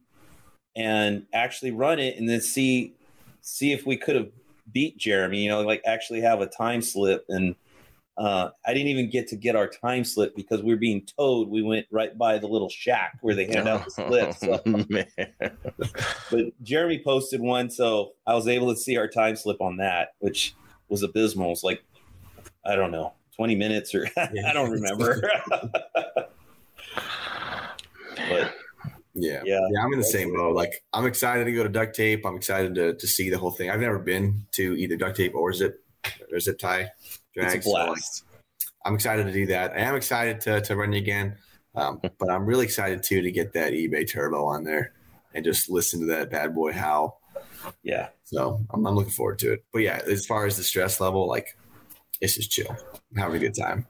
and 0.77 1.27
actually 1.33 1.71
run 1.71 1.99
it, 1.99 2.17
and 2.17 2.29
then 2.29 2.41
see 2.41 2.95
see 3.43 3.73
if 3.73 3.87
we 3.87 3.97
could 3.97 4.17
have 4.17 4.31
beat 4.73 4.97
Jeremy. 4.97 5.43
You 5.43 5.51
know, 5.51 5.63
like 5.63 5.83
actually 5.85 6.23
have 6.23 6.41
a 6.41 6.47
time 6.47 6.83
slip 6.83 7.25
and. 7.29 7.55
Uh, 8.17 8.51
I 8.65 8.73
didn't 8.73 8.87
even 8.87 9.11
get 9.11 9.27
to 9.31 9.37
get 9.37 9.57
our 9.57 9.67
time 9.67 10.05
slip 10.05 10.37
because 10.37 10.63
we 10.63 10.73
were 10.73 10.79
being 10.79 11.05
towed. 11.19 11.49
We 11.49 11.63
went 11.63 11.89
right 11.91 12.17
by 12.17 12.39
the 12.39 12.47
little 12.47 12.69
shack 12.69 13.19
where 13.23 13.35
they 13.35 13.47
hand 13.47 13.67
out 13.67 13.85
the 13.85 13.91
slips. 13.91 14.39
So 14.39 14.63
but 16.31 16.63
Jeremy 16.63 17.03
posted 17.05 17.41
one, 17.41 17.71
so 17.71 18.13
I 18.25 18.35
was 18.35 18.47
able 18.47 18.73
to 18.73 18.79
see 18.79 18.97
our 18.97 19.09
time 19.09 19.35
slip 19.35 19.61
on 19.61 19.79
that, 19.79 20.11
which 20.21 20.55
was 20.89 21.03
abysmal. 21.03 21.53
It's 21.53 21.65
like 21.65 21.83
I 22.65 22.77
don't 22.77 22.91
know, 22.91 23.13
twenty 23.37 23.55
minutes 23.55 23.95
or 23.95 24.09
I 24.17 24.53
don't 24.53 24.71
remember. 24.71 25.23
but 28.29 28.55
Yeah. 29.15 29.43
yeah, 29.45 29.61
Yeah, 29.71 29.85
I'm 29.85 29.93
in 29.93 29.99
the 29.99 30.05
same 30.05 30.35
boat. 30.35 30.55
Like, 30.57 30.73
I'm 30.93 31.07
excited 31.07 31.45
to 31.45 31.53
go 31.53 31.63
to 31.63 31.69
duct 31.69 31.95
tape. 31.95 32.25
I'm 32.27 32.37
excited 32.37 32.75
to, 32.77 32.95
to 32.95 33.07
see 33.07 33.31
the 33.31 33.39
whole 33.39 33.51
thing. 33.51 33.71
I've 33.71 33.81
never 33.81 33.99
been 33.99 34.47
to 34.53 34.77
either 34.77 34.97
duct 34.97 35.17
tape 35.17 35.35
or 35.35 35.53
zip 35.53 35.85
or 36.33 36.41
zip 36.41 36.59
tie 36.59 36.91
it's 37.01 37.21
drag. 37.35 37.59
a 37.59 37.63
so, 37.63 37.71
like, 37.71 37.87
blast. 37.89 38.25
I'm 38.85 38.95
excited 38.95 39.27
to 39.27 39.33
do 39.33 39.47
that. 39.47 39.73
I 39.73 39.79
am 39.79 39.95
excited 39.95 40.41
to, 40.43 40.61
to 40.63 40.77
run 40.77 40.93
it 40.95 40.99
again. 40.99 41.37
Um, 41.75 42.01
but 42.19 42.31
I'm 42.31 42.45
really 42.47 42.65
excited 42.65 43.03
too 43.03 43.23
to 43.23 43.31
get 43.31 43.53
that 43.55 43.73
eBay 43.73 44.09
turbo 44.11 44.45
on 44.47 44.65
there 44.65 44.93
and 45.35 45.45
just 45.45 45.71
listen 45.71 46.01
to 46.01 46.07
that 46.07 46.31
bad 46.31 46.55
boy 46.55 46.73
howl. 46.73 47.21
Yeah, 47.83 48.09
So 48.25 48.59
I'm, 48.71 48.87
I'm 48.87 48.95
looking 48.95 49.13
forward 49.13 49.39
to 49.41 49.53
it. 49.53 49.65
But 49.73 49.81
yeah, 49.83 50.01
as 50.07 50.27
far 50.27 50.47
as 50.47 50.57
the 50.57 50.63
stress 50.63 51.01
level, 51.01 51.29
like 51.29 51.47
it's 52.21 52.37
just 52.37 52.51
chill. 52.51 52.71
I'm 52.71 53.17
having 53.17 53.37
a 53.37 53.39
good 53.41 53.55
time. 53.55 53.87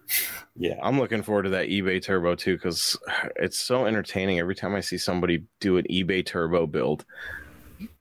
yeah, 0.56 0.76
I'm 0.82 0.98
looking 0.98 1.22
forward 1.22 1.44
to 1.44 1.50
that 1.50 1.68
eBay 1.68 2.02
turbo 2.02 2.34
too 2.34 2.54
because 2.56 2.96
it's 3.36 3.58
so 3.60 3.86
entertaining 3.86 4.38
every 4.38 4.54
time 4.54 4.74
I 4.74 4.80
see 4.80 4.98
somebody 4.98 5.44
do 5.60 5.76
an 5.76 5.84
eBay 5.90 6.24
turbo 6.24 6.66
build. 6.66 7.04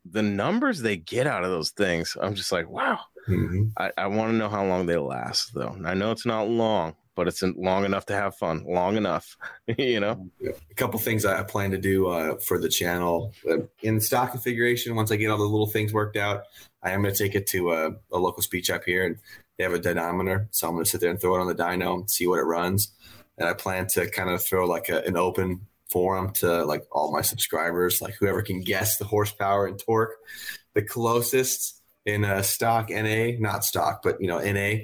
The 0.05 0.21
numbers 0.21 0.81
they 0.81 0.97
get 0.97 1.27
out 1.27 1.43
of 1.43 1.49
those 1.49 1.71
things, 1.71 2.15
I'm 2.21 2.35
just 2.35 2.51
like, 2.51 2.69
wow. 2.69 2.99
Mhm. 3.27 3.71
I, 3.77 3.91
I 3.97 4.07
want 4.07 4.31
to 4.31 4.37
know 4.37 4.49
how 4.49 4.65
long 4.65 4.85
they 4.85 4.97
last, 4.97 5.53
though. 5.53 5.77
I 5.85 5.93
know 5.93 6.11
it's 6.11 6.25
not 6.25 6.49
long, 6.49 6.95
but 7.15 7.27
it's 7.27 7.41
long 7.43 7.85
enough 7.85 8.05
to 8.07 8.13
have 8.13 8.35
fun. 8.35 8.63
Long 8.65 8.97
enough, 8.97 9.37
you 9.77 9.99
know. 9.99 10.29
a 10.45 10.73
couple 10.75 10.99
things 10.99 11.25
I 11.25 11.43
plan 11.43 11.71
to 11.71 11.77
do 11.77 12.07
uh, 12.07 12.37
for 12.37 12.59
the 12.59 12.69
channel 12.69 13.33
uh, 13.49 13.57
in 13.81 13.99
stock 14.01 14.31
configuration. 14.31 14.95
Once 14.95 15.11
I 15.11 15.15
get 15.15 15.29
all 15.29 15.37
the 15.37 15.43
little 15.43 15.67
things 15.67 15.93
worked 15.93 16.17
out, 16.17 16.43
I 16.81 16.91
am 16.91 17.01
going 17.01 17.13
to 17.13 17.23
take 17.23 17.35
it 17.35 17.47
to 17.47 17.73
a, 17.73 17.91
a 18.11 18.17
local 18.17 18.43
speed 18.43 18.65
shop 18.65 18.83
here, 18.85 19.05
and 19.05 19.17
they 19.57 19.63
have 19.63 19.73
a 19.73 19.79
dynamometer. 19.79 20.47
So 20.51 20.67
I'm 20.67 20.73
going 20.73 20.85
to 20.85 20.89
sit 20.89 21.01
there 21.01 21.11
and 21.11 21.19
throw 21.19 21.35
it 21.35 21.41
on 21.41 21.47
the 21.47 21.55
dyno 21.55 21.99
and 21.99 22.09
see 22.09 22.27
what 22.27 22.39
it 22.39 22.43
runs. 22.43 22.91
And 23.37 23.47
I 23.47 23.53
plan 23.53 23.87
to 23.93 24.09
kind 24.09 24.29
of 24.29 24.43
throw 24.43 24.67
like 24.67 24.89
a, 24.89 25.03
an 25.05 25.17
open 25.17 25.67
forum 25.89 26.31
to 26.31 26.65
like 26.65 26.85
all 26.91 27.11
my 27.11 27.21
subscribers, 27.21 28.01
like 28.01 28.15
whoever 28.19 28.41
can 28.41 28.61
guess 28.61 28.97
the 28.97 29.05
horsepower 29.05 29.67
and 29.67 29.79
torque 29.79 30.15
the 30.73 30.81
closest 30.81 31.82
in 32.05 32.23
a 32.23 32.43
stock 32.43 32.89
NA, 32.89 33.31
not 33.39 33.63
stock, 33.63 34.01
but 34.03 34.19
you 34.19 34.27
know 34.27 34.39
NA, 34.39 34.83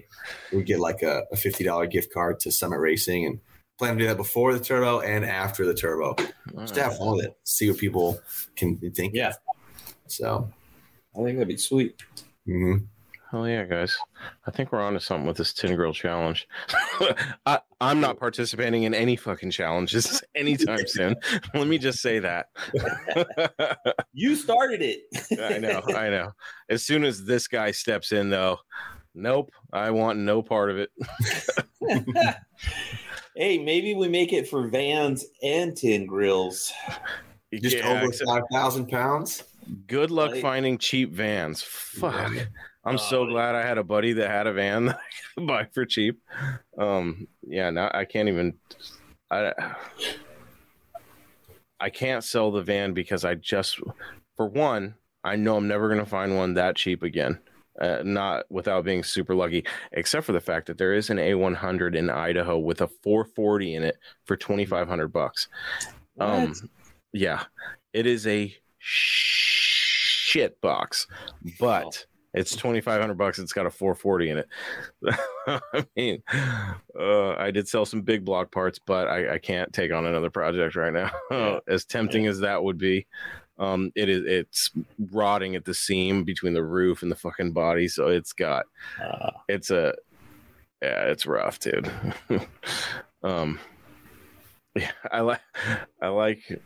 we 0.54 0.64
get 0.64 0.80
like 0.80 1.02
a, 1.02 1.24
a 1.32 1.36
fifty 1.36 1.64
dollar 1.64 1.86
gift 1.88 2.14
card 2.14 2.40
to 2.42 2.52
Summit 2.52 2.80
Racing 2.80 3.26
and 3.26 3.40
plan 3.78 3.96
to 3.96 4.04
do 4.04 4.08
that 4.08 4.18
before 4.18 4.54
the 4.54 4.60
turbo 4.60 5.00
and 5.02 5.26
after 5.26 5.66
the 5.66 5.74
turbo. 5.74 6.16
Just 6.60 6.76
to 6.76 6.84
have 6.84 6.98
fun 6.98 7.16
with 7.16 7.26
it, 7.26 7.38
see 7.44 7.70
what 7.70 7.80
people 7.80 8.20
can 8.56 8.78
think. 8.92 9.14
Yeah. 9.14 9.34
So, 10.08 10.50
I 11.16 11.24
think 11.24 11.38
that'd 11.38 11.48
be 11.48 11.58
sweet. 11.58 12.02
mhm. 12.48 12.88
Hell 13.32 13.48
yeah, 13.48 13.64
guys! 13.66 13.96
I 14.48 14.52
think 14.52 14.72
we're 14.72 14.82
on 14.82 14.94
to 14.94 15.00
something 15.00 15.28
with 15.28 15.38
this 15.38 15.54
tin 15.54 15.76
grill 15.76 15.94
challenge. 15.94 16.48
I, 17.46 17.60
I'm 17.80 18.02
not 18.02 18.20
participating 18.20 18.84
in 18.84 18.96
any 18.96 19.16
fucking 19.16 19.52
challenges 19.52 20.24
anytime 20.36 20.88
soon. 20.88 21.16
Let 21.54 21.68
me 21.68 21.78
just 21.78 22.02
say 22.02 22.18
that. 22.20 22.48
You 24.14 24.36
started 24.36 24.82
it. 24.82 25.02
I 25.40 25.60
know, 25.60 25.82
I 25.96 26.10
know. 26.10 26.32
As 26.70 26.84
soon 26.84 27.04
as 27.04 27.24
this 27.24 27.48
guy 27.48 27.70
steps 27.70 28.12
in, 28.12 28.32
though, 28.32 28.58
nope, 29.14 29.52
I 29.72 29.92
want 29.92 30.18
no 30.18 30.42
part 30.42 30.72
of 30.72 30.78
it. 30.80 30.90
Hey, 33.36 33.60
maybe 33.60 33.94
we 33.94 34.10
make 34.10 34.34
it 34.34 34.50
for 34.50 34.68
vans 34.68 35.24
and 35.44 35.78
tin 35.78 36.08
grills. 36.08 36.74
Just 37.54 37.78
Yeah, 37.78 38.02
over 38.02 38.12
five 38.12 38.44
thousand 38.52 38.90
pounds. 38.90 39.44
Good 39.88 40.12
luck 40.12 40.32
Right. 40.32 40.42
finding 40.42 40.78
cheap 40.78 41.12
vans. 41.12 41.62
Fuck. 41.62 42.34
Yeah. 42.34 42.46
I'm 42.86 42.98
so 42.98 43.24
Oh, 43.24 43.28
glad 43.28 43.56
I 43.56 43.62
had 43.62 43.78
a 43.78 43.84
buddy 43.84 44.14
that 44.14 44.30
had 44.30 44.48
a 44.48 44.54
van 44.54 44.86
that 44.88 44.96
I 44.98 45.34
could 45.36 45.48
buy 45.48 45.66
for 45.74 45.86
cheap. 45.86 46.20
Um, 46.78 47.28
yeah, 47.44 47.70
now 47.70 47.92
I 47.94 48.06
can't 48.06 48.30
even. 48.30 48.54
I 49.32 49.54
I 51.80 51.90
can't 51.90 52.24
sell 52.24 52.52
the 52.52 52.62
van 52.62 52.94
because 52.94 53.24
I 53.24 53.36
just, 53.36 53.80
for 54.36 54.48
one, 54.48 54.96
I 55.24 55.36
know 55.36 55.56
I'm 55.58 55.68
never 55.68 55.88
going 55.88 56.00
to 56.00 56.06
find 56.10 56.36
one 56.36 56.54
that 56.56 56.76
cheap 56.76 57.04
again. 57.04 57.40
Uh, 57.80 58.02
not 58.04 58.44
without 58.50 58.84
being 58.84 59.04
super 59.04 59.34
lucky, 59.34 59.64
except 59.94 60.26
for 60.26 60.34
the 60.34 60.42
fact 60.42 60.68
that 60.68 60.78
there 60.78 60.94
is 60.94 61.10
an 61.10 61.16
A100 61.18 61.96
in 61.96 62.10
Idaho 62.10 62.58
with 62.60 62.82
a 62.82 62.88
440 63.04 63.76
in 63.76 63.84
it 63.84 63.98
for 64.26 64.36
2,500 64.36 65.08
bucks. 65.08 65.48
Um, 66.20 66.54
yeah, 67.14 67.44
it 67.94 68.06
is 68.06 68.28
a 68.28 68.54
shit 68.90 70.60
box, 70.62 71.08
but 71.60 72.06
it's 72.34 72.56
twenty 72.56 72.82
five 72.82 73.02
hundred 73.02 73.18
bucks. 73.18 73.40
It's 73.40 73.54
got 73.54 73.66
a 73.66 73.70
four 73.70 73.96
forty 73.96 74.30
in 74.30 74.38
it. 74.40 74.48
I 75.48 75.86
mean, 75.96 76.22
uh, 77.00 77.32
I 77.32 77.52
did 77.52 77.68
sell 77.68 77.86
some 77.86 78.02
big 78.02 78.24
block 78.26 78.52
parts, 78.52 78.80
but 78.86 79.08
I, 79.08 79.36
I 79.36 79.38
can't 79.40 79.72
take 79.74 79.92
on 79.92 80.06
another 80.06 80.30
project 80.30 80.76
right 80.76 80.94
now. 80.94 81.12
Yeah. 81.32 81.60
as 81.68 81.86
tempting 81.86 82.28
as 82.28 82.40
that 82.40 82.64
would 82.64 82.78
be, 82.78 83.08
um, 83.58 83.92
it 83.96 84.10
is 84.10 84.24
it's 84.26 84.72
rotting 85.12 85.56
at 85.56 85.66
the 85.66 85.74
seam 85.74 86.24
between 86.24 86.54
the 86.54 86.64
roof 86.64 87.02
and 87.04 87.12
the 87.12 87.16
fucking 87.16 87.54
body. 87.54 87.88
So 87.88 88.08
it's 88.08 88.34
got 88.34 88.66
Uh, 89.02 89.32
it's 89.48 89.70
a 89.72 89.94
yeah, 90.82 91.04
it's 91.06 91.26
rough, 91.26 91.60
dude. 91.60 91.92
um, 93.24 93.60
yeah, 94.76 94.92
I 95.12 95.22
like 95.22 95.42
I 96.02 96.08
like 96.08 96.62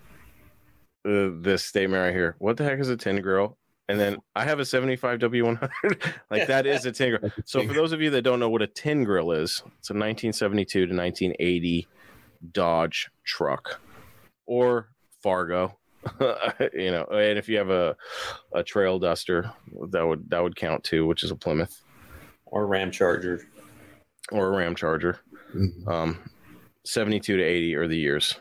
uh, 1.06 1.30
this 1.40 1.64
statement 1.64 2.02
right 2.02 2.14
here. 2.14 2.36
What 2.40 2.58
the 2.58 2.64
heck 2.64 2.80
is 2.80 2.90
a 2.90 2.98
tin 2.98 3.22
grill? 3.22 3.58
And 3.90 4.00
then 4.00 4.18
I 4.36 4.46
have 4.46 4.60
a 4.60 4.66
75 4.66 5.20
W100. 5.20 6.14
like 6.32 6.48
that 6.48 6.66
is 6.66 6.86
a 6.86 6.92
tin 6.92 7.18
grill. 7.18 7.32
So 7.46 7.68
for 7.68 7.74
those 7.74 7.92
of 7.92 8.02
you 8.02 8.10
that 8.12 8.22
don't 8.22 8.40
know 8.40 8.50
what 8.50 8.62
a 8.62 8.68
tin 8.68 9.04
grill 9.04 9.32
is, 9.32 9.62
it's 9.80 9.90
a 9.90 9.94
1972 9.94 10.88
to 10.88 10.96
1980 10.96 11.88
Dodge 12.52 13.10
truck 13.26 13.80
or 14.46 14.90
Fargo. 15.22 15.78
you 16.74 16.92
know, 16.92 17.06
and 17.12 17.38
if 17.38 17.48
you 17.48 17.58
have 17.58 17.70
a 17.70 17.96
a 18.54 18.62
trail 18.64 19.00
duster, 19.00 19.50
that 19.92 20.06
would 20.06 20.30
that 20.30 20.44
would 20.44 20.56
count 20.56 20.84
too, 20.84 21.06
which 21.06 21.24
is 21.24 21.32
a 21.32 21.36
Plymouth 21.36 21.82
or 22.46 22.68
Ramcharger. 22.68 23.42
or 24.32 24.54
a 24.54 24.66
Ramcharger. 24.66 25.18
Mhm. 25.56 25.88
Um, 25.88 26.20
72 26.86 27.38
to 27.38 27.44
80 27.44 27.76
are 27.76 27.88
the 27.88 27.98
years. 27.98 28.36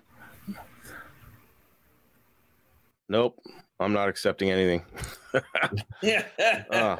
Nope, 3.08 3.38
I'm 3.80 3.92
not 3.92 4.08
accepting 4.08 4.50
anything. 4.50 4.84
Yeah. 6.02 6.24
Uh, 6.70 6.96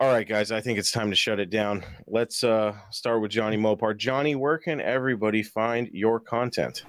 all 0.00 0.12
right, 0.12 0.28
guys, 0.28 0.52
I 0.52 0.60
think 0.60 0.78
it's 0.78 0.92
time 0.92 1.10
to 1.10 1.16
shut 1.16 1.40
it 1.40 1.50
down. 1.50 1.84
Let's 2.06 2.44
uh, 2.44 2.76
start 2.90 3.20
with 3.20 3.32
Johnny 3.32 3.56
Mopar. 3.56 3.96
Johnny, 3.96 4.36
where 4.36 4.58
can 4.58 4.80
everybody 4.80 5.42
find 5.42 5.88
your 5.92 6.20
content? 6.20 6.84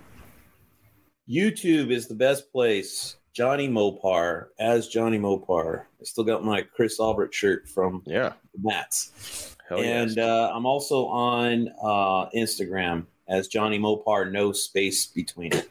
YouTube 1.28 1.92
is 1.92 2.08
the 2.08 2.14
best 2.16 2.52
place. 2.52 3.16
Johnny 3.34 3.68
Mopar 3.68 4.48
as 4.60 4.88
Johnny 4.88 5.18
Mopar. 5.18 5.82
I 6.00 6.04
still 6.04 6.24
got 6.24 6.44
my 6.44 6.62
Chris 6.62 7.00
Albrecht 7.00 7.34
shirt 7.34 7.68
from 7.68 8.04
Yeah, 8.06 8.34
the 8.54 8.60
Mats. 8.62 9.56
hell 9.68 9.80
and 9.80 10.16
yes. 10.16 10.18
uh, 10.18 10.52
I'm 10.54 10.66
also 10.68 11.06
on 11.08 11.70
uh, 11.82 12.30
Instagram 12.36 13.06
as 13.28 13.48
Johnny 13.48 13.80
Mopar, 13.80 14.32
no 14.32 14.52
space 14.52 15.08
between 15.08 15.54
it. 15.54 15.70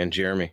And 0.00 0.12
Jeremy. 0.12 0.52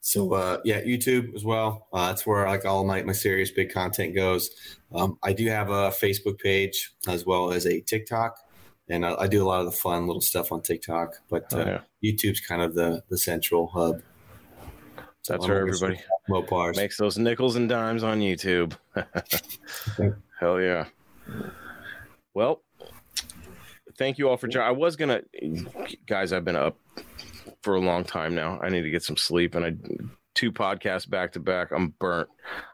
So 0.00 0.32
uh, 0.32 0.58
yeah, 0.64 0.80
YouTube 0.80 1.34
as 1.34 1.44
well. 1.44 1.86
Uh, 1.92 2.08
that's 2.08 2.26
where 2.26 2.46
like 2.46 2.64
all 2.64 2.84
my 2.84 3.02
my 3.02 3.12
serious 3.12 3.50
big 3.50 3.72
content 3.72 4.14
goes. 4.14 4.50
Um, 4.92 5.18
I 5.22 5.32
do 5.34 5.46
have 5.48 5.68
a 5.68 5.90
Facebook 5.90 6.38
page 6.38 6.92
as 7.06 7.26
well 7.26 7.52
as 7.52 7.66
a 7.66 7.80
TikTok, 7.80 8.38
and 8.88 9.04
I, 9.04 9.14
I 9.20 9.26
do 9.28 9.42
a 9.42 9.46
lot 9.46 9.60
of 9.60 9.66
the 9.66 9.72
fun 9.72 10.06
little 10.06 10.22
stuff 10.22 10.52
on 10.52 10.62
TikTok. 10.62 11.16
But 11.28 11.52
uh, 11.52 11.58
Oh, 11.58 11.66
yeah. 11.66 11.80
YouTube's 12.12 12.40
kind 12.40 12.62
of 12.62 12.74
the 12.74 13.02
the 13.10 13.18
central 13.18 13.66
hub. 13.68 14.00
So 15.22 15.34
That's 15.34 15.46
where 15.46 15.58
everybody 15.60 16.00
Mopars. 16.30 16.76
makes 16.76 16.96
those 16.96 17.18
nickels 17.18 17.54
and 17.56 17.68
dimes 17.68 18.02
on 18.02 18.20
YouTube. 18.20 18.74
Hell 20.40 20.60
yeah. 20.60 20.86
Well, 22.32 22.62
thank 23.98 24.16
you 24.16 24.30
all 24.30 24.38
for 24.38 24.48
joining. 24.48 24.66
I 24.68 24.70
was 24.72 24.96
gonna, 24.96 25.20
guys. 26.06 26.32
I've 26.32 26.44
been 26.46 26.56
up 26.56 26.78
for 27.62 27.74
a 27.74 27.80
long 27.80 28.04
time 28.04 28.34
now. 28.34 28.58
I 28.62 28.68
need 28.68 28.82
to 28.82 28.90
get 28.90 29.02
some 29.02 29.16
sleep, 29.16 29.54
and 29.54 29.64
I 29.64 29.74
two 30.34 30.52
podcasts 30.52 31.08
back 31.08 31.32
to 31.32 31.40
back. 31.40 31.70
I'm 31.72 31.88
burnt. 31.98 32.28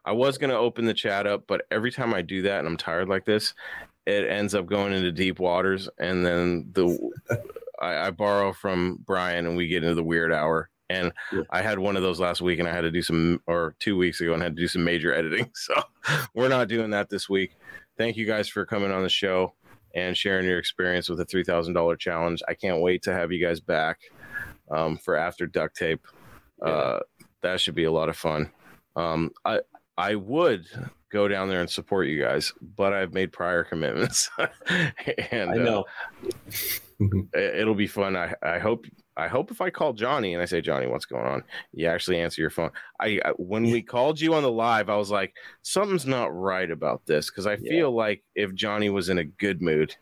I 0.04 0.12
was 0.12 0.38
gonna 0.38 0.54
open 0.58 0.84
the 0.84 0.94
chat 0.94 1.26
up, 1.26 1.44
but 1.46 1.66
every 1.70 1.90
time 1.90 2.14
I 2.14 2.22
do 2.22 2.42
that, 2.42 2.58
and 2.60 2.68
I'm 2.68 2.76
tired 2.76 3.08
like 3.08 3.24
this, 3.24 3.54
it 4.06 4.28
ends 4.28 4.54
up 4.54 4.66
going 4.66 4.92
into 4.92 5.10
deep 5.12 5.38
waters, 5.38 5.88
and 5.98 6.24
then 6.24 6.68
the 6.72 6.98
I, 7.80 8.06
I 8.06 8.10
borrow 8.10 8.52
from 8.52 8.98
Brian, 9.04 9.46
and 9.46 9.56
we 9.56 9.68
get 9.68 9.82
into 9.82 9.94
the 9.94 10.04
weird 10.04 10.32
hour. 10.32 10.70
And 10.88 11.12
Yeah. 11.32 11.42
I 11.50 11.62
had 11.62 11.80
one 11.80 11.96
of 11.96 12.02
those 12.02 12.20
last 12.20 12.40
week, 12.40 12.60
and 12.60 12.68
I 12.68 12.72
had 12.72 12.82
to 12.82 12.92
do 12.92 13.02
some, 13.02 13.42
or 13.48 13.74
two 13.80 13.96
weeks 13.96 14.20
ago, 14.20 14.32
and 14.34 14.42
had 14.42 14.54
to 14.54 14.62
do 14.62 14.68
some 14.68 14.84
major 14.84 15.12
editing. 15.12 15.50
So 15.54 15.74
we're 16.34 16.48
not 16.48 16.68
doing 16.68 16.90
that 16.90 17.10
this 17.10 17.28
week. 17.28 17.56
Thank 17.98 18.16
you 18.16 18.24
guys 18.26 18.48
for 18.48 18.64
coming 18.64 18.92
on 18.92 19.02
the 19.02 19.08
show 19.08 19.54
and 19.96 20.16
sharing 20.16 20.46
your 20.46 20.58
experience 20.58 21.08
with 21.08 21.18
the 21.18 21.24
three 21.24 21.42
thousand 21.42 21.74
dollar 21.74 21.96
challenge. 21.96 22.40
I 22.46 22.54
can't 22.54 22.80
wait 22.80 23.02
to 23.02 23.12
have 23.12 23.32
you 23.32 23.44
guys 23.44 23.58
back 23.60 23.98
um, 24.70 24.96
for 24.98 25.16
after 25.16 25.46
duct 25.46 25.76
tape. 25.76 26.06
Uh, 26.64 27.00
that 27.42 27.60
should 27.60 27.74
be 27.74 27.84
a 27.84 27.92
lot 27.92 28.08
of 28.08 28.16
fun. 28.16 28.50
Um, 28.96 29.30
I 29.44 29.60
I 29.98 30.14
would 30.14 30.66
go 31.12 31.28
down 31.28 31.48
there 31.48 31.60
and 31.60 31.70
support 31.70 32.06
you 32.08 32.20
guys, 32.20 32.52
but 32.76 32.92
I've 32.92 33.12
made 33.12 33.32
prior 33.32 33.62
commitments, 33.64 34.30
and 35.30 35.50
I 35.50 35.54
uh, 35.54 35.64
know. 35.64 35.84
it- 37.34 37.54
it'll 37.56 37.74
be 37.74 37.86
fun. 37.86 38.16
I, 38.16 38.34
I 38.42 38.58
hope 38.58 38.86
I 39.18 39.28
hope 39.28 39.50
if 39.50 39.60
I 39.60 39.70
call 39.70 39.92
Johnny 39.92 40.34
and 40.34 40.42
I 40.42 40.46
say 40.46 40.60
Johnny, 40.60 40.86
what's 40.86 41.06
going 41.06 41.26
on? 41.26 41.42
You 41.72 41.86
actually 41.88 42.20
answer 42.20 42.40
your 42.40 42.50
phone. 42.50 42.70
I, 43.00 43.20
I 43.24 43.30
when 43.36 43.64
we 43.64 43.82
called 43.94 44.20
you 44.20 44.34
on 44.34 44.42
the 44.42 44.50
live, 44.50 44.88
I 44.90 44.96
was 44.96 45.10
like, 45.10 45.34
something's 45.62 46.06
not 46.06 46.34
right 46.34 46.70
about 46.70 47.02
this 47.06 47.30
because 47.30 47.46
I 47.46 47.52
Yeah. 47.60 47.70
feel 47.70 47.94
like 47.94 48.22
if 48.34 48.54
Johnny 48.54 48.90
was 48.90 49.08
in 49.08 49.18
a 49.18 49.24
good 49.24 49.62
mood, 49.62 49.94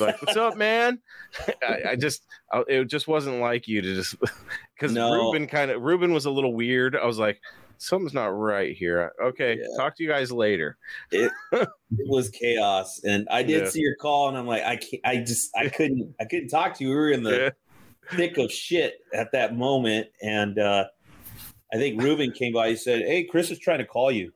like, 0.00 0.20
"What's 0.22 0.36
up, 0.36 0.56
man?" 0.56 1.00
I, 1.68 1.90
I 1.90 1.96
just 1.96 2.24
I, 2.52 2.64
it 2.68 2.84
just 2.86 3.06
wasn't 3.08 3.40
like 3.40 3.68
you 3.68 3.82
to 3.82 3.94
just 3.94 4.16
because 4.74 4.92
No. 4.92 5.12
Ruben 5.12 5.46
kind 5.46 5.70
of 5.70 5.82
Ruben 5.82 6.12
was 6.12 6.24
a 6.26 6.30
little 6.30 6.54
weird. 6.54 6.96
I 6.96 7.04
was 7.06 7.18
like. 7.18 7.40
Something's 7.76 8.14
not 8.14 8.26
right 8.28 8.74
here. 8.74 9.12
Okay, 9.20 9.58
Yeah. 9.60 9.66
talk 9.76 9.96
to 9.96 10.02
you 10.04 10.08
guys 10.08 10.30
later. 10.30 10.78
It 11.10 11.32
was 12.06 12.30
chaos, 12.30 13.00
and 13.02 13.26
I 13.28 13.42
did 13.42 13.64
Yeah. 13.64 13.68
see 13.68 13.80
your 13.80 13.96
call, 13.96 14.28
and 14.28 14.38
I'm 14.38 14.46
like, 14.46 14.62
I 14.62 14.76
can't. 14.76 15.02
I 15.04 15.16
just, 15.16 15.50
I 15.56 15.68
couldn't, 15.68 16.14
I 16.20 16.24
couldn't 16.24 16.48
talk 16.48 16.74
to 16.78 16.84
you. 16.84 16.90
We 16.90 16.94
were 16.96 17.10
in 17.10 17.24
the 17.24 17.52
Yeah. 18.10 18.16
thick 18.16 18.38
of 18.38 18.50
shit 18.52 18.94
at 19.12 19.32
that 19.32 19.56
moment, 19.56 20.06
and 20.22 20.56
uh, 20.56 20.84
I 21.74 21.76
think 21.76 22.00
Ruben 22.00 22.30
came 22.30 22.52
by. 22.52 22.70
He 22.70 22.76
said, 22.76 23.02
"Hey, 23.02 23.24
Chris 23.24 23.50
is 23.50 23.58
trying 23.58 23.78
to 23.80 23.84
call 23.86 24.12
you," 24.12 24.32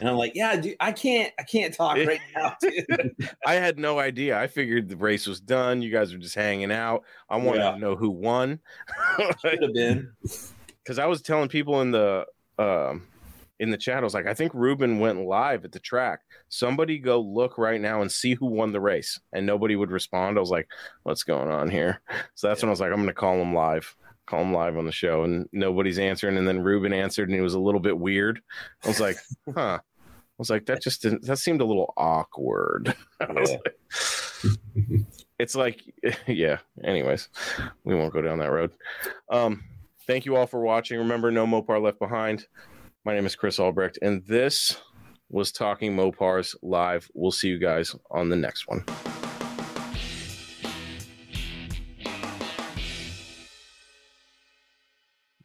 and 0.00 0.08
I'm 0.08 0.16
like, 0.16 0.32
"Yeah, 0.34 0.56
dude, 0.56 0.76
I 0.80 0.92
can't, 0.92 1.32
I 1.38 1.42
can't 1.42 1.72
talk 1.74 1.96
right 1.96 2.20
now, 2.36 2.54
dude." 2.60 3.14
I 3.46 3.54
had 3.54 3.78
no 3.78 3.98
idea. 3.98 4.38
I 4.38 4.46
figured 4.46 4.88
the 4.88 4.96
race 4.96 5.26
was 5.26 5.40
done. 5.40 5.82
You 5.82 5.90
guys 5.90 6.12
were 6.12 6.18
just 6.18 6.34
hanging 6.34 6.72
out. 6.72 7.04
I 7.30 7.36
wanted 7.36 7.60
Yeah. 7.60 7.72
to 7.72 7.78
know 7.78 7.96
who 7.96 8.10
won 8.10 8.60
Should 9.42 9.62
have 9.62 9.72
been. 9.74 10.12
because 10.84 10.98
I 10.98 11.06
was 11.06 11.22
telling 11.22 11.48
people 11.48 11.80
in 11.80 11.90
the 11.90 12.26
um, 12.58 13.06
in 13.60 13.70
the 13.70 13.76
chat. 13.76 13.98
I 13.98 14.04
was 14.04 14.14
like, 14.14 14.26
I 14.26 14.34
think 14.34 14.52
Ruben 14.54 14.98
went 15.00 15.24
live 15.26 15.64
at 15.64 15.72
the 15.72 15.80
track. 15.80 16.20
Somebody 16.48 16.98
go 16.98 17.20
look 17.20 17.58
right 17.58 17.80
now 17.80 18.02
and 18.02 18.10
see 18.10 18.34
who 18.34 18.46
won 18.46 18.72
the 18.72 18.80
race. 18.80 19.18
And 19.32 19.44
nobody 19.46 19.74
would 19.76 19.90
respond. 19.90 20.36
I 20.38 20.40
was 20.40 20.50
like, 20.50 20.68
what's 21.02 21.24
going 21.24 21.50
on 21.50 21.68
here? 21.68 22.00
So 22.34 22.46
that's 22.48 22.62
when 22.62 22.68
I 22.68 22.70
was 22.70 22.80
like, 22.80 22.90
I'm 22.90 22.96
going 22.98 23.08
to 23.08 23.14
call 23.14 23.36
him 23.40 23.54
live. 23.54 23.94
Call 24.28 24.42
him 24.42 24.52
live 24.52 24.76
on 24.76 24.84
the 24.84 24.92
show, 24.92 25.24
and 25.24 25.48
nobody's 25.52 25.98
answering. 25.98 26.36
And 26.36 26.46
then 26.46 26.60
Ruben 26.60 26.92
answered, 26.92 27.30
and 27.30 27.34
he 27.34 27.40
was 27.40 27.54
a 27.54 27.58
little 27.58 27.80
bit 27.80 27.98
weird. 27.98 28.42
I 28.84 28.88
was 28.88 29.00
like, 29.00 29.16
huh. 29.54 29.78
I 29.80 30.36
was 30.36 30.50
like, 30.50 30.66
that 30.66 30.82
just 30.82 31.00
didn't, 31.00 31.22
that 31.22 31.38
seemed 31.38 31.62
a 31.62 31.64
little 31.64 31.94
awkward. 31.96 32.94
Yeah. 33.20 33.34
like, 33.34 35.04
it's 35.38 35.54
like, 35.56 35.82
yeah. 36.26 36.58
Anyways, 36.84 37.28
we 37.84 37.94
won't 37.94 38.12
go 38.12 38.22
down 38.22 38.38
that 38.38 38.52
road. 38.52 38.70
Um, 39.30 39.64
thank 40.06 40.26
you 40.26 40.36
all 40.36 40.46
for 40.46 40.60
watching. 40.60 40.98
Remember, 40.98 41.30
no 41.30 41.46
Mopar 41.46 41.82
left 41.82 41.98
behind. 41.98 42.46
My 43.04 43.14
name 43.14 43.26
is 43.26 43.34
Chris 43.34 43.58
Albrecht, 43.58 43.98
and 44.02 44.22
this 44.26 44.76
was 45.30 45.50
Talking 45.50 45.96
Mopars 45.96 46.54
live. 46.62 47.10
We'll 47.14 47.32
see 47.32 47.48
you 47.48 47.58
guys 47.58 47.96
on 48.10 48.28
the 48.28 48.36
next 48.36 48.68
one. 48.68 48.84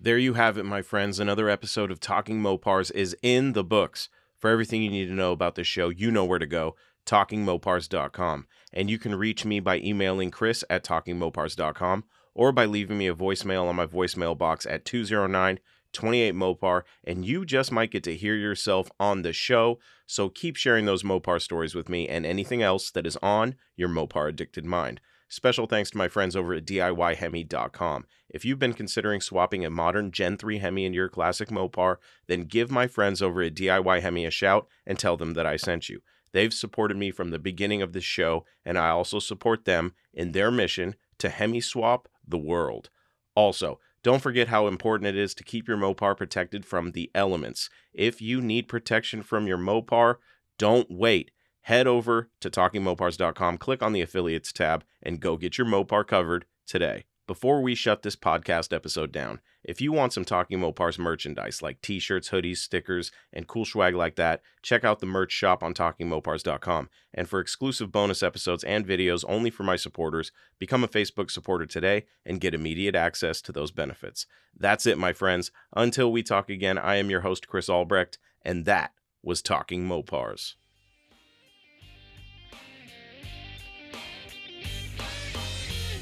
There 0.03 0.17
you 0.17 0.33
have 0.33 0.57
it, 0.57 0.65
my 0.65 0.81
friends. 0.81 1.17
Another 1.17 1.47
episode 1.47 1.89
of 1.89 2.01
Talking 2.01 2.41
Mopars 2.41 2.91
is 2.91 3.15
in 3.21 3.53
the 3.53 3.63
books. 3.63 4.09
For 4.37 4.49
everything 4.49 4.83
you 4.83 4.89
need 4.89 5.05
to 5.05 5.13
know 5.13 5.31
about 5.31 5.55
this 5.55 5.65
show, 5.65 5.87
you 5.87 6.11
know 6.11 6.25
where 6.25 6.39
to 6.39 6.45
go 6.45 6.75
talkingmopars.com. 7.05 8.47
And 8.73 8.89
you 8.89 8.99
can 8.99 9.15
reach 9.15 9.45
me 9.45 9.61
by 9.61 9.77
emailing 9.77 10.29
chris 10.29 10.61
at 10.69 10.83
talkingmopars.com 10.83 12.03
or 12.33 12.51
by 12.51 12.65
leaving 12.65 12.97
me 12.97 13.07
a 13.07 13.15
voicemail 13.15 13.69
on 13.69 13.77
my 13.77 13.85
voicemail 13.85 14.37
box 14.37 14.65
at 14.65 14.83
209 14.83 15.59
28 15.93 16.35
Mopar, 16.35 16.81
and 17.05 17.23
you 17.23 17.45
just 17.45 17.71
might 17.71 17.91
get 17.91 18.03
to 18.03 18.15
hear 18.15 18.35
yourself 18.35 18.91
on 18.99 19.21
the 19.21 19.31
show. 19.31 19.79
So 20.05 20.27
keep 20.27 20.57
sharing 20.57 20.85
those 20.85 21.03
Mopar 21.03 21.41
stories 21.41 21.75
with 21.75 21.87
me 21.87 22.09
and 22.09 22.25
anything 22.25 22.61
else 22.61 22.91
that 22.91 23.07
is 23.07 23.17
on 23.21 23.55
your 23.77 23.87
Mopar 23.87 24.27
addicted 24.27 24.65
mind. 24.65 24.99
Special 25.33 25.65
thanks 25.65 25.89
to 25.89 25.97
my 25.97 26.07
friends 26.07 26.35
over 26.35 26.53
at 26.53 26.63
DIYHemi.com. 26.63 28.05
If 28.29 28.45
you've 28.45 28.59
been 28.59 28.73
considering 28.73 29.19
swapping 29.19 29.65
a 29.65 29.71
modern 29.71 30.11
Gen 30.11 30.37
3 30.37 30.59
Hemi 30.59 30.85
into 30.85 30.97
your 30.97 31.09
classic 31.09 31.49
Mopar, 31.49 31.95
then 32.27 32.43
give 32.43 32.69
my 32.69 32.85
friends 32.85 33.19
over 33.19 33.41
at 33.41 33.55
DIY 33.55 34.01
Hemi 34.01 34.27
a 34.27 34.29
shout 34.29 34.67
and 34.85 34.99
tell 34.99 35.17
them 35.17 35.33
that 35.33 35.47
I 35.47 35.55
sent 35.55 35.89
you. 35.89 36.01
They've 36.33 36.53
supported 36.53 36.97
me 36.97 37.09
from 37.09 37.31
the 37.31 37.39
beginning 37.39 37.81
of 37.81 37.93
this 37.93 38.03
show, 38.03 38.45
and 38.63 38.77
I 38.77 38.89
also 38.89 39.17
support 39.17 39.65
them 39.65 39.95
in 40.13 40.33
their 40.33 40.51
mission 40.51 40.93
to 41.17 41.29
Hemi 41.29 41.61
swap 41.61 42.07
the 42.27 42.37
world. 42.37 42.91
Also, 43.33 43.79
don't 44.03 44.21
forget 44.21 44.49
how 44.49 44.67
important 44.67 45.07
it 45.07 45.17
is 45.17 45.33
to 45.33 45.43
keep 45.43 45.67
your 45.67 45.77
Mopar 45.77 46.15
protected 46.15 46.63
from 46.63 46.91
the 46.91 47.09
elements. 47.15 47.71
If 47.91 48.21
you 48.21 48.39
need 48.39 48.67
protection 48.67 49.23
from 49.23 49.47
your 49.47 49.57
Mopar, 49.57 50.17
don't 50.59 50.91
wait. 50.91 51.31
Head 51.63 51.87
over 51.87 52.29
to 52.41 52.49
talkingmopars.com, 52.49 53.57
click 53.57 53.81
on 53.81 53.93
the 53.93 54.01
affiliates 54.01 54.51
tab, 54.51 54.83
and 55.01 55.21
go 55.21 55.37
get 55.37 55.57
your 55.57 55.65
Mopar 55.65 56.05
covered 56.05 56.45
today. 56.67 57.05
Before 57.25 57.61
we 57.61 57.73
shut 57.73 58.01
this 58.01 58.17
podcast 58.17 58.73
episode 58.73 59.13
down, 59.13 59.39
if 59.63 59.79
you 59.79 59.93
want 59.93 60.11
some 60.11 60.25
Talking 60.25 60.59
Mopars 60.59 60.99
merchandise 60.99 61.61
like 61.61 61.79
t 61.81 61.99
shirts, 61.99 62.31
hoodies, 62.31 62.57
stickers, 62.57 63.13
and 63.31 63.47
cool 63.47 63.63
swag 63.63 63.95
like 63.95 64.17
that, 64.17 64.41
check 64.61 64.83
out 64.83 64.99
the 64.99 65.05
merch 65.05 65.31
shop 65.31 65.63
on 65.63 65.73
TalkingMopars.com. 65.73 66.89
And 67.13 67.29
for 67.29 67.39
exclusive 67.39 67.93
bonus 67.93 68.21
episodes 68.21 68.65
and 68.65 68.85
videos 68.85 69.23
only 69.25 69.49
for 69.49 69.63
my 69.63 69.77
supporters, 69.77 70.33
become 70.59 70.83
a 70.83 70.89
Facebook 70.89 71.31
supporter 71.31 71.65
today 71.65 72.07
and 72.25 72.41
get 72.41 72.53
immediate 72.53 72.93
access 72.93 73.41
to 73.43 73.53
those 73.53 73.71
benefits. 73.71 74.25
That's 74.53 74.85
it, 74.85 74.97
my 74.97 75.13
friends. 75.13 75.49
Until 75.73 76.11
we 76.11 76.23
talk 76.23 76.49
again, 76.49 76.77
I 76.77 76.97
am 76.97 77.09
your 77.09 77.21
host, 77.21 77.47
Chris 77.47 77.69
Albrecht, 77.69 78.17
and 78.41 78.65
that 78.65 78.91
was 79.21 79.41
Talking 79.41 79.87
Mopars. 79.87 80.55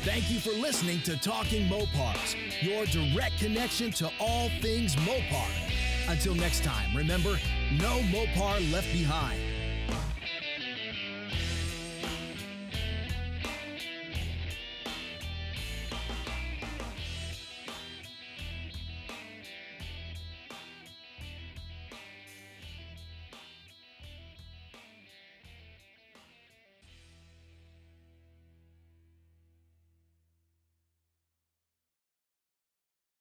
Thank 0.03 0.31
you 0.31 0.39
for 0.39 0.49
listening 0.49 0.99
to 1.03 1.15
Talking 1.15 1.69
Mopars, 1.69 2.35
your 2.59 2.87
direct 2.87 3.37
connection 3.37 3.91
to 3.91 4.09
all 4.19 4.49
things 4.59 4.95
Mopar. 4.95 5.47
Until 6.07 6.33
next 6.33 6.63
time, 6.63 6.97
remember, 6.97 7.37
no 7.73 7.99
Mopar 8.09 8.71
left 8.71 8.91
behind. 8.91 9.39